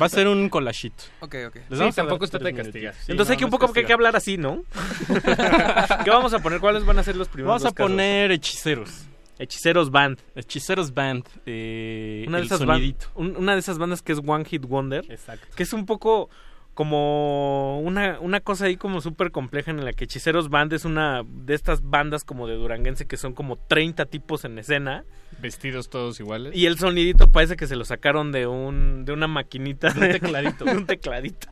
va 0.00 0.06
a 0.06 0.08
ser 0.08 0.28
un 0.28 0.48
collachito. 0.48 1.04
Ok, 1.20 1.34
ok. 1.48 1.56
Les 1.68 1.78
Sí, 1.78 1.96
tampoco 1.96 2.24
está 2.24 2.38
minutitos. 2.38 2.72
Sí, 3.04 3.12
Entonces 3.12 3.28
no, 3.28 3.32
hay 3.32 3.38
que 3.38 3.44
un 3.44 3.50
poco 3.50 3.72
que 3.72 3.80
hay 3.80 3.86
que 3.86 3.92
hablar 3.92 4.16
así, 4.16 4.36
¿no? 4.36 4.64
¿Qué 6.04 6.10
vamos 6.10 6.32
a 6.34 6.38
poner? 6.40 6.60
¿Cuáles 6.60 6.84
van 6.84 6.98
a 6.98 7.02
ser 7.02 7.16
los 7.16 7.28
primeros 7.28 7.62
Vamos 7.62 7.64
a 7.72 7.74
casos? 7.74 7.90
poner 7.90 8.30
hechiceros. 8.32 9.06
Hechiceros 9.38 9.90
Band. 9.90 10.18
Hechiceros 10.34 10.92
Band. 10.92 11.24
Eh, 11.46 12.24
Una 12.28 12.36
de, 12.38 12.42
el 12.42 12.46
esas 12.46 12.60
ban- 12.60 12.76
sonidito. 12.76 13.06
un- 13.14 13.36
una 13.36 13.54
de 13.54 13.60
esas 13.60 13.78
bandas 13.78 14.02
que 14.02 14.12
es 14.12 14.20
One 14.24 14.44
Hit 14.44 14.66
Wonder. 14.66 15.04
Exacto. 15.10 15.46
Que 15.56 15.62
es 15.62 15.72
un 15.72 15.86
poco 15.86 16.28
como 16.74 17.80
una, 17.80 18.18
una 18.20 18.40
cosa 18.40 18.66
ahí 18.66 18.76
como 18.76 19.00
súper 19.00 19.30
compleja 19.32 19.70
en 19.70 19.84
la 19.84 19.92
que 19.92 20.04
Hechiceros 20.04 20.48
Band 20.48 20.72
es 20.72 20.84
una 20.84 21.22
de 21.26 21.54
estas 21.54 21.82
bandas 21.82 22.24
como 22.24 22.46
de 22.46 22.54
Duranguense 22.54 23.06
que 23.06 23.16
son 23.16 23.34
como 23.34 23.56
30 23.56 24.06
tipos 24.06 24.44
en 24.44 24.58
escena. 24.58 25.04
Vestidos 25.40 25.90
todos 25.90 26.18
iguales. 26.20 26.54
Y 26.56 26.66
el 26.66 26.78
sonidito 26.78 27.30
parece 27.30 27.56
que 27.56 27.66
se 27.66 27.76
lo 27.76 27.84
sacaron 27.84 28.32
de 28.32 28.46
un 28.46 29.04
de 29.04 29.12
una 29.12 29.26
maquinita. 29.28 29.90
De 29.90 30.06
un 30.06 30.12
tecladito. 30.12 30.64
de 30.66 30.76
un 30.76 30.86
tecladito. 30.86 31.48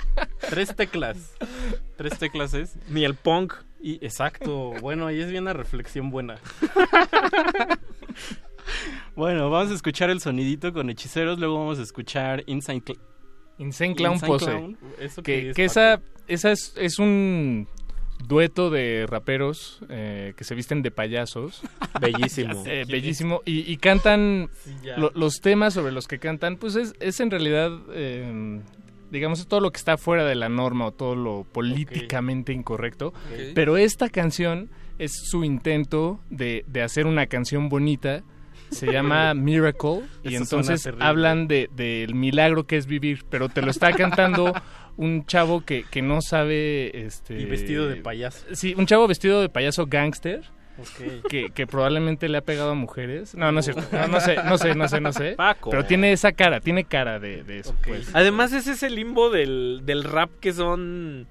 Tres 0.49 0.74
teclas. 0.77 1.35
Tres 1.97 2.19
teclas 2.19 2.55
es. 2.55 2.77
Ni 2.89 3.05
el 3.05 3.15
punk. 3.15 3.55
Y 3.81 4.05
exacto. 4.05 4.73
Bueno, 4.81 5.07
ahí 5.07 5.20
es 5.20 5.31
bien 5.31 5.45
una 5.45 5.53
reflexión 5.53 6.11
buena. 6.11 6.36
bueno, 9.16 9.51
vamos 9.51 9.70
a 9.70 9.74
escuchar 9.74 10.11
el 10.11 10.20
sonidito 10.20 10.73
con 10.73 10.90
hechiceros. 10.90 11.39
Luego 11.39 11.59
vamos 11.59 11.78
a 11.78 11.82
escuchar 11.82 12.43
Insane, 12.47 12.82
Cl- 12.82 12.99
Insane 13.59 13.94
Clown 13.94 14.14
Insane 14.14 14.32
Pose. 14.32 14.47
Clown. 14.47 14.78
¿Eso 15.01 15.22
que, 15.22 15.32
qué 15.43 15.51
es, 15.51 15.56
que 15.56 15.64
esa, 15.64 16.01
esa 16.28 16.52
es, 16.52 16.72
es 16.76 16.98
un 16.98 17.66
dueto 18.26 18.70
de 18.70 19.06
raperos 19.09 19.80
eh, 19.89 20.32
que 20.36 20.44
se 20.44 20.55
visten 20.55 20.82
de 20.82 20.90
payasos. 20.90 21.62
Bellísimo. 22.01 22.64
Eh, 22.66 22.85
bellísimo. 22.89 23.43
Y, 23.44 23.70
y 23.70 23.76
cantan 23.76 24.48
Sí, 24.64 24.74
ya. 24.85 24.97
lo- 24.98 25.12
los 25.14 25.40
temas 25.40 25.74
sobre 25.74 25.93
los 25.93 26.06
que 26.09 26.18
cantan, 26.18 26.56
pues 26.56 26.74
es, 26.76 26.94
es 27.01 27.20
en 27.20 27.30
realidad, 27.30 27.70
eh, 27.93 28.60
digamos, 29.10 29.47
todo 29.47 29.60
lo 29.60 29.70
que 29.70 29.78
está 29.78 29.97
fuera 29.97 30.24
de 30.24 30.35
la 30.35 30.48
norma 30.48 30.86
o 30.86 30.93
todo 30.93 31.14
lo 31.14 31.47
políticamente 31.52 32.52
incorrecto. 32.52 33.12
Pero 33.55 33.76
esta 33.76 34.09
canción 34.09 34.68
es 34.98 35.12
su 35.30 35.44
intento 35.44 36.20
de, 36.28 36.64
de 36.66 36.82
hacer 36.82 37.06
una 37.06 37.26
canción 37.26 37.68
bonita. 37.68 38.22
Se 38.70 38.86
llama 38.93 39.35
Miracle 39.35 40.03
y 40.23 40.35
Eso 40.35 40.45
entonces 40.45 40.89
hablan 41.01 41.49
de- 41.49 41.69
del 41.74 42.15
milagro 42.15 42.65
que 42.66 42.77
es 42.77 42.86
vivir, 42.86 43.24
pero 43.31 43.49
te 43.49 43.62
lo 43.62 43.70
está 43.70 43.93
cantando 43.93 44.53
un 44.97 45.24
chavo 45.27 45.65
que, 45.65 45.85
que 45.90 46.03
no 46.03 46.20
sabe... 46.20 47.05
Este, 47.07 47.40
Y 47.40 47.45
vestido 47.47 47.89
de 47.89 47.97
payaso. 47.97 48.45
Sí, 48.53 48.74
un 48.77 48.86
chavo 48.86 49.07
vestido 49.07 49.40
de 49.40 49.49
payaso 49.49 49.86
gángster. 49.86 50.43
Ok. 50.78 51.27
Que, 51.28 51.51
que 51.51 51.66
probablemente 51.66 52.28
le 52.28 52.39
ha 52.39 52.43
pegado 52.43 52.70
a 52.70 52.74
mujeres. 52.74 53.35
No, 53.35 53.51
no 53.51 53.59
es 53.61 53.65
cierto. 53.66 53.82
No, 53.90 54.07
no 54.07 54.20
sé, 54.20 54.36
no 54.45 54.59
sé, 54.59 54.74
no 54.77 54.86
sé, 54.89 55.01
no 55.01 55.12
sé. 55.12 55.32
Paco. 55.32 55.70
Pero 55.70 55.85
tiene 55.86 56.12
esa 56.12 56.31
cara, 56.32 56.61
tiene 56.61 56.85
cara 56.85 57.19
de, 57.19 57.43
de 57.43 57.59
eso. 57.61 57.74
pues. 57.85 58.11
Además 58.15 58.53
es 58.53 58.66
ese 58.69 58.89
limbo 58.90 59.28
del, 59.31 59.81
del 59.85 60.05
rap 60.05 60.31
que 60.40 60.53
son... 60.53 61.27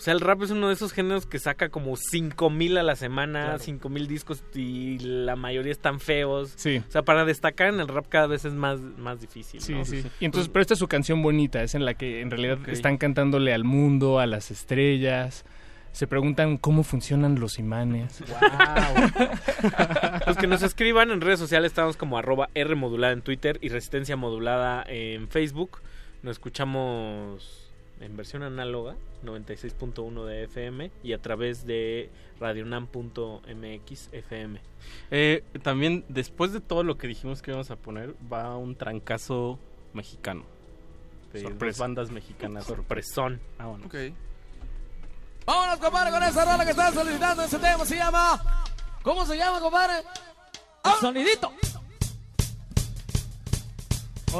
O 0.00 0.02
sea, 0.02 0.14
el 0.14 0.20
rap 0.20 0.40
es 0.40 0.50
uno 0.50 0.68
de 0.68 0.72
esos 0.72 0.94
géneros 0.94 1.26
que 1.26 1.38
saca 1.38 1.68
como 1.68 1.94
5000 1.94 2.78
a 2.78 2.82
la 2.82 2.96
semana, 2.96 3.42
Claro. 3.42 3.58
5000 3.58 4.08
discos 4.08 4.42
y 4.54 4.98
la 4.98 5.36
mayoría 5.36 5.72
están 5.72 6.00
feos. 6.00 6.54
Sí. 6.56 6.82
O 6.88 6.90
sea, 6.90 7.02
para 7.02 7.26
destacar 7.26 7.68
en 7.68 7.80
el 7.80 7.88
rap 7.88 8.06
cada 8.08 8.26
vez 8.26 8.46
es 8.46 8.54
más, 8.54 8.80
más 8.80 9.20
difícil. 9.20 9.60
Sí, 9.60 9.74
¿no? 9.74 9.84
sí. 9.84 10.02
Y 10.18 10.24
entonces, 10.24 10.48
pero 10.50 10.62
esta 10.62 10.72
es 10.72 10.80
su 10.80 10.88
canción 10.88 11.20
bonita, 11.20 11.62
es 11.62 11.74
en 11.74 11.84
la 11.84 11.92
que 11.92 12.22
en 12.22 12.30
realidad 12.30 12.66
están 12.70 12.96
cantándole 12.96 13.52
al 13.52 13.64
mundo, 13.64 14.18
a 14.20 14.26
las 14.26 14.50
estrellas. 14.50 15.44
Se 15.92 16.06
preguntan 16.06 16.56
cómo 16.56 16.82
funcionan 16.82 17.38
los 17.38 17.58
imanes. 17.58 18.22
Los 20.26 20.36
que 20.38 20.46
nos 20.46 20.62
escriban 20.62 21.10
en 21.10 21.20
redes 21.20 21.38
sociales 21.40 21.72
estamos 21.72 21.98
como 21.98 22.16
arroba 22.16 22.48
R 22.54 22.74
modulada 22.74 23.12
en 23.12 23.20
Twitter 23.20 23.58
y 23.60 23.68
Resistencia 23.68 24.16
modulada 24.16 24.82
en 24.88 25.28
Facebook. 25.28 25.82
Nos 26.22 26.36
escuchamos 26.36 27.69
en 28.00 28.16
versión 28.16 28.42
análoga, 28.42 28.96
96.1 29.24 30.24
de 30.24 30.44
FM 30.44 30.90
y 31.02 31.12
a 31.12 31.18
través 31.18 31.66
de 31.66 32.10
radionam.mx 32.38 34.08
FM. 34.12 34.60
Eh, 35.10 35.44
también, 35.62 36.04
después 36.08 36.52
de 36.52 36.60
todo 36.60 36.82
lo 36.82 36.96
que 36.96 37.06
dijimos 37.06 37.42
que 37.42 37.50
íbamos 37.50 37.70
a 37.70 37.76
poner, 37.76 38.14
va 38.32 38.56
un 38.56 38.74
trancazo 38.74 39.58
mexicano. 39.92 40.44
De 41.32 41.42
dos 41.42 41.50
Sorpresa. 41.50 41.82
bandas 41.82 42.10
mexicanas. 42.10 42.64
Sorpresón. 42.64 43.40
Ah, 43.58 43.66
bueno. 43.66 43.88
Vámonos, 45.46 45.78
compadre, 45.78 46.10
con 46.10 46.22
esa 46.22 46.44
rola 46.44 46.64
que 46.64 46.70
están 46.70 46.92
solicitando. 46.94 47.42
Ese 47.42 47.58
tema 47.58 47.84
se 47.84 47.96
llama. 47.96 48.64
¿Cómo 49.02 49.24
se 49.26 49.36
llama, 49.36 49.60
compadre? 49.60 50.02
El 50.84 50.92
sonidito. 51.00 51.52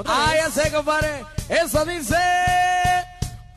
Ah, 0.06 0.32
ya 0.36 0.50
sé, 0.50 0.72
compadre. 0.72 1.24
Eso 1.48 1.84
dice. 1.84 2.16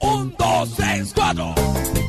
Un, 0.04 0.36
dos, 0.38 0.74
tres, 0.76 1.14
cuatro. 1.16 2.03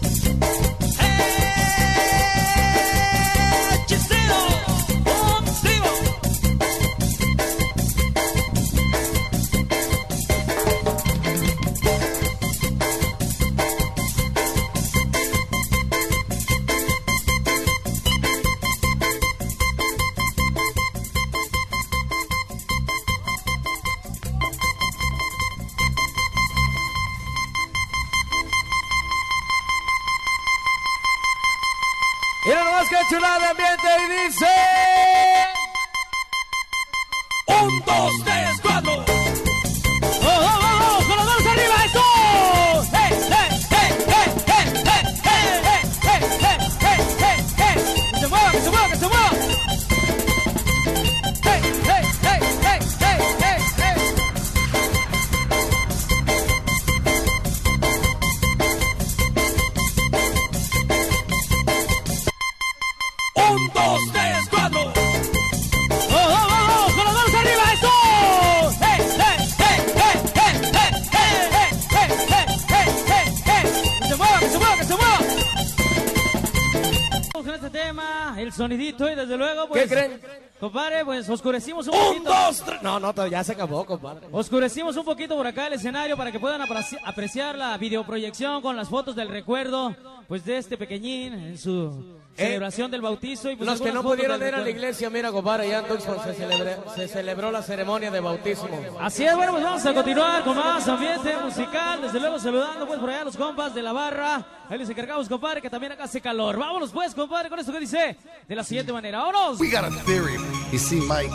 Oscurecimos 81.44 81.86
un, 81.88 81.94
Un, 81.94 82.06
poquito. 82.06 82.30
dos, 82.30 82.62
tres. 82.64 82.82
No, 82.82 82.98
no, 82.98 83.26
ya 83.26 83.44
se 83.44 83.52
acabó, 83.52 83.84
compadre. 83.84 84.28
Oscurecimos 84.32 84.96
un 84.96 85.04
poquito 85.04 85.36
por 85.36 85.46
acá 85.46 85.66
el 85.66 85.74
escenario 85.74 86.16
para 86.16 86.32
que 86.32 86.40
puedan 86.40 86.62
apreciar 86.62 87.56
la 87.56 87.76
videoproyección 87.76 88.62
con 88.62 88.76
las 88.76 88.88
fotos 88.88 89.14
del 89.14 89.28
recuerdo, 89.28 89.94
pues 90.34 90.44
de 90.46 90.58
este 90.58 90.76
pequeñín 90.76 91.32
en 91.32 91.56
su 91.56 92.18
celebración 92.36 92.90
del 92.90 93.00
bautizo 93.00 93.52
y 93.52 93.54
pues 93.54 93.70
Los 93.70 93.80
que 93.80 93.92
no 93.92 94.02
pudieron 94.02 94.44
ir 94.44 94.52
a 94.52 94.60
la 94.60 94.68
iglesia, 94.68 95.08
mira, 95.08 95.30
compadre, 95.30 95.66
allá 95.66 95.78
en 95.78 95.86
Tucson 95.86 96.16
se, 96.24 96.34
celebre- 96.34 96.76
se 96.96 97.06
celebró 97.06 97.52
la 97.52 97.62
ceremonia 97.62 98.10
de 98.10 98.18
bautismo. 98.18 98.68
Así 98.98 99.24
es, 99.24 99.36
bueno, 99.36 99.52
pues 99.52 99.62
vamos 99.62 99.86
a 99.86 99.94
continuar 99.94 100.42
con 100.42 100.56
más 100.56 100.88
ambiente 100.88 101.36
musical. 101.36 102.02
Desde 102.02 102.18
luego 102.18 102.40
saludando 102.40 102.84
pues 102.84 102.98
por 102.98 103.10
allá 103.10 103.20
a 103.20 103.24
los 103.26 103.36
compas 103.36 103.76
de 103.76 103.82
la 103.82 103.92
barra. 103.92 104.44
Ahí 104.68 104.76
les 104.76 104.90
encargamos, 104.90 105.28
compadre, 105.28 105.62
que 105.62 105.70
también 105.70 105.92
acá 105.92 106.02
hace 106.02 106.20
calor. 106.20 106.58
Vámonos 106.58 106.90
pues, 106.90 107.14
compadre, 107.14 107.48
con 107.48 107.60
esto 107.60 107.70
que 107.70 107.78
dice 107.78 108.16
de 108.48 108.56
la 108.56 108.64
siguiente 108.64 108.92
manera. 108.92 109.18
¡Vámonos! 109.20 109.60
We 109.60 109.70
got 109.70 109.84
a 109.84 109.90
theory. 110.04 110.34
You 110.72 110.80
see, 110.80 110.96
Mike, 110.96 111.30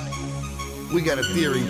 we 0.94 1.02
got 1.02 1.18
a 1.18 1.24
theory 1.34 1.64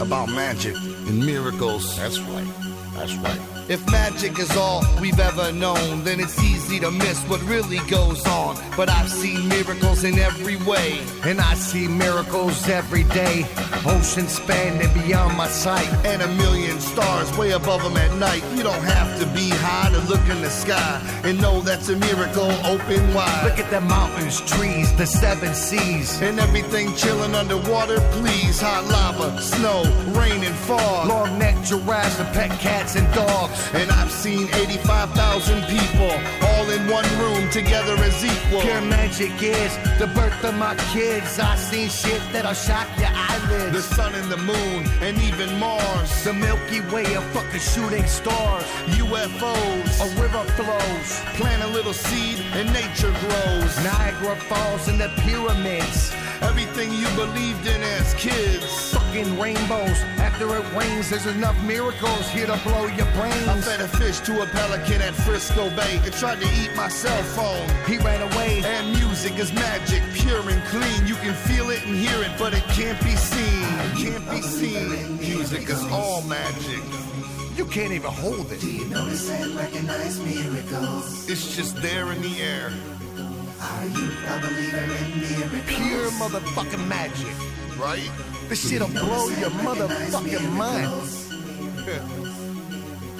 about 0.00 0.30
magic 0.30 0.74
and 1.08 1.26
miracles. 1.26 1.94
That's 1.98 2.18
right. 2.20 2.48
That's 2.96 3.14
right. 3.16 3.53
If 3.66 3.90
magic 3.90 4.38
is 4.38 4.54
all 4.58 4.84
we've 5.00 5.18
ever 5.18 5.50
known, 5.50 6.04
then 6.04 6.20
it's 6.20 6.38
easy 6.42 6.78
to 6.80 6.90
miss 6.90 7.22
what 7.22 7.40
really 7.44 7.78
goes 7.88 8.26
on. 8.26 8.58
But 8.76 8.90
I've 8.90 9.08
seen 9.10 9.48
miracles 9.48 10.04
in 10.04 10.18
every 10.18 10.56
way, 10.56 11.00
and 11.24 11.40
I 11.40 11.54
see 11.54 11.88
miracles 11.88 12.68
every 12.68 13.04
day. 13.04 13.46
Oceans 13.86 14.32
spanning 14.32 14.92
beyond 14.92 15.38
my 15.38 15.48
sight, 15.48 15.88
and 16.04 16.20
a 16.20 16.28
million 16.28 16.78
stars 16.78 17.34
way 17.38 17.52
above 17.52 17.82
them 17.82 17.96
at 17.96 18.14
night. 18.18 18.44
You 18.54 18.64
don't 18.64 18.84
have 18.84 19.18
to 19.20 19.26
be 19.28 19.48
high 19.48 19.90
to 19.92 20.00
look 20.10 20.28
in 20.28 20.42
the 20.42 20.50
sky 20.50 21.00
and 21.24 21.40
know 21.40 21.60
that's 21.60 21.88
a 21.88 21.96
miracle 21.96 22.50
open 22.66 23.14
wide. 23.14 23.44
Look 23.44 23.58
at 23.58 23.70
the 23.70 23.80
mountains, 23.80 24.42
trees, 24.42 24.94
the 24.96 25.06
seven 25.06 25.54
seas, 25.54 26.20
and 26.20 26.38
everything 26.38 26.94
chilling 26.96 27.34
underwater. 27.34 27.98
Please, 28.12 28.60
hot 28.60 28.84
lava, 28.88 29.40
snow, 29.40 29.84
rain, 30.12 30.44
and 30.44 30.54
fog. 30.54 31.08
Long 31.08 31.38
necked 31.38 31.64
giraffes 31.64 32.20
and 32.20 32.28
pet 32.34 32.50
cats 32.60 32.94
and 32.96 33.10
dogs. 33.14 33.53
And 33.74 33.90
I've 33.90 34.10
seen 34.10 34.48
85,000 34.54 35.62
people 35.64 36.12
all 36.48 36.70
in 36.70 36.88
one 36.88 37.08
room 37.18 37.50
together 37.50 37.94
as 37.98 38.24
equal. 38.24 38.60
Pure 38.60 38.82
magic 38.82 39.32
is 39.42 39.76
the 39.98 40.06
birth 40.14 40.44
of 40.44 40.54
my 40.54 40.74
kids. 40.92 41.38
I've 41.38 41.58
seen 41.58 41.88
shit 41.88 42.22
that'll 42.32 42.54
shock 42.54 42.88
your 42.98 43.10
eyelids. 43.12 43.72
The 43.72 43.82
sun 43.82 44.14
and 44.14 44.30
the 44.30 44.36
moon, 44.36 44.84
and 45.00 45.20
even 45.22 45.58
Mars. 45.58 46.24
The 46.24 46.32
Milky 46.32 46.80
Way, 46.92 47.04
a 47.14 47.20
fucking 47.32 47.60
shooting 47.60 48.06
stars. 48.06 48.64
UFOs, 49.02 50.00
a 50.00 50.20
river 50.20 50.44
flows. 50.56 51.20
Plant 51.38 51.62
a 51.62 51.68
little 51.68 51.92
seed, 51.92 52.40
and 52.54 52.72
nature 52.72 53.12
grows. 53.20 53.72
Niagara 53.84 54.36
Falls 54.36 54.88
and 54.88 55.00
the 55.00 55.08
pyramids. 55.22 56.14
Everything 56.44 56.92
you 56.92 57.08
believed 57.16 57.66
in 57.66 57.82
as 57.82 58.14
kids. 58.14 58.92
Fucking 58.92 59.38
rainbows. 59.40 59.98
After 60.18 60.46
it 60.56 60.64
rains, 60.74 61.10
there's 61.10 61.26
enough 61.26 61.60
miracles 61.64 62.28
here 62.30 62.46
to 62.46 62.58
blow 62.64 62.86
your 62.86 63.10
brains. 63.12 63.48
I 63.48 63.60
fed 63.60 63.80
a 63.80 63.88
fish 63.88 64.20
to 64.20 64.42
a 64.42 64.46
pelican 64.46 65.00
at 65.00 65.14
Frisco 65.14 65.70
Bay. 65.70 66.00
It 66.04 66.12
tried 66.14 66.40
to 66.40 66.48
eat 66.60 66.74
my 66.76 66.88
cell 66.88 67.22
phone. 67.36 67.68
He 67.86 67.98
ran 67.98 68.20
away. 68.32 68.62
And 68.64 68.92
music 68.96 69.38
is 69.38 69.52
magic, 69.52 70.02
pure 70.12 70.48
and 70.50 70.62
clean. 70.64 71.06
You 71.06 71.14
can 71.16 71.34
feel 71.34 71.70
it 71.70 71.84
and 71.86 71.96
hear 71.96 72.20
it, 72.22 72.32
but 72.38 72.52
it 72.54 72.64
can't 72.64 73.00
be 73.02 73.16
seen. 73.16 73.64
It 73.86 73.96
can't 73.96 74.30
be 74.30 74.42
seen. 74.42 75.18
Music 75.18 75.68
is 75.68 75.82
all 75.92 76.22
magic. 76.22 76.82
You 77.56 77.64
can't 77.66 77.92
even 77.92 78.10
hold 78.10 78.50
it. 78.50 78.60
Do 78.60 78.70
you 78.70 78.86
notice 78.86 79.30
and 79.30 79.54
recognize 79.54 80.18
miracles? 80.18 81.30
It's 81.30 81.54
just 81.54 81.80
there 81.80 82.10
in 82.10 82.20
the 82.20 82.42
air. 82.42 82.72
Are 83.64 83.86
you 83.86 84.10
a 84.28 84.38
believer 84.40 84.84
in 85.00 85.20
miracles? 85.20 85.62
Pure 85.66 86.10
motherfucking 86.20 86.86
magic, 86.86 87.34
right? 87.78 88.10
This 88.48 88.68
shit'll 88.68 88.88
blow 88.88 89.28
your 89.40 89.50
motherfucking 89.50 90.50
mind. 90.52 90.90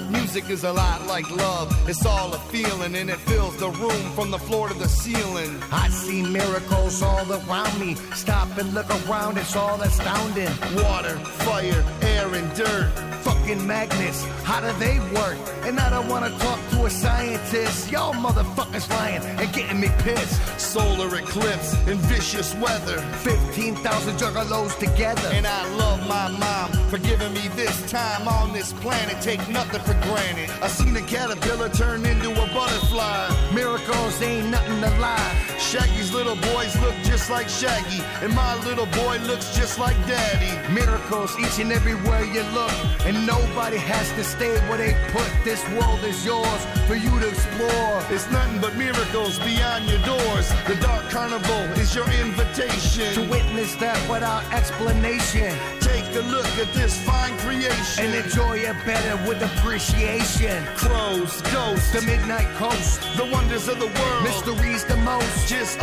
Music 0.11 0.51
is 0.51 0.65
a 0.65 0.73
lot 0.73 1.07
like 1.07 1.29
love. 1.31 1.73
It's 1.89 2.05
all 2.05 2.35
a 2.35 2.39
feeling 2.39 2.95
and 2.95 3.09
it 3.09 3.17
fills 3.21 3.57
the 3.57 3.71
room 3.71 4.13
from 4.13 4.31
the 4.31 4.39
floor 4.39 4.69
to 4.69 4.75
the 4.75 4.89
ceiling. 4.89 5.59
I 5.73 5.89
see 5.89 6.23
miracles 6.23 7.03
all 7.03 7.31
around 7.33 7.81
me. 7.81 7.95
Stop 8.15 8.59
and 8.59 8.75
look 8.75 8.91
around, 9.09 9.39
it's 9.39 9.57
all 9.57 9.81
astounding. 9.81 10.51
Water, 10.77 11.17
fire, 11.47 11.85
air, 12.03 12.35
and 12.35 12.55
dirt. 12.55 12.93
Fucking 13.45 13.67
magnets, 13.67 14.25
how 14.43 14.59
do 14.63 14.73
they 14.79 14.99
work? 15.15 15.37
And 15.65 15.79
I 15.79 15.91
don't 15.91 16.09
wanna 16.09 16.31
talk 16.39 16.59
to 16.71 16.87
a 16.87 16.91
scientist. 16.91 17.93
Y'all 17.93 18.15
motherfuckers 18.15 18.89
lying 18.89 19.23
and 19.23 19.53
getting 19.53 19.81
me 19.81 19.91
pissed. 19.99 20.41
Solar 20.59 21.15
eclipse 21.15 21.75
and 21.87 22.01
vicious 22.01 22.55
weather. 22.55 22.99
15,000 23.23 24.17
juggalos 24.17 24.79
together. 24.79 25.29
And 25.35 25.47
I 25.47 25.63
love 25.77 26.01
my 26.09 26.29
mom 26.39 26.73
for 26.89 26.97
giving 26.97 27.35
me 27.35 27.49
this 27.55 27.91
time 27.91 28.27
on 28.27 28.55
this 28.55 28.73
planet. 28.73 29.21
Take 29.21 29.47
nothing 29.51 29.83
for 29.83 29.97
granted. 30.09 30.49
I 30.63 30.69
seen 30.69 30.97
a 30.97 31.03
caterpillar 31.03 31.69
turn 31.69 32.07
into 32.07 32.31
a 32.31 32.47
butterfly. 32.55 33.29
Miracles 33.53 34.23
ain't 34.23 34.49
nothing 34.49 34.81
to 34.81 34.91
lie. 35.01 35.55
Shaggy's 35.59 36.13
little 36.15 36.37
boys 36.37 36.75
look 36.81 36.95
just 37.05 37.31
like 37.31 37.49
Shaggy, 37.49 38.01
and 38.23 38.35
my 38.35 38.55
little 38.65 38.87
boy 38.87 39.19
looks 39.27 39.57
just 39.57 39.79
like 39.79 39.97
Daddy. 40.07 40.53
Miracles 40.73 41.37
each 41.39 41.59
and 41.59 41.73
everywhere 41.73 42.25
you 42.25 42.43
look, 42.55 42.73
and 43.07 43.27
nobody 43.39 43.79
has 43.79 44.11
to 44.13 44.25
stay 44.25 44.55
where 44.69 44.79
they 44.79 44.95
put. 45.11 45.29
This 45.45 45.63
world 45.77 46.03
is 46.05 46.25
yours 46.25 46.61
for 46.87 46.95
you 46.95 47.11
to 47.21 47.29
explore. 47.29 47.95
It's 48.11 48.31
nothing 48.31 48.61
but 48.61 48.77
miracles 48.77 49.39
beyond 49.39 49.87
your 49.91 50.03
doors. 50.03 50.47
The 50.71 50.77
Dark 50.81 51.05
Carnival 51.11 51.63
is 51.83 51.95
your 51.95 52.09
invitation 52.25 53.15
to 53.15 53.23
witness 53.31 53.75
that 53.77 53.99
without 54.11 54.43
explanation. 54.53 55.53
Take 55.81 56.07
a 56.15 56.25
look 56.35 56.51
at 56.65 56.71
this 56.75 56.95
fine 57.09 57.37
creation 57.39 58.05
and 58.05 58.15
enjoy 58.15 58.59
it 58.71 58.77
better 58.87 59.17
with 59.29 59.41
appreciation. 59.43 60.65
Crows, 60.77 61.43
ghosts, 61.53 61.93
the 61.93 62.03
midnight 62.03 62.49
coast, 62.57 63.01
the 63.17 63.27
wonders 63.35 63.69
of 63.69 63.79
the 63.79 63.91
world, 63.99 64.23
mysteries 64.23 64.85
the 64.85 64.97
most. 64.99 65.49
Just 65.49 65.79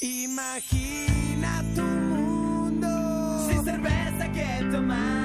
Imagina 0.00 1.62
tu 1.74 1.82
mundo 1.82 1.86
sin 1.86 1.95
cerveza 4.70 5.06
que 5.06 5.15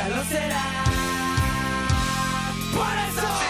nunca 0.00 0.16
lo 0.16 0.24
será. 0.24 0.84
Por 2.72 2.98
eso. 3.08 3.49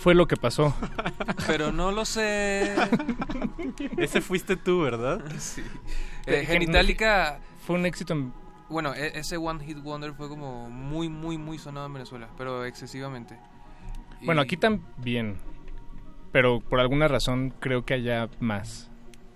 Fue 0.00 0.14
lo 0.14 0.26
que 0.26 0.36
pasó? 0.36 0.74
Pero 1.46 1.72
no 1.72 1.92
lo 1.92 2.04
sé. 2.04 2.74
Ese 3.96 4.20
fuiste 4.20 4.56
tú, 4.56 4.80
¿verdad? 4.82 5.22
Sí. 5.38 5.62
Eh, 6.26 6.44
Genitalica. 6.46 7.38
Fue 7.66 7.76
un 7.76 7.86
éxito 7.86 8.12
en... 8.14 8.32
Bueno, 8.68 8.94
e- 8.94 9.18
ese 9.18 9.36
One 9.36 9.64
Hit 9.64 9.78
Wonder 9.82 10.12
fue 10.12 10.28
como 10.28 10.70
muy, 10.70 11.08
muy, 11.08 11.38
muy 11.38 11.58
sonado 11.58 11.86
en 11.86 11.92
Venezuela, 11.92 12.28
pero 12.38 12.64
excesivamente. 12.64 13.36
Y- 14.20 14.26
Bueno, 14.26 14.40
aquí 14.40 14.56
también. 14.56 15.36
Pero 16.32 16.60
por 16.60 16.78
alguna 16.80 17.08
razón 17.08 17.52
creo 17.58 17.84
que 17.84 17.94
haya 17.94 18.28
más. 18.38 18.88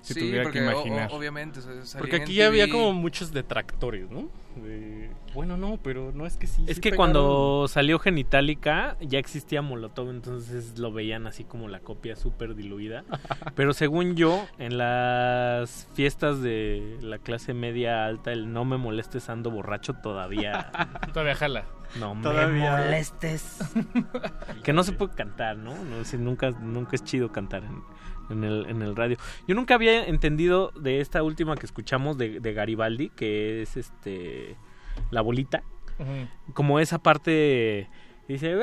Si 0.03 0.15
Sí, 0.15 0.21
tuviera 0.21 0.45
porque 0.45 0.61
que 0.61 0.65
imaginar. 0.65 1.11
o- 1.11 1.17
obviamente. 1.17 1.61
Porque 1.99 2.17
aquí 2.17 2.35
TV. 2.37 2.45
había 2.47 2.69
como 2.71 2.93
muchos 2.93 3.33
detractores, 3.33 4.09
¿no? 4.11 4.29
De, 4.57 5.11
bueno, 5.35 5.57
no, 5.57 5.79
pero 5.83 6.13
no 6.13 6.27
es 6.27 6.37
que 6.37 6.47
sí. 6.47 6.65
Es 6.67 6.77
sí 6.77 6.81
que 6.81 6.91
pegaron. 6.91 7.13
cuando 7.13 7.69
salió 7.69 7.99
Genitalica 7.99 8.97
ya 9.01 9.19
existía 9.19 9.63
Molotov, 9.63 10.11
entonces 10.11 10.79
lo 10.79 10.93
veían 10.93 11.27
así 11.27 11.45
como 11.45 11.69
la 11.69 11.81
copia 11.81 12.17
súper 12.17 12.55
diluida. 12.55 13.05
Pero 13.57 13.73
según 13.73 14.15
yo, 14.15 14.47
en 14.59 14.79
las 14.79 15.89
fiestas 15.95 16.41
de 16.41 16.99
la 17.01 17.19
clase 17.19 17.55
media 17.55 18.07
alta, 18.07 18.33
el 18.33 18.53
no 18.53 18.65
me 18.65 18.77
molestes 18.77 19.29
ando 19.29 19.51
borracho 19.51 19.95
todavía... 19.95 20.71
Todavía 21.13 21.35
jala. 21.35 21.65
No 21.99 22.15
me 22.15 22.23
Todavía. 22.23 22.77
molestes. 22.77 23.59
que 24.63 24.73
no 24.73 24.83
se 24.83 24.93
puede 24.93 25.15
cantar, 25.15 25.57
¿no? 25.57 25.75
no 25.85 26.05
si 26.05 26.17
nunca, 26.17 26.51
nunca 26.51 26.97
es 26.97 27.05
chido 27.05 27.31
cantar 27.31 27.65
en, 27.65 27.83
en 28.31 28.45
el, 28.45 28.67
en 28.67 28.83
el 28.83 28.95
radio. 28.97 29.17
Yo 29.49 29.55
nunca 29.55 29.75
había 29.75 30.07
entendido 30.07 30.71
de 30.81 31.01
esta 31.01 31.23
última 31.23 31.57
que 31.57 31.67
escuchamos 31.67 32.17
de, 32.19 32.41
de 32.41 32.53
Garibaldi, 32.53 33.11
que 33.11 33.63
es 33.63 33.77
este 33.77 34.57
la 35.11 35.21
bolita, 35.23 35.63
como 36.55 36.79
esa 36.81 36.99
parte 36.99 37.89
dice 38.29 38.57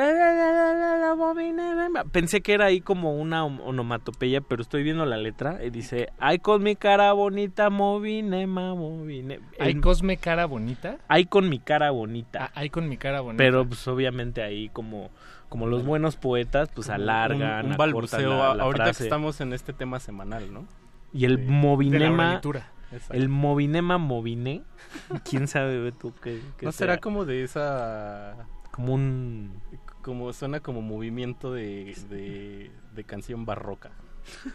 pensé 2.12 2.42
que 2.42 2.54
era 2.54 2.66
ahí 2.66 2.82
como 2.82 3.14
una 3.16 3.46
om- 3.46 3.62
onomatopeya 3.64 4.42
pero 4.42 4.62
estoy 4.62 4.84
viendo 4.84 5.06
la 5.06 5.18
letra 5.18 5.64
y 5.64 5.70
dice 5.70 6.10
ay 6.20 6.40
con 6.40 6.64
mi 6.64 6.76
cara 6.76 7.14
bonita 7.14 7.70
movine 7.70 8.48
ma 8.48 8.74
movine 8.76 9.40
¿Hay 9.60 9.72
El- 9.74 9.82
Cosme 9.82 10.18
cara 10.18 10.46
bonita? 10.46 10.98
ay 11.08 11.26
con 11.26 11.50
mi 11.50 11.60
cara 11.60 11.92
bonita 11.92 12.52
Hay 12.56 12.70
con 12.70 12.90
mi 12.90 12.98
cara 12.98 13.22
bonita. 13.22 13.38
pero 13.44 13.66
pues 13.68 13.88
obviamente 13.88 14.42
ahí 14.42 14.70
como 14.70 15.10
como 15.52 15.68
los 15.68 15.84
buenos 15.84 16.16
poetas 16.16 16.70
pues 16.74 16.90
alargan 16.90 17.66
un, 17.66 17.72
un 17.74 17.78
balbuceo 17.78 18.30
la- 18.38 18.56
la 18.56 18.64
ahorita 18.64 18.86
frase. 18.86 19.00
que 19.00 19.04
estamos 19.04 19.42
en 19.42 19.52
este 19.52 19.74
tema 19.74 20.00
semanal, 20.00 20.54
¿no? 20.54 20.66
Y 21.12 21.26
el 21.26 21.46
De- 21.46 21.52
movinema. 21.52 22.36
de 22.36 22.42
la. 22.42 22.72
El 23.10 23.28
movinema 23.28 23.98
movine. 23.98 24.64
¿Quién 25.30 25.50
sabe 25.50 25.78
ve 25.80 25.92
tú 25.92 26.14
qué, 26.24 26.40
qué 26.58 26.66
¿No 26.66 26.72
será 26.72 27.00
como 27.00 27.26
de 27.26 27.44
esa... 27.44 28.38
Como 28.72 28.94
un... 28.94 29.62
Como 30.02 30.32
suena 30.32 30.62
como 30.62 30.82
movimiento 30.82 31.52
de, 31.54 31.96
de, 32.10 32.72
de 32.96 33.04
canción 33.04 33.46
barroca. 33.46 33.92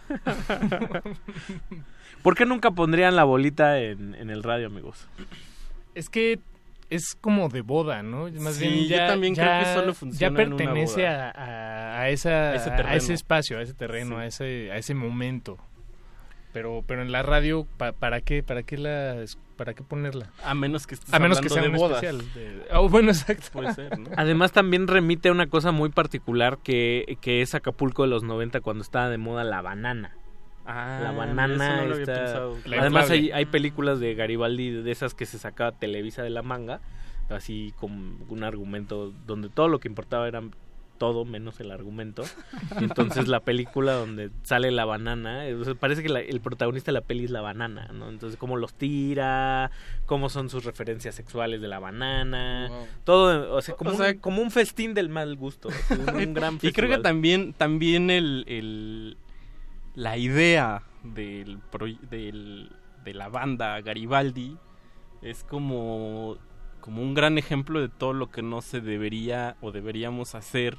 ¿Por 2.23 2.35
qué 2.35 2.47
nunca 2.47 2.71
pondrían 2.71 3.17
la 3.17 3.25
bolita 3.25 3.79
en, 3.81 4.15
en 4.15 4.31
el 4.31 4.43
radio, 4.43 4.67
amigos? 4.67 5.07
Es 5.95 6.09
que 6.11 6.41
es 6.91 7.15
como 7.21 7.49
de 7.49 7.61
boda, 7.63 8.03
¿no? 8.03 8.29
Más 8.41 8.55
Sí, 8.57 8.69
bien 8.69 8.85
yo 8.89 8.97
ya, 8.97 9.07
también 9.09 9.35
ya- 9.35 9.43
creo 9.45 9.59
que 9.65 9.75
solo 9.81 9.87
ya 9.93 9.95
funciona 9.95 10.43
en 10.43 10.49
una 10.53 10.57
pertenece 10.57 11.03
boda. 11.03 11.31
a, 11.31 11.31
a- 11.31 12.01
a 12.03 12.09
esa, 12.11 12.31
A 12.51 12.55
ese 12.57 12.71
a 12.71 12.95
ese 12.97 13.13
espacio, 13.15 13.59
a 13.59 13.63
ese 13.63 13.75
terreno, 13.75 14.17
Sí. 14.17 14.23
a 14.23 14.27
ese 14.27 14.73
a 14.73 14.77
ese 14.77 14.95
momento. 14.95 15.59
Pero 16.53 16.83
pero 16.87 17.03
en 17.03 17.13
la 17.13 17.23
radio 17.23 17.67
pa- 17.77 17.93
para 17.93 18.21
qué 18.23 18.43
para 18.43 18.63
qué 18.63 18.79
la 18.79 19.17
para 19.57 19.75
qué 19.75 19.83
ponerla? 19.83 20.31
A 20.45 20.55
menos 20.55 20.87
que 20.87 20.95
estés 20.95 21.13
a 21.13 21.19
menos 21.19 21.41
que 21.41 21.49
sea 21.51 21.63
un 21.65 21.73
de 21.73 21.79
bodas. 21.79 22.03
especial. 22.03 22.33
de- 22.35 22.63
oh, 22.75 22.89
bueno, 22.89 23.11
exacto. 23.11 23.47
Puede 23.53 23.75
ser, 23.75 23.99
¿no? 23.99 24.09
Además 24.17 24.53
también 24.53 24.87
remite 24.87 25.29
a 25.29 25.33
una 25.33 25.49
cosa 25.49 25.73
muy 25.73 25.91
particular 25.91 26.59
que, 26.63 27.19
que 27.21 27.43
es 27.43 27.55
Acapulco 27.55 28.03
de 28.05 28.09
los 28.09 28.23
90 28.23 28.61
cuando 28.61 28.83
estaba 28.83 29.09
de 29.11 29.19
moda 29.19 29.45
la 29.45 29.61
banana. 29.61 30.15
Ah, 30.67 31.01
la 31.03 31.13
banana 31.13 31.85
no 31.85 31.95
está- 31.95 32.49
Además 32.81 33.11
hay, 33.11 33.31
hay 33.31 33.45
películas 33.47 34.01
de 34.01 34.15
Garibaldi 34.15 34.71
de 34.71 34.91
esas 34.91 35.15
que 35.15 35.27
se 35.27 35.39
sacaba 35.39 35.73
Televisa 35.73 36.23
de 36.23 36.31
la 36.31 36.43
manga, 36.43 36.81
así 37.31 37.73
con 37.79 38.19
un 38.29 38.45
argumento 38.45 39.13
donde 39.27 39.49
todo 39.49 39.69
lo 39.69 39.79
que 39.79 39.89
importaba 39.89 40.27
era 40.29 40.43
todo 40.99 41.27
menos 41.27 41.61
el 41.61 41.71
argumento. 41.73 42.25
Y 42.81 42.85
entonces 42.85 43.29
la 43.29 43.41
película 43.41 43.93
donde 43.93 44.31
sale 44.45 44.71
la 44.71 44.87
banana, 44.87 45.47
eh, 45.47 45.55
o 45.55 45.63
sea, 45.63 45.75
parece 45.75 46.03
que 46.03 46.09
la- 46.09 46.21
el 46.21 46.41
protagonista 46.41 46.91
de 46.91 46.95
la 46.95 47.01
peli 47.03 47.25
es 47.25 47.31
la 47.31 47.43
banana, 47.43 47.91
¿no? 47.93 48.09
Entonces 48.09 48.39
cómo 48.39 48.57
los 48.57 48.73
tira, 48.73 49.71
cómo 50.07 50.31
son 50.31 50.49
sus 50.49 50.65
referencias 50.65 51.15
sexuales 51.15 51.61
de 51.61 51.69
la 51.69 51.79
banana, 51.81 52.71
todo, 53.05 53.55
o 53.55 53.61
sea, 53.61 53.75
como, 53.75 53.91
O 53.91 53.95
sea, 53.95 54.13
un, 54.13 54.19
como 54.21 54.41
un 54.41 54.51
festín 54.51 54.95
del 54.95 55.11
mal 55.11 55.37
gusto, 55.37 55.69
un, 55.91 56.17
un 56.17 56.35
gran 56.35 56.55
Y 56.55 56.59
creo 56.59 56.73
que 56.73 56.95
festival. 56.95 57.03
también, 57.03 57.53
también 57.53 58.09
el, 58.11 58.45
el- 58.49 59.17
la 59.97 60.17
idea 60.17 60.83
del, 61.03 61.59
del- 62.11 62.71
de 63.05 63.15
la 63.15 63.29
banda 63.29 63.81
Garibaldi 63.81 64.57
es 65.23 65.43
como, 65.45 66.37
como 66.81 67.03
un 67.03 67.15
gran 67.15 67.39
ejemplo 67.39 67.81
de 67.81 67.89
todo 67.89 68.13
lo 68.13 68.31
que 68.31 68.43
no 68.43 68.63
se 68.63 68.81
debería 68.81 69.57
o 69.61 69.73
deberíamos 69.73 70.35
hacer 70.37 70.77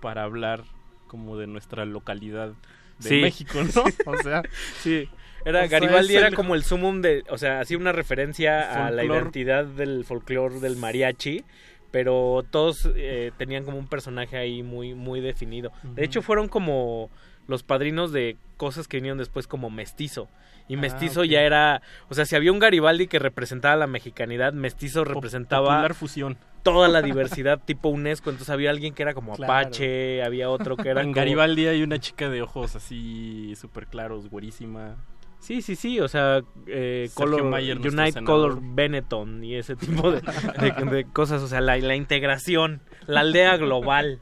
para 0.00 0.22
hablar 0.24 0.62
como 1.06 1.36
de 1.36 1.46
nuestra 1.46 1.84
localidad 1.84 2.52
de 3.00 3.08
Sí. 3.08 3.20
México, 3.20 3.58
¿no? 3.74 3.82
O 4.06 4.16
sea, 4.22 4.42
sí. 4.80 5.08
Era 5.44 5.64
o 5.64 5.68
sea, 5.68 5.80
Garibaldi 5.80 6.14
era 6.16 6.28
el- 6.28 6.34
como 6.34 6.54
el 6.54 6.62
sumum 6.64 7.02
de, 7.02 7.24
o 7.28 7.36
sea, 7.38 7.60
hacía 7.60 7.76
una 7.76 7.92
referencia 7.92 8.86
a 8.86 8.90
la 8.90 9.04
identidad 9.04 9.64
del 9.66 10.04
folclore 10.04 10.60
del 10.60 10.76
mariachi, 10.76 11.44
pero 11.90 12.44
todos 12.50 12.88
eh, 12.96 13.30
tenían 13.36 13.64
como 13.64 13.78
un 13.78 13.86
personaje 13.88 14.36
ahí 14.36 14.62
muy 14.62 14.94
muy 14.94 15.20
definido. 15.20 15.70
De 15.82 16.04
hecho 16.04 16.22
fueron 16.22 16.48
como 16.48 17.10
los 17.46 17.62
padrinos 17.62 18.12
de 18.12 18.36
cosas 18.56 18.88
que 18.88 18.96
vinieron 18.98 19.18
después 19.18 19.46
como 19.46 19.70
Mestizo. 19.70 20.28
Y 20.68 20.76
Ah, 20.76 20.80
Mestizo 20.80 21.24
ya 21.24 21.42
era, 21.42 21.82
o 22.08 22.14
sea, 22.14 22.24
si 22.24 22.36
había 22.36 22.50
un 22.52 22.58
Garibaldi 22.58 23.06
que 23.06 23.18
representaba 23.18 23.76
la 23.76 23.86
mexicanidad, 23.86 24.52
Mestizo 24.54 25.04
representaba 25.04 25.66
popular 25.68 25.94
fusión. 25.94 26.38
toda 26.62 26.88
la 26.88 27.02
diversidad 27.02 27.60
tipo 27.62 27.90
UNESCO, 27.90 28.30
entonces 28.30 28.48
había 28.50 28.70
alguien 28.70 28.94
que 28.94 29.02
era 29.02 29.12
como 29.12 29.34
Claro. 29.34 29.52
Apache, 29.52 30.22
había 30.22 30.48
otro 30.48 30.76
que 30.78 30.88
era 30.88 31.02
en 31.02 31.08
como- 31.08 31.16
Garibaldi 31.16 31.66
hay 31.66 31.82
una 31.82 31.98
chica 31.98 32.30
de 32.30 32.40
ojos 32.40 32.76
así 32.76 33.52
súper 33.56 33.86
claros, 33.88 34.30
güerísima. 34.30 34.96
Sí, 35.44 35.60
sí, 35.60 35.76
sí, 35.76 36.00
o 36.00 36.08
sea, 36.08 36.40
eh, 36.66 37.10
color, 37.12 37.42
Unite. 37.42 38.24
Color 38.24 38.58
Benetton 38.62 39.44
y 39.44 39.56
ese 39.56 39.76
tipo 39.76 40.10
de, 40.10 40.22
de- 40.22 40.84
de 40.90 41.04
cosas, 41.04 41.42
o 41.42 41.48
sea, 41.48 41.60
la, 41.60 41.76
la 41.76 41.96
integración, 41.96 42.80
la 43.06 43.20
aldea 43.20 43.58
global. 43.58 44.20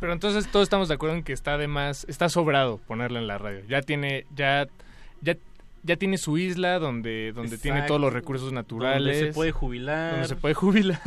Pero 0.00 0.12
entonces 0.12 0.48
todos 0.50 0.64
estamos 0.64 0.88
de 0.88 0.94
acuerdo 0.94 1.14
en 1.14 1.22
que 1.22 1.32
está 1.32 1.56
de 1.56 1.68
más, 1.68 2.04
está 2.08 2.28
sobrado 2.28 2.78
ponerla 2.78 3.20
en 3.20 3.28
la 3.28 3.38
radio. 3.38 3.60
Ya 3.68 3.80
tiene, 3.82 4.26
ya, 4.34 4.66
ya, 5.20 5.36
ya 5.84 5.94
tiene 5.94 6.18
su 6.18 6.36
isla 6.36 6.80
donde, 6.80 7.30
donde 7.32 7.56
tiene 7.56 7.82
todos 7.82 8.00
los 8.00 8.12
recursos 8.12 8.52
naturales. 8.52 9.18
Donde 9.18 9.32
se 9.32 9.32
puede 9.32 9.52
jubilar. 9.52 10.10
Donde 10.14 10.26
se 10.28 10.34
puede 10.36 10.54
jubilar. 10.54 11.00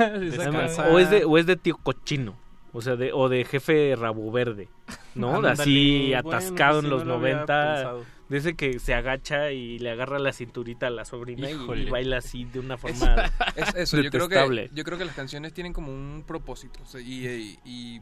O 0.90 1.00
es 1.00 1.10
de, 1.10 1.26
o 1.26 1.38
es 1.38 1.46
de 1.46 1.58
tío 1.58 1.76
cochino, 1.84 2.38
o 2.72 2.82
sea, 2.82 2.96
de, 2.96 3.12
o 3.12 3.28
de 3.28 3.44
jefe 3.44 3.94
rabo 3.98 4.32
verde, 4.32 4.70
¿no? 5.16 5.36
Así 5.46 6.12
bueno, 6.14 6.30
atascado 6.30 6.80
en 6.80 6.90
los 6.90 7.04
no 7.04 7.10
lo 7.10 7.16
había 7.16 7.34
90, 7.46 7.74
pensado. 7.76 8.06
De 8.34 8.40
ese 8.40 8.56
que 8.56 8.80
se 8.80 8.96
agacha 8.96 9.52
y 9.52 9.78
le 9.78 9.92
agarra 9.92 10.18
la 10.18 10.34
cinturita 10.34 10.88
a 10.88 10.90
la 10.90 11.06
sobrina 11.06 11.50
y- 11.52 11.90
baila 11.90 12.18
así 12.18 12.46
de 12.46 12.60
una 12.60 12.74
Es, 12.76 12.82
forma 12.82 13.32
es 13.56 13.76
eso, 13.76 14.02
yo 14.02 14.10
creo, 14.10 14.28
que, 14.28 14.70
yo 14.74 14.84
creo 14.84 14.98
que 14.98 15.06
las 15.06 15.16
canciones 15.16 15.54
tienen 15.54 15.72
como 15.72 15.92
un 15.94 16.24
propósito 16.26 16.80
o 16.82 16.86
sea, 16.88 17.00
y, 17.00 17.28
y, 17.28 17.60
y- 17.64 18.02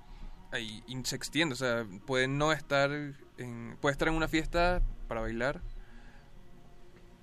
y- 0.57 0.83
y 0.87 1.03
se 1.03 1.15
extiende, 1.17 1.53
o 1.53 1.57
sea, 1.57 1.85
puede 2.05 2.27
no 2.29 2.53
estar 2.53 2.91
en, 3.37 3.77
puede 3.81 3.91
estar 3.91 4.07
en 4.07 4.13
una 4.13 4.27
fiesta 4.29 4.81
para 5.09 5.19
bailar, 5.21 5.61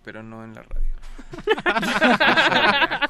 pero 0.05 0.23
no 0.23 0.45
en 0.45 0.53
la 0.55 0.63
radio. 0.63 0.89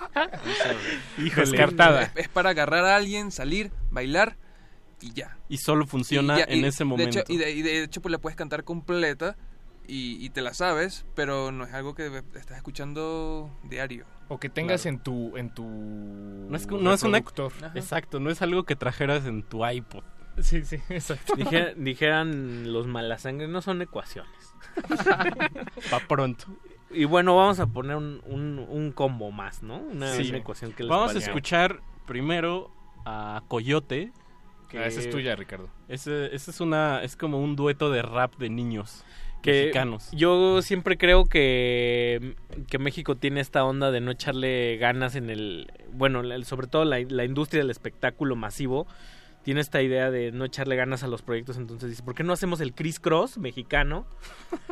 Híjole. 1.19 1.47
Descartada. 1.51 2.03
Es, 2.05 2.11
es 2.17 2.29
para 2.29 2.51
agarrar 2.51 2.85
a 2.85 2.97
alguien, 2.97 3.31
salir, 3.31 3.71
bailar 3.91 4.37
y 5.01 5.13
ya. 5.13 5.37
Y 5.49 5.59
solo 5.59 5.87
funciona 5.87 6.35
Y 6.37 6.39
ya, 6.39 6.45
en 6.49 6.65
y 6.65 6.65
ese 6.67 6.79
de 6.79 6.85
momento. 6.85 7.19
hecho- 7.21 7.33
y, 7.33 7.37
de, 7.37 7.51
y 7.53 7.63
de 7.63 7.83
hecho, 7.85 8.01
pues 8.01 8.13
la 8.13 8.19
puedes 8.19 8.37
cantar 8.37 8.65
completa 8.65 9.37
y, 9.89 10.25
y 10.25 10.31
te 10.31 10.43
la 10.43 10.55
sabes, 10.55 11.05
pero 11.17 11.51
no 11.51 11.65
es 11.65 11.73
algo 11.75 11.95
que 11.95 12.23
estás 12.35 12.57
escuchando 12.59 13.51
diario. 13.65 14.05
O 14.29 14.39
que 14.39 14.49
tengas 14.51 14.83
Claro. 14.83 14.97
en 14.99 15.03
tu, 15.03 15.37
en 15.39 15.51
tu 15.55 15.65
no 15.65 16.57
es, 16.57 16.67
no 16.69 16.93
es 16.93 17.03
una... 17.03 17.19
reproductor. 17.19 17.53
Exacto, 17.75 18.21
no 18.21 18.31
es 18.31 18.43
algo 18.43 18.65
que 18.65 18.77
trajeras 18.77 19.25
en 19.27 19.43
tu 19.43 19.67
iPod. 19.67 20.05
Sí, 20.41 20.63
sí, 20.65 20.77
exacto. 20.91 21.35
Dije- 21.35 21.75
dijeran 21.77 22.73
los 22.73 22.87
malasangres, 22.87 23.49
no 23.49 23.63
son 23.63 23.81
ecuaciones. 23.83 24.31
Pa' 25.91 26.01
pronto. 26.07 26.47
Y 26.91 27.05
bueno, 27.05 27.37
vamos 27.37 27.61
a 27.61 27.67
poner 27.67 27.97
un, 27.97 28.21
un, 28.27 28.65
un 28.69 28.93
combo 28.93 29.31
más, 29.31 29.63
¿no? 29.63 29.79
Una, 29.79 30.13
Sí. 30.15 30.29
una 30.29 30.39
ecuación 30.39 30.73
que 30.73 30.83
les 30.85 30.91
Vamos 30.91 31.15
a 31.15 31.19
escuchar 31.19 31.81
primero 32.07 32.71
a 33.05 33.43
Coyote. 33.49 34.13
Ah, 34.75 34.85
esa 34.87 35.01
es 35.01 35.11
tuya, 35.11 35.35
Ricardo. 35.37 35.69
Ese, 35.89 36.35
ese 36.35 36.51
es 36.51 36.61
una 36.61 37.03
es 37.03 37.17
como 37.17 37.43
un 37.43 37.57
dueto 37.57 37.91
de 37.91 38.03
rap 38.03 38.37
de 38.37 38.51
niños 38.51 39.03
que 39.43 39.53
mexicanos. 39.53 40.09
yo 40.13 40.63
siempre 40.63 40.99
creo 40.99 41.27
que, 41.27 42.35
que 42.69 42.79
México 42.79 43.17
tiene 43.17 43.41
esta 43.41 43.65
onda 43.65 43.91
de 43.91 44.01
no 44.01 44.11
echarle 44.11 44.77
ganas 44.79 45.15
en 45.15 45.31
el 45.31 45.73
bueno 45.93 46.23
sobre 46.45 46.67
todo 46.67 46.85
la, 46.85 46.99
la 47.01 47.25
industria 47.25 47.63
del 47.63 47.71
espectáculo 47.71 48.37
masivo 48.37 48.87
tiene 49.49 49.63
esta 49.63 49.81
idea 49.81 50.11
de 50.11 50.31
no 50.31 50.45
echarle 50.45 50.77
ganas 50.77 51.05
a 51.05 51.09
los 51.09 51.23
proyectos 51.23 51.57
entonces 51.57 51.89
dice 51.89 52.03
¿por 52.03 52.15
qué 52.15 52.23
no 52.23 52.35
hacemos 52.35 52.61
el 52.61 52.75
Chris 52.75 53.01
Cross 53.01 53.39
mexicano? 53.39 54.05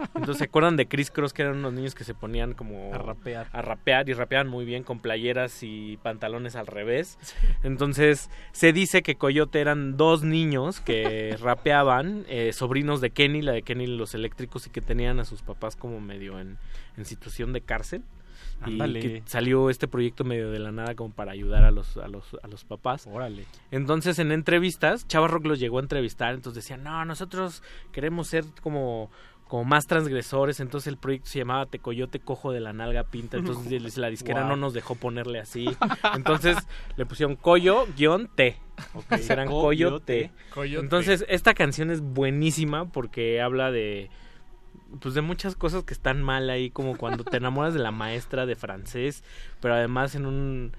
entonces 0.09 0.37
se 0.37 0.45
acuerdan 0.45 0.77
de 0.77 0.87
Chris 0.87 1.11
Cross 1.11 1.33
que 1.33 1.41
eran 1.41 1.57
unos 1.57 1.73
niños 1.73 1.95
que 1.95 2.05
se 2.05 2.13
ponían 2.13 2.53
como 2.53 2.93
A 2.93 2.99
rapear. 2.99 3.47
a 3.53 3.63
rapear 3.63 4.07
y 4.11 4.13
rapeaban 4.13 4.49
muy 4.49 4.67
bien 4.67 4.83
con 4.83 5.01
playeras 5.01 5.63
y 5.63 5.97
pantalones 6.03 6.57
al 6.57 6.67
revés. 6.67 7.19
Entonces 7.63 8.29
se 8.53 8.75
dice 8.75 9.03
que 9.03 9.15
Coyote 9.15 9.63
eran 9.63 9.97
dos 9.97 10.25
niños 10.25 10.81
que 10.83 11.35
rapeaban, 11.41 12.27
eh, 12.29 12.53
sobrinos 12.53 13.01
de 13.01 13.09
Kenny, 13.09 13.41
la 13.41 13.53
de 13.53 13.63
Kenny 13.63 13.87
los 13.87 14.15
eléctricos 14.15 14.67
y 14.67 14.71
que 14.71 14.83
tenían 14.83 15.21
a 15.21 15.25
sus 15.25 15.41
papás 15.41 15.75
como 15.75 16.03
medio 16.03 16.39
en, 16.39 16.59
en 16.99 17.07
situación 17.07 17.55
de 17.55 17.63
cárcel. 17.63 18.03
Y 18.67 18.79
que 18.79 19.23
salió 19.27 19.71
este 19.71 19.87
proyecto 19.87 20.25
medio 20.25 20.51
de 20.51 20.59
la 20.59 20.73
nada 20.73 20.95
como 20.95 21.13
para 21.13 21.33
ayudar 21.33 21.65
a 21.65 21.71
los, 21.71 21.97
a 21.99 22.09
los, 22.09 22.25
a 22.43 22.49
los 22.49 22.65
papás. 22.65 23.07
Órale. 23.07 23.45
Entonces 23.71 24.19
en 24.19 24.33
entrevistas, 24.33 25.07
Chava 25.07 25.29
Rock 25.29 25.47
los 25.47 25.61
llegó 25.61 25.79
a 25.79 25.83
entrevistar, 25.83 26.35
entonces 26.35 26.65
decían, 26.65 26.83
no, 26.83 27.05
nosotros 27.05 27.63
queremos 27.93 28.29
ser 28.29 28.45
como, 28.63 29.11
como 29.47 29.65
más 29.65 29.87
transgresores, 29.87 30.59
entonces 30.61 30.89
el 30.89 30.97
proyecto 30.97 31.29
se 31.29 31.39
llamaba 31.39 31.67
Tecoyote 31.67 32.19
Cojo 32.19 32.51
de 32.51 32.61
la 32.61 32.73
Nalga 32.73 33.05
Pinta, 33.05 33.37
entonces 33.39 33.97
la 33.99 34.09
disquera 34.09 34.41
Wow. 34.41 34.51
no 34.51 34.57
nos 34.57 34.75
dejó 34.75 34.95
ponerle 34.95 35.39
así, 35.39 35.69
entonces 36.15 36.57
le 36.97 37.07
pusieron 37.07 37.37
Coyo-T, 37.37 38.57
eran 39.29 39.49
Coyote. 39.49 39.51
Coyote. 39.51 40.31
Coyote. 40.53 40.83
Entonces 40.83 41.25
esta 41.29 41.55
canción 41.55 41.91
es 41.91 42.01
buenísima 42.01 42.87
porque 42.91 43.41
habla 43.41 43.71
de 43.71 44.11
pues 45.01 45.15
de 45.15 45.21
muchas 45.23 45.57
cosas 45.57 45.85
que 45.85 45.95
están 45.95 46.23
mal 46.23 46.49
ahí, 46.51 46.71
como 46.71 46.97
cuando 46.97 47.25
te 47.25 47.37
enamoras 47.39 47.75
de 47.75 47.81
la 47.81 47.91
maestra 47.91 48.47
de 48.47 48.57
francés, 48.57 49.23
pero 49.61 49.75
además 49.75 50.15
en 50.15 50.27
un 50.27 50.73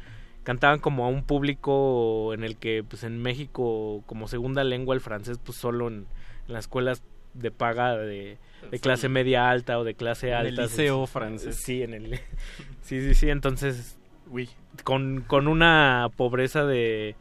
cantaban 0.43 0.79
como 0.79 1.05
a 1.05 1.09
un 1.09 1.23
público 1.23 2.33
en 2.33 2.43
el 2.45 2.55
que 2.55 2.83
pues 2.87 3.03
en 3.03 3.21
México 3.21 4.01
como 4.05 4.27
segunda 4.29 4.63
lengua 4.63 4.95
el 4.95 5.01
francés 5.01 5.39
pues 5.43 5.57
solo 5.57 5.89
en, 5.89 6.05
en 6.47 6.53
las 6.53 6.65
escuelas 6.65 7.03
de 7.33 7.51
paga 7.51 7.97
de, 7.97 8.37
de 8.71 8.79
clase 8.79 9.09
media 9.09 9.49
alta 9.49 9.77
o 9.77 9.83
de 9.83 9.93
clase 9.93 10.29
En 10.29 10.37
el 10.37 10.47
alta. 10.47 10.61
liceo 10.63 11.03
es- 11.03 11.09
francés. 11.09 11.55
Sí, 11.57 11.83
en 11.83 11.93
el 11.93 12.11
Sí, 12.81 13.01
sí, 13.01 13.13
sí, 13.13 13.29
entonces 13.29 13.97
con, 14.83 15.21
con 15.27 15.47
una 15.49 16.09
pobreza 16.15 16.65
de 16.65 17.15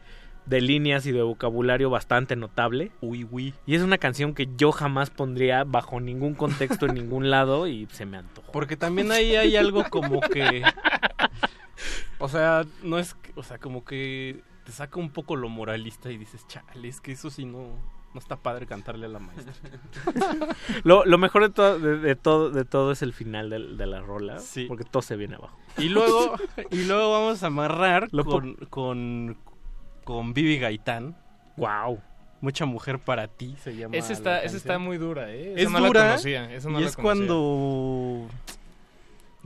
de 0.47 0.61
líneas 0.61 1.05
y 1.07 1.13
de 1.13 1.23
vocabulario 1.23 1.91
bastante 1.91 2.37
notable. 2.37 2.93
Uy, 3.01 3.27
uy. 3.31 3.55
Y 3.67 3.75
es 3.75 3.83
una 3.83 3.99
canción 3.99 4.35
que 4.35 4.49
yo 4.57 4.73
jamás 4.73 5.11
pondría 5.11 5.65
bajo 5.65 6.01
ningún 6.01 6.35
contexto 6.35 6.87
en 6.87 6.95
ningún 6.95 7.31
lado 7.31 7.67
y 7.67 7.87
se 7.91 8.07
me 8.07 8.17
antojó. 8.19 8.53
Porque 8.53 8.77
también 8.77 9.11
ahí 9.13 9.37
hay 9.37 9.57
algo 9.57 9.85
como 9.91 10.21
que. 10.21 10.63
O 12.19 12.29
sea, 12.29 12.65
no 12.83 12.99
es. 12.99 13.17
O 13.35 13.43
sea, 13.43 13.59
como 13.59 13.85
que 13.85 14.43
te 14.65 14.73
saca 14.73 14.99
un 14.99 15.11
poco 15.11 15.37
lo 15.37 15.49
moralista 15.49 16.11
y 16.11 16.17
dices, 16.17 16.47
chale, 16.49 16.89
es 16.89 17.01
que 17.01 17.13
eso 17.13 17.31
sí 17.31 17.45
no. 17.45 17.97
No 18.15 18.21
está 18.21 18.37
padre 18.37 18.65
cantarle 18.65 19.05
a 19.05 19.09
la 19.11 19.19
maestra. 19.19 19.53
Lo, 20.85 21.05
lo 21.05 21.19
mejor 21.19 21.43
de 21.43 21.51
todo, 21.51 21.79
de, 21.79 21.99
de 21.99 22.17
todo, 22.17 22.49
de 22.49 22.65
todo 22.65 22.91
es 22.93 23.03
el 23.03 23.13
final 23.13 23.51
de, 23.51 23.59
la 23.87 24.01
rola, 24.01 24.39
Sí. 24.39 24.65
porque 24.67 24.85
todo 24.85 25.03
se 25.03 25.17
viene 25.17 25.35
abajo. 25.35 25.59
Y 25.77 25.91
luego, 25.91 26.35
y 26.71 26.85
luego 26.85 27.13
vamos 27.13 27.43
a 27.43 27.49
amarrar 27.49 28.09
con, 28.71 29.37
con 30.07 30.33
Vivi 30.33 30.59
Gaitán. 30.59 31.17
Wow. 31.57 32.01
Mucha 32.41 32.65
mujer 32.65 33.01
para 33.01 33.27
ti 33.27 33.57
se 33.63 33.75
llama. 33.77 33.97
Esa 33.97 34.11
la 34.11 34.15
está, 34.15 34.43
esa 34.45 34.57
está 34.57 34.79
muy 34.79 34.99
dura, 34.99 35.31
¿eh? 35.33 35.55
Esa 35.57 35.63
Es 35.65 35.71
no 35.73 35.81
la 35.81 35.87
dura. 35.89 36.01
conocía, 36.11 36.55
esa 36.55 36.71
no 36.71 36.79
y 36.79 36.83
la 36.85 36.89
es 36.89 36.95
conocía. 36.97 37.27
cuando. 37.27 38.29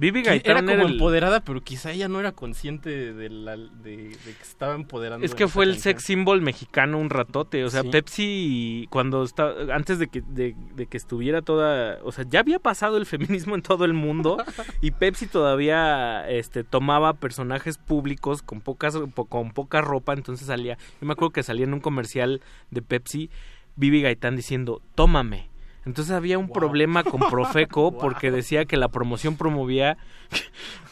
Vivi 0.01 0.23
Gaitán 0.23 0.51
era 0.51 0.61
como 0.63 0.73
era 0.73 0.83
el- 0.85 0.93
empoderada, 0.95 1.41
pero 1.45 1.61
quizá 1.61 1.93
ella 1.93 2.09
no 2.09 2.19
era 2.21 2.33
consciente 2.33 3.13
de, 3.13 3.29
la, 3.29 3.57
de, 3.57 3.97
de 4.09 4.15
que 4.17 4.43
estaba 4.43 4.75
empoderando. 4.75 5.27
Es 5.27 5.35
que 5.35 5.47
fue 5.47 5.67
el 5.67 5.77
sex 5.79 6.03
symbol 6.03 6.41
mexicano 6.41 6.99
un 6.99 7.11
ratote. 7.11 7.63
O 7.65 7.69
sea, 7.71 7.83
Sí. 7.83 7.89
Pepsi, 7.91 8.87
cuando 8.91 9.23
está, 9.23 9.53
antes 9.75 9.99
de 9.99 10.09
que, 10.09 10.23
de, 10.23 10.57
de 10.75 10.87
que 10.87 10.97
estuviera 10.97 11.43
toda. 11.43 11.99
O 12.03 12.13
sea, 12.13 12.25
ya 12.27 12.41
había 12.41 12.59
pasado 12.59 12.97
el 12.97 13.05
feminismo 13.05 13.55
en 13.55 13.61
todo 13.63 13.85
el 13.85 13.93
mundo. 13.93 14.39
y 14.81 14.93
Pepsi 14.93 15.27
todavía 15.27 16.27
este, 16.31 16.65
tomaba 16.65 17.13
personajes 17.13 17.77
públicos 17.77 18.41
con, 18.43 18.63
pocas, 18.63 18.97
po- 19.15 19.27
con 19.27 19.51
poca 19.53 19.83
ropa. 19.83 20.15
Entonces 20.15 20.47
salía. 20.47 20.79
Yo 21.01 21.07
me 21.07 21.13
acuerdo 21.13 21.33
que 21.33 21.43
salía 21.43 21.65
en 21.67 21.75
un 21.75 21.81
comercial 21.81 22.41
de 22.71 22.81
Pepsi, 22.81 23.29
Vivi 23.77 24.01
Gaitán 24.01 24.35
diciendo: 24.35 24.81
Tómame. 24.95 25.50
Entonces 25.87 26.13
había 26.13 26.39
un 26.39 26.51
problema 26.51 27.05
con 27.05 27.21
Profeco 27.31 27.93
porque 27.99 28.31
decía 28.31 28.65
que 28.65 28.77
la 28.77 28.89
promoción 28.89 29.37
promovía 29.37 29.97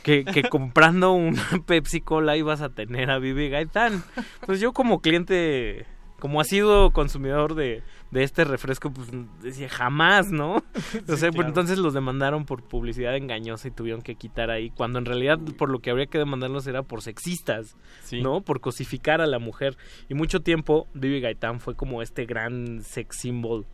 que, 0.02 0.24
que 0.24 0.44
comprando 0.44 1.12
una 1.12 1.43
Pepsi 1.66 2.01
Cola 2.01 2.36
ibas 2.36 2.62
a 2.62 2.70
tener 2.70 3.10
a 3.10 3.19
Vivi 3.19 3.48
Gaitán. 3.51 4.02
Entonces 4.40 4.60
yo 4.60 4.73
como 4.73 5.01
cliente, 5.01 5.86
como 6.19 6.40
ha 6.40 6.44
sido 6.44 6.90
consumidor 6.93 7.55
de, 7.55 7.82
de 8.10 8.23
este 8.23 8.44
refresco, 8.44 8.90
pues 8.90 9.09
decía 9.43 9.69
jamás, 9.69 10.31
¿no? 10.31 10.62
O 11.09 11.16
sea, 11.16 11.31
pues, 11.31 11.47
entonces 11.47 11.78
los 11.78 11.94
demandaron 11.94 12.47
por 12.47 12.62
publicidad 12.62 13.16
engañosa 13.16 13.69
y 13.69 13.73
tuvieron 13.73 14.02
que 14.02 14.15
quitar 14.15 14.51
ahí, 14.51 14.70
cuando 14.70 14.98
en 14.98 15.05
realidad 15.05 15.39
por 15.59 15.69
lo 15.69 15.81
que 15.81 15.90
habría 15.90 16.06
que 16.06 16.19
demandarlos 16.19 16.66
era 16.66 16.82
por 16.82 17.02
sexistas, 17.02 17.77
Sí. 18.02 18.23
¿no? 18.23 18.40
Por 18.40 18.60
cosificar 18.60 19.20
a 19.20 19.27
la 19.27 19.39
mujer. 19.39 19.77
Y 20.09 20.15
mucho 20.15 20.40
tiempo 20.40 20.89
Vivi 20.94 21.20
Gaitán 21.20 21.60
fue 21.60 21.74
como 21.74 22.01
este 22.01 22.24
gran 22.24 22.82
sex 22.82 23.16
symbol. 23.20 23.66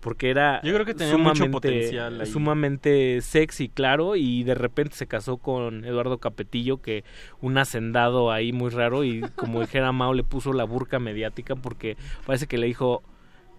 Porque 0.00 0.30
era 0.30 0.62
Yo 0.62 0.72
creo 0.74 0.86
que 0.86 0.94
tenía 0.94 1.16
mucho 1.16 1.50
potencial 1.50 2.20
ahí. 2.20 2.26
sumamente 2.26 3.20
sexy, 3.20 3.68
claro, 3.68 4.14
y 4.16 4.44
de 4.44 4.54
repente 4.54 4.94
se 4.94 5.06
casó 5.06 5.38
con 5.38 5.84
Eduardo 5.84 6.18
Capetillo, 6.18 6.80
que 6.80 7.04
un 7.40 7.58
hacendado 7.58 8.30
ahí 8.30 8.52
muy 8.52 8.70
raro, 8.70 9.02
y 9.04 9.22
como 9.36 9.60
dijera 9.60 9.90
Mao, 9.92 10.14
le 10.14 10.24
puso 10.24 10.52
la 10.52 10.64
burca 10.64 10.98
mediática 10.98 11.56
porque 11.56 11.96
parece 12.26 12.46
que 12.46 12.58
le 12.58 12.66
dijo, 12.66 13.02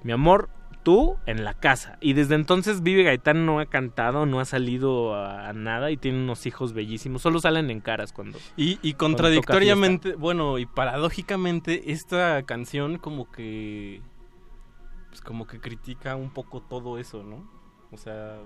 mi 0.03 0.13
amor, 0.13 0.49
tú 0.83 1.17
en 1.25 1.43
la 1.43 1.53
casa. 1.53 1.97
Y 2.01 2.13
desde 2.13 2.35
entonces 2.35 2.81
Vive 2.81 3.03
Gaitán 3.03 3.45
no 3.45 3.59
ha 3.59 3.65
cantado, 3.65 4.25
no 4.25 4.39
ha 4.39 4.45
salido 4.45 5.15
a, 5.15 5.51
nada 5.53 5.91
y 5.91 5.97
tiene 5.97 6.19
unos 6.19 6.45
hijos 6.45 6.73
bellísimos, 6.73 7.21
solo 7.21 7.39
salen 7.39 7.69
en 7.69 7.81
caras 7.81 8.13
cuando... 8.13 8.39
Y, 8.55 8.79
y 8.81 8.93
cuando 8.93 9.17
contradictoriamente, 9.17 10.15
bueno, 10.15 10.57
y 10.57 10.65
paradójicamente, 10.65 11.91
esta 11.91 12.43
canción 12.43 12.97
como 12.97 13.31
que. 13.31 14.01
Pues 15.09 15.21
como 15.21 15.47
que 15.47 15.59
critica 15.59 16.15
un 16.15 16.29
poco 16.29 16.61
todo 16.61 16.97
eso, 16.97 17.23
¿no? 17.23 17.49
O 17.91 17.97
sea, 17.97 18.37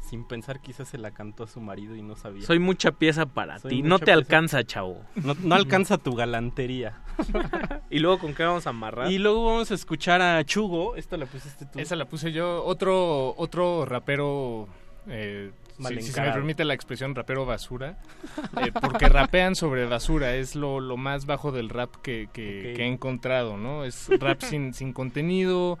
sin 0.00 0.24
pensar 0.24 0.60
quizás 0.60 0.88
se 0.88 0.98
la 0.98 1.12
cantó 1.12 1.44
a 1.44 1.46
su 1.48 1.60
marido 1.60 1.96
y 1.96 2.02
no 2.02 2.14
sabía. 2.14 2.42
Soy 2.46 2.58
mucha 2.58 2.92
pieza 2.92 3.26
para 3.26 3.58
Soy 3.58 3.70
ti, 3.70 3.82
no 3.82 3.98
te 3.98 4.04
pieza- 4.06 4.18
alcanza, 4.18 4.64
chavo. 4.64 5.02
No, 5.16 5.34
no 5.42 5.54
alcanza 5.54 5.98
tu 5.98 6.14
galantería. 6.14 7.00
¿Y 7.90 7.98
luego 7.98 8.18
con 8.18 8.34
qué 8.34 8.44
vamos 8.44 8.66
a 8.66 8.70
amarrar? 8.70 9.10
Y 9.10 9.18
luego 9.18 9.44
vamos 9.46 9.70
a 9.70 9.74
escuchar 9.74 10.20
a 10.22 10.44
Chugo. 10.44 10.94
Esta 10.96 11.16
la 11.16 11.26
pusiste 11.26 11.66
tú. 11.66 11.78
Esa 11.78 11.96
la 11.96 12.04
puse 12.06 12.32
yo. 12.32 12.64
Otro, 12.64 13.34
otro 13.36 13.84
rapero, 13.86 14.68
eh, 15.08 15.50
si, 15.78 15.96
si 16.02 16.12
se 16.12 16.20
me 16.20 16.30
permite 16.32 16.64
la 16.64 16.74
expresión 16.74 17.14
rapero 17.14 17.44
basura, 17.46 17.98
eh, 18.62 18.70
porque 18.80 19.08
rapean 19.08 19.54
sobre 19.56 19.86
basura, 19.86 20.34
es 20.36 20.54
lo, 20.54 20.78
lo 20.80 20.96
más 20.96 21.26
bajo 21.26 21.50
del 21.50 21.68
rap 21.70 21.96
que, 22.02 22.28
que- 22.32 22.74
que 22.76 22.82
he 22.84 22.86
encontrado, 22.86 23.56
¿no? 23.56 23.84
Es 23.84 24.08
rap 24.20 24.40
sin, 24.42 24.74
sin 24.74 24.92
contenido, 24.92 25.78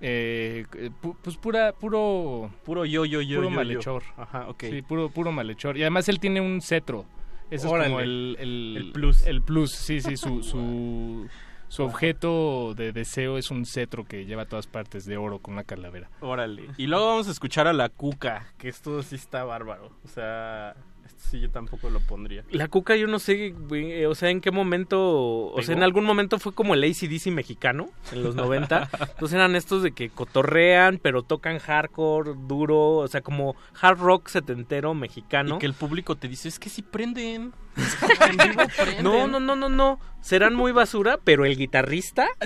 eh, 0.00 0.64
eh, 0.76 0.90
pu- 1.02 1.16
pues 1.22 1.36
pura, 1.36 1.72
puro... 1.72 2.50
Puro 2.64 2.84
yo, 2.84 3.04
yo, 3.04 3.20
yo, 3.20 3.36
Puro 3.38 3.48
yo, 3.48 3.50
yo. 3.50 3.56
malhechor. 3.56 4.02
Ajá, 4.16 4.48
ok. 4.48 4.64
Sí, 4.70 4.82
puro, 4.82 5.10
puro 5.10 5.32
malhechor. 5.32 5.76
Y 5.76 5.82
además 5.82 6.08
él 6.08 6.18
tiene 6.20 6.40
un 6.40 6.60
cetro. 6.60 7.04
Ese 7.50 7.66
es 7.66 7.72
como 7.72 7.74
Órale. 7.74 8.02
el, 8.04 8.36
el, 8.38 8.76
El 8.76 8.92
plus. 8.92 9.26
El 9.26 9.42
plus, 9.42 9.72
sí, 9.72 10.00
sí, 10.00 10.16
su, 10.16 10.42
su, 10.42 11.28
su 11.68 11.82
objeto 11.82 12.74
de 12.74 12.92
deseo 12.92 13.38
es 13.38 13.50
un 13.50 13.66
cetro 13.66 14.04
que 14.04 14.24
lleva 14.24 14.42
a 14.42 14.46
todas 14.46 14.66
partes 14.68 15.04
de 15.04 15.16
oro 15.16 15.40
con 15.40 15.54
una 15.54 15.64
calavera. 15.64 16.08
Órale. 16.20 16.66
Y 16.78 16.86
luego 16.86 17.06
vamos 17.06 17.28
a 17.28 17.32
escuchar 17.32 17.66
a 17.66 17.72
la 17.72 17.88
Cuca, 17.88 18.52
que 18.56 18.68
esto 18.68 19.02
sí 19.02 19.16
está 19.16 19.42
bárbaro. 19.44 19.90
O 20.04 20.08
sea, 20.08 20.76
sí 21.20 21.40
yo 21.40 21.50
tampoco 21.50 21.90
lo 21.90 22.00
pondría. 22.00 22.44
La 22.50 22.68
cuca 22.68 22.96
yo 22.96 23.06
no 23.06 23.18
sé, 23.18 23.50
güey, 23.50 23.92
eh, 23.92 24.06
o 24.06 24.14
sea, 24.14 24.30
en 24.30 24.40
qué 24.40 24.50
momento, 24.50 25.52
o 25.52 25.62
sea, 25.62 25.74
en 25.74 25.82
algún 25.82 26.04
momento 26.04 26.38
fue 26.38 26.52
como 26.52 26.74
el 26.74 26.82
ACDC 26.82 27.26
mexicano, 27.26 27.90
en 28.12 28.22
los 28.22 28.34
90. 28.36 28.88
Entonces 29.00 29.34
eran 29.34 29.54
estos 29.54 29.82
de 29.82 29.92
que 29.92 30.08
cotorrean, 30.08 30.98
pero 31.02 31.22
tocan 31.22 31.58
hardcore, 31.58 32.32
duro, 32.48 32.96
o 32.96 33.08
sea, 33.08 33.20
como 33.20 33.54
hard 33.80 33.98
rock 33.98 34.28
setentero 34.28 34.94
mexicano. 34.94 35.56
Y 35.56 35.58
que 35.58 35.66
el 35.66 35.74
público 35.74 36.16
te 36.16 36.28
dice, 36.28 36.48
es 36.48 36.58
que 36.58 36.68
sí 36.68 36.82
prenden. 36.82 37.52
No, 39.02 39.26
no, 39.26 39.40
no, 39.40 39.56
no, 39.56 39.68
no. 39.68 40.00
Serán 40.20 40.54
muy 40.54 40.72
basura, 40.72 41.18
pero 41.22 41.44
el 41.44 41.56
guitarrista 41.56 42.26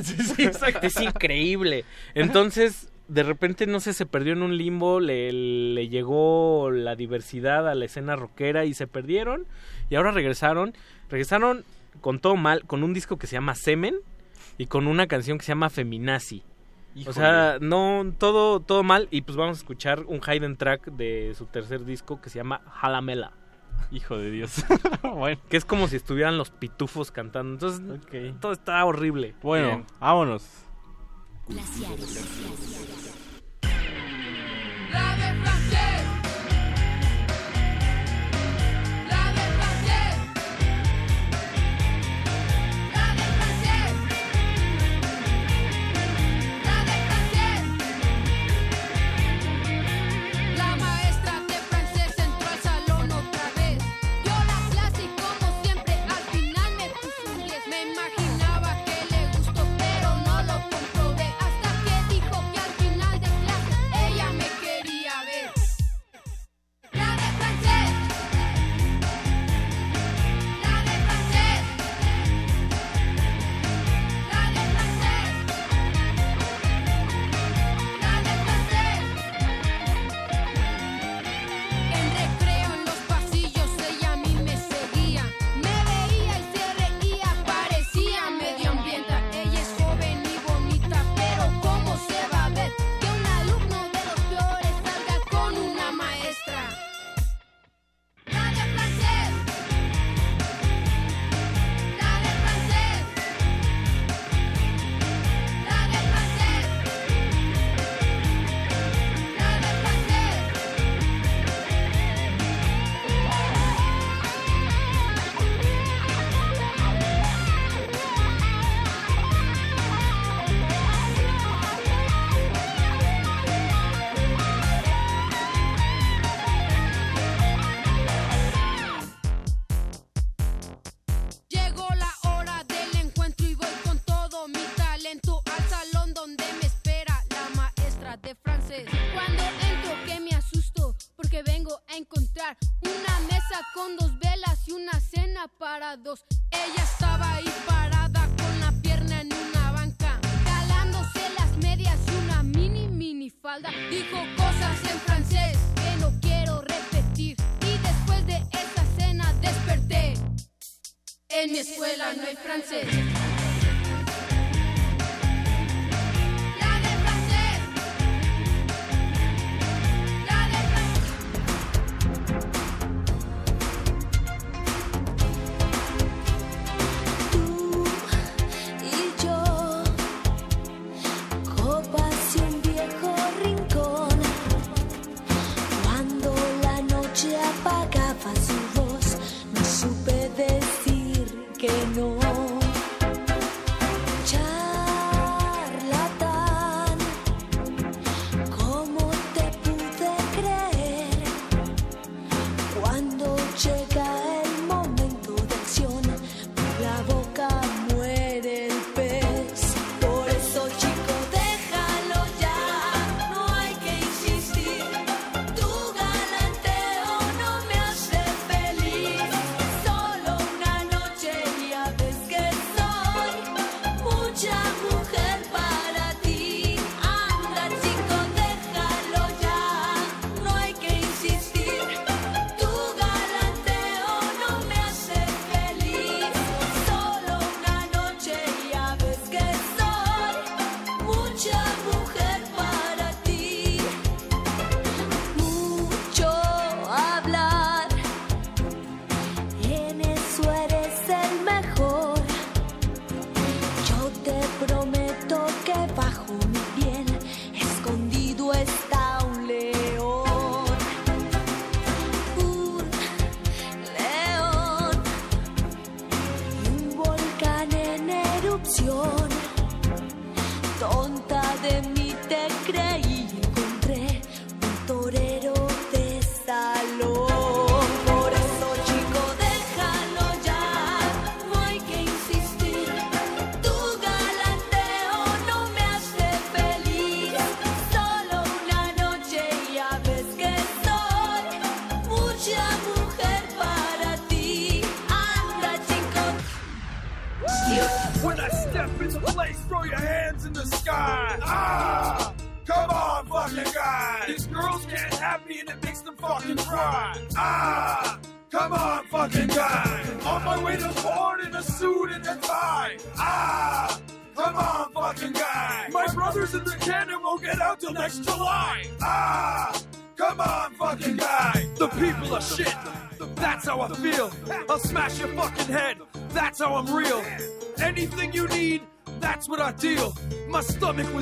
es 0.83 1.01
increíble. 1.01 1.85
Entonces, 2.15 2.93
de 3.09 3.23
repente, 3.23 3.67
no 3.67 3.81
sé, 3.81 3.93
se 3.93 4.07
perdió 4.07 4.33
en 4.33 4.43
un 4.43 4.57
limbo, 4.57 5.01
le, 5.01 5.33
le 5.33 5.89
llegó 5.89 6.71
la 6.71 6.97
diversidad 6.97 7.69
a 7.69 7.75
la 7.75 7.85
escena 7.85 8.17
rockera 8.17 8.65
y 8.65 8.75
se 8.75 8.87
perdieron. 8.87 9.47
Y 9.91 9.97
ahora 9.97 10.11
regresaron. 10.11 10.75
Regresaron 11.11 11.65
con 12.01 12.19
todo 12.19 12.37
mal, 12.37 12.65
con 12.65 12.83
un 12.83 12.95
disco 12.95 13.19
que 13.19 13.27
se 13.27 13.35
llama 13.35 13.55
Semen 13.55 13.97
y 14.59 14.67
con 14.67 14.87
una 14.87 15.07
canción 15.07 15.39
que 15.39 15.45
se 15.45 15.53
llama 15.53 15.71
Feminazi. 15.71 16.43
O 17.07 17.13
sea, 17.13 17.59
no, 17.61 18.13
todo, 18.19 18.61
todo 18.61 18.83
mal. 18.85 19.09
Y 19.11 19.23
pues 19.23 19.37
vamos 19.37 19.59
a 19.59 19.61
escuchar 19.61 20.05
un 20.07 20.21
hidden 20.21 20.57
track 20.57 20.87
de 20.93 21.35
su 21.37 21.47
tercer 21.47 21.85
disco 21.85 22.21
que 22.21 22.31
se 22.31 22.39
llama 22.39 22.63
Jalamela. 22.71 23.33
Hijo 23.91 24.17
de 24.17 24.31
Dios. 24.31 24.65
bueno. 25.03 25.41
Que 25.49 25.57
es 25.57 25.65
como 25.65 25.89
si 25.89 25.97
estuvieran 25.97 26.39
los 26.39 26.51
pitufos 26.51 27.11
cantando. 27.11 27.55
Entonces, 27.55 28.35
todo 28.41 28.53
está 28.53 28.85
horrible. 28.85 29.35
Bueno, 29.43 29.67
Bien. 29.67 29.87
vámonos. 29.99 30.65
La 31.49 31.63
de. 35.17 36.14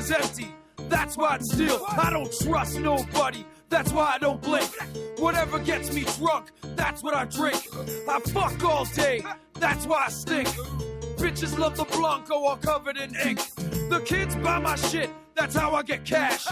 Was 0.03 0.11
empty. 0.11 0.53
That's 0.89 1.15
why 1.15 1.35
I'd 1.35 1.45
steal. 1.45 1.85
I 1.87 2.09
don't 2.09 2.31
trust 2.41 2.77
nobody. 2.79 3.45
That's 3.69 3.91
why 3.93 4.13
I 4.15 4.17
don't 4.17 4.41
blink. 4.41 4.69
Whatever 5.17 5.59
gets 5.59 5.93
me 5.93 6.03
drunk, 6.17 6.51
that's 6.75 7.01
what 7.01 7.13
I 7.13 7.25
drink. 7.25 7.67
I 8.09 8.19
fuck 8.19 8.61
all 8.65 8.85
day. 8.85 9.23
That's 9.53 9.85
why 9.85 10.05
I 10.07 10.09
stink. 10.09 10.49
Bitches 11.17 11.57
love 11.57 11.77
the 11.77 11.85
Blanco 11.85 12.35
all 12.35 12.57
covered 12.57 12.97
in 12.97 13.15
ink. 13.25 13.39
The 13.89 14.01
kids 14.05 14.35
buy 14.35 14.59
my 14.59 14.75
shit, 14.75 15.09
that's 15.43 15.57
how 15.57 15.75
I 15.75 15.83
get 15.83 16.05
cash. 16.05 16.45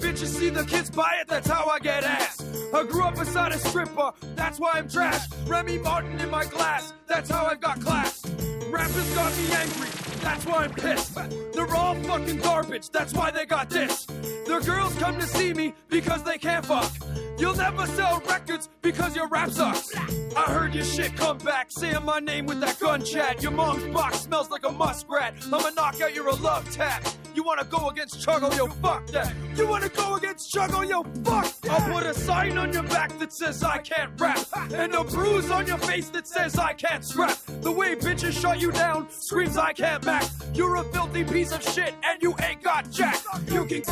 Bitches 0.00 0.28
see 0.28 0.48
the 0.48 0.64
kids 0.64 0.88
buy 0.88 1.18
it, 1.20 1.28
that's 1.28 1.46
how 1.46 1.66
I 1.66 1.78
get 1.78 2.04
ass. 2.04 2.42
I 2.72 2.84
grew 2.84 3.02
up 3.02 3.16
beside 3.16 3.52
a 3.52 3.58
stripper, 3.58 4.12
that's 4.34 4.58
why 4.58 4.72
I'm 4.76 4.88
trash. 4.88 5.26
Remy 5.46 5.76
Martin 5.80 6.18
in 6.18 6.30
my 6.30 6.46
glass, 6.46 6.94
that's 7.06 7.28
how 7.28 7.44
I 7.44 7.54
got 7.56 7.82
class. 7.82 8.24
Rappers 8.70 9.14
got 9.14 9.36
me 9.36 9.52
angry, 9.52 9.88
that's 10.22 10.46
why 10.46 10.64
I'm 10.64 10.72
pissed. 10.72 11.18
They're 11.52 11.74
all 11.76 11.94
fucking 11.96 12.38
garbage, 12.38 12.88
that's 12.88 13.12
why 13.12 13.30
they 13.30 13.44
got 13.44 13.68
this. 13.68 14.06
Their 14.46 14.62
girls 14.62 14.94
come 14.94 15.18
to 15.20 15.26
see 15.26 15.52
me 15.52 15.74
because 15.90 16.22
they 16.22 16.38
can't 16.38 16.64
fuck. 16.64 16.90
You'll 17.38 17.56
never 17.56 17.86
sell 17.88 18.22
records 18.26 18.70
because 18.80 19.14
your 19.14 19.28
rap 19.28 19.50
sucks. 19.50 19.94
I 20.34 20.44
heard 20.44 20.74
your 20.74 20.84
shit 20.84 21.14
come 21.14 21.36
back, 21.38 21.70
saying 21.70 22.04
my 22.06 22.20
name 22.20 22.46
with 22.46 22.60
that 22.60 22.78
gun 22.80 23.04
chat. 23.04 23.42
Your 23.42 23.52
mom's 23.52 23.84
box 23.92 24.20
smells 24.20 24.50
like 24.50 24.64
a 24.64 24.72
muskrat. 24.72 25.34
I'ma 25.46 25.70
knock 25.76 26.00
out 26.00 26.14
your 26.14 26.32
love 26.32 26.70
tap. 26.70 27.04
You 27.34 27.44
wanna 27.44 27.64
go 27.64 27.88
against 27.88 28.26
Chuggo, 28.26 28.56
yo, 28.56 28.66
fuck 28.66 29.06
that. 29.08 29.32
You 29.56 29.66
wanna 29.68 29.88
go 29.88 30.16
against 30.16 30.52
Chuggo, 30.52 30.88
yo, 30.88 31.02
fuck 31.24 31.60
that. 31.60 31.70
I'll 31.70 31.92
put 31.92 32.04
a 32.04 32.14
sign 32.14 32.58
on 32.58 32.72
your 32.72 32.82
back 32.82 33.16
that 33.18 33.32
says 33.32 33.62
I 33.62 33.78
can't 33.78 34.10
rap, 34.20 34.38
and 34.72 34.94
a 34.94 35.04
bruise 35.04 35.50
on 35.50 35.66
your 35.66 35.78
face 35.78 36.08
that 36.10 36.26
says 36.26 36.56
I 36.56 36.72
can't 36.72 37.04
scrap. 37.04 37.38
The 37.62 37.70
way 37.70 37.94
bitches 37.94 38.40
shut 38.40 38.60
you 38.60 38.72
down 38.72 39.08
screams 39.10 39.56
I 39.56 39.72
can't 39.72 40.04
back. 40.04 40.24
You're 40.54 40.76
a 40.76 40.84
filthy 40.84 41.24
piece 41.24 41.52
of 41.52 41.62
shit, 41.62 41.94
and 42.02 42.22
you 42.22 42.34
ain't 42.42 42.62
got 42.62 42.90
jack. 42.90 43.22
You 43.46 43.64
can't. 43.64 43.86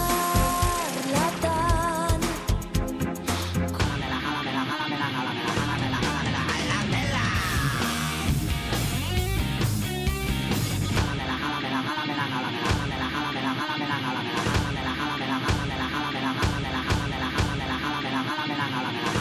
la 12.30 12.40
la 12.40 12.77
jala, 13.58 13.76
me 13.76 13.86
la 13.86 13.94
jala, 13.94 14.22
me 14.22 14.32
la 14.32 14.40
jala, 14.40 14.70
me 14.70 14.84
la 18.56 18.66
jala, 18.66 19.17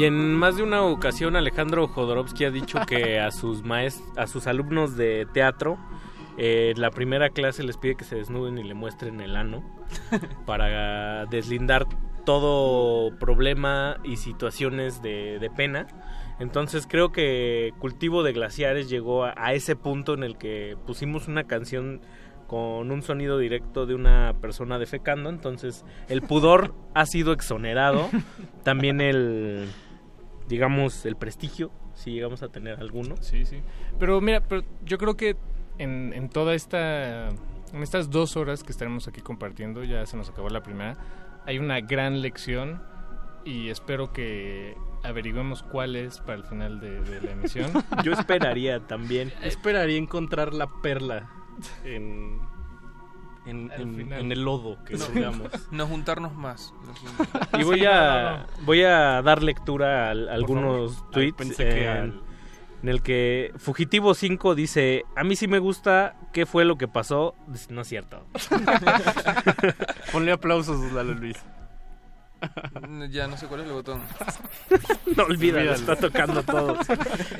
Y 0.00 0.06
en 0.06 0.34
más 0.34 0.56
de 0.56 0.62
una 0.62 0.80
ocasión 0.80 1.36
Alejandro 1.36 1.86
Jodorowsky 1.86 2.46
ha 2.46 2.50
dicho 2.50 2.78
que 2.86 3.20
a 3.20 3.30
sus 3.30 3.62
maest 3.62 4.00
a 4.16 4.26
sus 4.26 4.46
alumnos 4.46 4.96
de 4.96 5.26
teatro 5.30 5.76
eh, 6.38 6.72
la 6.78 6.90
primera 6.90 7.28
clase 7.28 7.62
les 7.64 7.76
pide 7.76 7.96
que 7.96 8.04
se 8.04 8.16
desnuden 8.16 8.56
y 8.56 8.62
le 8.62 8.72
muestren 8.72 9.20
el 9.20 9.36
ano 9.36 9.62
para 10.46 11.26
deslindar 11.26 11.86
todo 12.24 13.14
problema 13.18 13.98
y 14.02 14.16
situaciones 14.16 15.02
de, 15.02 15.38
de 15.38 15.50
pena. 15.50 15.86
Entonces 16.38 16.86
creo 16.88 17.12
que 17.12 17.74
Cultivo 17.78 18.22
de 18.22 18.32
Glaciares 18.32 18.88
llegó 18.88 19.26
a, 19.26 19.34
a 19.36 19.52
ese 19.52 19.76
punto 19.76 20.14
en 20.14 20.22
el 20.22 20.38
que 20.38 20.78
pusimos 20.86 21.28
una 21.28 21.44
canción 21.44 22.00
con 22.46 22.90
un 22.90 23.02
sonido 23.02 23.36
directo 23.36 23.84
de 23.84 23.94
una 23.94 24.32
persona 24.40 24.78
defecando, 24.78 25.28
entonces 25.28 25.84
el 26.08 26.22
pudor 26.22 26.74
ha 26.94 27.04
sido 27.04 27.32
exonerado, 27.34 28.08
también 28.64 29.00
el, 29.02 29.68
digamos, 30.50 31.06
el 31.06 31.14
prestigio, 31.14 31.70
si 31.94 32.10
llegamos 32.10 32.42
a 32.42 32.48
tener 32.48 32.80
alguno. 32.80 33.16
Sí, 33.20 33.46
sí. 33.46 33.62
Pero 34.00 34.20
mira, 34.20 34.40
pero 34.40 34.64
yo 34.84 34.98
creo 34.98 35.16
que 35.16 35.36
en, 35.78 36.12
en 36.12 36.28
toda 36.28 36.54
esta, 36.54 37.28
en 37.28 37.82
estas 37.82 38.10
dos 38.10 38.36
horas 38.36 38.64
que 38.64 38.72
estaremos 38.72 39.06
aquí 39.06 39.20
compartiendo, 39.20 39.84
ya 39.84 40.04
se 40.06 40.16
nos 40.16 40.28
acabó 40.28 40.48
la 40.50 40.64
primera, 40.64 40.96
hay 41.46 41.58
una 41.58 41.80
gran 41.80 42.20
lección 42.20 42.82
y 43.44 43.68
espero 43.68 44.12
que 44.12 44.74
averigüemos 45.04 45.62
cuál 45.62 45.94
es 45.94 46.18
para 46.18 46.34
el 46.34 46.44
final 46.44 46.80
de, 46.80 47.00
de 47.00 47.20
la 47.20 47.30
emisión. 47.30 47.70
Yo 48.04 48.12
esperaría 48.12 48.80
también. 48.80 49.32
Esperaría 49.42 49.98
encontrar 49.98 50.52
la 50.52 50.66
perla 50.82 51.30
en, 51.84 52.40
en, 53.46 53.70
el 54.32 54.44
lodo 54.44 54.82
que 54.84 54.94
No, 54.96 55.06
digamos. 55.06 55.48
no 55.70 55.86
juntarnos 55.86 56.34
más. 56.34 56.72
Y 57.58 57.62
voy 57.64 57.84
a 57.86 58.46
voy 58.62 58.82
a 58.82 59.22
dar 59.22 59.42
lectura 59.42 60.06
a, 60.06 60.08
a 60.08 60.10
algunos 60.10 60.94
favor. 60.94 61.10
tweets 61.12 61.40
Ay, 61.40 61.46
pensé 61.48 61.64
que 61.68 61.82
en, 61.84 61.88
al- 61.90 62.20
en 62.82 62.88
el 62.88 63.02
que 63.02 63.52
Fugitivo 63.58 64.14
5 64.14 64.54
dice, 64.54 65.04
a 65.14 65.22
mí 65.24 65.36
sí 65.36 65.46
me 65.48 65.58
gusta, 65.58 66.16
¿qué 66.32 66.46
fue 66.46 66.64
lo 66.64 66.76
que 66.78 66.88
pasó? 66.88 67.34
Dice, 67.48 67.72
No 67.72 67.82
es 67.82 67.88
cierto. 67.88 68.24
Ponle 70.12 70.32
aplausos, 70.32 70.92
Lalo 70.92 71.14
Luis. 71.14 71.36
Ya 73.10 73.26
no 73.26 73.36
sé 73.36 73.46
cuál 73.48 73.60
es 73.60 73.66
el 73.66 73.72
botón. 73.74 74.00
No 75.16 75.24
Olvídalo. 75.24 75.72
está 75.74 75.96
tocando 75.96 76.42
todo. 76.44 76.76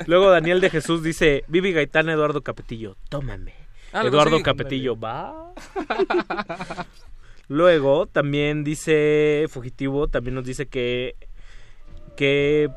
Luego 0.05 0.29
Daniel 0.29 0.59
de 0.61 0.69
Jesús 0.69 1.01
dice, 1.01 1.43
Vivi 1.47 1.71
Gaitán, 1.71 2.09
Eduardo 2.09 2.41
Capetillo, 2.43 2.97
tómame. 3.09 3.53
Ah, 3.93 4.03
Eduardo. 4.05 4.41
Capetillo, 4.43 4.97
va. 4.97 5.53
Luego 7.47 8.05
también 8.07 8.63
dice 8.63 9.45
Fugitivo, 9.49 10.07
también 10.07 10.35
nos 10.35 10.45
dice 10.45 10.67
que 10.67 11.15
que 12.15 12.69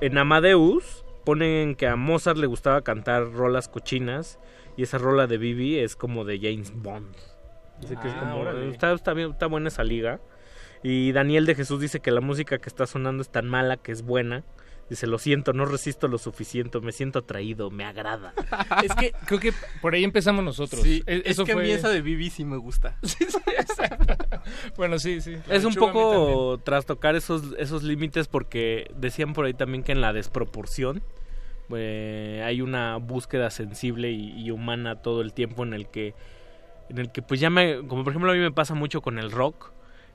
en 0.00 0.18
Amadeus 0.18 1.04
ponen 1.24 1.74
que 1.76 1.86
a 1.86 1.96
Mozart 1.96 2.36
le 2.38 2.46
gustaba 2.46 2.82
cantar 2.82 3.32
rolas 3.32 3.68
cochinas 3.68 4.38
y 4.76 4.82
esa 4.82 4.98
rola 4.98 5.26
de 5.26 5.38
Vivi 5.38 5.78
es 5.78 5.96
como 5.96 6.24
de 6.24 6.38
James 6.38 6.72
Bond. 6.74 7.14
Dice 7.80 7.96
que 8.00 8.08
es 8.08 8.14
Ah, 8.16 8.20
como- 8.32 8.48
está, 8.70 8.92
está 8.92 9.12
bien- 9.14 9.30
está 9.30 9.46
buena 9.46 9.68
esa 9.68 9.84
liga. 9.84 10.20
Y 10.84 11.12
Daniel 11.12 11.46
de 11.46 11.54
Jesús 11.54 11.80
dice 11.80 12.00
que 12.00 12.10
la 12.10 12.20
música 12.20 12.58
que 12.58 12.68
está 12.68 12.86
sonando 12.86 13.22
es 13.22 13.30
tan 13.30 13.48
mala 13.48 13.76
que 13.76 13.92
es 13.92 14.02
buena. 14.02 14.42
Dice, 14.90 15.06
lo 15.06 15.18
siento, 15.18 15.54
no 15.54 15.64
resisto 15.64 16.06
lo 16.06 16.18
suficiente, 16.18 16.78
me 16.80 16.92
siento 16.92 17.20
atraído, 17.20 17.70
me 17.70 17.84
agrada. 17.84 18.34
es 18.84 18.94
que 18.94 19.12
creo 19.26 19.40
que 19.40 19.52
por 19.80 19.94
ahí 19.94 20.04
empezamos 20.04 20.44
nosotros. 20.44 20.82
Sí, 20.82 21.02
E- 21.06 21.22
es 21.24 21.32
eso 21.32 21.44
que 21.46 21.52
a 21.52 21.56
mí 21.56 21.62
fue- 21.62 21.72
esa 21.72 21.88
de 21.88 22.02
Vivi 22.02 22.28
sí 22.30 22.44
me 22.44 22.56
gusta. 22.58 22.98
Bueno, 24.76 24.98
sí, 24.98 25.20
sí. 25.20 25.36
Es 25.48 25.64
un 25.64 25.74
poco 25.74 26.58
trastocar 26.64 27.14
esos, 27.16 27.54
esos 27.58 27.82
límites 27.82 28.28
porque 28.28 28.90
decían 28.96 29.32
por 29.32 29.44
ahí 29.46 29.54
también 29.54 29.82
que 29.82 29.92
en 29.92 30.00
la 30.00 30.12
desproporción 30.12 31.02
eh, 31.74 32.42
hay 32.44 32.60
una 32.60 32.96
búsqueda 32.96 33.50
sensible 33.50 34.10
y, 34.10 34.32
y 34.46 34.50
humana 34.50 34.96
todo 35.00 35.20
el 35.22 35.32
tiempo 35.32 35.62
en 35.62 35.72
el 35.74 35.88
que 35.88 36.14
en 36.90 36.98
el 36.98 37.10
que 37.12 37.22
pues 37.22 37.40
ya 37.40 37.48
me 37.50 37.86
como 37.86 38.04
por 38.04 38.12
ejemplo 38.12 38.30
a 38.30 38.34
mí 38.34 38.40
me 38.40 38.50
pasa 38.50 38.74
mucho 38.74 39.00
con 39.00 39.18
el 39.18 39.30
rock 39.30 39.72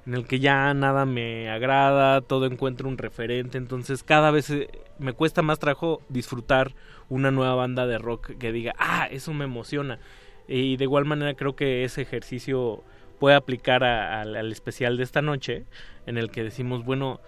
en 0.08 0.14
el 0.16 0.26
que 0.26 0.40
ya 0.40 0.74
nada 0.74 1.06
me 1.06 1.50
agrada 1.52 2.22
todo 2.22 2.46
encuentro 2.48 2.88
un 2.88 2.98
referente 2.98 3.58
entonces 3.60 4.02
cada 4.04 4.32
vez 4.32 4.50
eh, 4.50 4.70
me 4.98 5.14
cuesta 5.14 5.42
más 5.44 5.60
trabajo 5.60 6.02
disfrutar 6.10 6.74
una 7.10 7.30
nueva 7.30 7.54
banda 7.56 7.86
de 7.86 7.98
rock 8.00 8.32
que 8.40 8.52
diga 8.52 8.74
ah 8.80 9.08
eso 9.12 9.34
me 9.34 9.46
emociona 9.46 10.00
y 10.48 10.78
de 10.78 10.86
igual 10.86 11.06
manera 11.06 11.34
creo 11.36 11.56
que 11.56 11.84
ese 11.84 12.02
ejercicio 12.02 12.84
puede 13.20 13.36
aplicar 13.36 13.84
a- 13.84 14.22
al- 14.22 14.36
al 14.36 14.52
especial 14.52 14.96
de 14.98 15.04
esta 15.04 15.22
noche 15.22 15.66
en 16.06 16.18
el 16.18 16.32
que 16.32 16.44
decimos 16.44 16.86
bueno 16.86 17.20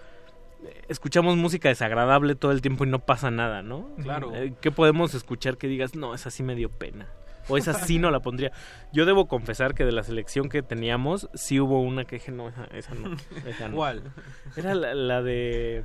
escuchamos 0.88 1.36
música 1.38 1.70
desagradable 1.70 2.36
todo 2.36 2.52
el 2.52 2.62
tiempo 2.62 2.84
y 2.84 2.88
no 2.90 3.00
pasa 3.00 3.32
nada, 3.32 3.62
¿no? 3.62 3.88
Claro. 4.04 4.36
Eh, 4.36 4.54
¿Qué 4.62 4.72
podemos 4.72 5.14
escuchar 5.14 5.58
que 5.58 5.68
digas, 5.68 5.96
no, 5.96 6.14
esa 6.14 6.32
sí 6.32 6.44
me 6.44 6.54
dio 6.56 6.70
pena? 6.70 7.08
O 7.50 7.58
esa 7.58 7.74
sí 7.74 8.00
no 8.00 8.12
la 8.12 8.20
pondría. 8.20 8.52
Yo 8.94 9.06
debo 9.06 9.28
confesar 9.28 9.74
que 9.74 9.86
de 9.86 9.92
la 9.92 10.04
selección 10.04 10.50
que 10.50 10.62
teníamos, 10.62 11.30
sí 11.34 11.60
hubo 11.60 11.82
una 11.82 12.06
que 12.06 12.18
dije, 12.18 12.32
no, 12.32 12.48
esa, 12.50 12.66
esa 12.66 12.96
no. 12.96 13.18
esa 13.46 13.68
no". 13.70 13.76
¿Cuál? 13.76 14.04
Era 14.56 14.74
la, 14.76 14.94
la 14.94 15.22
de... 15.22 15.84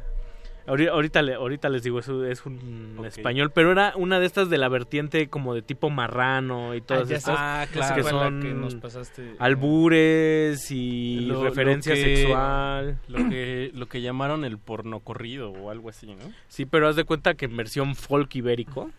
ahori- 0.67 0.89
Ahorita, 0.89 1.23
le- 1.23 1.35
ahorita 1.35 1.69
les 1.69 1.83
digo, 1.83 1.99
eso 1.99 2.25
es 2.25 2.45
un 2.47 3.01
español, 3.07 3.51
pero 3.53 3.73
era 3.73 3.93
una 3.97 4.19
de 4.21 4.27
estas 4.27 4.51
de 4.51 4.59
la 4.59 4.69
vertiente 4.69 5.29
como 5.29 5.55
de 5.55 5.63
tipo 5.63 5.91
marrano 5.91 6.75
y 6.75 6.81
todas 6.81 7.09
ya 7.09 7.17
sé. 7.21 7.31
estas 7.33 7.37
Ah, 7.39 7.67
que 7.67 7.79
claro. 7.79 8.03
son 8.05 8.41
Que 8.43 8.55
nos 8.55 8.75
pasaste. 8.77 9.35
albures 9.39 10.71
y 10.71 11.21
Lo- 11.21 11.35
lo 11.35 11.45
referencia 11.45 11.95
que- 11.95 12.17
sexual. 12.17 12.99
Lo 13.09 13.29
que, 13.29 13.71
lo 13.75 13.87
que 13.87 14.01
llamaron 14.03 14.45
el 14.45 14.59
porno 14.59 15.01
corrido 15.01 15.51
o 15.51 15.71
algo 15.71 15.89
así, 15.89 16.15
¿no? 16.15 16.25
Sí, 16.49 16.67
pero 16.67 16.89
haz 16.89 16.97
de 16.97 17.05
cuenta 17.05 17.35
que 17.35 17.45
en 17.47 17.57
versión 17.57 17.95
folk 17.95 18.35
ibérico 18.37 18.91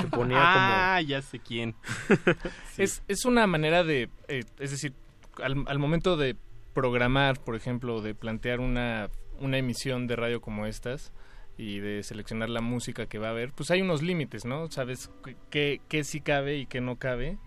se 0.00 0.06
ponía 0.08 0.38
ah, 0.96 1.00
ya 1.02 1.22
sé 1.22 1.38
quién. 1.38 1.74
Es, 2.78 3.02
es 3.08 3.24
una 3.24 3.46
manera 3.46 3.82
de, 3.82 4.08
eh, 4.28 4.44
es 4.60 4.70
decir, 4.70 4.92
al, 5.42 5.64
al 5.66 5.78
momento 5.78 6.16
de 6.16 6.36
programar, 6.74 7.40
por 7.42 7.56
ejemplo, 7.56 8.00
de 8.02 8.14
plantear 8.14 8.60
una, 8.60 9.08
una 9.40 9.58
emisión 9.58 10.06
de 10.06 10.16
radio 10.16 10.40
como 10.40 10.66
estas 10.66 11.12
y 11.56 11.80
de 11.80 12.02
seleccionar 12.02 12.48
la 12.50 12.60
música 12.60 13.06
que 13.06 13.18
va 13.18 13.28
a 13.28 13.30
haber, 13.30 13.52
pues 13.52 13.70
hay 13.70 13.82
unos 13.82 14.02
límites, 14.02 14.44
¿no? 14.44 14.70
Sabes 14.70 15.10
qué, 15.50 15.80
qué 15.88 16.04
sí 16.04 16.20
cabe 16.20 16.56
y 16.58 16.66
qué 16.66 16.80
no 16.80 16.96
cabe. 16.96 17.38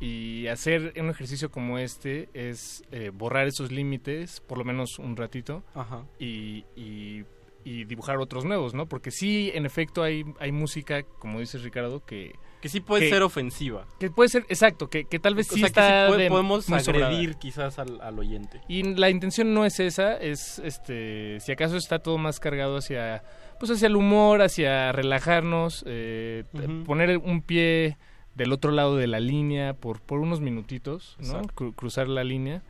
Y 0.00 0.48
hacer 0.48 0.92
un 1.00 1.08
ejercicio 1.10 1.50
como 1.50 1.78
este 1.78 2.28
es 2.34 2.82
eh, 2.90 3.10
borrar 3.14 3.46
esos 3.46 3.70
límites, 3.70 4.40
por 4.40 4.58
lo 4.58 4.64
menos 4.64 4.98
un 4.98 5.16
ratito, 5.16 5.62
Ajá. 5.74 6.04
y, 6.18 6.64
y- 6.76 7.24
y 7.64 7.84
dibujar 7.84 8.18
otros 8.18 8.44
nuevos, 8.44 8.74
¿no? 8.74 8.86
Porque 8.86 9.10
sí, 9.10 9.50
en 9.54 9.64
efecto, 9.66 10.02
hay, 10.02 10.24
hay 10.38 10.52
música, 10.52 11.02
como 11.18 11.40
dice 11.40 11.58
Ricardo, 11.58 12.04
que... 12.04 12.34
Que 12.60 12.68
sí 12.70 12.80
puede 12.80 13.10
ser 13.10 13.22
ofensiva. 13.22 13.86
Que 14.00 14.10
puede 14.10 14.30
ser, 14.30 14.46
exacto, 14.48 14.88
que, 14.88 15.04
que 15.04 15.18
tal 15.18 15.34
vez 15.34 15.50
O 15.50 15.54
sí 15.54 15.60
sea, 15.60 15.66
que 15.66 15.70
está 15.70 16.06
sí 16.06 16.12
puede- 16.12 16.22
de- 16.24 16.30
podemos 16.30 16.64
sobrada. 16.64 17.08
agredir 17.08 17.36
quizás 17.36 17.78
al, 17.78 18.00
al 18.00 18.18
oyente. 18.18 18.60
Y 18.68 18.82
la 18.94 19.10
intención 19.10 19.52
no 19.52 19.66
es 19.66 19.80
esa, 19.80 20.16
es 20.16 20.60
este, 20.60 21.40
si 21.40 21.52
acaso 21.52 21.76
está 21.76 21.98
todo 21.98 22.16
más 22.16 22.40
cargado 22.40 22.78
hacia, 22.78 23.22
pues 23.58 23.70
hacia 23.70 23.86
el 23.88 23.96
humor, 23.96 24.40
hacia 24.40 24.92
relajarnos, 24.92 25.84
eh, 25.86 26.44
poner 26.86 27.18
un 27.18 27.42
pie 27.42 27.98
del 28.34 28.50
otro 28.52 28.72
lado 28.72 28.96
de 28.96 29.06
la 29.08 29.20
línea 29.20 29.74
por, 29.74 30.00
por 30.00 30.20
unos 30.20 30.40
minutitos, 30.40 31.16
¿no? 31.20 31.42
Cru- 31.42 31.74
cruzar 31.74 32.08
la 32.08 32.24
línea, 32.24 32.62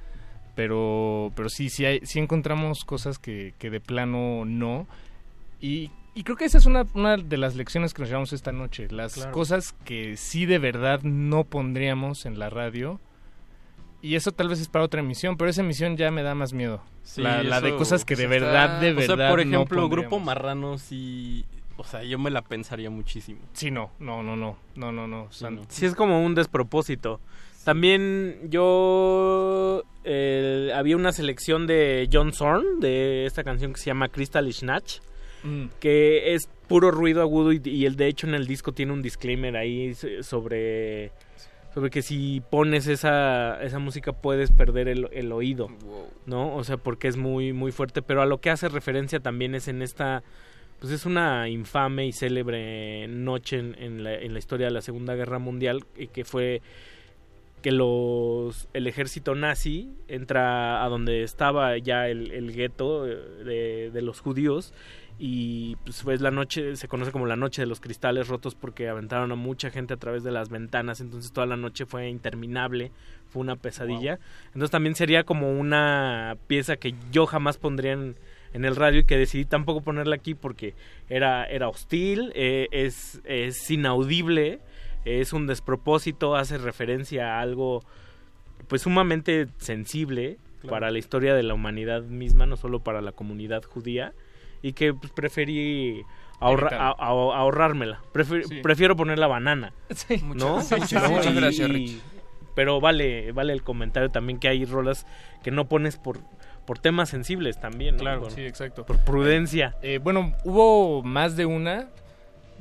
pero, 0.54 1.32
pero 1.34 1.48
sí, 1.48 1.68
sí, 1.68 1.84
hay, 1.84 2.00
sí 2.04 2.18
encontramos 2.18 2.84
cosas 2.84 3.18
que, 3.18 3.54
que 3.58 3.70
de 3.70 3.80
plano 3.80 4.44
no. 4.44 4.86
Y, 5.60 5.90
y 6.14 6.22
creo 6.24 6.36
que 6.36 6.44
esa 6.44 6.58
es 6.58 6.66
una, 6.66 6.84
una 6.94 7.16
de 7.16 7.36
las 7.36 7.54
lecciones 7.56 7.94
que 7.94 8.02
nos 8.02 8.08
llevamos 8.08 8.32
esta 8.32 8.52
noche, 8.52 8.88
las 8.90 9.14
Claro. 9.14 9.32
cosas 9.32 9.72
que 9.84 10.16
sí 10.16 10.46
de 10.46 10.58
verdad 10.58 11.00
no 11.02 11.44
pondríamos 11.44 12.26
en 12.26 12.38
la 12.38 12.50
radio. 12.50 13.00
Y 14.02 14.16
eso 14.16 14.32
tal 14.32 14.48
vez 14.50 14.60
es 14.60 14.68
para 14.68 14.84
otra 14.84 15.00
emisión, 15.00 15.36
pero 15.38 15.48
esa 15.50 15.62
emisión 15.62 15.96
ya 15.96 16.10
me 16.10 16.22
da 16.22 16.34
más 16.34 16.52
miedo. 16.52 16.82
Sí, 17.04 17.22
la, 17.22 17.42
la 17.42 17.60
de 17.62 17.74
cosas 17.74 18.04
que 18.04 18.16
de 18.16 18.26
verdad, 18.26 18.74
está- 18.74 18.80
de 18.80 18.92
o 18.92 19.00
sea, 19.06 19.14
verdad. 19.16 19.30
por 19.30 19.46
no 19.46 19.56
ejemplo, 19.56 19.88
Grupo. 19.88 20.20
Marrano 20.20 20.76
sí... 20.78 21.44
O 21.76 21.82
sea, 21.82 22.04
yo 22.04 22.20
me 22.20 22.30
la 22.30 22.42
pensaría 22.42 22.88
muchísimo. 22.88 23.40
Sí, 23.52 23.70
no, 23.72 23.90
no, 23.98 24.22
no, 24.22 24.36
no, 24.36 24.56
no, 24.76 24.92
no, 24.92 25.08
no. 25.08 25.32
san- 25.32 25.58
Sí, 25.68 25.86
es 25.86 25.94
como 25.96 26.24
un 26.24 26.34
despropósito. 26.36 27.18
También 27.64 28.38
yo... 28.50 29.82
eh, 30.04 30.70
había 30.74 30.96
una 30.96 31.12
selección 31.12 31.66
de 31.66 32.08
John 32.12 32.32
Zorn, 32.32 32.80
de 32.80 33.26
esta 33.26 33.42
canción 33.42 33.72
que 33.72 33.78
se 33.80 33.86
llama 33.86 34.08
Crystal 34.08 34.52
Snatch, 34.52 34.98
Mm. 35.42 35.66
que 35.78 36.32
es 36.32 36.48
puro 36.68 36.90
ruido 36.90 37.20
agudo 37.20 37.52
y, 37.52 37.60
y 37.64 37.84
el 37.84 37.96
de 37.96 38.06
hecho 38.06 38.26
en 38.26 38.34
el 38.34 38.46
disco 38.46 38.72
tiene 38.72 38.94
un 38.94 39.02
disclaimer 39.02 39.58
ahí 39.58 39.92
sobre 40.22 41.12
sobre 41.74 41.90
que 41.90 42.00
si 42.00 42.40
pones 42.48 42.86
esa, 42.86 43.62
esa 43.62 43.78
música 43.78 44.12
puedes 44.14 44.50
perder 44.50 44.88
el, 44.88 45.06
el 45.12 45.30
oído, 45.32 45.68
¿no? 46.24 46.54
O 46.56 46.64
sea, 46.64 46.78
porque 46.78 47.08
es 47.08 47.18
muy 47.18 47.52
muy 47.52 47.72
fuerte, 47.72 48.00
pero 48.00 48.22
a 48.22 48.26
lo 48.26 48.40
que 48.40 48.48
hace 48.48 48.70
referencia 48.70 49.20
también 49.20 49.54
es 49.54 49.68
en 49.68 49.82
esta 49.82 50.22
pues 50.80 50.90
es 50.94 51.04
una 51.04 51.46
infame 51.50 52.06
y 52.06 52.12
célebre 52.14 53.06
noche 53.08 53.58
en, 53.58 53.76
en 53.78 54.02
la, 54.02 54.14
en 54.14 54.32
la 54.32 54.38
historia 54.38 54.68
de 54.68 54.72
la 54.72 54.80
Segunda 54.80 55.14
Guerra 55.14 55.38
Mundial 55.38 55.84
y 55.94 56.06
que 56.06 56.24
fue 56.24 56.62
que 57.64 57.72
los 57.72 58.68
el 58.74 58.86
ejército 58.86 59.34
nazi 59.34 59.88
entra 60.06 60.84
a 60.84 60.88
donde 60.90 61.22
estaba 61.22 61.78
ya 61.78 62.08
el, 62.08 62.30
el 62.30 62.52
gueto 62.52 63.08
eh, 63.08 63.16
de, 63.42 63.90
de 63.90 64.02
los 64.02 64.20
judíos 64.20 64.74
y 65.18 65.76
pues 65.76 66.02
fue 66.02 66.18
la 66.18 66.30
noche 66.30 66.76
se 66.76 66.88
conoce 66.88 67.10
como 67.10 67.24
la 67.24 67.36
noche 67.36 67.62
de 67.62 67.66
los 67.66 67.80
cristales 67.80 68.28
rotos 68.28 68.54
porque 68.54 68.90
aventaron 68.90 69.32
a 69.32 69.34
mucha 69.34 69.70
gente 69.70 69.94
a 69.94 69.96
través 69.96 70.22
de 70.24 70.30
las 70.30 70.50
ventanas 70.50 71.00
entonces 71.00 71.32
toda 71.32 71.46
la 71.46 71.56
noche 71.56 71.86
fue 71.86 72.10
interminable 72.10 72.92
fue 73.30 73.40
una 73.40 73.56
pesadilla. 73.56 74.18
Entonces 74.48 74.70
también 74.70 74.94
sería 74.94 75.24
como 75.24 75.50
una 75.50 76.36
pieza 76.46 76.76
que 76.76 76.94
yo 77.10 77.24
jamás 77.24 77.56
pondría 77.56 77.92
en, 77.92 78.16
en 78.52 78.66
el 78.66 78.76
radio 78.76 79.00
y 79.00 79.04
que 79.04 79.16
decidí 79.16 79.46
tampoco 79.46 79.80
ponerla 79.80 80.16
aquí 80.16 80.34
porque 80.34 80.74
era 81.08 81.46
era 81.46 81.68
hostil 81.68 82.30
eh, 82.34 82.68
es 82.72 83.22
es 83.24 83.70
inaudible 83.70 84.60
es 85.04 85.32
un 85.32 85.46
despropósito 85.46 86.36
hace 86.36 86.58
referencia 86.58 87.36
a 87.36 87.40
algo 87.40 87.82
pues 88.68 88.82
sumamente 88.82 89.48
sensible 89.58 90.38
Claro. 90.60 90.76
para 90.76 90.90
la 90.90 90.98
historia 90.98 91.34
de 91.34 91.42
la 91.42 91.52
humanidad 91.52 92.02
misma 92.04 92.46
no 92.46 92.56
solo 92.56 92.80
para 92.80 93.02
la 93.02 93.12
comunidad 93.12 93.62
judía 93.64 94.14
y 94.62 94.72
que 94.72 94.94
pues, 94.94 95.12
preferí 95.12 96.02
ahorra- 96.40 96.70
a- 96.78 96.88
a- 96.98 97.08
ahorrármela. 97.38 98.00
Prefi- 98.14 98.44
Sí. 98.44 98.60
Prefiero 98.62 98.96
poner 98.96 99.18
la 99.18 99.26
banana. 99.26 99.74
Sí. 99.90 100.22
¿No? 100.24 100.56
Muchas- 100.56 100.90
gracias, 101.34 101.68
y- 101.68 101.72
Rich. 101.72 102.00
Pero 102.54 102.80
vale, 102.80 103.32
vale 103.32 103.52
el 103.52 103.62
comentario 103.62 104.10
también 104.10 104.38
que 104.38 104.48
hay 104.48 104.64
rolas 104.64 105.06
que 105.42 105.50
no 105.50 105.68
pones 105.68 105.98
por, 105.98 106.20
por 106.66 106.78
temas 106.78 107.10
sensibles 107.10 107.60
también. 107.60 107.96
¿no? 107.96 108.00
Claro, 108.00 108.20
Por- 108.22 108.30
sí, 108.30 108.40
exacto. 108.42 108.86
Por 108.86 109.00
prudencia. 109.04 109.76
Eh, 109.82 109.98
bueno, 110.02 110.32
hubo 110.44 111.02
más 111.02 111.36
de 111.36 111.44
una 111.44 111.90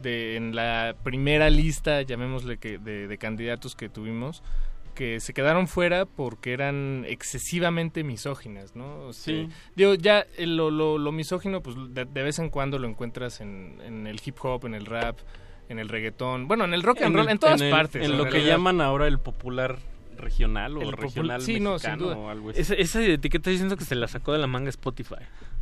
de, 0.02 0.36
en 0.36 0.56
la 0.56 0.96
primera 1.04 1.50
lista, 1.50 2.02
llamémosle 2.02 2.58
que 2.58 2.78
de, 2.78 3.08
de 3.08 3.18
candidatos 3.18 3.76
que 3.76 3.90
tuvimos, 3.90 4.44
que 4.96 5.20
se 5.20 5.34
quedaron 5.34 5.68
fuera 5.68 6.06
porque 6.06 6.54
eran 6.54 7.04
excesivamente 7.08 8.04
misóginas, 8.04 8.76
¿no? 8.76 9.06
O 9.08 9.14
sea, 9.14 9.34
Sí. 9.34 9.50
Digo, 9.76 9.96
ya 9.96 10.26
eh, 10.38 10.46
lo, 10.46 10.70
lo, 10.70 10.98
lo 11.00 11.12
misógino, 11.12 11.62
pues 11.62 11.76
de, 11.90 12.06
de 12.06 12.24
vez 12.24 12.38
en 12.40 12.50
cuando 12.50 12.78
lo 12.78 12.88
encuentras 12.88 13.42
en, 13.42 13.80
en 13.84 14.06
el 14.08 14.22
hip 14.24 14.36
hop, 14.44 14.66
en 14.66 14.76
el 14.76 14.86
rap, 14.86 15.18
en 15.70 15.80
el 15.80 15.90
reggaetón, 15.90 16.48
bueno, 16.48 16.66
en 16.66 16.74
el 16.76 16.84
rock 16.84 17.02
and 17.02 17.16
roll, 17.16 17.26
el- 17.26 17.32
en 17.32 17.40
todas 17.40 17.60
el- 17.62 17.72
partes. 17.72 18.04
En 18.06 18.18
lo 18.18 18.26
que 18.26 18.44
llaman 18.46 18.82
ahora 18.82 19.08
el 19.08 19.18
popular 19.20 19.80
regional 20.18 20.78
o 20.78 20.82
El 20.82 20.92
regional 20.94 21.42
sí, 21.42 21.60
no, 21.60 21.78
sin 21.80 21.92
mexicano 21.92 22.04
duda. 22.06 22.18
o 22.18 22.30
algo 22.30 22.50
así. 22.52 22.62
Esa, 22.62 22.74
esa 22.76 23.02
etiqueta 23.04 23.52
yo 23.52 23.58
siento 23.58 23.78
que 23.78 23.86
se 23.86 23.96
la 23.96 24.08
sacó 24.08 24.34
de 24.34 24.40
la 24.40 24.48
manga 24.48 24.70
Spotify. 24.70 25.16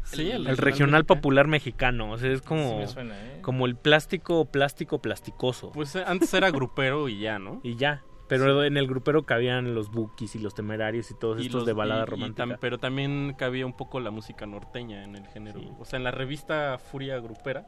Sí, 0.04 0.22
el 0.32 0.48
el, 0.48 0.58
regional 0.58 0.58
regional 0.58 0.90
mexicano. 1.02 1.06
popular 1.08 1.48
mexicano. 1.48 2.12
O 2.12 2.18
sea, 2.18 2.32
es 2.32 2.42
como, 2.42 2.70
Sí 2.70 2.76
me 2.76 2.88
suena, 2.88 3.16
¿eh? 3.18 3.40
como 3.42 3.66
el 3.66 3.76
plástico, 3.76 4.46
plástico, 4.46 5.00
plasticoso. 5.02 5.72
Pues 5.72 5.96
eh, 5.96 6.04
antes 6.06 6.34
era 6.34 6.50
grupero 6.52 7.08
y 7.10 7.20
ya, 7.20 7.38
¿no? 7.40 7.60
Y 7.64 7.76
ya. 7.76 8.04
Pero 8.28 8.64
en 8.64 8.78
el 8.78 8.88
grupero 8.88 9.24
cabían 9.24 9.76
los 9.76 9.92
bookies 9.92 10.36
y 10.36 10.40
los 10.40 10.56
temerarios 10.56 11.12
y 11.12 11.16
todos 11.20 11.40
Y 11.42 11.48
estos 11.48 11.60
los- 11.62 11.66
de 11.68 11.74
balada 11.74 12.02
y- 12.02 12.04
y 12.04 12.06
romántica. 12.10 12.46
tam- 12.46 12.58
pero 12.62 12.78
también 12.78 13.36
cabía 13.38 13.66
un 13.66 13.74
poco 13.76 14.00
la 14.00 14.10
música 14.10 14.46
norteña 14.46 15.04
en 15.04 15.18
el 15.18 15.28
género. 15.28 15.60
O 15.80 15.84
sea, 15.86 15.98
en 15.98 16.06
la 16.06 16.12
revista 16.12 16.78
Furia 16.80 17.20
Grupera, 17.20 17.68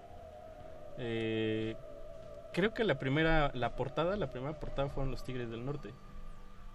eh, 0.97 1.75
creo 2.53 2.73
que 2.73 2.83
la 2.83 2.97
primera, 2.97 3.51
la 3.53 3.75
portada, 3.75 4.15
la 4.15 4.29
primera 4.31 4.59
portada 4.59 4.89
fueron 4.89 5.11
los 5.11 5.23
Tigres 5.23 5.49
del 5.49 5.65
Norte. 5.65 5.93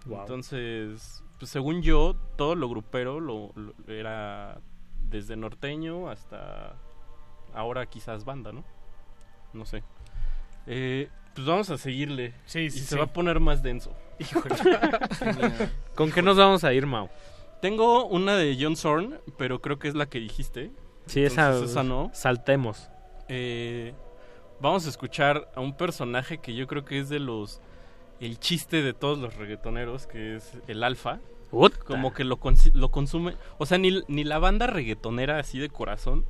Wow. 0.05 0.21
Entonces, 0.21 1.23
pues, 1.37 1.51
según 1.51 1.81
yo, 1.81 2.15
todo 2.35 2.55
lo 2.55 2.69
grupero 2.69 3.19
lo, 3.19 3.51
lo- 3.55 3.73
era 3.87 4.59
desde 5.03 5.35
norteño 5.35 6.09
hasta 6.09 6.75
ahora 7.53 7.85
quizás 7.87 8.25
banda, 8.25 8.51
¿no? 8.51 8.63
No 9.53 9.65
sé. 9.65 9.83
Eh, 10.67 11.09
pues 11.33 11.47
vamos 11.47 11.69
a 11.69 11.77
seguirle. 11.77 12.33
Sí, 12.45 12.59
y 12.61 12.69
sí, 12.69 12.79
se 12.79 12.85
sí. 12.85 12.95
va 12.97 13.05
a 13.05 13.13
poner 13.13 13.39
más 13.39 13.63
denso. 13.63 13.91
¿Con 15.95 16.11
qué 16.11 16.21
nos 16.21 16.37
vamos 16.37 16.63
a 16.63 16.73
ir, 16.73 16.85
Mau? 16.85 17.09
Tengo 17.61 18.05
una 18.05 18.35
de 18.35 18.57
John 18.59 18.75
Zorn, 18.75 19.19
pero 19.37 19.61
creo 19.61 19.79
que 19.79 19.87
es 19.87 19.95
la 19.95 20.05
que 20.07 20.19
dijiste. 20.19 20.71
Sí, 21.07 21.23
esa, 21.23 21.57
esa 21.59 21.83
no. 21.83 22.09
Saltemos. 22.13 22.89
Eh, 23.27 23.93
vamos 24.61 24.85
a 24.85 24.89
escuchar 24.89 25.51
a 25.55 25.59
un 25.59 25.75
personaje 25.75 26.37
que 26.37 26.53
yo 26.55 26.67
creo 26.67 26.85
que 26.85 26.99
es 26.99 27.09
de 27.09 27.19
los. 27.19 27.61
El 28.19 28.39
chiste 28.39 28.81
de 28.81 28.93
todos 28.93 29.17
los 29.19 29.35
reggaetoneros, 29.35 30.07
que 30.07 30.35
es 30.37 30.51
el 30.67 30.83
Alfa. 30.83 31.19
Como 31.85 32.13
que 32.13 32.23
lo, 32.23 32.39
lo 32.73 32.89
consume. 32.91 33.35
O 33.57 33.65
sea, 33.65 33.77
ni, 33.77 34.03
ni 34.07 34.23
la 34.23 34.37
banda 34.39 34.67
reggaetonera 34.67 35.39
así 35.39 35.57
de 35.59 35.69
corazón 35.69 36.25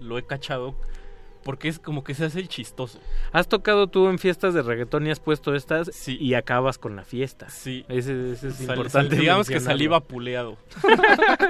lo 0.00 0.18
he 0.18 0.26
cachado. 0.26 0.74
Porque 1.42 1.68
es 1.68 1.78
como 1.78 2.04
que 2.04 2.12
se 2.14 2.26
hace 2.26 2.38
el 2.38 2.48
chistoso. 2.48 2.98
¿Has 3.32 3.48
tocado 3.48 3.86
tú 3.86 4.08
en 4.10 4.18
fiestas 4.18 4.52
de 4.52 4.60
reggaetón 4.60 5.06
y 5.06 5.10
has 5.10 5.20
puesto 5.20 5.54
estas 5.54 6.06
y 6.06 6.34
acabas 6.34 6.76
con 6.76 6.96
la 6.96 7.02
fiesta? 7.02 7.48
Sí. 7.48 7.86
Ese, 7.88 8.32
ese 8.32 8.48
es 8.48 8.56
Sal- 8.56 8.76
importante. 8.76 8.90
sal- 8.90 9.18
digamos 9.18 9.48
que 9.48 9.58
salí 9.58 9.86
vapuleado. 9.86 10.58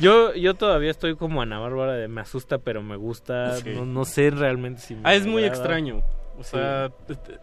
Yo, 0.00 0.34
yo 0.34 0.54
todavía 0.54 0.90
estoy 0.90 1.14
como 1.16 1.42
Ana 1.42 1.58
Bárbara 1.58 1.92
de 1.94 2.08
me 2.08 2.20
asusta, 2.22 2.58
pero 2.58 2.82
me 2.82 2.96
gusta. 2.96 3.56
Sí. 3.56 3.70
No, 3.74 3.84
no 3.84 4.04
sé 4.04 4.30
realmente 4.30 4.80
si 4.80 4.94
me 4.94 5.02
Ah, 5.04 5.14
es 5.14 5.26
muy 5.26 5.44
extraño. 5.44 6.02
O 6.38 6.44
Sí. 6.44 6.50
sea, 6.52 6.90
te- 7.06 7.16
te- 7.16 7.38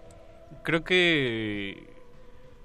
creo 0.67 0.83
que 0.83 1.87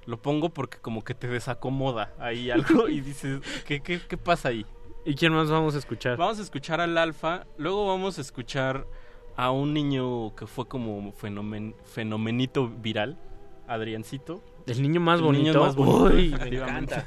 lo 0.06 0.20
pongo 0.20 0.48
porque 0.48 0.78
como 0.78 1.04
que 1.04 1.14
te 1.14 1.28
desacomoda 1.28 2.12
ahí 2.18 2.50
algo 2.50 2.88
y 2.88 3.00
dices, 3.10 3.40
¿qué, 3.64 3.78
qué, 3.78 4.00
qué 4.00 4.16
pasa 4.16 4.48
ahí? 4.48 4.66
¿Y 5.04 5.14
quién 5.14 5.32
más 5.32 5.48
vamos 5.48 5.76
a 5.76 5.78
escuchar? 5.78 6.16
Vamos 6.16 6.40
a 6.40 6.42
escuchar 6.42 6.80
al 6.80 6.98
Alfa, 6.98 7.46
luego 7.58 7.86
vamos 7.86 8.18
a 8.18 8.20
escuchar 8.20 8.88
a 9.36 9.52
un 9.52 9.72
niño 9.72 10.34
que 10.34 10.48
fue 10.48 10.66
como 10.66 11.12
fenomen, 11.12 11.76
fenomenito 11.84 12.68
viral, 12.68 13.20
Adriancito. 13.68 14.42
El 14.66 14.82
niño 14.82 15.00
más 15.00 15.20
El 15.20 15.26
bonito. 15.26 15.44
niño 15.44 15.60
más 15.60 15.76
bonito, 15.76 16.16
Uy, 16.16 16.30
me 16.40 16.56
encanta. 16.56 17.04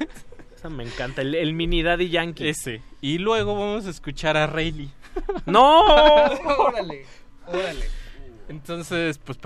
Esa 0.56 0.70
me 0.70 0.86
encanta. 0.86 1.24
El, 1.24 1.36
el 1.36 1.54
mini 1.54 1.84
daddy 1.84 2.08
yankee. 2.08 2.48
Ese. 2.48 2.82
Y 3.02 3.18
luego 3.18 3.54
vamos 3.54 3.86
a 3.86 3.90
escuchar 3.90 4.38
a 4.38 4.48
Rayleigh. 4.48 4.92
¡No! 5.46 5.82
¡Órale! 5.82 7.06
¡Órale! 7.48 7.86
Entonces, 8.48 9.18
pues, 9.18 9.38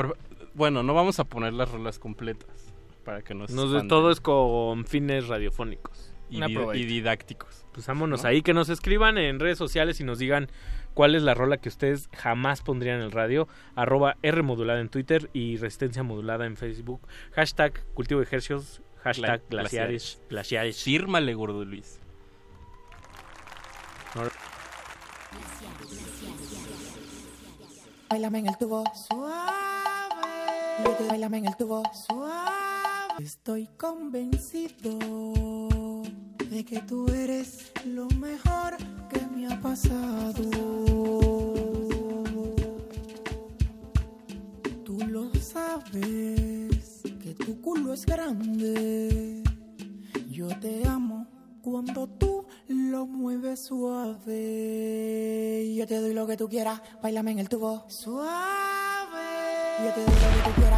bueno, 0.59 0.83
no 0.83 0.93
vamos 0.93 1.19
a 1.19 1.23
poner 1.23 1.53
las 1.53 1.71
rolas 1.71 1.97
completas 1.97 2.71
para 3.05 3.23
que 3.23 3.33
nos 3.33 3.49
Nos 3.49 3.87
todo 3.87 4.11
es 4.11 4.19
con 4.21 4.85
fines 4.85 5.27
radiofónicos. 5.27 6.13
y, 6.29 6.39
di- 6.45 6.57
y 6.75 6.85
didácticos. 6.85 7.65
Pues 7.73 7.87
vámonos 7.87 8.21
¿no? 8.23 8.29
ahí, 8.29 8.41
que 8.43 8.53
nos 8.53 8.69
escriban 8.69 9.17
en 9.17 9.39
redes 9.39 9.57
sociales 9.57 9.99
y 9.99 10.03
nos 10.03 10.19
digan 10.19 10.51
cuál 10.93 11.15
es 11.15 11.23
la 11.23 11.33
rola 11.33 11.57
que 11.57 11.69
ustedes 11.69 12.09
jamás 12.15 12.61
pondrían 12.61 12.97
en 12.97 13.03
el 13.03 13.11
radio. 13.11 13.47
Arroba 13.75 14.17
R 14.21 14.43
modulada 14.43 14.79
en 14.81 14.89
Twitter 14.89 15.29
y 15.33 15.57
Resistencia 15.57 16.03
modulada 16.03 16.45
en 16.45 16.55
Facebook. 16.57 17.01
Hashtag 17.31 17.83
cultivo 17.95 18.19
de 18.19 18.25
ejercicios. 18.27 18.81
Hashtag 19.01 19.41
Gla- 19.43 19.49
glaciares. 19.49 20.21
Glaciares. 20.29 20.83
Fírmale, 20.83 21.33
gordo 21.33 21.63
Luis. 21.65 21.99
Bailame 28.09 28.39
en 28.39 28.47
el 28.47 28.57
tubo 28.57 28.83
suave. 29.07 29.68
Bailame 31.07 31.37
en 31.39 31.45
el 31.47 31.55
tubo 31.55 31.83
suave. 31.93 32.49
Estoy 33.19 33.67
convencido 33.77 34.97
de 36.49 36.63
que 36.65 36.79
tú 36.81 37.07
eres 37.09 37.71
lo 37.85 38.07
mejor 38.19 38.77
que 39.09 39.25
me 39.27 39.47
ha 39.47 39.59
pasado. 39.61 40.49
Tú 44.83 44.97
lo 45.07 45.33
sabes 45.35 47.01
que 47.21 47.33
tu 47.33 47.59
culo 47.61 47.93
es 47.93 48.05
grande. 48.05 49.43
Yo 50.29 50.47
te 50.59 50.87
amo 50.87 51.27
cuando 51.61 52.07
tú 52.07 52.45
lo 52.67 53.05
mueves 53.05 53.65
suave. 53.65 54.35
Yo 55.75 55.85
te 55.87 55.99
doy 55.99 56.13
lo 56.13 56.25
que 56.27 56.37
tú 56.37 56.47
quieras, 56.47 56.81
bailame 57.01 57.31
en 57.31 57.39
el 57.39 57.49
tubo 57.49 57.85
suave. 57.89 58.37
Yo 59.83 59.91
te 59.93 60.01
doy 60.01 60.13
lo 60.13 60.19
que 60.19 60.43
tú 60.43 60.51
quieras, 60.55 60.68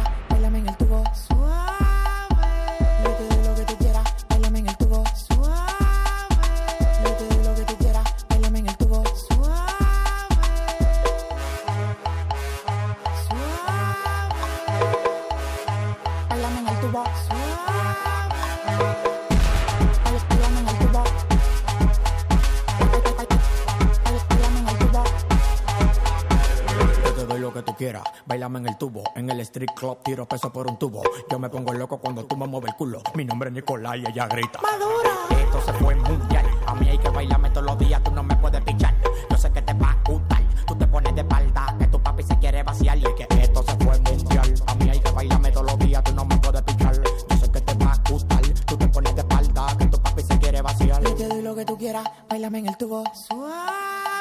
Bailame 28.32 28.60
en 28.60 28.68
el 28.68 28.78
tubo, 28.78 29.04
en 29.14 29.28
el 29.28 29.40
street 29.40 29.72
club 29.76 29.98
tiro 30.02 30.26
peso 30.26 30.50
por 30.50 30.66
un 30.66 30.78
tubo. 30.78 31.02
Yo 31.30 31.38
me 31.38 31.50
pongo 31.50 31.74
loco 31.74 31.98
cuando 31.98 32.24
tú 32.24 32.34
me 32.34 32.46
mueves 32.46 32.70
el 32.70 32.76
culo. 32.76 33.02
Mi 33.14 33.26
nombre 33.26 33.50
es 33.50 33.54
Nicolás 33.54 33.96
y 33.98 34.08
ella 34.08 34.26
grita. 34.26 34.58
Madura. 34.62 35.10
Esto 35.38 35.60
se 35.60 35.72
fue 35.74 35.94
mundial. 35.96 36.46
A 36.66 36.74
mí 36.74 36.88
hay 36.88 36.96
que 36.96 37.10
bailarme 37.10 37.50
todos 37.50 37.66
los 37.66 37.78
días, 37.78 38.02
tú 38.02 38.10
no 38.10 38.22
me 38.22 38.34
puedes 38.36 38.62
pichar. 38.62 38.94
Yo 39.28 39.36
sé 39.36 39.52
que 39.52 39.60
te 39.60 39.74
va 39.74 39.90
a 39.90 40.10
gustar. 40.10 40.42
Tú 40.66 40.74
te 40.74 40.86
pones 40.86 41.14
de 41.14 41.20
espalda, 41.20 41.76
que 41.78 41.86
tu 41.88 42.02
papi 42.02 42.22
se 42.22 42.38
quiere 42.38 42.62
vaciar. 42.62 42.96
Y 42.96 43.02
que 43.02 43.26
esto 43.38 43.62
se 43.64 43.76
fue 43.84 44.00
mundial. 44.00 44.54
A 44.66 44.74
mí 44.76 44.88
hay 44.88 45.00
que 45.00 45.10
bailarme 45.10 45.50
todos 45.50 45.66
los 45.66 45.78
días, 45.80 46.02
tú 46.02 46.14
no 46.14 46.24
me 46.24 46.36
puedes 46.38 46.62
pichar. 46.62 47.02
Yo 47.02 47.36
sé 47.36 47.50
que 47.52 47.60
te 47.60 47.84
va 47.84 47.92
a 47.92 48.10
gustar. 48.10 48.40
Tú 48.66 48.78
te 48.78 48.88
pones 48.88 49.14
de 49.14 49.20
espalda, 49.20 49.76
que 49.76 49.84
tu 49.88 50.00
papi 50.00 50.22
se 50.22 50.38
quiere 50.38 50.62
vaciar. 50.62 51.02
Yo 51.02 51.14
te 51.14 51.28
doy 51.28 51.42
lo 51.42 51.54
que 51.54 51.66
tú 51.66 51.76
quieras, 51.76 52.08
bailame 52.30 52.60
en 52.60 52.68
el 52.68 52.78
tubo. 52.78 53.04
Suave 53.12 54.11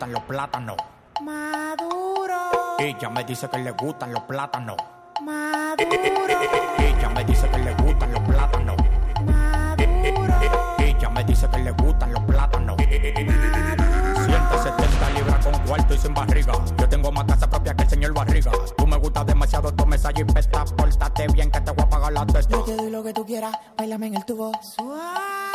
gustan 0.00 0.12
los 0.12 0.22
plátanos. 0.22 0.76
Maduro. 1.22 2.34
Ella 2.78 3.10
me 3.10 3.22
dice 3.22 3.50
que 3.50 3.58
le 3.58 3.70
gustan 3.72 4.14
los 4.14 4.22
plátanos. 4.22 4.78
Maduro. 5.20 6.38
Ella 6.78 7.10
me 7.10 7.22
dice 7.24 7.46
que 7.50 7.58
le 7.58 7.74
gustan 7.74 8.10
los 8.12 8.22
plátanos. 8.22 8.76
Ella 10.78 11.10
me 11.10 11.22
dice 11.24 11.46
que 11.50 11.58
le 11.58 11.70
gustan 11.72 12.14
los 12.14 12.24
plátanos. 12.24 12.78
170 12.78 15.10
libras 15.10 15.44
con 15.44 15.58
cuarto 15.66 15.92
y 15.92 15.98
sin 15.98 16.14
barriga. 16.14 16.54
Yo 16.78 16.88
tengo 16.88 17.12
más 17.12 17.24
casa 17.24 17.50
propia 17.50 17.74
que 17.74 17.82
el 17.82 17.90
señor 17.90 18.14
Barriga. 18.14 18.52
Tú 18.78 18.86
me 18.86 18.96
gustas 18.96 19.26
demasiado, 19.26 19.70
sales 19.98 20.20
y 20.20 20.24
pesta. 20.24 20.64
Pórtate 20.64 21.26
bien 21.28 21.50
que 21.50 21.60
te 21.60 21.72
voy 21.72 21.84
a 21.84 21.90
pagar 21.90 22.14
la 22.14 22.24
testa. 22.24 22.56
Yo 22.56 22.64
te 22.64 22.74
doy 22.74 22.90
lo 22.90 23.02
que 23.02 23.12
tú 23.12 23.26
quieras, 23.26 23.54
bailame 23.76 24.06
en 24.06 24.14
el 24.14 24.24
tubo. 24.24 24.50
Suave. 24.62 25.49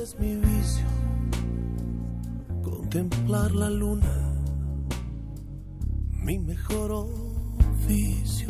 Es 0.00 0.18
mi 0.18 0.36
vicio, 0.36 0.86
contemplar 2.62 3.52
la 3.52 3.68
luna, 3.68 4.32
mi 6.24 6.38
mejor 6.38 6.92
oficio. 6.92 8.48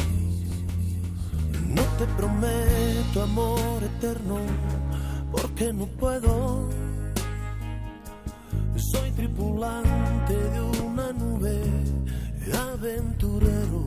No 1.68 1.82
te 1.98 2.06
prometo 2.16 3.22
amor 3.22 3.82
eterno, 3.82 4.36
porque 5.30 5.72
no 5.72 5.86
puedo. 5.86 6.68
Soy 8.76 9.10
tripulante 9.12 10.34
de 10.34 10.60
una 10.60 11.12
nube, 11.12 11.60
aventurero, 12.72 13.80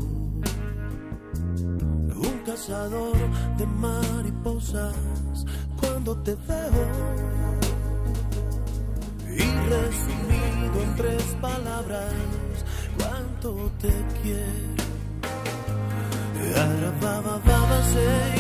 un 2.16 2.42
cazador 2.46 3.18
de 3.58 3.66
mariposas 3.68 5.45
cuando 6.06 6.22
te 6.22 6.36
veo. 6.48 6.86
Y 9.28 9.44
resumido 9.70 10.84
en 10.84 10.96
tres 10.96 11.24
palabras, 11.42 12.14
cuánto 12.98 13.72
te 13.82 13.92
quiero. 14.22 14.86
Arababa, 16.56 17.40
baba, 17.44 17.82
sei. 17.92 18.36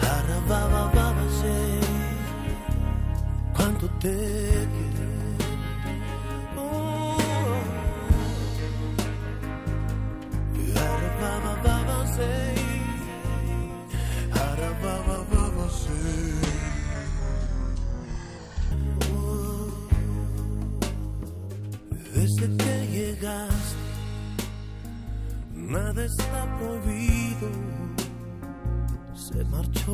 Arababa, 0.00 0.90
baba, 0.94 1.24
sei. 1.40 1.80
Cuánto 3.54 3.86
te 4.00 4.08
quiero. 4.08 5.11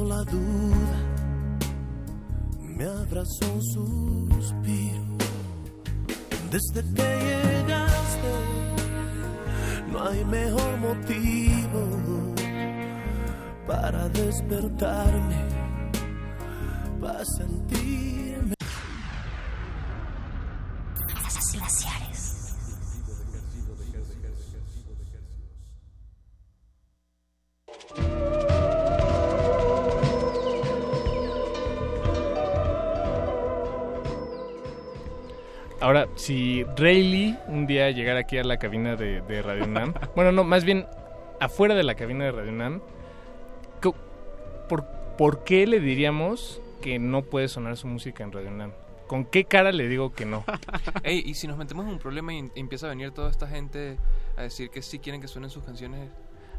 La 0.05 0.23
duda, 0.25 0.99
me 2.61 2.85
abrazó 2.85 3.53
un 3.53 3.63
suspiro. 3.63 5.03
Desde 6.51 6.83
que 6.95 7.03
llegaste, 7.03 8.33
no 9.93 10.03
hay 10.09 10.25
mejor 10.25 10.79
motivo 10.79 12.35
para 13.67 14.09
despertarme, 14.09 15.45
para 17.01 17.25
sentirme. 17.25 17.89
Ahora, 35.89 36.07
si 36.17 36.65
Rayleigh 36.77 37.39
un 37.47 37.67
día 37.67 37.91
llegara 37.91 38.21
aquí 38.21 38.37
a 38.37 38.45
la 38.45 38.59
cabina 38.59 38.95
de, 38.95 39.23
de 39.23 39.41
Radio 39.41 39.65
UNAM, 39.65 39.95
bueno, 40.15 40.33
no, 40.33 40.45
más 40.45 40.63
bien 40.65 40.85
afuera 41.41 41.75
de 41.75 41.83
la 41.83 41.95
cabina 41.95 42.25
de 42.27 42.33
Radio 42.33 42.53
UNAM, 42.53 42.83
co- 43.81 43.95
¿por, 44.69 44.85
por 45.17 45.45
qué 45.45 45.67
le 45.67 45.81
diríamos 45.81 46.61
que 46.83 46.99
no 46.99 47.23
puede 47.23 47.49
sonar 47.49 47.79
su 47.79 47.87
música 47.87 48.23
en 48.23 48.33
Radio 48.33 48.51
UNAM? 48.51 48.73
¿Con 49.07 49.25
qué 49.25 49.47
cara 49.47 49.73
le 49.73 49.89
digo 49.89 50.13
que 50.13 50.27
no? 50.27 50.45
Ey, 51.05 51.23
y 51.25 51.33
si 51.33 51.49
nos 51.49 51.57
metemos 51.57 51.87
en 51.87 51.93
un 51.93 51.99
problema 51.99 52.35
y 52.35 52.51
empieza 52.55 52.85
a 52.85 52.91
venir 52.91 53.13
toda 53.13 53.31
esta 53.31 53.47
gente 53.47 53.97
a 54.37 54.43
decir 54.43 54.69
que 54.69 54.83
sí 54.83 54.99
quieren 54.99 55.23
que 55.23 55.29
suenen 55.29 55.49
sus 55.49 55.65
canciones, 55.65 56.11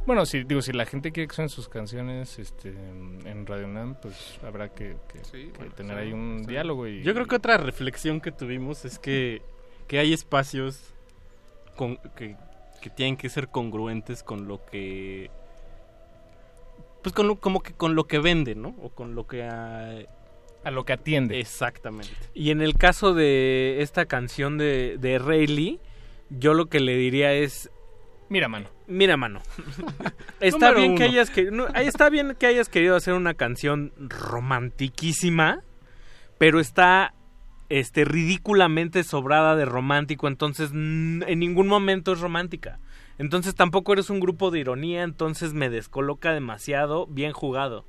Bueno, 0.05 0.25
si 0.25 0.43
digo, 0.43 0.61
si 0.61 0.71
la 0.71 0.85
gente 0.85 1.11
quiere 1.11 1.27
que 1.27 1.35
suenen 1.35 1.49
sus 1.49 1.69
canciones 1.69 2.39
este, 2.39 2.69
en 2.69 3.45
Radio 3.45 3.67
UNAM, 3.67 3.95
pues 4.01 4.39
habrá 4.43 4.69
que, 4.69 4.95
que- 5.11 5.21
que 5.31 5.51
bueno, 5.57 5.71
tener 5.75 5.97
ahí 5.97 6.13
un 6.13 6.45
diálogo. 6.47 6.87
Y, 6.87 7.03
Yo 7.03 7.13
creo 7.13 7.27
que 7.27 7.35
otra 7.35 7.57
reflexión 7.57 8.19
que 8.19 8.31
tuvimos 8.31 8.85
es 8.85 8.97
que, 8.97 9.41
que 9.87 9.99
hay 9.99 10.13
espacios 10.13 10.81
con, 11.75 11.97
que, 12.15 12.35
que 12.81 12.89
tienen 12.89 13.17
que 13.17 13.29
ser 13.29 13.49
congruentes 13.49 14.23
con 14.23 14.47
lo 14.47 14.65
que 14.65 15.29
pues 17.03 17.13
con 17.15 17.27
lo, 17.27 17.35
como 17.39 17.61
que 17.61 17.73
con 17.73 17.95
lo 17.95 18.07
que 18.07 18.19
vende, 18.19 18.55
¿no? 18.55 18.75
O 18.81 18.89
con 18.89 19.15
lo 19.15 19.25
que 19.27 19.43
a, 19.43 19.95
a 20.63 20.71
lo 20.71 20.83
que 20.85 20.93
atiende. 20.93 21.39
Exactamente. 21.39 22.11
Y 22.33 22.49
en 22.51 22.61
el 22.61 22.75
caso 22.75 23.13
de 23.13 23.77
esta 23.81 24.05
canción 24.05 24.57
de, 24.57 24.97
de 24.99 25.17
Rayleigh, 25.19 25.79
yo 26.29 26.53
lo 26.53 26.65
que 26.65 26.79
le 26.81 26.97
diría 26.97 27.31
es 27.33 27.69
Mira, 28.29 28.47
mano. 28.47 28.67
Mira, 28.87 29.17
mano. 29.17 29.41
está 30.39 30.71
Número 30.71 30.79
bien 30.79 30.95
que 30.95 31.03
hayas 31.03 31.29
que 31.29 31.51
no, 31.51 31.67
ahí 31.73 31.87
está 31.87 32.09
bien 32.09 32.35
que 32.37 32.45
hayas 32.45 32.69
querido 32.69 32.95
hacer 32.95 33.15
una 33.15 33.33
canción 33.33 33.91
romantiquísima, 33.97 35.63
pero 36.37 36.59
está 36.59 37.13
este 37.69 38.05
ridículamente 38.05 39.03
sobrada 39.03 39.55
de 39.55 39.65
romántico, 39.65 40.27
entonces 40.27 40.71
en 40.71 41.39
ningún 41.39 41.67
momento 41.67 42.13
es 42.13 42.19
romántica. 42.19 42.79
Entonces 43.19 43.53
tampoco 43.53 43.91
eres 43.93 44.09
un 44.09 44.21
grupo 44.21 44.49
de 44.49 44.59
ironía, 44.59 45.03
entonces 45.03 45.53
me 45.53 45.69
descoloca 45.69 46.31
demasiado. 46.31 47.05
Bien 47.07 47.33
jugado. 47.33 47.85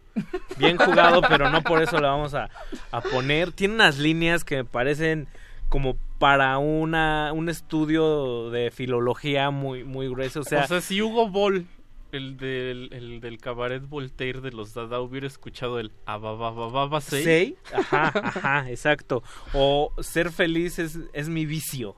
Bien 0.59 0.77
jugado, 0.77 1.23
pero 1.23 1.51
no 1.51 1.63
por 1.63 1.83
eso 1.83 2.01
la 2.01 2.09
vamos 2.09 2.35
a, 2.35 2.51
a 2.91 3.01
poner. 3.01 3.53
Tiene 3.53 3.75
unas 3.75 3.99
líneas 3.99 4.43
que 4.43 4.57
me 4.57 4.65
parecen 4.65 5.29
como 5.69 5.97
para 6.21 6.59
una 6.59 7.33
un 7.33 7.49
estudio 7.49 8.51
de 8.51 8.71
filología 8.71 9.51
muy 9.51 9.83
muy 9.85 10.07
grueso. 10.09 10.41
O 10.41 10.45
sea, 10.45 10.67
si 10.83 11.01
Hugo 11.01 11.29
Boll, 11.31 11.67
el 12.13 12.37
del, 12.37 12.91
el 12.93 13.21
del 13.21 13.39
cabaret 13.39 13.83
Voltaire 13.89 14.41
de 14.43 14.53
los 14.53 14.75
Dada, 14.75 15.01
hubiera 15.01 15.27
escuchado 15.27 15.81
el 15.81 15.93
ababababa 16.05 17.01
Sei, 17.01 17.57
ajá, 17.73 18.13
ajá, 18.15 18.71
exacto. 18.71 19.23
O 19.55 19.93
ser 20.01 20.31
feliz 20.31 20.79
es, 20.79 20.99
es 21.15 21.29
mi 21.31 21.47
vicio. 21.47 21.97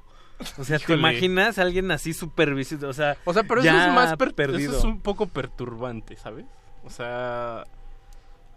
O 0.57 0.65
sea, 0.65 0.79
¿te 0.79 0.95
imaginas 0.95 1.59
a 1.59 1.63
alguien 1.63 1.91
así 1.91 2.13
súper 2.13 2.55
vicio? 2.55 2.79
O 2.89 2.93
sea, 2.93 3.17
O 3.25 3.33
sea, 3.33 3.43
pero 3.43 3.61
eso 3.61 3.71
es 3.71 3.93
más 3.93 4.17
per- 4.17 4.35
perdido. 4.35 4.71
Eso 4.71 4.79
es 4.79 4.85
un 4.85 5.01
poco 5.01 5.27
perturbante, 5.27 6.17
¿sabes? 6.17 6.47
O 6.85 6.91
sea, 6.91 7.65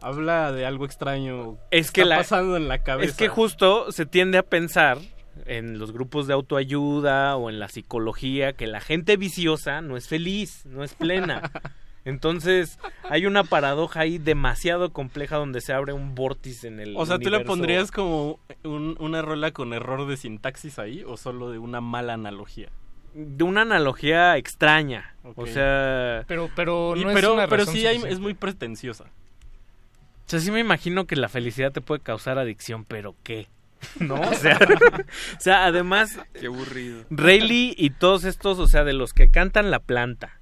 habla 0.01 0.51
de 0.51 0.65
algo 0.65 0.85
extraño 0.85 1.57
es 1.71 1.91
que 1.91 2.01
está 2.01 2.09
la, 2.09 2.17
pasando 2.17 2.57
en 2.57 2.67
la 2.67 2.83
cabeza. 2.83 3.09
Es 3.11 3.17
que 3.17 3.27
justo 3.29 3.91
se 3.91 4.05
tiende 4.05 4.37
a 4.37 4.43
pensar 4.43 4.97
en 5.45 5.77
los 5.79 5.91
grupos 5.91 6.27
de 6.27 6.33
autoayuda 6.33 7.35
o 7.35 7.49
en 7.49 7.59
la 7.59 7.67
psicología 7.67 8.53
que 8.53 8.67
la 8.67 8.81
gente 8.81 9.17
viciosa 9.17 9.81
no 9.81 9.97
es 9.97 10.07
feliz, 10.07 10.65
no 10.65 10.83
es 10.83 10.93
plena. 10.93 11.51
Entonces, 12.05 12.77
hay 13.09 13.25
una 13.25 13.43
paradoja 13.43 14.01
ahí 14.01 14.19
demasiado 14.19 14.93
compleja 14.93 15.37
donde 15.37 15.59
se 15.59 15.73
abre 15.73 15.91
un 15.91 16.13
vórtice 16.13 16.67
en 16.67 16.79
el 16.79 16.95
O 16.97 17.05
sea, 17.07 17.17
¿tú 17.17 17.31
le 17.31 17.39
pondrías 17.39 17.89
como 17.91 18.39
un- 18.63 18.95
una 18.99 19.23
rola 19.23 19.49
con 19.51 19.73
error 19.73 20.07
de 20.07 20.15
sintaxis 20.15 20.77
ahí 20.77 21.03
o 21.03 21.17
solo 21.17 21.49
de 21.49 21.57
una 21.57 21.81
mala 21.81 22.13
analogía? 22.13 22.69
de 23.17 23.45
una 23.45 23.61
analogía 23.61 24.35
extraña. 24.35 25.15
O 25.37 25.45
sea, 25.47 26.25
Pero, 26.27 26.49
pero 26.53 26.97
Y- 26.97 27.03
no 27.05 27.11
es 27.11 27.15
pero, 27.15 27.33
una 27.35 27.47
pero 27.47 27.61
razón 27.63 27.73
sí 27.75 27.87
hay- 27.87 28.03
es 28.09 28.19
muy 28.19 28.33
pretenciosa. 28.33 29.05
O 29.05 30.29
sea, 30.29 30.39
sí 30.41 30.51
me 30.51 30.59
imagino 30.59 31.05
que 31.07 31.15
la 31.15 31.29
felicidad 31.29 31.71
te 31.71 31.79
puede 31.79 32.01
causar 32.01 32.37
adicción, 32.37 32.83
pero 32.83 33.15
¿qué? 33.23 33.47
¿No? 33.99 34.15
O 34.21 34.33
sea, 34.33 34.57
o 34.59 35.39
sea 35.39 35.65
además, 35.65 36.19
Qué 36.39 36.47
aburrido. 36.47 37.03
Rayleigh 37.09 37.75
y 37.77 37.89
todos 37.91 38.23
estos, 38.23 38.59
o 38.59 38.67
sea, 38.67 38.83
de 38.83 38.93
los 38.93 39.13
que 39.13 39.29
cantan 39.29 39.71
La 39.71 39.79
Planta, 39.79 40.39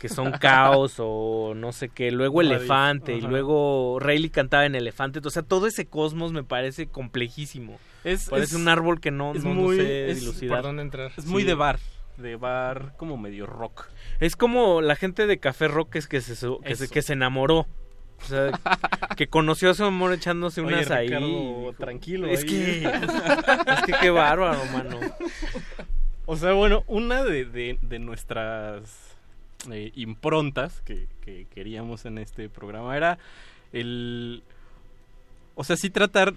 que 0.00 0.08
son 0.08 0.32
Caos 0.32 0.94
o 0.98 1.54
no 1.56 1.72
sé 1.72 1.88
qué, 1.88 2.10
luego 2.12 2.40
Elefante, 2.40 3.14
y 3.14 3.20
luego 3.20 3.98
Rayleigh 4.00 4.30
cantaba 4.30 4.64
en 4.66 4.74
Elefante, 4.74 5.20
o 5.24 5.30
sea, 5.30 5.42
todo 5.42 5.66
ese 5.66 5.86
cosmos 5.86 6.32
me 6.32 6.44
parece 6.44 6.86
complejísimo. 6.86 7.78
Es, 8.04 8.28
Parece 8.30 8.54
es- 8.54 8.60
un 8.60 8.68
árbol 8.68 9.00
que 9.00 9.10
no, 9.10 9.34
es 9.34 9.42
no, 9.42 9.54
no 9.54 9.60
muy- 9.62 9.76
sé 9.76 10.10
es- 10.10 10.20
dilucidar. 10.20 10.58
¿Por 10.58 10.66
dónde 10.66 10.82
entrar? 10.82 11.10
Es 11.16 11.26
muy 11.26 11.42
de 11.42 11.54
bar. 11.54 11.78
De 12.16 12.36
bar 12.36 12.94
como 12.96 13.16
medio 13.16 13.46
rock. 13.46 13.86
Es 14.20 14.34
como 14.36 14.80
la 14.80 14.96
gente 14.96 15.26
de 15.26 15.38
Café 15.38 15.68
Rock 15.68 15.96
es 15.96 16.06
que 16.08 16.20
se, 16.20 16.34
que 16.64 16.74
se, 16.76 16.88
que 16.88 17.02
se 17.02 17.12
enamoró. 17.12 17.66
O 18.22 18.24
sea, 18.26 18.50
que 19.16 19.28
conoció 19.28 19.70
a 19.70 19.74
su 19.74 19.84
amor 19.84 20.12
echándose 20.12 20.60
Oye, 20.60 20.74
unas 20.76 20.90
ahí. 20.90 21.06
Ricardo, 21.08 21.26
dijo, 21.26 21.74
tranquilo 21.78 22.26
Es 22.26 22.40
ahí, 22.42 22.46
que, 22.48 22.82
¿eh? 22.84 22.92
es 23.78 23.82
que 23.86 23.92
qué 24.00 24.10
bárbaro, 24.10 24.64
mano. 24.66 24.98
O 26.26 26.36
sea, 26.36 26.52
bueno, 26.52 26.84
una 26.88 27.24
de, 27.24 27.44
de- 27.46 27.78
de 27.80 27.98
nuestras 27.98 29.16
eh, 29.70 29.92
improntas 29.94 30.80
que, 30.82 31.06
que 31.22 31.46
queríamos 31.54 32.04
en 32.04 32.18
este 32.18 32.48
programa 32.48 32.96
era 32.96 33.18
el... 33.72 34.42
O 35.54 35.64
sea, 35.64 35.76
sí 35.76 35.88
tratar, 35.90 36.34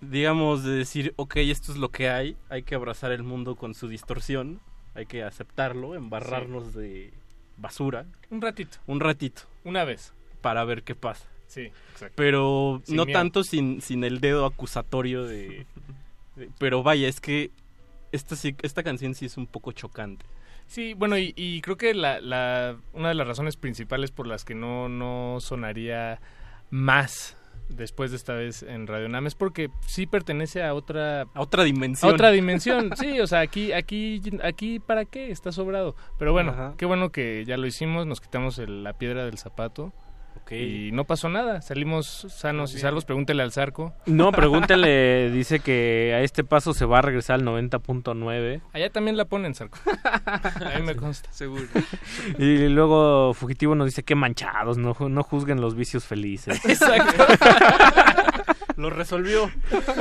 digamos, 0.00 0.64
de 0.64 0.72
decir, 0.72 1.12
ok, 1.16 1.36
esto 1.36 1.72
es 1.72 1.78
lo 1.78 1.90
que 1.90 2.10
hay, 2.10 2.36
hay 2.50 2.62
que 2.62 2.74
abrazar 2.74 3.12
el 3.12 3.22
mundo 3.22 3.54
con 3.56 3.74
su 3.74 3.86
distorsión, 3.88 4.60
hay 4.94 5.06
que 5.06 5.22
aceptarlo, 5.22 5.94
embarrarnos 5.94 6.74
de 6.74 7.12
basura. 7.56 8.06
Un 8.30 8.40
ratito. 8.42 8.78
Un 8.86 9.00
ratito. 9.00 9.42
Una 9.64 9.84
vez. 9.84 10.12
Para 10.48 10.64
ver 10.64 10.82
qué 10.82 10.94
pasa. 10.94 11.26
Sí, 11.46 11.70
exacto. 11.92 12.14
Pero 12.16 12.82
Sin 12.84 12.96
no 12.96 13.04
miedo. 13.06 13.18
tanto 13.18 13.42
sin, 13.44 13.80
sin 13.80 14.04
el 14.04 14.20
dedo 14.20 14.44
acusatorio 14.46 15.24
de, 15.24 15.66
de- 16.36 16.50
Pero 16.58 16.82
vaya, 16.82 17.08
es 17.08 17.20
que 17.20 17.50
esta, 18.12 18.36
sí, 18.36 18.54
esta 18.62 18.82
canción 18.82 19.14
sí 19.14 19.26
es 19.26 19.36
un 19.36 19.46
poco 19.46 19.72
chocante. 19.72 20.24
Sí, 20.66 20.92
bueno, 20.94 21.16
y, 21.16 21.32
y 21.36 21.60
creo 21.62 21.76
que 21.78 21.94
la, 21.94 22.20
la, 22.20 22.76
una 22.92 23.08
de 23.08 23.14
las 23.14 23.26
razones 23.26 23.56
principales 23.56 24.10
por 24.10 24.26
las 24.26 24.44
que 24.44 24.54
no, 24.54 24.88
no 24.90 25.38
sonaría 25.40 26.20
más 26.70 27.36
después 27.70 28.10
de 28.10 28.16
esta 28.16 28.32
vez 28.34 28.62
en 28.62 28.86
Radio 28.86 29.08
Nam 29.10 29.26
es 29.26 29.34
porque 29.34 29.68
sí 29.86 30.06
pertenece 30.06 30.62
a 30.62 30.72
otra 30.74 31.22
A 31.34 31.40
otra 31.40 31.64
dimensión. 31.64 32.10
a 32.10 32.14
otra 32.14 32.30
dimensión. 32.30 32.90
Sí, 32.96 33.20
o 33.20 33.26
sea, 33.26 33.40
aquí 33.40 33.72
aquí 33.72 34.20
aquí 34.42 34.78
para 34.78 35.04
qué 35.06 35.30
está 35.30 35.52
sobrado. 35.52 35.94
Pero 36.18 36.32
bueno, 36.32 36.52
Ajá. 36.52 36.74
qué 36.78 36.86
bueno 36.86 37.10
que 37.10 37.44
ya 37.46 37.56
lo 37.56 37.66
hicimos, 37.66 38.06
nos 38.06 38.20
quitamos 38.20 38.58
el- 38.58 38.84
la 38.84 38.92
piedra 38.94 39.24
del 39.24 39.38
zapato. 39.38 39.92
Y 40.56 40.90
no 40.92 41.04
pasó 41.04 41.28
nada, 41.28 41.60
salimos 41.62 42.26
sanos 42.30 42.74
y 42.74 42.78
salvos, 42.78 43.04
pregúntele 43.04 43.42
al 43.42 43.52
Zarco. 43.52 43.94
No, 44.06 44.32
pregúntele, 44.32 45.30
dice 45.32 45.60
que 45.60 46.12
a 46.14 46.20
este 46.22 46.44
paso 46.44 46.72
se 46.74 46.84
va 46.84 46.98
a 46.98 47.02
regresar 47.02 47.34
al 47.36 47.44
90.9. 47.44 48.60
Allá 48.72 48.90
también 48.90 49.16
la 49.16 49.24
ponen, 49.26 49.54
Zarco. 49.54 49.78
A 50.04 50.78
mí 50.78 50.82
me 50.86 50.96
consta. 50.96 51.30
Seguro. 51.32 51.64
Y 52.38 52.68
luego 52.68 53.34
Fugitivo 53.34 53.74
nos 53.74 53.86
dice 53.86 54.02
que 54.02 54.14
manchados, 54.14 54.78
no, 54.78 54.96
no 55.08 55.22
juzguen 55.22 55.60
los 55.60 55.74
vicios 55.74 56.04
felices. 56.04 56.64
Exacto. 56.68 57.24
Lo 58.76 58.90
resolvió. 58.90 59.50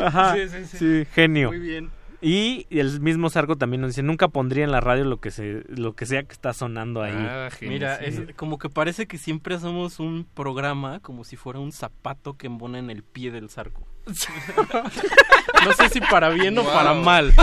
Ajá, 0.03 0.35
Sí, 0.35 0.49
sí, 0.49 0.65
sí. 0.65 0.77
sí, 0.77 1.07
genio. 1.13 1.49
Muy 1.49 1.59
bien. 1.59 1.89
Y 2.19 2.65
el 2.71 2.99
mismo 2.99 3.29
Sarco 3.29 3.57
también 3.57 3.81
nos 3.81 3.91
dice, 3.91 4.01
nunca 4.01 4.27
pondría 4.27 4.63
en 4.63 4.71
la 4.71 4.81
radio 4.81 5.03
lo 5.03 5.19
que 5.19 5.29
se, 5.29 5.63
lo 5.67 5.95
que 5.95 6.05
sea 6.05 6.23
que 6.23 6.33
está 6.33 6.51
sonando 6.53 7.03
ahí. 7.03 7.13
Ah, 7.15 7.49
Mira, 7.61 7.97
es 7.97 8.21
como 8.35 8.57
que 8.57 8.69
parece 8.69 9.07
que 9.07 9.17
siempre 9.17 9.55
hacemos 9.55 9.99
un 9.99 10.27
programa 10.33 10.99
como 10.99 11.23
si 11.23 11.35
fuera 11.35 11.59
un 11.59 11.71
zapato 11.71 12.35
que 12.35 12.47
embona 12.47 12.79
en 12.79 12.89
el 12.89 13.03
pie 13.03 13.31
del 13.31 13.49
zarco. 13.49 13.87
no 15.65 15.73
sé 15.73 15.89
si 15.89 15.99
para 15.99 16.29
bien 16.29 16.57
o 16.57 16.63
para 16.63 16.93
mal. 16.93 17.33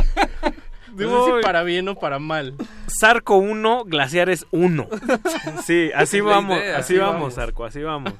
No 0.96 1.24
sé 1.26 1.32
si 1.36 1.42
para 1.42 1.62
bien 1.62 1.88
o 1.88 1.94
para 1.94 2.18
mal. 2.18 2.54
Zarco 3.00 3.36
1, 3.36 3.84
Glaciares 3.86 4.46
1. 4.50 4.88
Sí, 5.64 5.90
así 5.94 6.20
vamos, 6.20 6.58
idea. 6.58 6.78
así 6.78 6.94
Así 6.94 6.98
vamos, 6.98 7.14
vamos. 7.14 7.34
Zarco, 7.34 7.64
así 7.64 7.82
vamos. 7.82 8.12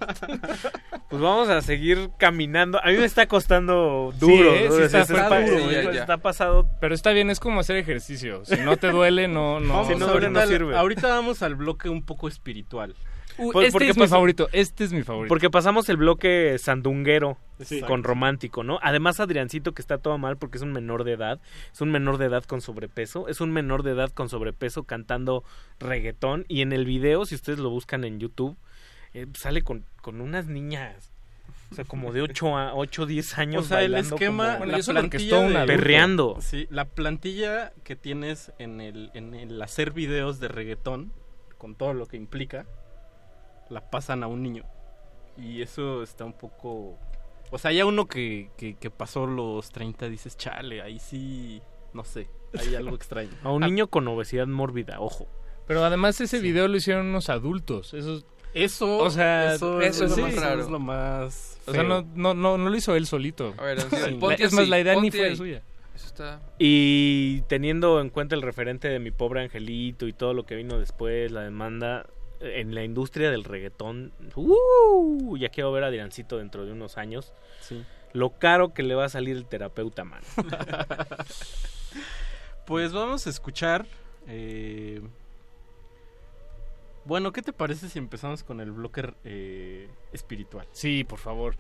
Pues 1.09 1.23
vamos 1.23 1.49
a 1.49 1.61
seguir 1.61 2.11
caminando. 2.19 2.81
A 2.83 2.89
mí 2.89 2.97
me 2.97 3.05
está 3.05 3.27
costando 3.29 4.13
duro. 4.19 4.53
Sí, 4.53 4.59
¿eh? 4.59 4.69
Sí 4.71 4.83
está 4.83 5.01
está, 5.03 5.29
fuerte. 5.29 5.45
está- 5.57 5.69
Sí, 5.69 5.75
ya, 5.75 5.93
ya. 5.93 6.01
está 6.01 6.17
pasado. 6.19 6.67
Pero 6.81 6.95
está 6.95 7.11
bien, 7.11 7.31
es 7.31 7.41
como 7.41 7.61
hacer 7.61 7.77
ejercicio. 7.77 8.45
Si 8.45 8.57
no 8.57 8.77
te 8.77 8.91
duele, 8.91 9.29
no... 9.29 9.61
no 9.61 9.75
Vamos, 9.75 9.89
Si 9.89 9.95
no 9.95 10.07
duele, 10.07 10.31
no 10.31 10.47
sirve. 10.47 10.77
ahorita 10.77 11.09
vamos 11.09 11.43
al 11.43 11.55
bloque 11.55 11.89
un 11.89 12.05
poco 12.05 12.29
espiritual. 12.29 12.95
Por- 13.37 13.65
este 13.65 13.73
porque 13.73 13.89
es 13.91 13.97
mi 13.97 14.07
favorito, 14.07 14.49
este 14.53 14.85
es 14.85 14.93
mi 14.93 15.03
favorito. 15.03 15.29
Porque 15.29 15.51
pasamos 15.51 15.89
el 15.89 15.97
bloque 15.97 16.57
sandunguero 16.59 17.39
con 17.87 18.03
romántico, 18.05 18.63
¿no? 18.65 18.79
Además, 18.83 19.21
Adriancito, 19.21 19.73
que 19.73 19.83
está 19.83 19.99
todo 19.99 20.19
mal 20.19 20.37
porque 20.37 20.59
es 20.59 20.63
un 20.63 20.73
menor 20.73 21.05
de 21.05 21.13
edad, 21.13 21.41
es 21.73 21.81
un 21.81 21.91
menor 21.91 22.19
de 22.19 22.27
edad 22.27 22.45
con 22.45 22.61
sobrepeso, 22.61 23.29
es 23.29 23.41
un 23.41 23.53
menor 23.53 23.83
de 23.83 23.93
edad 23.93 24.11
con 24.11 24.29
sobrepeso 24.29 24.85
cantando 24.85 25.45
reggaetón 25.81 26.45
y 26.49 26.63
en 26.63 26.73
el 26.73 26.85
video, 26.85 27.27
si 27.27 27.35
ustedes 27.35 27.59
lo 27.59 27.71
buscan 27.71 28.05
en 28.05 28.21
YouTube, 28.21 28.57
eh, 29.15 29.27
sale 29.35 29.63
con, 29.63 29.85
con 30.01 30.21
unas 30.21 30.47
niñas, 30.47 31.13
o 31.71 31.75
sea, 31.77 31.85
como 31.85 32.13
de 32.13 32.23
8 32.23 32.57
a 32.57 32.75
8, 32.75 33.07
10 33.07 33.39
años 33.39 33.65
O 33.65 33.69
sea, 33.69 33.83
el 33.83 33.93
bailando 33.93 34.15
esquema, 34.17 34.59
como- 34.59 34.67
la 34.67 34.79
plantilla 34.79 35.41
de- 35.49 35.67
perreando. 35.67 36.39
Sí, 36.41 36.67
la 36.71 36.85
plantilla 36.85 37.73
que 37.85 37.97
tienes 37.97 38.53
en 38.59 38.81
el, 38.81 39.11
en 39.15 39.35
el 39.35 39.61
hacer 39.63 39.91
videos 39.93 40.41
de 40.41 40.49
reggaetón, 40.49 41.13
con 41.59 41.75
todo 41.75 41.95
lo 41.95 42.07
que 42.07 42.17
implica, 42.17 42.67
la 43.71 43.91
pasan 43.91 44.23
a 44.23 44.27
un 44.27 44.43
niño. 44.43 44.65
Y 45.37 45.63
eso 45.63 46.03
está 46.03 46.25
un 46.25 46.33
poco... 46.33 46.99
O 47.51 47.59
sea, 47.59 47.73
ya 47.73 47.85
uno 47.87 48.07
que, 48.07 48.51
que, 48.57 48.75
que 48.75 48.91
pasó 48.91 49.27
los 49.27 49.71
30 49.71 50.09
dices, 50.09 50.37
chale, 50.37 50.83
ahí 50.83 50.99
sí, 50.99 51.61
no 51.93 52.05
sé, 52.05 52.29
hay 52.59 52.75
algo 52.77 52.97
extraño. 52.97 53.31
A 53.43 53.51
un 53.51 53.63
niño 53.63 53.87
con 53.89 54.07
obesidad 54.09 54.47
mórbida, 54.47 55.01
ojo. 55.01 55.27
Pero 55.67 55.85
además 55.85 56.21
ese 56.21 56.41
video 56.41 56.69
lo 56.69 56.77
hicieron 56.77 57.07
unos 57.07 57.29
adultos. 57.31 57.95
Eso, 57.95 58.23
Eso, 58.55 58.99
o 58.99 59.11
sea, 59.11 59.55
eso, 59.55 59.81
eso 59.81 60.05
es 60.05 60.15
sí. 60.15 60.21
lo 60.21 60.27
más 60.27 60.37
raro. 60.37 60.61
es 60.63 60.69
lo 60.69 60.79
más 60.79 61.59
O 61.67 61.73
sea, 61.73 61.83
no, 61.83 62.03
no, 62.15 62.35
no, 62.35 62.59
no 62.59 62.71
lo 62.71 62.77
hizo 62.77 62.95
él 62.97 63.07
solito. 63.07 63.55
A 63.59 63.63
ver, 63.65 63.81
Sí. 63.81 63.89
así, 63.97 64.11
La- 64.13 64.19
ponte 64.19 64.45
es 64.45 64.53
más, 64.53 64.69
la 64.69 64.81
idea 64.81 65.01
ni 65.01 65.11
fue 65.11 65.27
ahí. 65.27 65.37
suya. 65.37 65.63
Eso 65.95 66.07
está... 66.07 66.41
Y 66.59 67.43
teniendo 67.43 68.01
en 68.01 68.11
cuenta 68.11 68.35
el 68.35 68.43
referente 68.43 68.89
de 68.89 68.99
mi 68.99 69.11
pobre 69.13 69.43
angelito 69.43 70.09
y 70.09 70.13
todo 70.13 70.35
lo 70.35 70.45
que 70.45 70.57
vino 70.57 70.79
después, 70.79 71.31
la 71.31 71.43
demanda 71.43 72.05
en 72.41 72.75
la 72.75 72.85
industria 72.85 73.31
del 73.31 73.45
reggaetón, 73.45 74.13
¡uh! 74.35 75.37
ya 75.37 75.49
quiero 75.49 75.73
ver 75.73 75.85
a 75.85 75.89
Adriancito 75.89 76.39
dentro 76.39 76.65
de 76.67 76.73
unos 76.73 76.99
años. 76.99 77.33
Sí. 77.61 77.83
Lo 78.13 78.31
caro 78.39 78.73
que 78.75 78.83
le 78.83 78.95
va 78.95 79.07
a 79.07 79.09
salir 79.09 79.37
el 79.37 79.47
terapeuta, 79.47 80.05
mano. 80.05 80.27
Pues 82.67 82.93
vamos 82.95 83.27
a 83.27 83.31
escuchar 83.31 83.87
Eh, 84.27 85.03
bueno, 87.05 87.33
¿qué 87.33 87.43
te 87.43 87.53
parece 87.53 87.91
si 87.91 87.99
empezamos 87.99 88.43
con 88.43 88.61
el 88.61 88.73
bloque 88.73 89.13
eh, 89.25 89.89
espiritual? 90.13 90.67
Sí, 90.73 91.05
por 91.05 91.19
favor. 91.19 91.57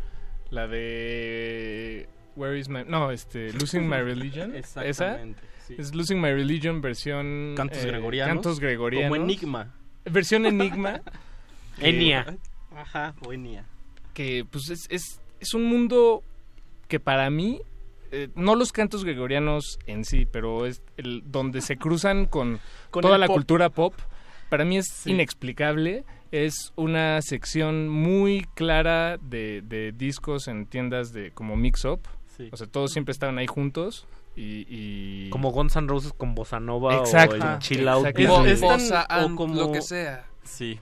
La 0.49 0.67
de 0.67 2.09
Where 2.37 2.59
is 2.59 2.69
my 2.71 2.85
no, 2.87 3.11
este 3.11 3.53
Losing 3.53 3.87
My 3.87 3.99
Religion. 3.99 4.55
Exactamente, 4.57 5.43
Esa 5.43 5.67
sí. 5.67 5.75
es 5.77 5.95
Losing 5.95 6.21
My 6.21 6.33
Religion 6.33 6.81
versión 6.81 7.53
Cantos 7.57 7.85
eh, 7.85 7.89
gregorianos. 7.89 8.35
Cantos 8.37 8.59
gregorianos. 8.61 9.11
Como 9.11 9.23
Enigma. 9.23 9.75
Versión 10.05 10.47
Enigma. 10.47 11.01
que- 11.79 11.89
Enia. 11.89 12.37
Ajá, 12.77 13.15
o 13.27 13.33
Enia. 13.33 13.65
que 14.15 14.45
pues 14.51 14.69
es, 14.71 14.87
es, 14.91 15.21
es 15.41 15.55
un 15.55 15.65
mundo 15.65 16.23
que 16.89 16.99
para 17.01 17.31
mí 17.31 17.61
eh, 18.13 18.29
no 18.35 18.55
los 18.57 18.73
cantos 18.73 19.05
gregorianos 19.05 19.79
en 19.87 20.05
sí 20.05 20.27
pero 20.31 20.67
es 20.67 20.83
el 20.97 21.23
donde 21.27 21.61
se 21.61 21.77
cruzan 21.77 22.27
con, 22.27 22.61
Con 22.91 23.03
toda 23.03 23.19
la 23.19 23.27
pop. 23.27 23.37
cultura 23.37 23.71
pop 23.71 23.95
para 24.51 24.65
mí 24.65 24.77
es 24.77 25.07
inexplicable 25.07 26.05
es 26.33 26.73
una 26.77 27.23
sección 27.23 27.89
muy 27.89 28.45
clara 28.55 29.19
de, 29.19 29.63
de 29.63 29.93
discos 29.93 30.47
en 30.49 30.67
tiendas 30.67 31.13
de 31.13 31.31
como 31.33 31.57
mix 31.57 31.85
up 31.85 32.01
Sí. 32.37 32.49
o 32.53 32.57
sea 32.57 32.67
todos 32.67 32.91
siempre 32.93 33.13
estaban 33.13 33.39
ahí 33.39 33.47
juntos 33.47 34.07
y, 34.37 34.67
y- 34.69 35.31
Como 35.31 35.51
Guns 35.53 35.77
N' 35.77 35.87
Roses 35.89 36.13
con 36.13 36.35
Bossa 36.35 36.61
Nova 36.61 36.97
Exacto, 36.97 37.37
o 37.37 37.53
el 37.53 37.59
Chill 37.61 37.87
Out. 37.89 38.07
exacto. 38.07 38.43
de- 38.43 38.51
Es- 38.53 38.55
es 38.55 38.61
tan- 38.69 38.79
Bossa 38.79 39.07
o 39.25 39.37
como- 39.37 39.55
lo 39.55 39.73
que 39.73 39.83
sea. 39.83 40.27
Sí. 40.43 40.81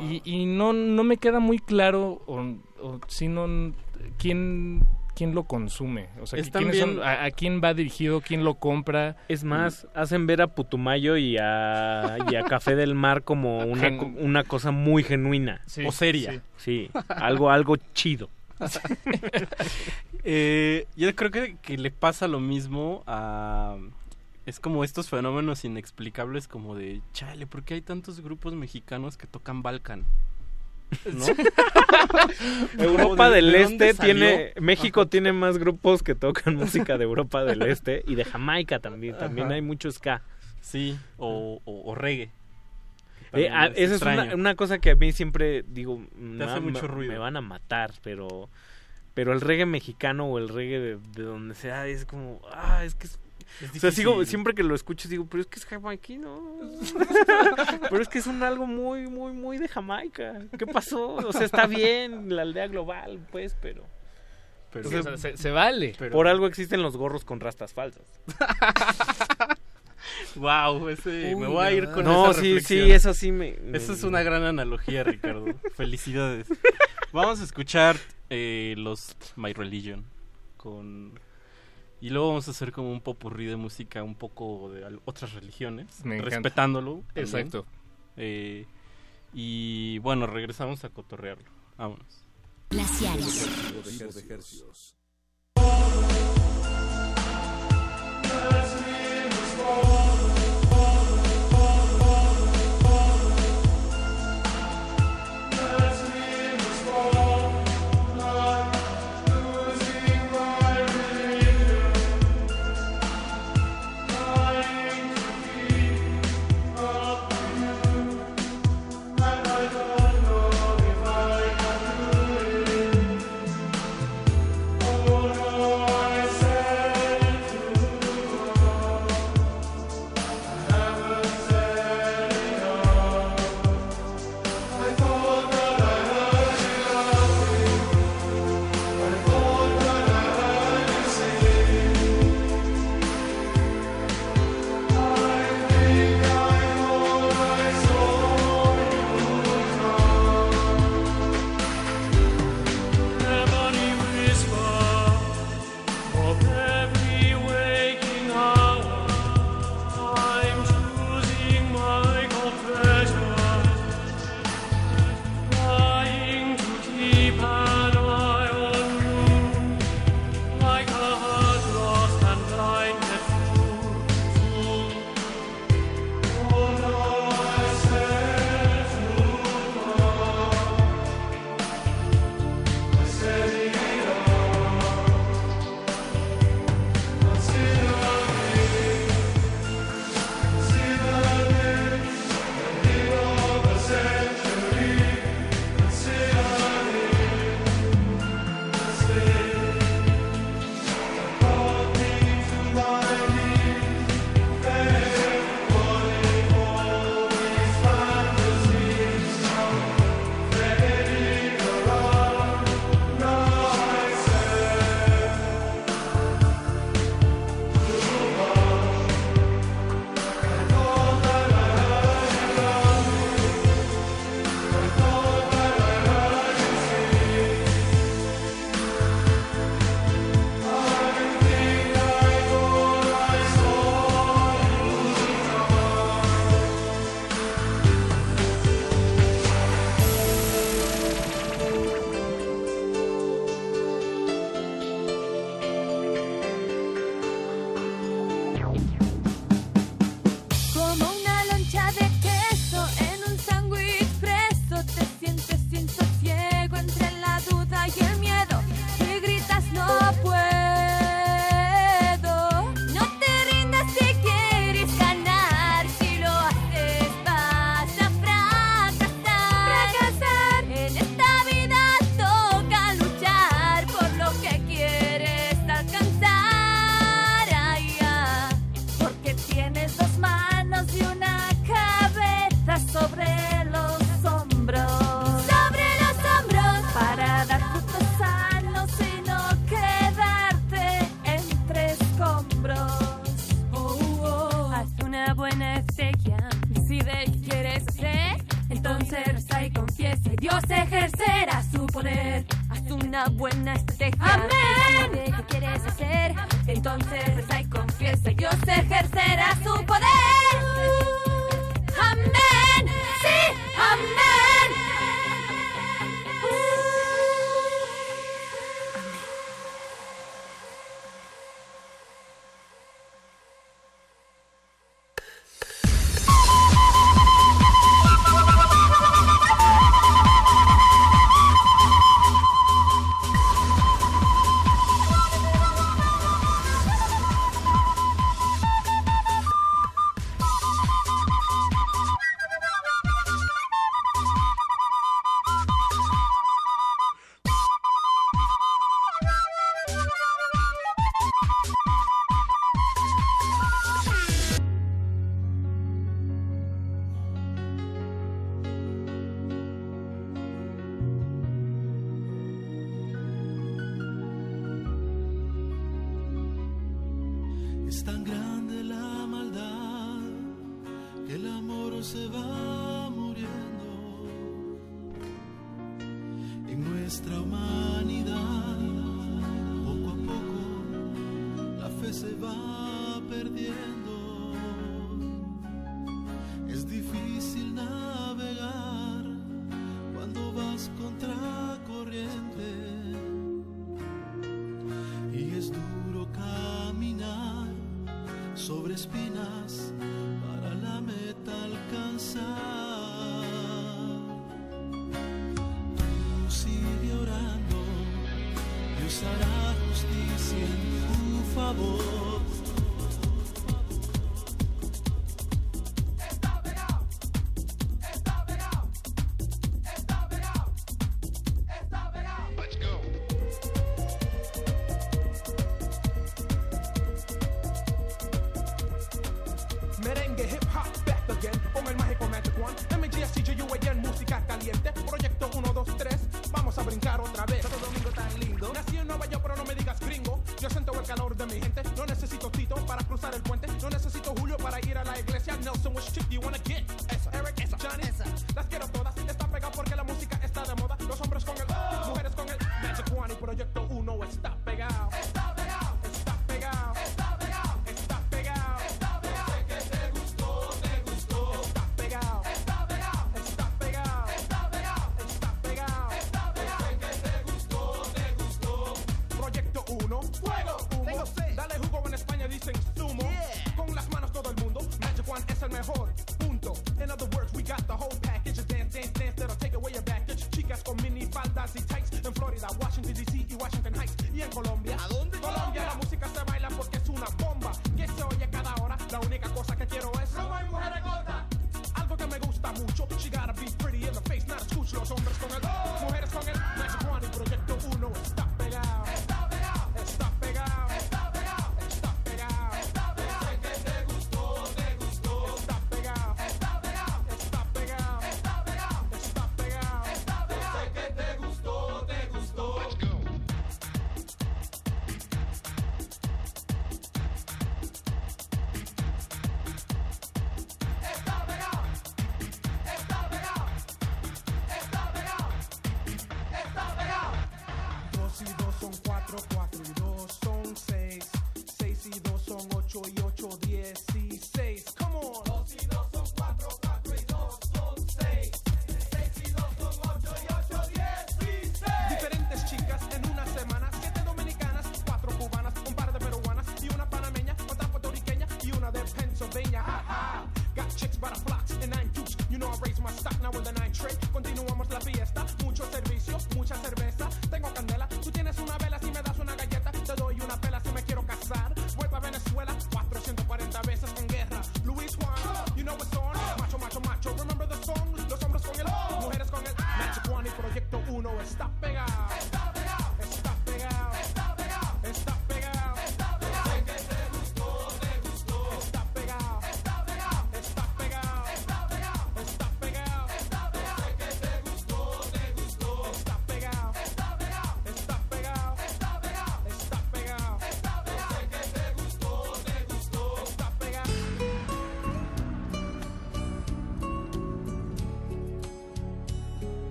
Y, 0.00 0.20
y 0.24 0.46
no, 0.46 0.72
no 0.72 1.04
me 1.04 1.16
queda 1.16 1.38
muy 1.38 1.58
claro 1.58 2.20
o, 2.26 2.40
o 2.82 3.00
si 3.08 3.28
no 3.28 3.72
quién 4.18 4.86
quién 5.14 5.34
lo 5.34 5.44
consume, 5.44 6.10
o 6.20 6.26
sea, 6.26 6.38
Es 6.38 6.50
quiénes 6.50 6.78
son- 6.78 7.02
a, 7.02 7.24
a 7.24 7.30
quién 7.30 7.62
va 7.64 7.72
dirigido, 7.72 8.20
quién 8.20 8.44
lo 8.44 8.56
compra. 8.56 9.16
Es 9.28 9.44
más, 9.44 9.86
hacen 9.94 10.26
ver 10.26 10.42
a 10.42 10.48
Putumayo 10.48 11.16
y 11.16 11.38
a, 11.38 12.18
y 12.30 12.34
a 12.34 12.42
Café 12.42 12.76
del 12.76 12.94
Mar 12.94 13.22
como 13.22 13.58
una, 13.64 13.88
una 14.18 14.44
cosa 14.44 14.72
muy 14.72 15.02
genuina. 15.02 15.62
Sí, 15.64 15.86
o 15.86 15.92
seria. 15.92 16.32
sí. 16.32 16.40
Sí, 16.58 16.90
algo, 17.08 17.50
algo 17.50 17.76
chido. 17.94 18.28
Eh, 20.28 20.88
yo 20.96 21.14
creo 21.14 21.30
que, 21.30 21.56
que 21.62 21.78
le 21.78 21.92
pasa 21.92 22.26
lo 22.26 22.40
mismo 22.40 23.04
a... 23.06 23.76
Es 24.44 24.58
como 24.58 24.82
estos 24.82 25.08
fenómenos 25.08 25.64
inexplicables 25.64 26.48
como 26.48 26.74
de, 26.74 27.00
chale, 27.12 27.46
¿por 27.46 27.62
qué 27.62 27.74
hay 27.74 27.80
tantos 27.80 28.20
grupos 28.20 28.54
mexicanos 28.54 29.16
que 29.16 29.28
tocan 29.28 29.62
Balkan? 29.62 30.04
¿No? 31.12 31.26
Europa 32.82 33.30
¿De- 33.30 33.36
del 33.36 33.52
de 33.52 33.62
Este 33.62 33.94
tiene... 33.94 34.52
México 34.60 35.06
tiene 35.06 35.32
más 35.32 35.58
grupos 35.58 36.02
que 36.02 36.14
tocan 36.16 36.54
música 36.56 36.98
de 36.98 37.04
Europa 37.04 37.44
del 37.44 37.62
Este 37.62 38.02
y 38.06 38.14
de 38.16 38.24
Jamaica 38.24 38.80
también. 38.80 39.16
También 39.18 39.46
Ajá. 39.46 39.54
hay 39.56 39.62
mucho 39.62 39.90
ska. 39.92 40.22
Sí, 40.60 40.98
o, 41.18 41.60
o, 41.64 41.90
o 41.90 41.94
reggae. 41.94 42.30
Eh, 43.32 43.48
ah, 43.50 43.66
es 43.74 43.90
esa 43.90 44.26
es 44.26 44.34
una, 44.34 44.54
cosa 44.54 44.78
que 44.78 44.90
a 44.90 44.94
mí 44.94 45.12
siempre 45.12 45.64
digo, 45.66 46.00
me, 46.16 46.44
hace 46.44 46.60
mucho 46.60 46.86
ruido. 46.86 47.12
me 47.12 47.18
van 47.18 47.36
a 47.36 47.40
matar, 47.40 47.92
pero 48.02 48.48
pero 49.14 49.32
el 49.32 49.40
reggae 49.40 49.64
mexicano 49.64 50.26
o 50.26 50.38
el 50.38 50.50
reggae 50.50 50.78
de, 50.78 50.98
de 50.98 51.22
donde 51.22 51.54
sea 51.54 51.86
es 51.86 52.04
como, 52.04 52.40
ah, 52.52 52.84
es 52.84 52.94
que 52.94 53.06
es, 53.06 53.18
Es 53.62 53.76
o 53.76 53.80
sea, 53.80 53.90
sigo, 53.90 54.22
siempre 54.26 54.54
que 54.54 54.62
lo 54.62 54.74
escucho 54.74 55.08
digo, 55.08 55.24
pero 55.24 55.40
es 55.40 55.46
que 55.46 55.58
es 55.58 55.64
jamaiquino. 55.64 56.60
pero 57.90 58.02
es 58.02 58.08
que 58.08 58.18
es 58.18 58.26
un 58.26 58.42
algo 58.42 58.66
muy, 58.66 59.06
muy, 59.06 59.32
muy 59.32 59.56
de 59.56 59.68
Jamaica. 59.68 60.40
¿Qué 60.58 60.66
pasó? 60.66 61.14
O 61.14 61.32
sea, 61.32 61.44
está 61.44 61.66
bien 61.66 62.36
la 62.36 62.42
aldea 62.42 62.66
global, 62.66 63.18
pues, 63.32 63.56
pero... 63.60 63.84
Pero, 64.70 64.88
O 64.88 64.90
sea, 64.90 65.00
o 65.00 65.02
sea, 65.04 65.16
se, 65.16 65.36
se 65.38 65.50
vale. 65.50 65.94
Por 66.12 66.28
algo 66.28 66.46
existen 66.46 66.82
los 66.82 66.98
gorros 66.98 67.24
con 67.24 67.40
rastas 67.40 67.72
falsas. 67.72 68.04
Wow, 70.36 70.88
ese, 70.88 71.34
me 71.36 71.46
voy 71.46 71.64
a 71.64 71.72
ir 71.72 71.90
con 71.90 72.04
No, 72.04 72.30
esa 72.30 72.40
sí, 72.40 72.54
reflexión. 72.54 72.84
sí, 72.86 72.92
eso 72.92 73.14
sí 73.14 73.32
me- 73.32 73.56
me- 73.62 73.78
Esa 73.78 73.92
es 73.94 74.02
una 74.02 74.22
gran 74.22 74.42
analogía, 74.42 75.02
Ricardo. 75.04 75.46
Felicidades. 75.74 76.46
Vamos 77.12 77.40
a 77.40 77.44
escuchar 77.44 77.96
eh, 78.30 78.74
los 78.76 79.16
My 79.36 79.52
Religion 79.52 80.04
con 80.56 81.18
y 82.00 82.10
luego 82.10 82.28
vamos 82.28 82.46
a 82.48 82.50
hacer 82.50 82.72
como 82.72 82.92
un 82.92 83.00
popurrí 83.00 83.46
de 83.46 83.56
música 83.56 84.02
un 84.02 84.14
poco 84.14 84.70
de 84.70 84.98
otras 85.06 85.32
religiones, 85.32 86.04
Me 86.04 86.20
respetándolo. 86.20 87.02
también. 87.14 87.24
Exacto. 87.26 87.66
Eh, 88.18 88.66
y 89.32 89.98
bueno, 90.00 90.26
regresamos 90.26 90.84
a 90.84 90.90
cotorrearlo. 90.90 91.50
Vámonos. 91.78 92.26
Glaciares. 92.70 93.48
I 99.58 100.05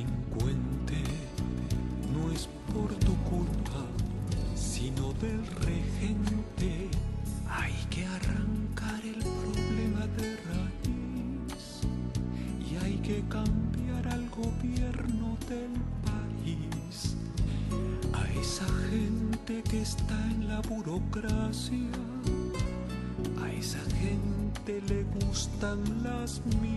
delincuente, 0.00 1.02
no 2.14 2.32
es 2.32 2.48
por 2.72 2.94
tu 2.94 3.14
culpa, 3.24 3.84
sino 4.54 5.12
del 5.14 5.46
regente. 5.46 6.88
Hay 7.48 7.74
que 7.90 8.06
arrancar 8.06 9.00
el 9.04 9.18
problema 9.18 10.06
de 10.16 10.36
raíz 10.48 11.80
y 12.70 12.76
hay 12.84 12.96
que 12.98 13.22
cambiar 13.28 14.08
al 14.08 14.28
gobierno 14.30 15.36
del 15.48 15.72
país. 16.08 17.16
A 18.12 18.24
esa 18.40 18.66
gente 18.90 19.62
que 19.68 19.82
está 19.82 20.18
en 20.30 20.48
la 20.48 20.60
burocracia, 20.62 21.90
a 23.42 23.52
esa 23.52 23.80
gente 24.00 24.80
le 24.88 25.02
gustan 25.26 26.02
las 26.02 26.40
migajas. 26.46 26.69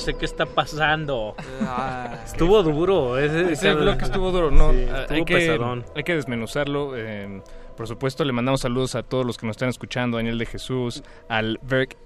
Sé 0.00 0.14
qué 0.14 0.24
está 0.24 0.46
pasando. 0.46 1.34
Ah, 1.62 2.18
estuvo 2.26 2.62
duro. 2.62 3.18
Ese, 3.18 3.52
Ese 3.52 3.74
bloque 3.74 4.04
estuvo 4.04 4.30
duro, 4.32 4.50
¿no? 4.50 4.72
Sí, 4.72 4.86
Ah, 4.90 5.02
estuvo 5.02 5.18
hay, 5.18 5.24
que, 5.24 5.80
hay 5.94 6.02
que 6.04 6.14
desmenuzarlo. 6.16 6.92
eh, 6.96 7.42
por 7.76 7.86
supuesto, 7.86 8.24
le 8.24 8.32
mandamos 8.32 8.60
saludos 8.60 8.94
a 8.94 9.02
todos 9.02 9.24
los 9.24 9.38
que 9.38 9.46
nos 9.46 9.54
están 9.54 9.70
escuchando. 9.70 10.18
Daniel 10.18 10.36
de 10.38 10.44
Jesús, 10.46 11.02
al 11.28 11.58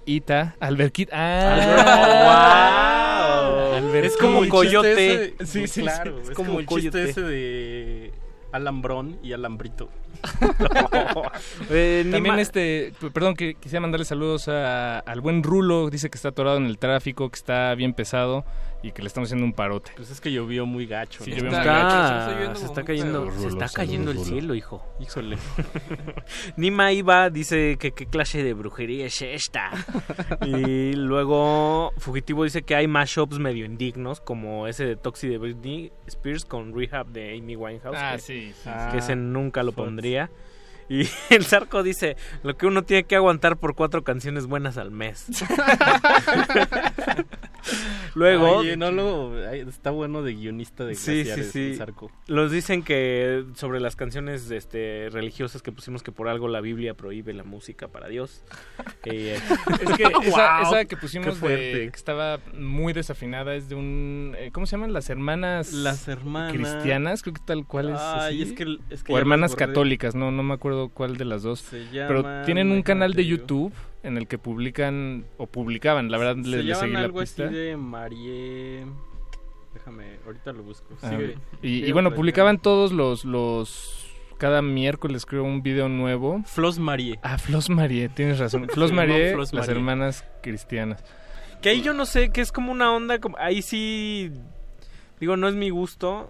Ita, 0.05 0.55
al 0.61 0.77
Berkit. 0.77 1.09
¡Ah! 1.11 2.69
¡Wow! 3.51 3.73
Albert- 3.75 4.05
Es 4.05 4.17
como 4.17 4.47
coyote. 4.47 5.33
ese- 5.33 5.45
Sí, 5.45 5.67
sí, 5.67 5.81
claro, 5.81 6.17
sí, 6.23 6.29
es 6.29 6.35
como, 6.35 6.59
el 6.59 6.65
coyote. 6.65 7.05
chiste 7.05 7.09
ese 7.09 7.21
de 7.21 7.74
Alambrón 8.55 9.17
y 9.23 9.33
Alambrito. 9.33 9.89
Eh, 11.69 12.03
ni 12.05 12.11
También 12.11 12.39
este, 12.39 12.93
perdón, 13.13 13.35
que 13.35 13.55
quisiera 13.55 13.81
mandarle 13.81 14.05
saludos 14.05 14.47
a- 14.47 14.99
al 14.99 15.21
buen 15.21 15.43
Rulo, 15.43 15.89
dice 15.89 16.09
que 16.09 16.15
está 16.17 16.29
atorado 16.29 16.57
en 16.57 16.65
el 16.65 16.77
tráfico, 16.77 17.29
que 17.29 17.35
está 17.35 17.73
bien 17.75 17.93
pesado 17.93 18.45
y 18.87 18.91
que 18.91 19.01
le 19.01 19.07
estamos 19.07 19.27
haciendo 19.27 19.45
un 19.45 19.53
parote. 19.53 19.91
Pues 19.95 20.09
es 20.11 20.21
que 20.21 20.31
llovió 20.31 20.65
muy 20.65 20.85
gacho. 20.85 21.23
Sí, 21.23 21.31
¿no? 21.31 21.37
llovió 21.37 21.51
muy 21.51 21.59
Está- 21.59 21.73
gacho. 21.73 22.55
se 22.59 22.65
está 22.65 22.81
se 22.81 22.85
cayendo, 22.85 23.25
se 23.25 23.31
Rulo, 23.47 23.47
está 23.63 23.69
cayendo 23.81 24.11
el 24.11 24.17
Rulo. 24.17 24.29
cielo, 24.29 24.55
hijo. 24.55 24.85
Híjole. 24.99 25.37
Nima 26.57 26.91
Iba 26.91 27.29
dice 27.29 27.77
que 27.79 27.91
qué 27.91 28.05
clase 28.05 28.43
de 28.43 28.53
brujería 28.53 29.05
es 29.07 29.21
esta. 29.21 29.71
y 30.45 30.93
luego 30.93 31.91
Fugitivo 31.97 32.43
dice 32.43 32.63
que 32.63 32.75
hay 32.75 32.87
mashups 32.87 33.39
medio 33.39 33.65
indignos, 33.65 34.21
como 34.21 34.67
ese 34.67 34.85
de 34.85 34.95
Toxi 34.95 35.27
de 35.27 35.37
Britney 35.37 35.91
Spears 36.07 36.45
con 36.45 36.73
Rehab 36.75 37.07
de 37.07 37.37
Amy 37.37 37.55
Winehouse. 37.55 37.97
Ah, 37.99 38.11
que, 38.15 38.21
sí, 38.21 38.53
sí, 38.63 38.69
que 38.91 38.97
ese 38.97 39.15
nunca 39.15 39.63
lo 39.63 39.71
Fox. 39.71 39.85
pondría. 39.85 40.29
Y 40.89 41.07
el 41.29 41.45
Zarco 41.45 41.81
dice, 41.83 42.15
lo 42.43 42.55
que 42.57 42.67
uno 42.67 42.83
tiene 42.83 43.03
que 43.05 43.15
aguantar 43.15 43.57
por 43.57 43.75
cuatro 43.75 44.03
canciones 44.03 44.45
buenas 44.45 44.77
al 44.77 44.91
mes. 44.91 45.25
Luego... 48.13 48.57
Oye, 48.57 48.77
no 48.77 48.91
lo, 48.91 49.33
ay, 49.49 49.61
está 49.67 49.89
bueno 49.91 50.21
de 50.21 50.33
guionista 50.35 50.85
de 50.85 50.95
Sí, 50.95 51.01
sí, 51.01 51.13
Glaciares, 51.23 51.51
sí. 51.51 51.59
el 51.71 51.77
Zarco. 51.77 52.11
Los 52.27 52.51
dicen 52.51 52.83
que 52.83 53.43
sobre 53.55 53.79
las 53.79 53.95
canciones 53.95 54.49
este, 54.51 55.09
religiosas 55.11 55.61
que 55.61 55.71
pusimos 55.71 56.03
que 56.03 56.11
por 56.11 56.27
algo 56.29 56.47
la 56.47 56.61
Biblia 56.61 56.93
prohíbe 56.93 57.33
la 57.33 57.43
música 57.43 57.87
para 57.87 58.07
Dios. 58.07 58.43
Eh, 59.07 59.37
Es 59.81 59.97
que 59.97 60.03
esa, 60.03 60.61
Wow, 60.63 60.67
esa 60.73 60.85
que 60.85 60.97
pusimos 60.97 61.39
de, 61.39 61.89
que 61.91 61.95
estaba 61.95 62.39
muy 62.57 62.91
desafinada 62.91 63.53
es 63.53 63.69
de 63.69 63.75
un... 63.75 64.33
eh, 64.37 64.49
¿Cómo 64.51 64.65
se 64.65 64.71
llaman? 64.77 64.93
Las 64.93 65.09
hermanas... 65.11 65.71
Las 65.73 66.07
hermanas- 66.07 66.53
Cristianas, 66.53 67.21
creo 67.21 67.35
que 67.35 67.41
tal 67.45 67.67
cual 67.67 67.89
es 67.91 67.99
Ay, 67.99 68.41
así. 68.41 68.49
es 68.51 68.57
que- 68.57 68.77
es 68.89 69.03
que 69.03 69.13
o 69.13 69.17
hermanas 69.19 69.55
católicas, 69.55 70.15
no, 70.15 70.31
no 70.31 70.41
me 70.41 70.55
acuerdo 70.55 70.74
cuál 70.93 71.17
de 71.17 71.25
las 71.25 71.43
dos. 71.43 71.59
Se 71.59 71.85
Pero 71.91 72.23
tienen 72.45 72.71
un 72.71 72.81
canal 72.81 73.13
de. 73.13 73.25
YouTube 73.25 73.73
en 74.03 74.17
el 74.17 74.27
que 74.27 74.37
publican, 74.37 75.25
o 75.37 75.47
publicaban, 75.47 76.11
la 76.11 76.17
verdad 76.19 76.35
Se 76.43 76.49
le, 76.49 76.63
le 76.63 76.75
seguí 76.75 76.87
llaman 76.87 76.93
la 76.93 76.99
algo 77.07 77.19
así 77.21 77.41
pista. 77.41 77.51
de 77.51 77.75
Marie... 77.75 78.85
Déjame, 79.73 80.05
ahorita 80.25 80.53
lo 80.53 80.63
busco. 80.63 80.87
Ah, 81.01 81.09
Sigue. 81.09 81.37
y, 81.61 81.91
bueno, 81.91 82.13
publicaban 82.13 82.59
todos 82.59 82.91
los, 82.91 83.25
los... 83.25 84.05
Cada 84.37 84.61
miércoles 84.61 85.25
creo 85.25 85.43
un 85.43 85.63
video 85.63 85.89
nuevo. 85.89 86.43
Flos 86.45 86.77
Marie. 86.77 87.19
Ah, 87.23 87.37
Flos 87.37 87.69
Marie, 87.69 88.09
tienes 88.09 88.37
razón. 88.39 88.67
Flos 88.73 88.91
Marie, 88.91 89.33
Flos 89.33 89.53
las 89.53 89.67
Marie. 89.67 89.79
hermanas 89.79 90.25
cristianas. 90.43 91.03
Que 91.61 91.69
ahí 91.69 91.81
yo 91.81 91.93
no 91.93 92.05
sé, 92.05 92.29
que 92.29 92.41
es 92.41 92.51
como 92.51 92.71
una 92.71 92.93
onda, 92.93 93.19
como, 93.19 93.37
ahí 93.39 93.61
sí, 93.61 94.31
digo, 95.19 95.35
no 95.35 95.47
es 95.47 95.55
mi 95.55 95.69
gusto, 95.71 96.29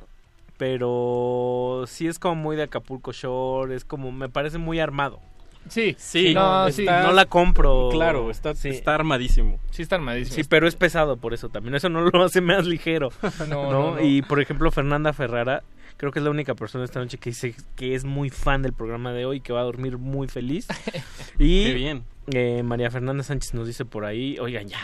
pero 0.58 1.84
sí 1.88 2.08
es 2.08 2.20
como 2.20 2.36
muy 2.36 2.56
de 2.56 2.64
Acapulco 2.64 3.12
Shore, 3.12 3.76
es 3.76 3.86
como, 3.86 4.12
me 4.12 4.30
parece 4.30 4.58
muy 4.58 4.80
armado. 4.80 5.20
Sí, 5.68 5.96
Sí, 5.98 6.34
no, 6.36 6.68
está- 6.68 6.72
sí, 6.72 6.86
no 7.08 7.12
la 7.12 7.26
compro. 7.26 7.90
Claro, 7.92 8.30
está, 8.30 8.54
Sí. 8.54 8.70
está 8.70 8.94
armadísimo. 8.94 9.58
Sí, 9.72 9.82
está 9.82 9.96
armadísimo. 9.96 10.36
Sí, 10.36 10.44
pero 10.48 10.68
es 10.68 10.76
pesado 10.76 11.18
por 11.18 11.34
eso 11.34 11.50
también. 11.50 11.74
Eso 11.74 11.90
no 11.90 12.02
lo 12.02 12.10
hace 12.24 12.40
más 12.42 12.66
ligero. 12.68 13.10
No, 13.50 13.64
¿no? 13.64 13.72
no, 13.72 13.96
no. 13.96 14.02
Y 14.02 14.22
por 14.22 14.40
ejemplo, 14.40 14.70
Fernanda 14.70 15.12
Ferrara, 15.12 15.64
creo 15.98 16.12
que 16.12 16.20
es 16.20 16.26
la 16.26 16.32
única 16.32 16.56
persona 16.56 16.84
esta 16.86 17.00
noche 17.00 17.18
que 17.18 17.30
dice 17.32 17.56
que 17.76 17.96
es 17.96 18.04
muy 18.06 18.30
fan 18.30 18.62
del 18.62 18.74
programa 18.74 19.12
de 19.14 19.26
hoy, 19.26 19.42
que 19.42 19.54
va 19.54 19.62
a 19.62 19.64
dormir 19.64 19.98
muy 19.98 20.28
feliz. 20.28 20.68
y 21.40 21.66
Qué 21.66 21.74
bien. 21.74 22.04
eh, 22.34 22.62
María 22.64 22.92
Fernanda 22.92 23.24
Sánchez 23.24 23.54
nos 23.54 23.68
dice 23.68 23.86
por 23.86 24.06
ahí, 24.06 24.38
oigan, 24.40 24.68
ya. 24.68 24.80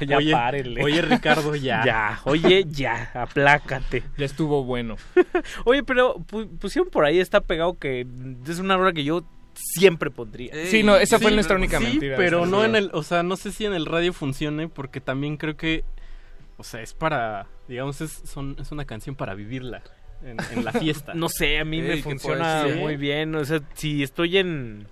ya, 0.00 0.06
ya 0.06 0.16
Oye, 0.18 0.32
párenle. 0.32 0.82
oye, 0.82 1.02
Ricardo, 1.02 1.54
ya. 1.54 1.84
ya, 1.84 2.20
oye, 2.24 2.64
ya, 2.68 3.10
aplácate. 3.14 4.02
Ya 4.18 4.24
estuvo 4.24 4.64
bueno. 4.64 4.96
Oye, 5.64 5.82
pero 5.84 6.16
pu- 6.16 6.48
pusieron 6.58 6.90
por 6.90 7.04
ahí, 7.04 7.20
está 7.20 7.40
pegado 7.40 7.78
que 7.78 8.06
es 8.48 8.58
una 8.58 8.76
hora 8.76 8.92
que 8.92 9.04
yo 9.04 9.22
siempre 9.54 10.10
pondría. 10.10 10.52
Sí, 10.66 10.82
no, 10.82 10.96
esa 10.96 11.18
fue 11.20 11.30
nuestra 11.30 11.56
única 11.56 11.78
sí, 11.78 11.84
mentira. 11.84 12.16
pero 12.16 12.46
no 12.46 12.64
en 12.64 12.74
el, 12.74 12.90
o 12.94 13.02
sea, 13.02 13.22
no 13.22 13.36
sé 13.36 13.52
si 13.52 13.64
en 13.66 13.74
el 13.74 13.86
radio 13.86 14.12
funcione 14.12 14.68
porque 14.68 15.00
también 15.00 15.36
creo 15.36 15.56
que, 15.56 15.84
o 16.62 16.64
sea, 16.64 16.80
es 16.80 16.94
para, 16.94 17.48
digamos, 17.66 18.00
es, 18.00 18.12
son, 18.24 18.54
es 18.60 18.70
una 18.70 18.84
canción 18.84 19.16
para 19.16 19.34
vivirla 19.34 19.82
en, 20.24 20.36
en 20.56 20.64
la 20.64 20.72
fiesta. 20.72 21.12
No 21.16 21.28
sé, 21.28 21.58
a 21.58 21.64
mí 21.64 21.80
Ey, 21.80 21.82
me 21.88 21.94
¿qué 21.96 22.02
funciona 22.04 22.66
muy 22.78 22.94
bien. 22.96 23.34
O 23.34 23.44
sea, 23.44 23.60
si 23.74 24.04
estoy 24.04 24.38
en. 24.38 24.86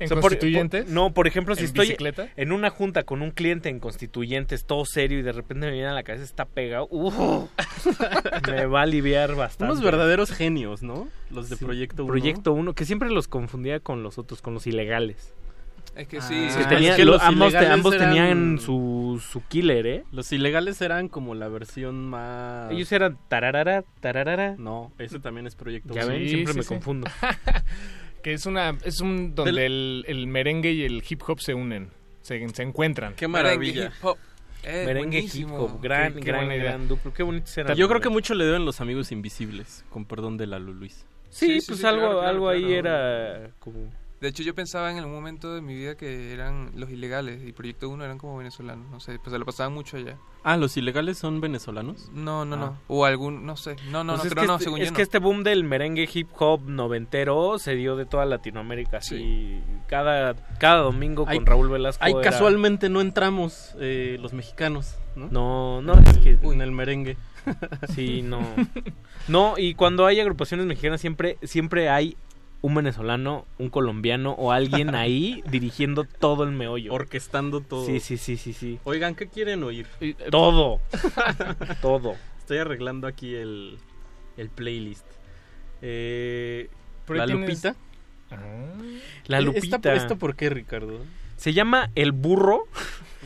¿En 0.00 0.04
O 0.04 0.08
sea, 0.10 0.14
por- 0.20 0.30
Constituyentes? 0.30 0.84
por- 0.84 0.94
no, 0.94 1.12
por 1.12 1.26
ejemplo, 1.26 1.56
si 1.56 1.62
¿En 1.62 1.66
estoy 1.66 1.86
bicicleta? 1.86 2.28
en 2.36 2.52
una 2.52 2.70
junta 2.70 3.02
con 3.02 3.20
un 3.20 3.32
cliente 3.32 3.68
en 3.68 3.80
Constituyentes, 3.80 4.64
todo 4.64 4.84
serio, 4.84 5.18
y 5.18 5.22
de 5.22 5.32
repente 5.32 5.66
me 5.66 5.72
viene 5.72 5.88
a 5.88 5.92
la 5.92 6.04
cabeza, 6.04 6.22
está 6.22 6.44
pegado, 6.44 6.86
uf, 6.88 7.16
me 8.46 8.66
va 8.66 8.78
a 8.78 8.82
aliviar 8.84 9.34
bastante. 9.34 9.72
Unos 9.72 9.82
verdaderos 9.84 10.30
genios, 10.30 10.84
¿no? 10.84 11.08
Los 11.30 11.48
de 11.50 11.56
Sí, 11.56 11.64
Proyecto 11.64 12.04
1. 12.04 12.12
Proyecto 12.12 12.52
1, 12.52 12.74
que 12.74 12.84
siempre 12.84 13.10
los 13.10 13.26
confundía 13.26 13.80
con 13.80 14.04
los 14.04 14.18
otros, 14.18 14.40
con 14.40 14.54
los 14.54 14.68
ilegales. 14.68 15.34
Es 15.98 16.06
que 16.08 16.18
Ah, 16.18 16.22
sí. 16.22 16.34
Que 16.68 16.88
es 16.88 16.96
que 16.96 17.04
lo- 17.04 17.12
los 17.12 17.22
ambos, 17.22 17.48
te- 17.52 17.58
ilegales 17.58 17.70
ambos 17.72 17.94
eran- 17.94 18.08
tenían 18.08 18.58
su, 18.60 19.22
su 19.26 19.42
killer, 19.48 19.86
¿eh? 19.86 20.04
Los 20.12 20.30
ilegales 20.32 20.80
eran 20.80 21.08
como 21.08 21.34
la 21.34 21.48
versión 21.48 22.08
más... 22.08 22.70
Ellos 22.70 22.90
eran 22.92 23.18
tararara, 23.28 23.82
tararara. 24.00 24.54
No, 24.58 24.92
ese 24.98 25.18
también 25.18 25.46
es 25.48 25.56
Proyecto 25.56 25.92
Ya 25.94 26.04
1. 26.06 26.12
ven, 26.14 26.28
siempre 26.28 26.54
me 26.54 26.62
confundo. 26.64 27.08
que 28.22 28.32
es 28.32 28.46
una 28.46 28.76
es 28.84 29.00
un 29.00 29.34
donde 29.34 29.52
Del- 29.52 29.58
el, 29.60 30.04
el 30.06 30.26
merengue 30.28 30.70
y 30.72 30.84
el 30.84 31.02
hip 31.08 31.20
hop 31.26 31.40
se 31.40 31.54
unen, 31.54 31.90
se, 32.22 32.48
se 32.50 32.62
encuentran. 32.62 33.14
Qué 33.14 33.26
Merengue, 33.26 33.56
maravilla. 33.72 33.86
hip 33.86 34.04
hop. 34.04 34.18
Eh, 34.64 34.84
Merengue 34.86 35.20
hip 35.32 35.48
hop, 35.52 35.80
gran, 35.82 36.14
Qué- 36.14 36.20
qué 36.20 36.26
gran, 36.26 36.48
gran 36.48 36.88
duplo. 36.88 37.12
Qué 37.12 37.22
bonitos 37.22 37.56
eran. 37.58 37.76
Yo 37.76 37.88
creo 37.88 38.00
que 38.00 38.08
mucho 38.08 38.34
le 38.34 38.44
deben 38.44 38.64
los 38.64 38.80
amigos 38.80 39.10
invisibles, 39.12 39.84
con 39.90 40.04
perdón 40.04 40.36
de 40.36 40.46
Lalo 40.46 40.72
Luis. 40.72 41.06
Sí, 41.30 41.46
Sí, 41.46 41.60
sí, 41.60 41.66
pues 41.68 41.80
sí, 41.80 41.86
algo, 41.86 42.00
claro, 42.02 42.18
claro, 42.20 42.28
algo 42.28 42.48
ahí 42.48 42.62
claro. 42.62 42.78
era 42.78 43.50
como... 43.58 43.90
De 44.20 44.26
hecho, 44.28 44.42
yo 44.42 44.52
pensaba 44.52 44.90
en 44.90 44.98
algún 44.98 45.14
momento 45.14 45.54
de 45.54 45.60
mi 45.60 45.76
vida 45.76 45.96
que 45.96 46.32
eran 46.32 46.72
los 46.74 46.90
ilegales 46.90 47.40
y 47.46 47.52
Proyecto 47.52 47.88
1 47.88 48.04
eran 48.04 48.18
como 48.18 48.36
venezolanos. 48.36 48.90
No 48.90 48.98
sé, 48.98 49.18
pues 49.20 49.30
se 49.32 49.38
lo 49.38 49.44
pasaban 49.44 49.72
mucho 49.72 49.96
allá. 49.96 50.16
Ah, 50.42 50.56
¿los 50.56 50.76
ilegales 50.76 51.18
son 51.18 51.40
venezolanos? 51.40 52.10
No, 52.12 52.44
no, 52.44 52.56
Ah. 52.56 52.58
no. 52.58 52.78
O 52.88 53.04
algún, 53.04 53.46
no 53.46 53.56
sé. 53.56 53.76
No, 53.92 54.02
no, 54.02 54.14
Pues 54.14 54.24
no, 54.24 54.28
es 54.28 54.32
creo 54.32 54.42
que 54.42 54.46
no, 54.48 54.54
este, 54.54 54.64
según 54.64 54.80
es 54.80 54.88
yo 54.88 54.92
que 54.94 54.98
no. 54.98 55.02
este 55.04 55.18
boom 55.20 55.44
del 55.44 55.62
merengue 55.62 56.08
hip 56.12 56.28
hop 56.38 56.62
noventero 56.68 57.58
se 57.60 57.76
dio 57.76 57.94
de 57.94 58.06
toda 58.06 58.24
Latinoamérica. 58.24 58.96
Así, 58.96 59.60
cada, 59.86 60.34
cada 60.58 60.78
domingo 60.82 61.24
con 61.24 61.46
Raúl 61.46 61.68
Velasco. 61.68 62.02
Ay, 62.04 62.12
era- 62.14 62.22
casualmente 62.22 62.88
no 62.88 63.00
entramos 63.00 63.76
eh, 63.78 64.16
los 64.20 64.32
mexicanos, 64.32 64.96
¿no? 65.14 65.28
No, 65.30 65.80
no, 65.82 65.92
es 65.94 66.18
que... 66.18 66.30
En 66.42 66.60
el 66.60 66.72
merengue. 66.72 67.16
Sí, 67.94 68.22
no. 68.22 68.40
No, 69.28 69.54
y 69.58 69.74
cuando 69.74 70.06
hay 70.06 70.20
agrupaciones 70.20 70.64
mexicanas 70.64 71.02
siempre, 71.02 71.36
siempre 71.42 71.90
hay 71.90 72.16
un 72.60 72.74
venezolano, 72.74 73.46
un 73.58 73.70
colombiano 73.70 74.32
o 74.32 74.50
alguien 74.52 74.94
ahí 74.94 75.42
dirigiendo 75.50 76.04
todo 76.04 76.44
el 76.44 76.50
meollo. 76.52 76.92
Orquestando 76.92 77.60
todo. 77.60 77.86
Sí, 77.86 78.00
sí, 78.00 78.16
sí, 78.16 78.36
sí, 78.36 78.52
sí. 78.52 78.78
Oigan, 78.84 79.14
¿qué 79.14 79.28
quieren 79.28 79.62
oír? 79.62 79.86
Todo. 80.30 80.80
todo. 81.82 82.16
Estoy 82.38 82.58
arreglando 82.58 83.06
aquí 83.06 83.34
el, 83.34 83.78
el 84.36 84.48
playlist. 84.48 85.06
Eh, 85.82 86.68
la 87.08 87.26
tienes- 87.26 87.48
Lupita. 87.48 87.76
La 89.26 89.38
Eh, 89.38 89.42
Lupita. 89.42 89.76
¿Esta, 89.76 89.94
¿Esto 89.94 90.16
por 90.16 90.34
qué, 90.36 90.50
Ricardo? 90.50 90.98
Se 91.36 91.52
llama 91.52 91.90
El 91.94 92.12
Burro. 92.12 92.64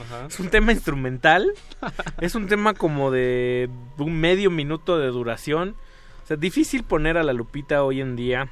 Ajá. 0.01 0.27
Es 0.27 0.39
un 0.41 0.49
tema 0.51 0.73
instrumental. 0.73 1.53
es 2.21 2.35
un 2.35 2.47
tema 2.47 2.75
como 2.75 3.11
de 3.11 3.69
un 3.99 4.15
medio 4.21 4.51
minuto 4.51 4.99
de 4.99 5.07
duración. 5.09 5.77
O 6.23 6.27
sea, 6.27 6.37
difícil 6.37 6.85
poner 6.85 7.17
a 7.17 7.23
la 7.25 7.33
Lupita 7.33 7.83
hoy 7.85 8.01
en 8.01 8.15
día, 8.17 8.49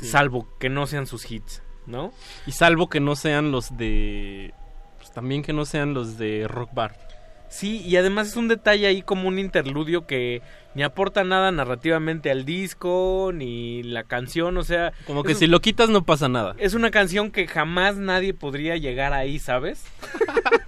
Sí. 0.00 0.06
salvo 0.06 0.48
que 0.58 0.68
no 0.68 0.86
sean 0.86 1.06
sus 1.06 1.30
hits, 1.30 1.62
¿no? 1.86 2.12
Y 2.46 2.52
salvo 2.52 2.88
que 2.88 3.00
no 3.00 3.16
sean 3.16 3.50
los 3.50 3.76
de... 3.76 4.54
Pues 4.98 5.12
también 5.12 5.42
que 5.42 5.52
no 5.52 5.64
sean 5.64 5.94
los 5.94 6.18
de 6.18 6.46
Rock 6.48 6.70
Bar. 6.74 7.07
Sí, 7.48 7.80
y 7.80 7.96
además 7.96 8.28
es 8.28 8.36
un 8.36 8.48
detalle 8.48 8.86
ahí 8.86 9.02
como 9.02 9.28
un 9.28 9.38
interludio 9.38 10.06
que 10.06 10.42
ni 10.74 10.82
aporta 10.82 11.24
nada 11.24 11.50
narrativamente 11.50 12.30
al 12.30 12.44
disco, 12.44 13.30
ni 13.34 13.82
la 13.82 14.04
canción, 14.04 14.56
o 14.58 14.64
sea... 14.64 14.92
Como 15.06 15.24
que 15.24 15.32
es 15.32 15.38
si 15.38 15.46
lo 15.46 15.60
quitas 15.60 15.88
no 15.88 16.04
pasa 16.04 16.28
nada. 16.28 16.54
Es 16.58 16.74
una 16.74 16.90
canción 16.90 17.30
que 17.30 17.48
jamás 17.48 17.96
nadie 17.96 18.34
podría 18.34 18.76
llegar 18.76 19.12
ahí, 19.12 19.38
¿sabes? 19.38 19.84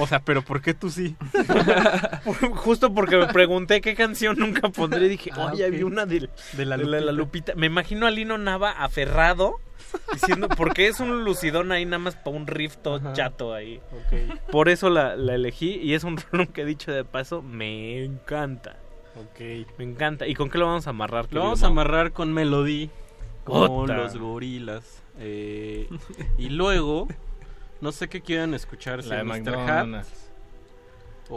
O 0.00 0.06
sea, 0.06 0.20
pero 0.20 0.42
¿por 0.42 0.62
qué 0.62 0.74
tú 0.74 0.90
sí? 0.90 1.16
Justo 2.54 2.94
porque 2.94 3.16
me 3.16 3.26
pregunté 3.26 3.80
qué 3.80 3.94
canción 3.94 4.36
nunca 4.38 4.68
pondré 4.68 5.06
y 5.06 5.08
dije, 5.08 5.30
Ah, 5.34 5.50
oye, 5.52 5.64
había 5.64 5.86
una 5.86 6.06
De 6.06 6.20
la 6.20 6.76
de 6.76 6.84
la, 6.84 7.00
la 7.00 7.12
Lupita. 7.12 7.12
Lupita. 7.12 7.54
Me 7.56 7.66
imagino 7.66 8.06
a 8.06 8.10
Lino 8.10 8.38
Nava 8.38 8.70
aferrado 8.70 9.56
diciendo, 10.12 10.48
porque 10.56 10.88
es 10.88 11.00
un 11.00 11.24
lucidón 11.24 11.72
ahí 11.72 11.84
nada 11.84 11.98
más 11.98 12.14
para 12.16 12.36
un 12.36 12.46
riff 12.46 12.76
todo 12.78 13.12
chato 13.14 13.54
ahí. 13.54 13.80
Por 14.50 14.68
eso 14.68 14.90
la, 14.90 15.16
la 15.16 15.34
elegí 15.34 15.74
y 15.82 15.94
es 15.94 16.04
un 16.04 16.16
rolón 16.32 16.46
que 16.48 16.62
he 16.62 16.64
dicho 16.64 16.92
de 16.92 17.04
paso, 17.04 17.42
me 17.42 18.04
encanta. 18.04 18.76
Ok. 19.16 19.40
Me 19.78 19.84
encanta. 19.84 20.26
¿Y 20.26 20.34
con 20.34 20.48
qué 20.50 20.58
lo 20.58 20.66
vamos 20.66 20.86
a 20.86 20.90
amarrar? 20.90 21.26
Lo 21.30 21.40
vamos 21.42 21.62
a 21.62 21.66
amarrar 21.68 22.12
con 22.12 22.32
Melody, 22.32 22.90
con 23.44 23.70
Ota. 23.70 23.96
los 23.96 24.16
gorilas. 24.16 25.02
eh, 25.18 25.88
y 26.38 26.50
luego, 26.50 27.08
no 27.80 27.90
sé 27.92 28.08
qué 28.08 28.20
quieran 28.20 28.54
escuchar. 28.54 29.02
si 29.02 29.08
La 29.10 29.16
de 29.16 29.24
Mr. 29.24 29.54
Hat 29.56 30.04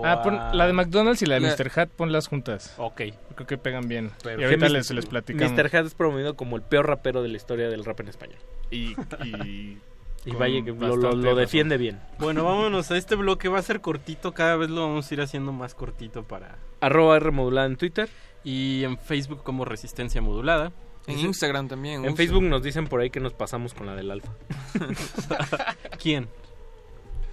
Ah, 0.04 0.22
pon 0.24 0.36
a- 0.36 0.54
la 0.54 0.68
de 0.68 0.74
McDonald's 0.74 1.22
y 1.22 1.26
la 1.26 1.40
de 1.40 1.42
Mr. 1.42 1.72
Hat, 1.80 1.90
ponlas 1.90 2.28
juntas. 2.28 2.74
Ok. 2.78 3.02
Creo 3.36 3.48
que 3.48 3.58
pegan 3.58 3.88
bien. 3.88 4.12
Pero 4.24 4.42
y 4.42 4.46
ahorita 4.46 4.70
les, 4.70 4.92
les 4.92 5.06
platicamos. 5.06 5.54
Mr. 5.54 5.66
Hat 5.76 5.86
es 5.86 5.94
promovido 5.96 6.36
como 6.36 6.56
el 6.56 6.62
peor 6.62 6.88
rapero 6.88 7.22
de 7.22 7.30
la 7.30 7.38
historia 7.38 7.70
del 7.70 7.84
rap 7.84 8.00
en 8.00 8.08
español. 8.08 8.40
Y, 8.70 8.96
y, 9.24 9.78
Y 10.24 10.30
con 10.32 10.40
vaya 10.40 10.64
que 10.64 10.72
lo, 10.72 11.36
defiende 11.36 11.78
bien. 11.78 12.00
Bueno, 12.20 12.44
vámonos 12.44 12.92
a 12.92 12.98
este 12.98 13.16
bloque. 13.16 13.50
Va 13.50 13.60
a 13.60 13.64
ser 13.64 13.82
cortito. 13.82 14.34
Cada 14.34 14.56
vez 14.56 14.70
lo 14.70 14.82
vamos 14.82 15.10
a 15.10 15.14
ir 15.14 15.22
haciendo 15.22 15.52
más 15.52 15.74
cortito 15.74 16.24
para. 16.24 16.58
Arroba 16.80 17.18
R 17.18 17.32
modulada 17.32 17.66
en 17.68 17.76
Twitter. 17.76 18.08
Y 18.44 18.84
en 18.84 18.98
Facebook 18.98 19.44
como 19.44 19.66
Resistencia 19.66 20.22
Modulada. 20.22 20.72
En 21.08 21.18
Instagram 21.18 21.68
también. 21.68 22.06
En. 22.06 22.16
Facebook 22.16 22.44
nos 22.44 22.62
dicen 22.62 22.86
por 22.86 23.02
ahí 23.02 23.10
que 23.10 23.20
nos 23.20 23.34
pasamos 23.34 23.74
con 23.74 23.88
la 23.88 23.96
del 23.96 24.12
alfa. 24.12 24.32
¿Quién? 26.02 26.28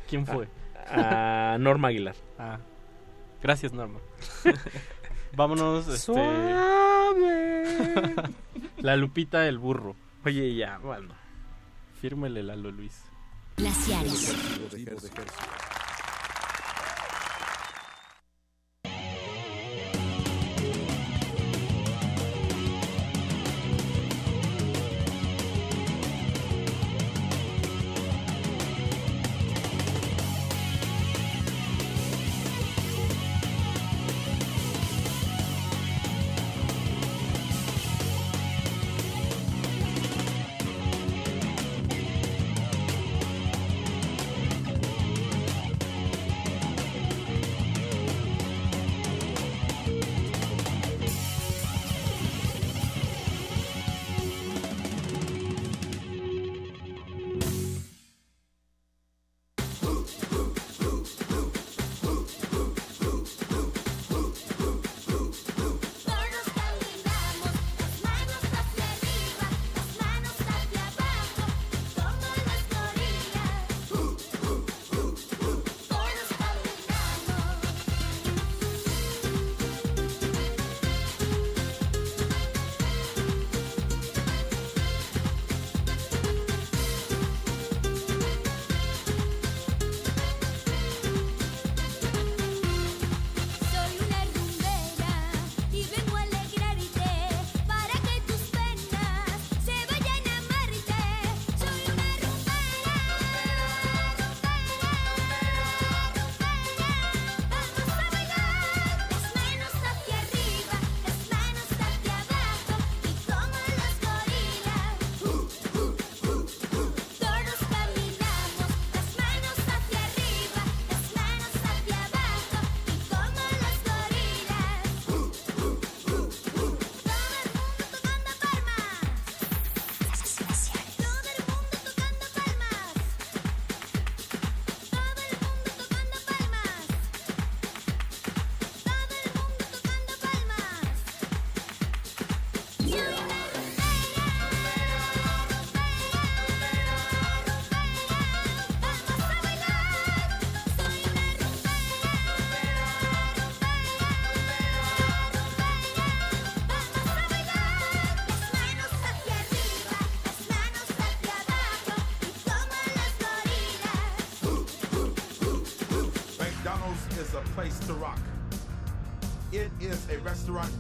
¿Quién 0.08 0.26
fue? 0.26 0.48
A 0.90 1.56
Norma 1.58 1.88
Aguilar. 1.88 2.14
Ah, 2.38 2.58
gracias 3.42 3.72
Norma. 3.72 3.98
Vámonos, 5.36 5.88
este... 5.88 6.12
La 8.78 8.96
Lupita 8.96 9.46
el 9.46 9.58
burro. 9.58 9.96
Oye, 10.24 10.54
ya, 10.54 10.78
bueno. 10.78 11.14
Fírmele 12.00 12.42
Lalo 12.42 12.70
Luis. 12.70 13.02
Glaciares. 13.56 14.34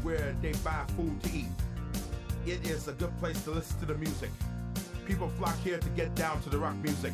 Where 0.02 0.34
they 0.40 0.52
buy 0.64 0.84
food 0.96 1.22
to 1.22 1.30
eat. 1.30 1.46
It 2.46 2.66
is 2.68 2.88
a 2.88 2.92
good 2.92 3.16
place 3.18 3.42
to 3.44 3.50
listen 3.50 3.78
to 3.80 3.86
the 3.86 3.94
music. 3.94 4.30
People 5.06 5.28
flock 5.28 5.56
here 5.58 5.78
to 5.78 5.88
get 5.90 6.14
down 6.14 6.40
to 6.42 6.50
the 6.50 6.58
rock 6.58 6.76
music. 6.76 7.12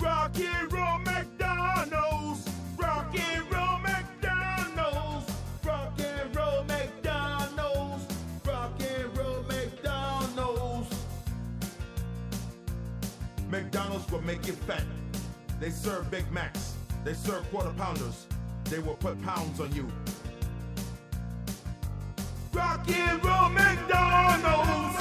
Rock 0.00 0.38
and 0.38 0.72
roll 0.72 0.98
McDonald's. 0.98 2.48
Rock 2.76 3.14
and 3.18 3.52
roll 3.52 3.78
McDonald's. 3.78 5.32
Rock 5.64 5.98
and 5.98 6.36
roll 6.36 6.64
McDonald's. 6.64 8.04
Rock 8.46 8.80
and 8.80 9.16
roll 9.18 9.42
McDonald's. 9.44 10.94
McDonald's 13.50 14.10
will 14.10 14.22
make 14.22 14.46
you 14.46 14.52
fat. 14.52 14.84
They 15.60 15.70
serve 15.70 16.10
Big 16.10 16.30
Macs. 16.30 16.74
They 17.04 17.14
serve 17.14 17.48
quarter 17.50 17.72
pounders. 17.78 18.26
They 18.74 18.80
will 18.80 18.96
put 18.96 19.22
pounds 19.22 19.60
on 19.60 19.72
you. 19.72 19.86
Rock 22.52 22.90
and 22.90 23.24
roll 23.24 23.48
McDonald's. 23.50 24.93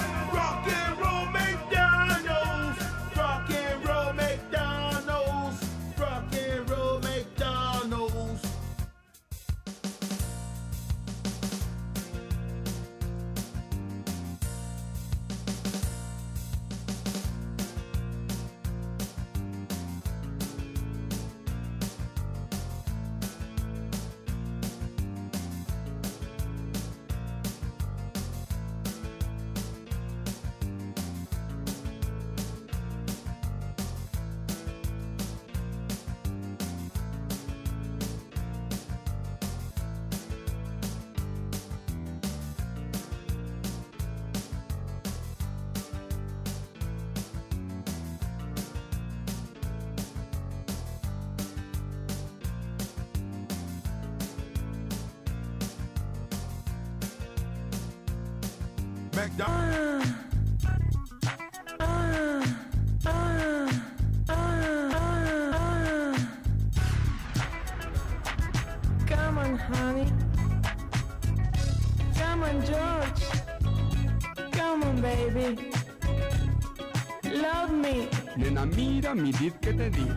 Mira 79.13 79.15
mi 79.15 79.31
dip 79.31 79.53
que 79.59 79.73
te 79.73 79.89
di. 79.89 80.07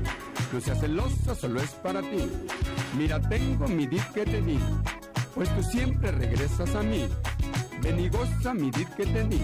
No 0.52 0.60
seas 0.60 0.80
celosa, 0.80 1.34
solo 1.34 1.60
es 1.60 1.70
para 1.82 2.00
ti. 2.00 2.30
Mira, 2.96 3.20
tengo 3.28 3.66
mi 3.68 3.86
dip 3.86 4.02
que 4.14 4.24
te 4.24 4.40
di. 4.40 4.58
Pues 5.34 5.54
tú 5.54 5.62
siempre 5.62 6.10
regresas 6.12 6.74
a 6.74 6.82
mí. 6.82 7.06
Ven 7.82 8.00
y 8.00 8.08
goza 8.08 8.54
mi 8.54 8.70
dip 8.70 8.88
que 8.96 9.06
te 9.06 9.24
di. 9.24 9.40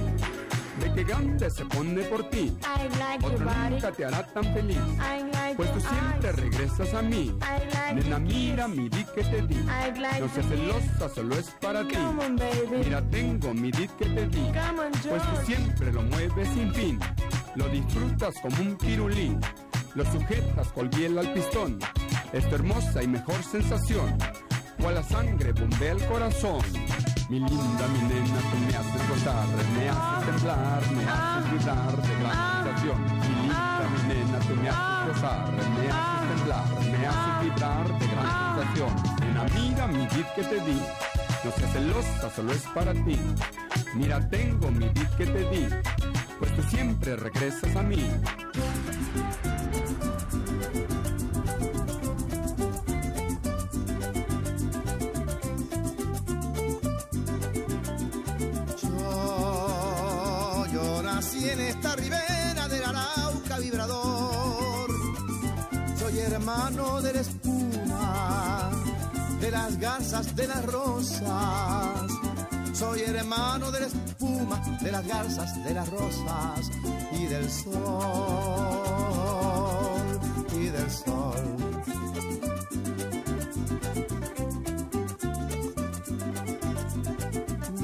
De 0.81 0.91
que 0.95 1.05
grande 1.05 1.51
se 1.51 1.65
pone 1.67 2.03
por 2.05 2.29
ti. 2.31 2.57
I 2.63 2.89
like 2.99 3.23
your 3.23 3.35
Otro 3.35 3.45
body. 3.45 3.71
nunca 3.75 3.93
te 3.93 4.05
hará 4.07 4.27
tan 4.33 4.45
feliz. 4.55 4.77
I 4.79 5.23
like 5.31 5.55
Pues 5.57 5.71
tú 5.75 5.81
siempre 5.81 6.31
eyes. 6.31 6.37
regresas 6.37 6.95
a 6.95 7.03
mí. 7.03 7.25
I 7.43 7.75
like 7.75 7.95
Nena, 8.05 8.19
mira 8.19 8.69
mi 8.69 8.89
dip 8.89 9.07
que 9.15 9.23
te 9.23 9.43
di. 9.43 9.57
No 9.57 10.29
seas 10.31 10.47
celosa, 10.49 11.09
solo 11.15 11.35
es 11.37 11.51
para 11.61 11.87
ti. 11.87 11.95
On. 11.97 12.39
Mira, 12.71 13.03
tengo 13.11 13.53
mi 13.53 13.71
dip 13.71 13.91
que 13.99 14.07
te 14.07 14.27
di. 14.29 14.41
On, 14.41 14.91
Pues 15.09 15.23
tú 15.23 15.47
siempre 15.47 15.93
lo 15.93 16.03
mueves 16.03 16.49
sin 16.49 16.73
fin. 16.73 16.99
Lo 17.55 17.69
disfrutas 17.69 18.35
como 18.41 18.57
un 18.63 18.77
pirulí. 18.77 19.37
Lo 19.95 20.05
sujetas 20.07 20.69
con 20.69 20.89
piel 20.89 21.19
al 21.19 21.33
pistón. 21.35 21.79
Es 22.33 22.49
tu 22.49 22.55
hermosa 22.55 23.03
y 23.03 23.09
mejor 23.09 23.43
sensación. 23.43 24.17
Cual 24.81 24.95
la 24.95 25.03
sangre 25.03 25.53
bombea 25.53 25.93
el 25.93 26.05
corazón. 26.07 26.63
Mi 27.29 27.41
linda, 27.41 27.87
mi 27.93 28.09
nena, 28.09 28.41
tú 28.51 28.59
me 28.67 28.77
haces 28.77 29.09
gozar, 29.09 29.47
me 29.77 29.89
haces 29.89 30.27
temblar, 30.27 30.83
me 30.93 31.05
haces 31.05 31.53
vibrar 31.53 32.03
de 32.03 32.15
gran 32.21 32.65
sensación. 32.65 33.05
Mi 33.05 33.37
linda, 33.43 33.85
mi 33.93 34.15
nena, 34.15 34.39
tú 34.39 34.55
me 34.57 34.69
haces 34.69 35.15
gozar, 35.15 35.53
me 35.53 35.91
haces 35.91 36.37
temblar, 36.37 36.67
me 36.91 37.07
haces 37.07 37.43
vibrar 37.43 37.99
de 37.99 38.07
gran 38.09 38.57
sensación. 38.57 38.93
Nena, 39.21 39.45
mira 39.55 39.87
mi 39.87 40.07
beat 40.07 40.35
que 40.35 40.43
te 40.43 40.61
di, 40.61 40.81
no 41.45 41.51
seas 41.53 41.73
celosa, 41.73 42.31
solo 42.35 42.53
es 42.53 42.63
para 42.75 42.93
ti. 42.93 43.19
Mira, 43.95 44.29
tengo 44.29 44.71
mi 44.71 44.89
beat 44.89 45.17
que 45.17 45.27
te 45.27 45.51
di, 45.51 45.69
pues 46.43 46.57
tú 46.57 46.63
siempre 46.77 47.15
regresas 47.15 47.77
a 47.77 47.83
mí. 47.85 48.05
Yo, 58.83 60.67
yo 60.73 61.03
nací 61.05 61.49
en 61.49 61.61
esta 61.61 61.95
ribera 61.95 62.67
del 62.67 62.85
Arauca 62.87 63.59
vibrador. 63.61 64.91
Soy 65.97 66.19
hermano 66.19 67.01
de 67.03 67.13
la 67.13 67.21
espuma, 67.21 68.71
de 69.41 69.51
las 69.53 69.79
garzas, 69.79 70.35
de 70.35 70.49
las 70.49 70.67
rosas. 70.67 72.02
Soy 72.83 73.01
hermano 73.03 73.71
de 73.71 73.79
la 73.79 73.87
espuma, 73.87 74.61
de 74.81 74.91
las 74.91 75.07
garzas, 75.07 75.65
de 75.65 75.73
las 75.73 75.89
rosas 75.89 76.69
y 77.13 77.27
del 77.27 77.49
sol, 77.49 77.71
y 80.53 80.65
del 80.67 80.91
sol. 80.91 81.57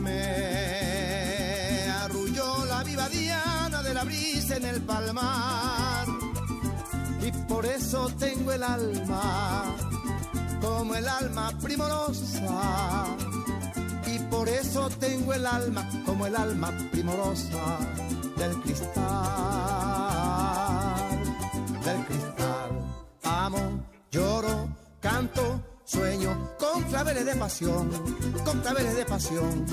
Me 0.03 1.89
arrulló 2.03 2.65
la 2.65 2.83
viva 2.83 3.09
diana 3.09 3.85
de 3.85 3.95
la 3.95 4.03
brisa 4.03 4.57
en 4.57 4.65
el 4.65 4.83
palmar 4.83 6.09
y 7.25 7.31
por 7.47 7.65
eso 7.65 8.11
tengo 8.19 8.51
el 8.51 8.65
alma 8.65 9.77
como 10.61 10.97
el 10.97 11.07
alma 11.07 11.53
primorosa 11.63 13.17
por 14.49 14.57
eso 14.57 14.89
tengo 14.99 15.35
el 15.35 15.47
alma 15.47 15.87
como 16.07 16.27
el 16.27 16.35
alma 16.35 16.73
primorosa 16.91 17.79
del 18.37 18.57
cristal 18.63 19.05
del 21.85 22.05
cristal. 22.07 22.71
Amo 23.25 23.85
lloro 24.11 24.69
canto 25.01 25.61
sueño 25.85 26.57
con 26.59 26.83
claveles 26.85 27.27
de 27.27 27.35
pasión 27.37 27.91
con 28.45 28.61
claveles 28.61 28.97
de 28.97 29.05
pasión 29.05 29.67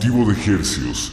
Cultivo 0.00 0.24
de 0.32 0.54
hercios. 0.54 1.12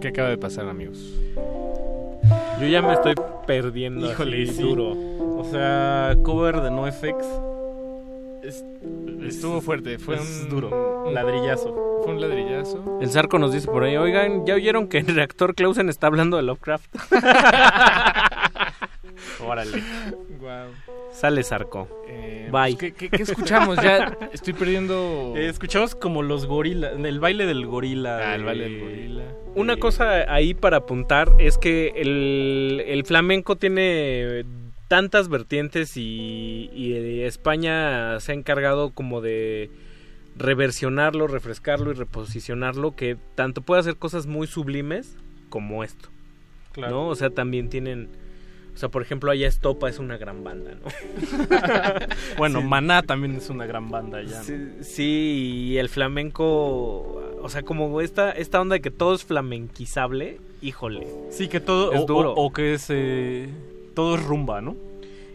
¿Qué 0.00 0.08
acaba 0.08 0.28
de 0.28 0.38
pasar, 0.38 0.68
amigos? 0.68 0.98
Yo 2.60 2.66
ya 2.66 2.82
me 2.82 2.92
estoy 2.92 3.14
perdiendo 3.46 4.10
Híjole, 4.10 4.44
así 4.44 4.54
sí. 4.54 4.62
duro. 4.62 4.90
O 5.38 5.44
sea, 5.50 6.14
cover 6.22 6.60
de 6.60 6.70
NoFX. 6.70 7.24
Es, 8.42 8.64
Estuvo 9.22 9.60
fuerte, 9.60 9.98
fue 9.98 10.16
es 10.16 10.42
un 10.44 10.48
duro. 10.50 11.04
un- 11.06 11.14
ladrillazo. 11.14 11.74
Fue 12.04 12.12
un 12.14 12.20
ladrillazo. 12.20 12.98
El 13.00 13.10
Zarco 13.10 13.38
nos 13.38 13.52
dice 13.52 13.66
por 13.66 13.82
ahí, 13.82 13.96
oigan, 13.96 14.46
¿ya 14.46 14.54
oyeron 14.54 14.86
que 14.88 14.98
el 14.98 15.06
reactor 15.06 15.54
Clausen 15.54 15.88
está 15.88 16.06
hablando 16.06 16.36
de 16.36 16.44
Lovecraft? 16.44 16.94
Órale. 19.40 19.82
Guau. 20.40 20.68
Sale 21.12 21.42
Zarco. 21.42 21.88
Eh, 22.08 22.48
Bye. 22.52 22.76
pues, 22.76 22.78
¿qué, 22.78 22.92
qué, 22.92 23.08
qué 23.10 23.22
escuchamos? 23.22 23.76
Ya 23.82 24.16
estoy 24.32 24.52
perdiendo. 24.52 25.32
Eh, 25.36 25.48
escuchamos 25.48 25.94
como 25.94 26.22
los 26.22 26.46
gorilas, 26.46 26.92
el 26.96 27.20
baile 27.20 27.46
del 27.46 27.66
gorila. 27.66 28.18
Ah, 28.18 28.34
el 28.34 28.40
de- 28.42 28.46
baile 28.46 28.64
del 28.68 28.80
gorila. 28.80 29.24
Una 29.54 29.76
cosa 29.78 30.32
ahí 30.32 30.52
para 30.54 30.78
apuntar 30.78 31.30
es 31.38 31.56
que 31.58 31.92
el, 31.96 32.82
el 32.86 33.04
flamenco 33.06 33.56
tiene 33.56 34.44
tantas 34.88 35.28
vertientes 35.28 35.96
y, 35.96 36.70
y 36.74 37.22
España 37.22 38.20
se 38.20 38.32
ha 38.32 38.34
encargado 38.34 38.90
como 38.90 39.20
de 39.22 39.70
reversionarlo, 40.36 41.26
refrescarlo 41.26 41.90
y 41.90 41.94
reposicionarlo 41.94 42.94
que 42.94 43.16
tanto 43.34 43.62
puede 43.62 43.80
hacer 43.80 43.96
cosas 43.96 44.26
muy 44.26 44.46
sublimes 44.46 45.16
como 45.48 45.82
esto. 45.82 46.10
Claro. 46.72 46.92
¿no? 46.94 47.08
O 47.08 47.14
sea, 47.14 47.30
también 47.30 47.70
tienen... 47.70 48.10
O 48.76 48.78
sea, 48.78 48.90
por 48.90 49.00
ejemplo, 49.00 49.30
allá 49.30 49.48
Estopa 49.48 49.88
es 49.88 49.98
una 49.98 50.18
gran 50.18 50.44
banda, 50.44 50.72
¿no? 50.74 50.86
Bueno, 52.36 52.60
Sí. 52.60 52.66
Maná 52.66 53.02
también 53.02 53.34
es 53.36 53.48
una 53.48 53.64
gran 53.64 53.90
banda 53.90 54.22
ya. 54.22 54.36
¿no? 54.36 54.44
Sí, 54.44 54.54
sí, 54.82 55.68
y 55.72 55.78
el 55.78 55.88
flamenco, 55.88 56.46
o 57.42 57.48
sea, 57.48 57.62
como 57.62 58.02
esta, 58.02 58.32
esta 58.32 58.60
onda 58.60 58.74
de 58.74 58.80
que 58.82 58.90
todo 58.90 59.14
es 59.14 59.24
flamenquizable, 59.24 60.38
híjole. 60.60 61.06
Sí, 61.30 61.48
que 61.48 61.60
todo. 61.60 61.92
Es 61.94 62.02
o, 62.02 62.04
duro. 62.04 62.32
O, 62.34 62.44
o 62.46 62.52
que 62.52 62.74
es. 62.74 62.86
eh, 62.90 63.48
todo 63.94 64.16
es 64.16 64.22
rumba, 64.24 64.60
¿no? 64.60 64.76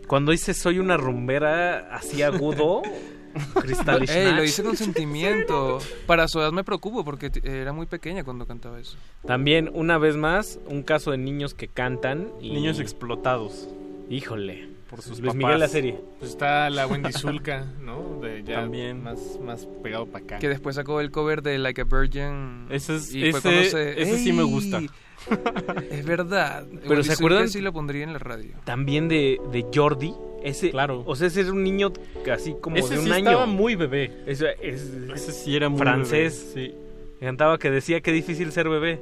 Cuando 0.06 0.32
dice 0.34 0.53
soy 0.53 0.78
una 0.78 0.98
rumbera 0.98 1.95
así 1.95 2.22
agudo, 2.22 2.84
Crystal 3.61 4.10
Ey, 4.10 4.34
lo 4.34 4.43
hice 4.43 4.64
con 4.64 4.76
sentimiento. 4.77 5.80
Para 6.06 6.27
su 6.27 6.40
edad 6.40 6.51
me 6.51 6.64
preocupo 6.64 7.03
porque 7.03 7.30
t- 7.30 7.42
era 7.61 7.74
muy 7.74 7.85
pequeña 7.85 8.24
cuando 8.24 8.45
cantaba 8.45 8.80
eso. 8.80 8.98
También, 9.26 9.69
una 9.74 9.98
vez 9.98 10.16
más, 10.18 10.60
un 10.68 10.84
caso 10.84 11.11
de 11.11 11.18
niños 11.18 11.53
que 11.53 11.68
cantan. 11.68 12.30
Y... 12.42 12.51
Niños 12.51 12.80
explotados. 12.80 13.68
Híjole. 14.10 14.69
Por 14.90 15.01
sus 15.01 15.19
Luis 15.19 15.27
papás. 15.32 15.35
Miguel 15.38 15.60
la 15.60 15.68
serie. 15.69 16.00
Pues 16.19 16.32
está 16.32 16.69
la 16.69 16.85
Wendy 16.85 17.14
Zulka, 17.14 17.66
¿no? 17.80 18.19
De 18.22 18.43
ya 18.43 18.56
También. 18.56 19.01
Más, 19.01 19.40
más 19.42 19.66
pegado 19.82 20.06
para 20.06 20.26
acá. 20.26 20.40
Que 20.40 20.50
después 20.50 20.76
sacó 20.76 21.00
el 21.00 21.11
cover 21.11 21.42
de 21.42 21.58
Like 21.58 21.82
a 21.82 21.84
Virgin. 21.85 22.66
Ese 22.69 22.98
es- 22.98 23.14
y 23.14 23.26
ese- 23.30 23.69
se- 23.69 24.01
ese 24.01 24.18
sí 24.18 24.34
me 24.34 24.43
gusta. 24.43 24.82
es 25.91 26.06
verdad. 26.06 26.66
Pero 26.88 27.03
¿se 27.03 27.14
acuerdan? 27.14 27.50
Sí 27.50 27.61
lo 27.61 27.74
pondría 27.74 28.03
en 28.03 28.14
la 28.14 28.19
radio. 28.19 28.56
También 28.64 29.08
de, 29.08 29.40
de 29.51 29.66
Jordi. 29.74 30.14
Ese, 30.43 30.72
Claro. 30.72 31.03
O 31.06 31.16
sea, 31.16 31.27
ese 31.27 31.41
era 31.41 31.51
un 31.51 31.64
niño 31.64 31.93
así 32.33 32.56
como 32.59 32.75
Ese 32.75 32.95
de 32.95 33.00
un 33.00 33.06
sí 33.06 33.11
año. 33.11 33.30
estaba 33.30 33.45
muy 33.45 33.75
bebé. 33.75 34.11
Ese, 34.25 34.56
es, 34.61 34.82
Ese 35.14 35.32
sí 35.32 35.56
era 35.56 35.69
muy 35.69 35.80
francés. 35.80 36.53
bebé, 36.56 36.74
Cantaba 37.19 37.59
que 37.59 37.69
decía 37.69 38.01
que 38.01 38.11
difícil 38.11 38.51
ser 38.51 38.67
bebé. 38.67 39.01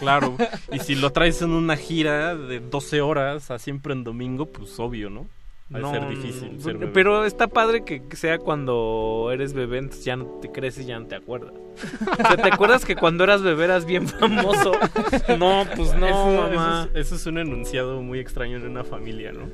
Claro. 0.00 0.36
y 0.72 0.80
si 0.80 0.96
lo 0.96 1.10
traes 1.10 1.42
en 1.42 1.50
una 1.50 1.76
gira 1.76 2.34
de 2.34 2.58
12 2.58 3.00
horas, 3.00 3.50
a 3.52 3.58
siempre 3.58 3.92
en 3.92 4.02
domingo, 4.04 4.46
pues 4.46 4.78
obvio, 4.80 5.10
¿no? 5.10 5.26
Va 5.74 5.88
a 5.88 5.92
ser 5.92 6.08
difícil 6.08 6.60
ser 6.60 6.76
bebé. 6.78 6.92
Pero 6.92 7.24
está 7.24 7.46
padre 7.48 7.84
que 7.84 8.02
sea 8.16 8.38
cuando 8.38 9.30
eres 9.32 9.52
bebé, 9.54 9.78
entonces 9.78 10.04
ya 10.04 10.16
no 10.16 10.26
te 10.40 10.50
creces 10.50 10.84
y 10.84 10.88
ya 10.88 10.98
no 10.98 11.06
te 11.06 11.14
acuerdas. 11.14 11.52
O 11.54 12.16
sea, 12.16 12.36
¿te 12.36 12.48
acuerdas 12.52 12.84
que 12.84 12.96
cuando 12.96 13.24
eras 13.24 13.40
bebé 13.42 13.64
eras 13.64 13.86
bien 13.86 14.06
famoso? 14.06 14.72
No, 15.38 15.64
pues 15.74 15.94
no, 15.94 16.06
eso, 16.06 16.26
mamá. 16.42 16.88
Eso 16.92 16.98
es, 17.00 17.06
eso 17.06 17.14
es 17.14 17.26
un 17.26 17.38
enunciado 17.38 18.02
muy 18.02 18.18
extraño 18.18 18.58
en 18.58 18.66
una 18.66 18.84
familia, 18.84 19.32
¿no? 19.32 19.48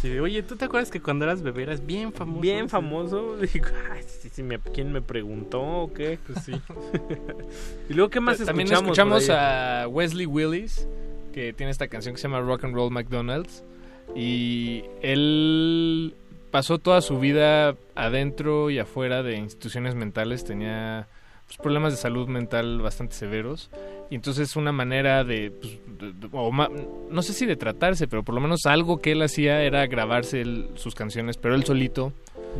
Sí, 0.00 0.08
de, 0.10 0.20
Oye, 0.20 0.42
¿tú 0.42 0.56
te 0.56 0.66
acuerdas 0.66 0.90
que 0.90 1.00
cuando 1.00 1.24
eras 1.24 1.42
bebé 1.42 1.62
eras 1.62 1.84
bien 1.86 2.12
famoso? 2.12 2.40
Bien 2.40 2.68
famoso. 2.68 3.36
Digo, 3.36 3.66
ay, 3.90 4.02
sí, 4.06 4.28
sí, 4.30 4.42
me- 4.42 4.58
¿quién 4.58 4.92
me 4.92 5.00
preguntó 5.00 5.62
o 5.62 5.92
qué? 5.92 6.18
Pues 6.26 6.44
sí. 6.44 6.52
y 7.88 7.94
luego, 7.94 8.10
¿qué 8.10 8.20
más 8.20 8.38
También 8.38 8.66
escuchamos? 8.68 9.22
escuchamos 9.22 9.24
por 9.26 9.34
ahí? 9.34 9.82
a 9.84 9.88
Wesley 9.88 10.26
Willis, 10.26 10.86
que 11.32 11.52
tiene 11.52 11.70
esta 11.72 11.88
canción 11.88 12.14
que 12.14 12.20
se 12.20 12.28
llama 12.28 12.40
Rock 12.40 12.64
and 12.64 12.74
Roll 12.74 12.90
McDonald's. 12.90 13.64
Y 14.14 14.84
él 15.00 16.14
pasó 16.50 16.78
toda 16.78 17.00
su 17.00 17.18
vida 17.18 17.76
adentro 17.94 18.70
y 18.70 18.78
afuera 18.78 19.22
de 19.22 19.36
instituciones 19.36 19.94
mentales. 19.94 20.44
Tenía 20.44 21.08
pues, 21.46 21.56
problemas 21.58 21.92
de 21.94 21.98
salud 21.98 22.28
mental 22.28 22.80
bastante 22.82 23.14
severos. 23.14 23.70
Y 24.10 24.16
entonces 24.16 24.54
una 24.56 24.72
manera 24.72 25.24
de, 25.24 25.50
pues, 25.50 25.78
de- 25.98 26.12
de- 26.12 26.28
o 26.32 26.52
ma- 26.52 26.68
no 27.10 27.22
sé 27.22 27.32
si 27.32 27.46
de 27.46 27.56
tratarse, 27.56 28.06
pero 28.06 28.22
por 28.22 28.34
lo 28.34 28.42
menos 28.42 28.66
algo 28.66 29.00
que 29.00 29.12
él 29.12 29.22
hacía 29.22 29.62
era 29.62 29.86
grabarse 29.86 30.42
él- 30.42 30.68
sus 30.74 30.94
canciones, 30.94 31.38
pero 31.38 31.54
él 31.54 31.64
solito. 31.64 32.12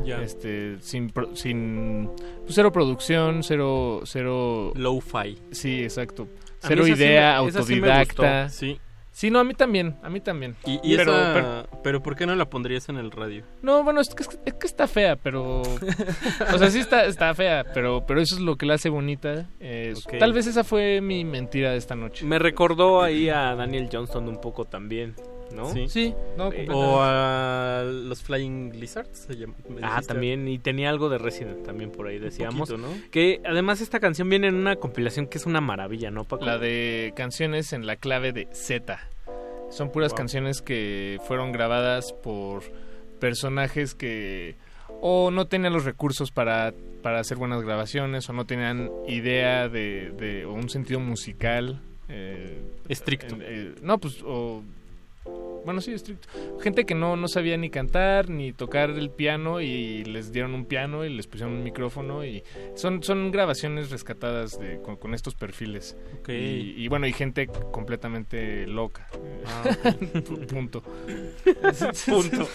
Ya. 0.07 0.23
Este, 0.23 0.79
sin, 0.81 1.13
sin 1.35 2.09
pues, 2.45 2.55
cero 2.55 2.73
producción, 2.73 3.43
cero, 3.43 4.01
cero... 4.05 4.73
Low-fi. 4.75 5.37
Sí, 5.51 5.83
exacto. 5.83 6.29
Cero 6.61 6.87
idea, 6.87 7.39
sí 7.41 7.59
autodidacta. 7.59 8.49
sí. 8.49 8.79
Sí, 9.13 9.31
no, 9.31 9.39
a 9.41 9.45
mí 9.45 9.53
también, 9.55 9.97
a 10.03 10.09
mí 10.09 10.21
también. 10.21 10.57
Y, 10.65 10.81
y 10.83 10.97
pero, 10.97 11.13
esa- 11.13 11.33
pero- 11.35 11.83
pero, 11.83 12.03
¿por 12.03 12.17
qué 12.17 12.25
no 12.27 12.35
la 12.35 12.49
pondrías 12.49 12.89
en 12.89 12.97
el 12.97 13.11
radio? 13.11 13.45
no, 13.61 13.85
bueno, 13.85 14.01
es 14.01 14.15
que, 14.15 14.23
es 14.23 14.55
que 14.55 14.67
está 14.67 14.89
fea, 14.89 15.17
pero... 15.17 15.61
o 15.61 16.59
sea, 16.59 16.71
sí 16.71 16.79
está, 16.79 17.05
está 17.05 17.35
fea, 17.35 17.65
pero, 17.75 18.05
pero 18.07 18.21
eso 18.23 18.37
es 18.37 18.41
lo 18.41 18.57
que 18.57 18.65
la 18.67 18.75
hace 18.75 18.89
bonita. 18.89 19.51
Eh. 19.61 19.93
Tal 20.19 20.33
vez 20.33 20.47
esa 20.47 20.65
fue 20.65 21.01
mi 21.03 21.25
mentira 21.25 21.73
de 21.73 21.77
esta 21.77 21.95
noche. 21.95 22.25
Me 22.25 22.39
recordó 22.39 23.03
ahí 23.03 23.29
a 23.29 23.55
Daniel 23.55 23.89
Johnston 23.93 24.29
un 24.29 24.41
poco 24.41 24.65
también, 24.65 25.15
¿no? 25.53 25.73
Sí. 25.73 25.89
Sí, 25.89 26.15
no, 26.37 26.53
Eh. 26.53 26.67
O 26.71 26.99
a 27.01 27.83
los 27.85 28.23
Flying 28.23 28.73
Lizards. 28.79 29.27
se 29.27 29.37
llama- 29.37 29.55
me 29.69 29.81
Ah, 29.83 30.01
también, 30.07 30.49
y 30.49 30.59
tenía 30.59 30.91
algo 30.91 31.09
de 31.09 31.19
Resident 31.19 31.63
también 31.65 31.91
por 31.91 32.07
ahí, 32.07 32.19
decíamos. 32.19 32.69
poquito, 32.71 32.79
¿no? 32.89 32.95
Que 33.11 33.41
además 33.45 33.81
esta 33.81 34.01
canción 34.01 34.29
viene 34.29 34.49
en 34.49 34.55
una 34.57 34.77
compilación 34.77 35.27
que 35.27 35.39
es 35.39 35.47
una 35.47 35.61
maravilla, 35.61 36.11
¿no, 36.11 36.25
Paco? 36.25 36.45
La 36.45 36.59
de 36.59 37.13
canciones 37.17 37.73
en 37.73 37.87
la 37.87 37.97
clave 37.97 38.33
de 38.33 38.49
Z. 38.53 38.99
Son 39.71 39.91
puras 39.91 40.13
Wow. 40.13 40.17
canciones 40.19 40.61
que 40.63 41.19
fueron 41.27 41.53
grabadas 41.53 42.13
por 42.13 42.63
personajes 43.21 43.95
que 43.95 44.57
o 45.01 45.31
no 45.31 45.47
tenían 45.47 45.73
los 45.73 45.85
recursos 45.85 46.31
para, 46.31 46.73
para 47.03 47.21
hacer 47.21 47.37
buenas 47.39 47.63
grabaciones 47.63 48.29
o 48.29 48.33
no 48.33 48.45
tenían 48.45 48.91
idea 49.09 49.69
de, 49.69 50.13
de- 50.17 50.45
o 50.45 50.53
un 50.53 50.69
sentido 50.69 51.01
musical 51.01 51.81
eh, 52.09 52.63
Estricto. 52.89 53.35
eh, 53.37 53.39
eh, 53.41 53.75
no, 53.83 53.99
pues 53.99 54.23
o 54.25 54.63
bueno, 55.65 55.81
sí, 55.81 55.92
estricto. 55.92 56.28
Gente 56.60 56.84
que 56.84 56.94
no, 56.94 57.17
no 57.17 57.28
sabía 57.28 57.57
ni 57.57 57.70
cantar 57.70 58.28
ni 58.28 58.52
tocar 58.52 58.91
el 58.91 59.10
piano 59.10 59.60
y 59.60 60.05
les 60.05 60.33
dieron 60.33 60.55
un 60.55 60.67
piano 60.67 61.05
y 61.05 61.10
les 61.15 61.26
pusieron 61.26 61.55
un 61.55 61.62
micrófono 61.62 62.25
y 62.25 62.42
son, 62.75 63.02
son 63.02 63.31
grabaciones 63.31 63.91
rescatadas 63.91 64.59
de, 64.59 64.81
con, 64.83 64.97
con 64.97 65.15
estos 65.15 65.34
perfiles. 65.34 65.97
Y, 66.28 66.75
y 66.76 66.89
bueno, 66.89 67.07
y 67.07 67.12
gente 67.12 67.47
completamente 67.47 68.67
loca. 68.67 69.07
Ah, 69.47 69.62
Punto. 70.49 70.83
Punto. 72.07 72.49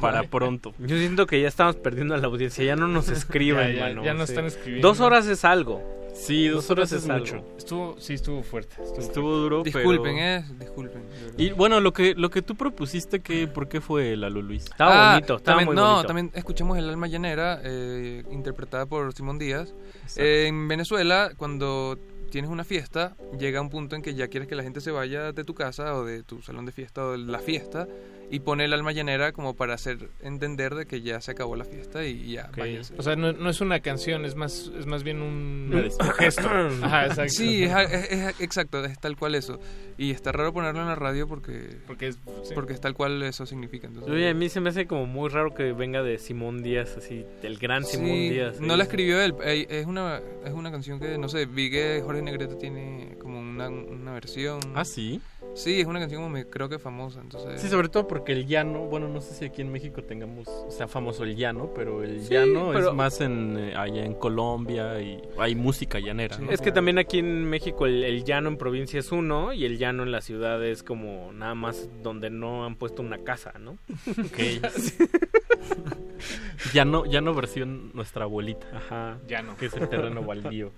Para 0.00 0.22
pronto. 0.24 0.74
Yo 0.78 0.96
siento 0.96 1.26
que 1.26 1.40
ya 1.40 1.48
estamos 1.48 1.76
perdiendo 1.76 2.14
a 2.14 2.18
la 2.18 2.26
audiencia, 2.26 2.64
ya 2.64 2.76
no 2.76 2.88
nos 2.88 3.08
escriben, 3.10 3.72
Ya, 3.72 3.74
ya, 3.74 3.80
mano, 3.88 4.04
ya 4.04 4.14
no 4.14 4.26
sí. 4.26 4.32
están 4.32 4.46
escribiendo. 4.46 4.88
Dos 4.88 5.00
horas 5.00 5.26
es 5.26 5.44
algo. 5.44 5.82
Sí, 6.18 6.48
dos 6.48 6.68
horas 6.70 6.90
es 6.92 7.08
algo. 7.08 7.20
mucho. 7.24 7.44
Estuvo, 7.56 7.96
sí, 7.98 8.14
estuvo 8.14 8.42
fuerte. 8.42 8.74
Estuvo, 8.82 9.00
Estuvo 9.00 9.36
duro, 9.36 9.62
Disculpen, 9.62 10.02
pero- 10.16 10.18
eh. 10.18 10.44
Disculpen. 10.58 11.02
Y 11.36 11.50
bueno, 11.50 11.80
lo 11.80 11.92
que 11.92 12.14
lo 12.14 12.28
que 12.30 12.42
tú 12.42 12.56
propusiste, 12.56 13.20
que 13.20 13.46
¿por 13.46 13.68
qué 13.68 13.80
fue 13.80 14.16
Lalo 14.16 14.42
Luis? 14.42 14.64
Estaba 14.64 15.10
Ah, 15.10 15.14
bonito, 15.14 15.36
estaba 15.36 15.58
también, 15.58 15.66
muy 15.66 15.76
no, 15.76 15.90
bonito. 15.92 16.06
también 16.06 16.30
escuchamos 16.34 16.76
El 16.76 16.88
alma 16.90 17.06
llanera, 17.06 17.60
eh, 17.62 18.24
interpretada 18.30 18.86
por 18.86 19.12
Simón 19.14 19.38
Díaz. 19.38 19.74
Eh, 20.16 20.46
en 20.48 20.66
Venezuela, 20.68 21.30
cuando 21.36 21.98
tienes 22.30 22.50
una 22.50 22.64
fiesta, 22.64 23.16
llega 23.38 23.60
un 23.60 23.70
punto 23.70 23.96
en 23.96 24.02
que 24.02 24.14
ya 24.14 24.28
quieres 24.28 24.48
que 24.48 24.54
la 24.54 24.62
gente 24.62 24.80
se 24.80 24.90
vaya 24.90 25.32
de 25.32 25.44
tu 25.44 25.54
casa 25.54 25.94
o 25.94 26.04
de 26.04 26.22
tu 26.24 26.42
salón 26.42 26.66
de 26.66 26.72
fiesta 26.72 27.04
o 27.06 27.12
de 27.12 27.18
la 27.18 27.38
fiesta 27.38 27.86
y 28.30 28.40
pone 28.40 28.64
el 28.66 28.72
alma 28.74 28.92
llanera 28.92 29.32
como 29.32 29.54
para 29.54 29.74
hacer 29.74 30.10
entender 30.22 30.74
de 30.74 30.86
que 30.86 31.00
ya 31.00 31.20
se 31.20 31.30
acabó 31.30 31.56
la 31.56 31.64
fiesta 31.64 32.04
y, 32.04 32.32
ya, 32.32 32.46
Ok. 32.50 32.58
váyanse. 32.58 32.94
O 32.98 33.02
sea, 33.02 33.16
no, 33.16 33.32
no 33.32 33.48
es 33.50 33.60
una 33.60 33.80
canción, 33.80 34.24
es 34.24 34.34
más, 34.36 34.70
es 34.78 34.86
más 34.86 35.02
bien 35.02 35.22
un, 35.22 35.70
gesto. 36.18 36.48
Ajá, 36.82 37.06
exacto. 37.06 37.32
Sí, 37.32 37.64
es, 37.64 37.72
es- 37.90 38.12
es- 38.12 38.40
exacto, 38.40 38.84
es 38.84 38.98
tal 39.00 39.16
cual 39.16 39.34
eso. 39.34 39.58
Y 39.96 40.12
está 40.12 40.30
raro 40.30 40.52
ponerlo 40.52 40.80
en 40.82 40.86
la 40.88 40.94
radio 40.94 41.26
porque 41.26 41.78
Porque 41.86 42.08
es, 42.08 42.16
sí. 42.44 42.54
porque 42.54 42.72
es 42.72 42.80
tal 42.80 42.94
cual 42.94 43.22
eso 43.22 43.46
significa. 43.46 43.86
Entonces, 43.88 44.12
Oye, 44.12 44.28
a 44.28 44.34
mí 44.34 44.48
se 44.48 44.60
me 44.60 44.68
hace 44.70 44.86
como 44.86 45.06
muy 45.06 45.28
raro 45.28 45.54
que 45.54 45.72
venga 45.72 46.02
de 46.02 46.18
Simón 46.18 46.62
Díaz, 46.62 46.96
así, 46.96 47.24
del 47.42 47.58
gran 47.58 47.84
Sí, 47.84 47.96
Simón 47.96 48.10
Díaz. 48.10 48.60
No 48.60 48.76
la 48.76 48.84
escribió 48.84 49.20
él. 49.20 49.34
Es 49.42 49.86
una, 49.86 50.20
es 50.44 50.52
una 50.52 50.70
canción 50.70 51.00
que, 51.00 51.18
no 51.18 51.28
sé, 51.28 51.46
vi 51.46 51.70
que 51.70 52.00
Jorge 52.04 52.22
Negrete 52.22 52.54
tiene 52.56 53.16
como 53.18 53.40
una, 53.40 53.68
una 53.70 54.12
versión. 54.12 54.60
Ah, 54.74 54.84
sí. 54.84 55.20
Sí, 55.58 55.80
es 55.80 55.86
una 55.86 55.98
canción 55.98 56.22
como 56.22 56.32
me- 56.32 56.46
creo 56.46 56.68
que 56.68 56.78
famosa, 56.78 57.20
entonces... 57.20 57.60
Sí, 57.60 57.68
sobre 57.68 57.88
todo 57.88 58.06
porque 58.06 58.32
el 58.32 58.46
llano, 58.46 58.86
bueno, 58.86 59.08
no 59.08 59.20
sé 59.20 59.34
si 59.34 59.44
aquí 59.44 59.60
en 59.60 59.72
México 59.72 60.02
tengamos, 60.04 60.46
o 60.48 60.70
sea, 60.70 60.86
famoso 60.86 61.24
el 61.24 61.34
llano, 61.36 61.72
pero 61.74 62.02
el 62.04 62.22
Sí, 62.22 62.32
llano 62.34 62.70
pero- 62.72 62.90
es 62.90 62.94
más 62.94 63.20
en 63.20 63.56
eh, 63.58 63.74
allá 63.76 64.04
en 64.04 64.14
Colombia 64.14 65.00
y 65.00 65.20
hay 65.36 65.54
música 65.56 65.98
llanera. 65.98 66.38
¿no? 66.38 66.50
Es 66.50 66.60
que 66.60 66.70
también 66.72 66.98
aquí 66.98 67.18
en 67.18 67.44
México 67.44 67.86
el, 67.86 68.04
el 68.04 68.24
llano 68.24 68.48
en 68.48 68.56
provincia 68.56 69.00
es 69.00 69.10
uno 69.10 69.52
y 69.52 69.64
el 69.64 69.78
llano 69.78 70.04
en 70.04 70.12
la 70.12 70.20
ciudad 70.20 70.64
es 70.64 70.82
como 70.82 71.32
nada 71.32 71.54
más 71.56 71.88
donde 72.02 72.30
no 72.30 72.64
han 72.64 72.76
puesto 72.76 73.02
una 73.02 73.18
casa, 73.18 73.52
¿no? 73.58 73.72
Ok. 73.72 74.38
llano, 76.72 77.04
llano 77.06 77.34
versión 77.34 77.90
nuestra 77.94 78.24
abuelita. 78.24 78.66
Ajá. 78.74 79.18
Llano. 79.28 79.56
Que 79.56 79.66
es 79.66 79.74
el 79.74 79.88
terreno 79.88 80.22
baldío. 80.22 80.72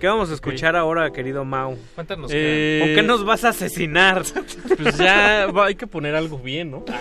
¿Qué 0.00 0.06
vamos 0.06 0.30
a 0.30 0.34
escuchar 0.34 0.76
ahora, 0.76 1.10
querido 1.12 1.44
Mau? 1.44 1.76
¿Cuántas 1.94 2.18
nos 2.18 2.30
Eh, 2.34 2.80
¿Con 2.84 2.94
qué 2.94 3.02
nos 3.02 3.24
vas 3.24 3.44
a 3.44 3.50
asesinar? 3.50 4.22
Pues 4.76 4.96
ya 4.98 5.46
va- 5.54 5.66
hay 5.66 5.74
que 5.74 5.86
poner 5.86 6.14
algo 6.14 6.38
bien, 6.38 6.70
¿no? 6.70 6.84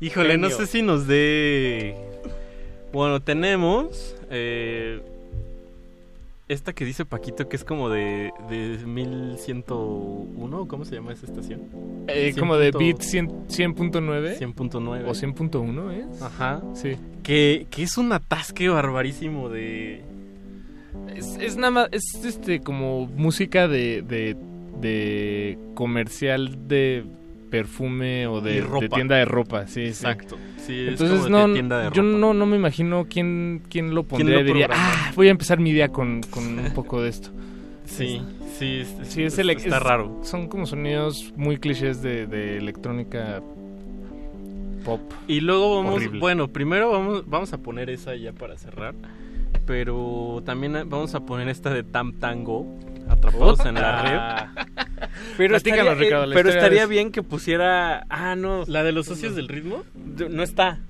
Híjole, 0.00 0.36
no 0.38 0.50
sé 0.50 0.66
si 0.66 0.82
nos 0.82 1.06
dé... 1.06 1.94
Bueno, 2.92 3.20
tenemos... 3.22 4.16
eh, 4.30 5.00
esta 6.52 6.72
que 6.72 6.84
dice 6.84 7.04
Paquito 7.04 7.48
que 7.48 7.56
es 7.56 7.64
como 7.64 7.88
de, 7.88 8.32
de 8.48 8.78
1101, 8.84 10.68
¿cómo 10.68 10.84
se 10.84 10.94
llama 10.94 11.12
esa 11.12 11.26
estación? 11.26 11.62
Eh, 12.08 12.32
100 12.32 12.40
como 12.40 12.56
de 12.56 12.70
bit 12.72 13.00
100 13.00 13.48
100.9. 13.48 14.38
100.9. 14.38 15.04
O 15.06 15.12
100.1 15.12 15.92
es. 15.92 16.22
Ajá. 16.22 16.62
Sí. 16.74 16.96
Que, 17.22 17.66
que 17.70 17.82
es 17.82 17.96
un 17.96 18.12
atasque 18.12 18.68
barbarísimo 18.68 19.48
de... 19.48 20.04
Es, 21.14 21.36
es 21.40 21.56
nada 21.56 21.70
más, 21.70 21.88
es 21.92 22.24
este 22.24 22.60
como 22.60 23.06
música 23.06 23.66
de, 23.68 24.02
de, 24.02 24.36
de 24.80 25.58
comercial 25.74 26.68
de 26.68 27.04
perfume 27.52 28.26
o 28.26 28.40
de, 28.40 28.64
tienda 28.92 29.16
de 29.16 29.26
ropa, 29.26 29.66
sí, 29.68 29.82
Exacto. 29.82 30.36
sí. 30.56 30.62
Sí, 30.66 30.80
es 30.80 30.88
Entonces 31.00 31.24
de 31.24 31.30
no, 31.30 31.48
de 31.48 31.90
yo 31.92 32.02
no, 32.02 32.32
no 32.32 32.46
me 32.46 32.56
imagino 32.56 33.06
quién, 33.10 33.62
quién 33.68 33.94
lo 33.94 34.04
pondría 34.04 34.36
lo 34.36 34.40
y 34.40 34.44
diría, 34.44 34.68
ah, 34.72 35.12
voy 35.14 35.28
a 35.28 35.30
empezar 35.32 35.58
mi 35.60 35.70
día 35.72 35.88
con, 35.88 36.22
con 36.30 36.58
un 36.58 36.70
poco 36.74 37.02
de 37.02 37.10
esto. 37.10 37.30
Sí, 37.84 38.22
sí, 38.58 38.78
es- 38.80 38.96
sí, 39.08 39.22
es 39.24 39.38
es- 39.38 39.48
está 39.48 39.76
es- 39.76 39.82
raro. 39.82 40.20
Son 40.22 40.48
como 40.48 40.64
sonidos 40.66 41.32
muy 41.36 41.58
clichés 41.58 42.00
de, 42.00 42.26
de 42.26 42.56
electrónica 42.56 43.42
pop. 44.84 45.00
Y 45.28 45.40
luego 45.40 45.76
vamos, 45.76 45.96
Horrible. 45.96 46.20
bueno, 46.20 46.48
primero 46.48 46.90
vamos, 46.90 47.24
vamos 47.28 47.52
a 47.52 47.58
poner 47.58 47.90
esa 47.90 48.14
ya 48.16 48.32
para 48.32 48.56
cerrar. 48.56 48.94
Pero 49.66 50.42
también 50.46 50.72
vamos 50.86 51.14
a 51.14 51.20
poner 51.20 51.48
esta 51.48 51.70
de 51.70 51.82
Tam 51.84 52.14
Tango, 52.14 52.78
atrapados 53.08 53.64
en 53.66 53.74
la 53.74 54.54
red. 54.54 54.64
Pero 55.36 55.56
estaría, 55.56 55.82
eh, 55.82 55.94
Ricardo, 55.94 56.26
la 56.26 56.34
pero 56.34 56.48
estaría 56.50 56.82
es- 56.84 56.88
bien 56.88 57.10
que 57.12 57.22
pusiera... 57.22 58.04
Ah, 58.08 58.34
no. 58.36 58.64
¿La 58.66 58.82
de 58.82 58.92
los 58.92 59.06
socios 59.06 59.34
del 59.34 59.48
ritmo? 59.48 59.84
No 60.30 60.42
está. 60.42 60.80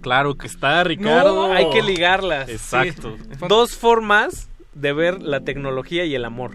Claro 0.00 0.36
que 0.36 0.46
está, 0.48 0.82
Ricardo. 0.84 1.48
No, 1.48 1.52
hay 1.52 1.70
que 1.70 1.82
ligarlas. 1.82 2.48
Exacto. 2.48 3.16
Sí. 3.18 3.36
Dos 3.48 3.76
formas 3.76 4.48
de 4.74 4.92
ver 4.92 5.22
la 5.22 5.40
tecnología 5.40 6.04
y 6.04 6.14
el 6.14 6.24
amor. 6.24 6.52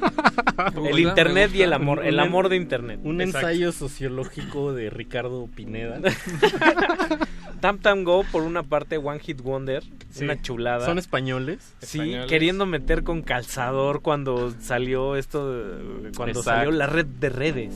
el 0.88 0.98
internet 1.00 1.50
y 1.54 1.62
el 1.62 1.72
amor. 1.72 2.04
El 2.06 2.18
amor 2.20 2.48
de 2.48 2.56
internet. 2.56 3.00
Un 3.02 3.20
Exacto. 3.20 3.48
ensayo 3.48 3.72
sociológico 3.72 4.72
de 4.72 4.90
Ricardo 4.90 5.48
Pineda. 5.54 6.00
Tam 7.60 7.78
Tam 7.78 8.04
Go, 8.04 8.22
por 8.30 8.42
una 8.42 8.62
parte, 8.62 8.98
One 8.98 9.18
Hit 9.18 9.40
Wonder. 9.40 9.82
Sí. 10.10 10.24
Una 10.24 10.40
chulada. 10.40 10.84
¿Son 10.84 10.98
españoles? 10.98 11.74
Sí, 11.80 11.98
Españoles. 11.98 12.26
queriendo 12.30 12.66
meter 12.66 13.02
con 13.02 13.22
calzador 13.22 14.02
cuando 14.02 14.52
salió 14.60 15.16
esto, 15.16 15.50
de- 15.52 16.12
cuando 16.16 16.38
Exacto. 16.40 16.42
salió 16.42 16.70
la 16.70 16.86
red 16.86 17.06
de 17.06 17.28
redes, 17.30 17.74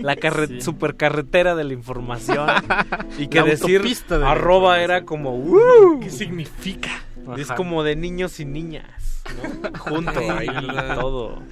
la 0.00 0.16
carre 0.16 0.46
Sí. 0.48 0.60
supercarretera 0.60 1.54
de 1.54 1.64
la 1.64 1.72
información 1.72 2.46
y 3.18 3.28
que 3.28 3.40
La 3.40 3.46
decir 3.46 3.82
de 3.82 4.24
arroba 4.24 4.80
era 4.80 5.04
como 5.04 5.36
"Uh", 5.36 6.00
¿Qué 6.02 6.10
significa? 6.10 6.90
es 7.36 7.48
como 7.52 7.84
de 7.84 7.94
niños 7.96 8.40
y 8.40 8.44
niñas, 8.44 8.84
¿no? 9.30 9.78
junto 9.78 10.10
ahí 10.30 10.48
todo. 10.94 11.42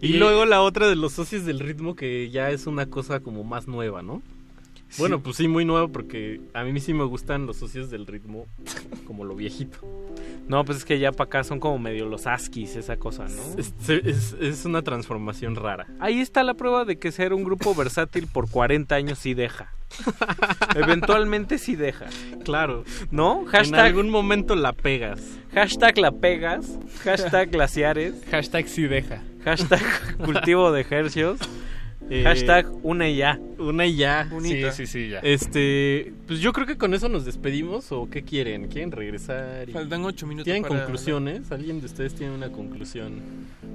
Y, 0.00 0.14
luego 0.14 0.44
la 0.44 0.62
otra 0.62 0.88
de 0.88 0.96
los 0.96 1.12
socios 1.12 1.44
del 1.44 1.60
ritmo 1.60 1.94
que 1.94 2.28
ya 2.30 2.50
es 2.50 2.66
una 2.66 2.86
cosa 2.86 3.20
como 3.20 3.44
más 3.44 3.68
nueva, 3.68 4.02
¿no? 4.02 4.20
Bueno, 4.98 5.20
pues 5.22 5.36
sí, 5.36 5.48
muy 5.48 5.64
nueva 5.64 5.88
porque 5.88 6.40
a 6.54 6.64
mí 6.64 6.78
sí 6.80 6.92
me 6.94 7.04
gustan 7.04 7.46
los 7.46 7.56
socios 7.56 7.90
del 7.90 8.06
ritmo 8.06 8.46
como 9.06 9.24
lo 9.24 9.34
viejito. 9.34 9.78
No, 10.48 10.64
pues 10.64 10.78
es 10.78 10.84
que 10.84 10.98
ya 10.98 11.12
para 11.12 11.26
acá 11.28 11.44
son 11.44 11.60
como 11.60 11.78
medio 11.78 12.06
los 12.06 12.26
askis, 12.26 12.76
esa 12.76 12.96
cosa, 12.96 13.24
¿no? 13.26 13.58
Es, 13.58 13.72
es- 13.88 14.34
es 14.40 14.64
una 14.64 14.82
transformación 14.82 15.56
rara. 15.56 15.86
Ahí 16.00 16.20
está 16.20 16.42
la 16.42 16.54
prueba 16.54 16.84
de 16.84 16.98
que 16.98 17.12
ser 17.12 17.32
un 17.32 17.44
grupo 17.44 17.74
versátil 17.74 18.26
por 18.26 18.50
40 18.50 18.94
años 18.94 19.18
sí 19.18 19.34
deja. 19.34 19.72
Eventualmente 20.74 21.58
sí 21.58 21.76
deja. 21.76 22.06
Claro. 22.44 22.84
¿No? 23.10 23.40
En 23.42 23.46
Hashtag, 23.48 23.80
algún 23.80 24.10
momento 24.10 24.54
la 24.54 24.72
pegas. 24.72 25.20
hashtag 25.54 25.98
la 25.98 26.12
pegas, 26.12 26.78
hashtag 27.04 27.50
glaciares, 27.50 28.14
Hashtag 28.30 28.68
si 28.68 28.82
deja. 28.84 29.22
hashtag 29.44 29.82
cultivo 30.24 30.72
de 30.72 30.80
ejercios, 30.80 31.38
Eh, 32.14 32.22
hashtag 32.24 32.66
una 32.82 33.08
y 33.08 33.16
ya. 33.16 33.40
Una 33.58 33.86
y 33.86 33.96
ya. 33.96 34.28
Sí, 34.42 34.62
sí, 34.72 34.86
sí, 34.86 35.08
ya. 35.08 35.20
Este, 35.20 36.12
pues 36.26 36.40
yo 36.40 36.52
creo 36.52 36.66
que 36.66 36.76
con 36.76 36.92
eso 36.94 37.08
nos 37.08 37.24
despedimos 37.24 37.90
o 37.92 38.08
qué 38.10 38.22
quieren, 38.22 38.68
quieren 38.68 38.90
regresar. 38.92 39.68
y- 39.68 39.72
Faltan 39.72 40.04
ocho 40.04 40.26
minutos 40.26 40.44
¿Tienen 40.44 40.62
para- 40.62 40.80
conclusiones? 40.84 41.50
¿Alguien 41.50 41.80
de 41.80 41.86
ustedes 41.86 42.14
tiene 42.14 42.34
una 42.34 42.50
conclusión 42.50 43.20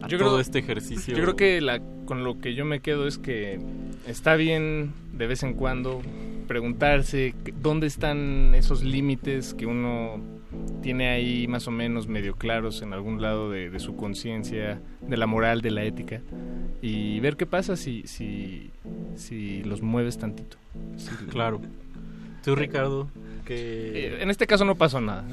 a 0.02 0.08
Yo 0.08 0.18
todo 0.20 0.30
creo- 0.30 0.40
este 0.40 0.60
ejercicio? 0.60 1.16
Yo 1.16 1.24
creo 1.24 1.36
que 1.36 1.62
la, 1.62 1.80
con 2.06 2.24
lo 2.24 2.40
que 2.40 2.54
yo 2.54 2.64
me 2.66 2.80
quedo 2.80 3.08
es 3.08 3.18
que 3.18 3.60
está 4.08 4.36
bien 4.36 4.92
de 5.14 5.26
vez 5.28 5.42
en 5.44 5.54
cuando 5.54 6.02
preguntarse 6.48 7.34
dónde 7.62 7.88
están 7.88 8.54
esos 8.56 8.84
límites 8.84 9.54
que 9.54 9.66
uno 9.66 10.22
tiene 10.82 11.10
ahí 11.10 11.48
más 11.48 11.68
o 11.68 11.72
menos 11.72 12.08
medio 12.08 12.36
claros 12.36 12.82
en 12.82 12.94
algún 12.94 13.22
lado 13.22 13.52
de, 13.52 13.70
de 13.70 13.80
su 13.80 13.96
conciencia, 13.96 14.82
de 15.02 15.18
la 15.18 15.28
moral, 15.28 15.62
de 15.62 15.72
la 15.72 15.84
ética, 15.84 16.22
y 16.82 17.20
ver 17.20 17.36
qué 17.38 17.46
pasa 17.46 17.76
si, 17.76 18.04
si, 18.08 18.72
si 19.16 19.64
los 19.64 19.82
mueves 19.82 20.18
tantito. 20.18 20.58
Claro. 21.30 21.62
Tú, 22.44 22.56
Ricardo, 22.56 23.10
que... 23.46 24.08
Eh, 24.08 24.22
en 24.22 24.30
este 24.30 24.48
caso 24.48 24.64
no 24.64 24.76
pasó 24.76 25.02
nada. 25.02 25.26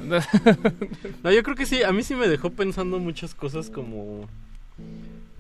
No, 1.23 1.31
yo 1.31 1.43
creo 1.43 1.55
que 1.55 1.67
sí, 1.67 1.83
a 1.83 1.93
mí 1.93 2.03
sí 2.03 2.15
me 2.15 2.29
dejó 2.29 2.51
pensando 2.51 2.99
muchas 2.99 3.35
cosas 3.35 3.71
como... 3.71 4.29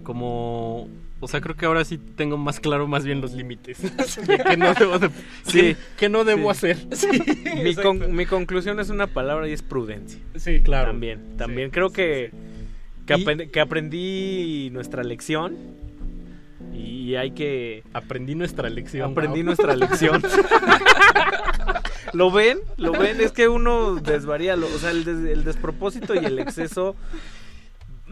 Como... 0.05 0.89
O 1.20 1.28
sea, 1.28 1.41
creo 1.41 1.57
que 1.57 1.65
ahora 1.65 1.84
sí 1.84 1.97
tengo 1.99 2.36
más 2.36 2.60
claro 2.60 2.86
más 2.86 3.05
bien 3.05 3.20
los 3.23 3.33
límites. 3.33 3.78
de 4.26 4.39
que 4.44 4.57
no 4.57 4.74
debo 4.74 4.99
de- 4.99 5.10
Sí. 5.44 5.60
que- 5.60 5.76
que 5.97 6.08
no 6.08 6.24
debo 6.24 6.52
Sí. 6.55 6.68
hacer. 6.70 6.86
Mi, 7.65 7.74
con- 7.74 8.15
mi 8.15 8.26
conclusión 8.26 8.78
es 8.78 8.91
una 8.91 9.07
palabra 9.07 9.49
y 9.49 9.52
es 9.52 9.62
prudencia. 9.62 10.20
Sí, 10.36 10.60
claro. 10.60 10.89
También, 10.89 11.36
también 11.36 11.68
Sí, 11.68 11.73
creo 11.73 11.89
sí, 11.89 11.94
que, 11.97 12.31
que, 13.07 13.15
Y- 13.16 13.24
aprend- 13.24 13.50
que 13.50 13.60
aprendí 13.60 14.70
nuestra 14.73 15.02
lección 15.02 15.57
y 16.74 17.15
hay 17.16 17.31
que... 17.31 17.83
Aprendí 17.92 18.34
nuestra 18.34 18.68
lección. 18.68 19.12
Aprendí 19.12 19.42
nuestra 19.42 19.74
lección. 19.76 20.23
¿Lo 22.12 22.31
ven? 22.31 22.58
¿Lo 22.76 22.92
ven? 22.92 23.20
Es 23.20 23.33
que 23.33 23.49
uno 23.49 23.97
desvaría, 23.97 24.57
lo- 24.57 24.66
o 24.66 24.78
sea, 24.78 24.91
el, 24.91 25.05
des- 25.05 25.24
el 25.33 25.44
despropósito 25.44 26.15
y 26.15 26.24
el 26.24 26.39
exceso, 26.39 26.94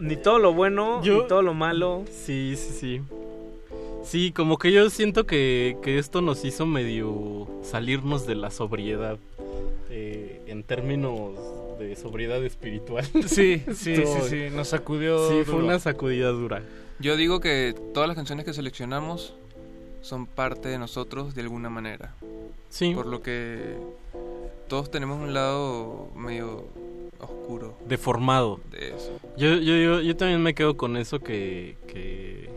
ni 0.03 0.15
todo 0.17 0.39
lo 0.39 0.53
bueno, 0.53 1.01
Yo- 1.03 1.21
ni 1.23 1.27
todo 1.27 1.41
lo 1.41 1.53
malo. 1.53 2.03
Sí, 2.11 2.55
sí, 2.57 2.71
sí. 2.79 3.01
Sí, 4.03 4.31
como 4.33 4.57
que 4.57 4.71
yo 4.71 4.89
siento 4.89 5.25
que, 5.25 5.77
que 5.81 5.97
esto 5.97 6.21
nos 6.21 6.43
hizo 6.43 6.65
medio 6.65 7.47
salirnos 7.63 8.27
de 8.27 8.35
la 8.35 8.51
sobriedad. 8.51 9.17
eh, 9.95 10.41
en 10.47 10.63
términos 10.63 11.31
de 11.79 11.95
sobriedad 11.95 12.43
espiritual. 12.43 13.05
Sí, 13.27 13.61
sí, 13.75 13.95
sí, 13.95 14.03
sí, 14.27 14.45
nos 14.51 14.69
sacudió. 14.69 15.29
Sí, 15.29 15.43
fue 15.45 15.55
una 15.55 15.77
sacudida 15.79 16.29
dura. 16.29 16.63
Yo 16.99 17.15
digo 17.15 17.39
que 17.39 17.75
todas 17.93 18.07
las 18.07 18.15
canciones 18.15 18.43
que 18.45 18.53
seleccionamos 18.53 19.33
son 20.01 20.25
parte 20.25 20.67
de 20.69 20.79
nosotros 20.79 21.35
de 21.35 21.41
alguna 21.41 21.69
manera. 21.69 22.15
Sí. 22.69 22.93
Por 22.95 23.05
lo 23.05 23.21
que 23.21 23.75
todos 24.67 24.89
tenemos 24.89 25.19
un 25.21 25.33
lado 25.33 26.07
medio 26.15 26.65
oscuro 27.23 27.75
Deformado. 27.87 28.59
de 28.71 28.95
eso. 28.95 29.11
Yo, 29.37 29.55
yo, 29.55 29.75
yo, 29.75 30.01
yo 30.01 30.15
también 30.15 30.41
me 30.41 30.53
quedo 30.53 30.77
con 30.77 30.97
eso 30.97 31.19
que, 31.19 31.77
que, 31.87 32.49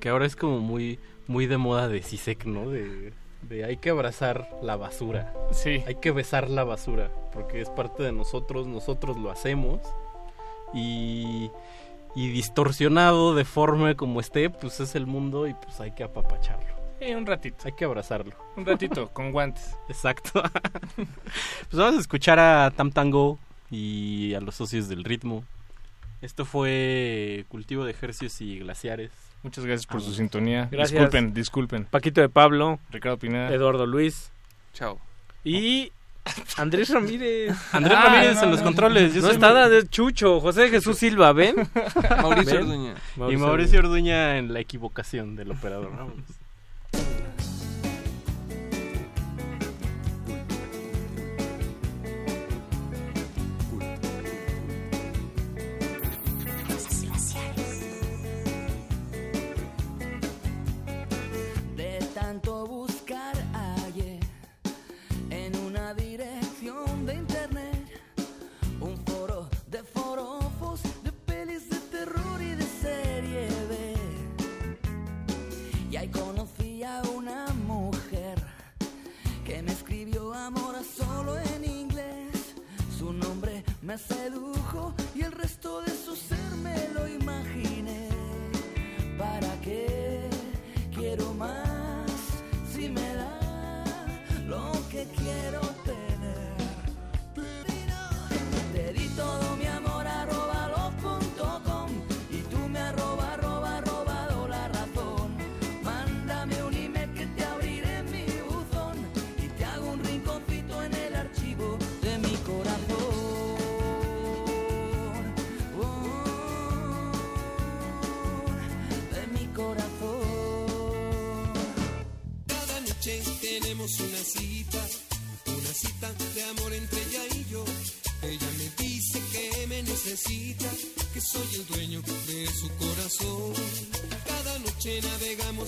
que 0.00 0.08
ahora 0.08 0.26
es 0.26 0.36
como 0.36 0.58
muy, 0.58 0.98
muy 1.26 1.46
de 1.46 1.56
moda 1.56 1.88
de 1.88 2.02
Sisek, 2.02 2.44
¿no? 2.44 2.68
De, 2.70 3.12
de 3.48 3.64
hay 3.64 3.76
que 3.76 3.90
abrazar 3.90 4.48
la 4.62 4.76
basura. 4.76 5.32
Sí. 5.52 5.82
Hay 5.86 5.96
que 5.96 6.10
besar 6.10 6.50
la 6.50 6.64
basura, 6.64 7.10
porque 7.32 7.60
es 7.60 7.68
parte 7.68 8.02
de 8.02 8.12
nosotros, 8.12 8.66
nosotros 8.66 9.16
lo 9.18 9.30
hacemos. 9.30 9.80
Y, 10.74 11.50
y 12.14 12.28
distorsionado, 12.28 13.34
deforme 13.34 13.96
como 13.96 14.20
esté, 14.20 14.50
pues 14.50 14.80
es 14.80 14.94
el 14.94 15.06
mundo 15.06 15.46
y 15.46 15.54
pues 15.54 15.80
hay 15.80 15.92
que 15.92 16.04
apapacharlo. 16.04 16.71
Sí, 17.02 17.14
un 17.14 17.26
ratito. 17.26 17.56
Hay 17.64 17.72
que 17.72 17.84
abrazarlo. 17.84 18.32
Un 18.56 18.64
ratito, 18.64 19.08
con 19.12 19.32
guantes. 19.32 19.74
Exacto. 19.88 20.42
pues 20.96 21.72
vamos 21.72 21.96
a 21.96 22.00
escuchar 22.00 22.38
a 22.38 22.70
Tam 22.70 22.92
Tango 22.92 23.38
y 23.70 24.34
a 24.34 24.40
los 24.40 24.54
socios 24.54 24.88
del 24.88 25.02
ritmo. 25.02 25.44
Esto 26.20 26.44
fue 26.44 27.44
Cultivo 27.48 27.84
de 27.84 27.90
Ejercicios 27.90 28.40
y 28.40 28.60
Glaciares. 28.60 29.10
Muchas 29.42 29.64
gracias 29.64 29.86
por 29.86 29.96
ah, 29.96 30.04
su 30.04 30.14
sintonía. 30.14 30.68
Disculpen, 30.70 31.34
disculpen. 31.34 31.86
Paquito 31.86 32.20
de 32.20 32.28
Pablo. 32.28 32.78
Ricardo 32.90 33.18
Pineda. 33.18 33.52
Eduardo 33.52 33.84
Luis. 33.84 34.30
Chao. 34.72 35.00
Y 35.42 35.90
Andrés 36.56 36.90
Ramírez. 36.90 37.56
Andrés 37.72 37.98
ah, 37.98 38.04
Ramírez 38.04 38.42
en 38.44 38.50
los 38.52 38.62
controles. 38.62 39.16
No 39.16 39.30
está 39.30 39.52
nada 39.52 39.68
de 39.68 39.88
Chucho, 39.88 40.40
José 40.40 40.68
Jesús 40.68 40.98
Silva, 40.98 41.32
¿ven? 41.32 41.56
Mauricio 42.22 42.58
¿Ven? 42.58 42.62
Orduña. 42.62 42.94
Y 43.28 43.36
Mauricio 43.36 43.80
Orduña. 43.80 44.38
En 44.38 44.52
la 44.52 44.60
equivocación 44.60 45.34
del 45.34 45.50
operador. 45.50 45.90
Vámonos. 45.90 46.41
Yeah. 46.94 47.51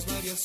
varias 0.03 0.44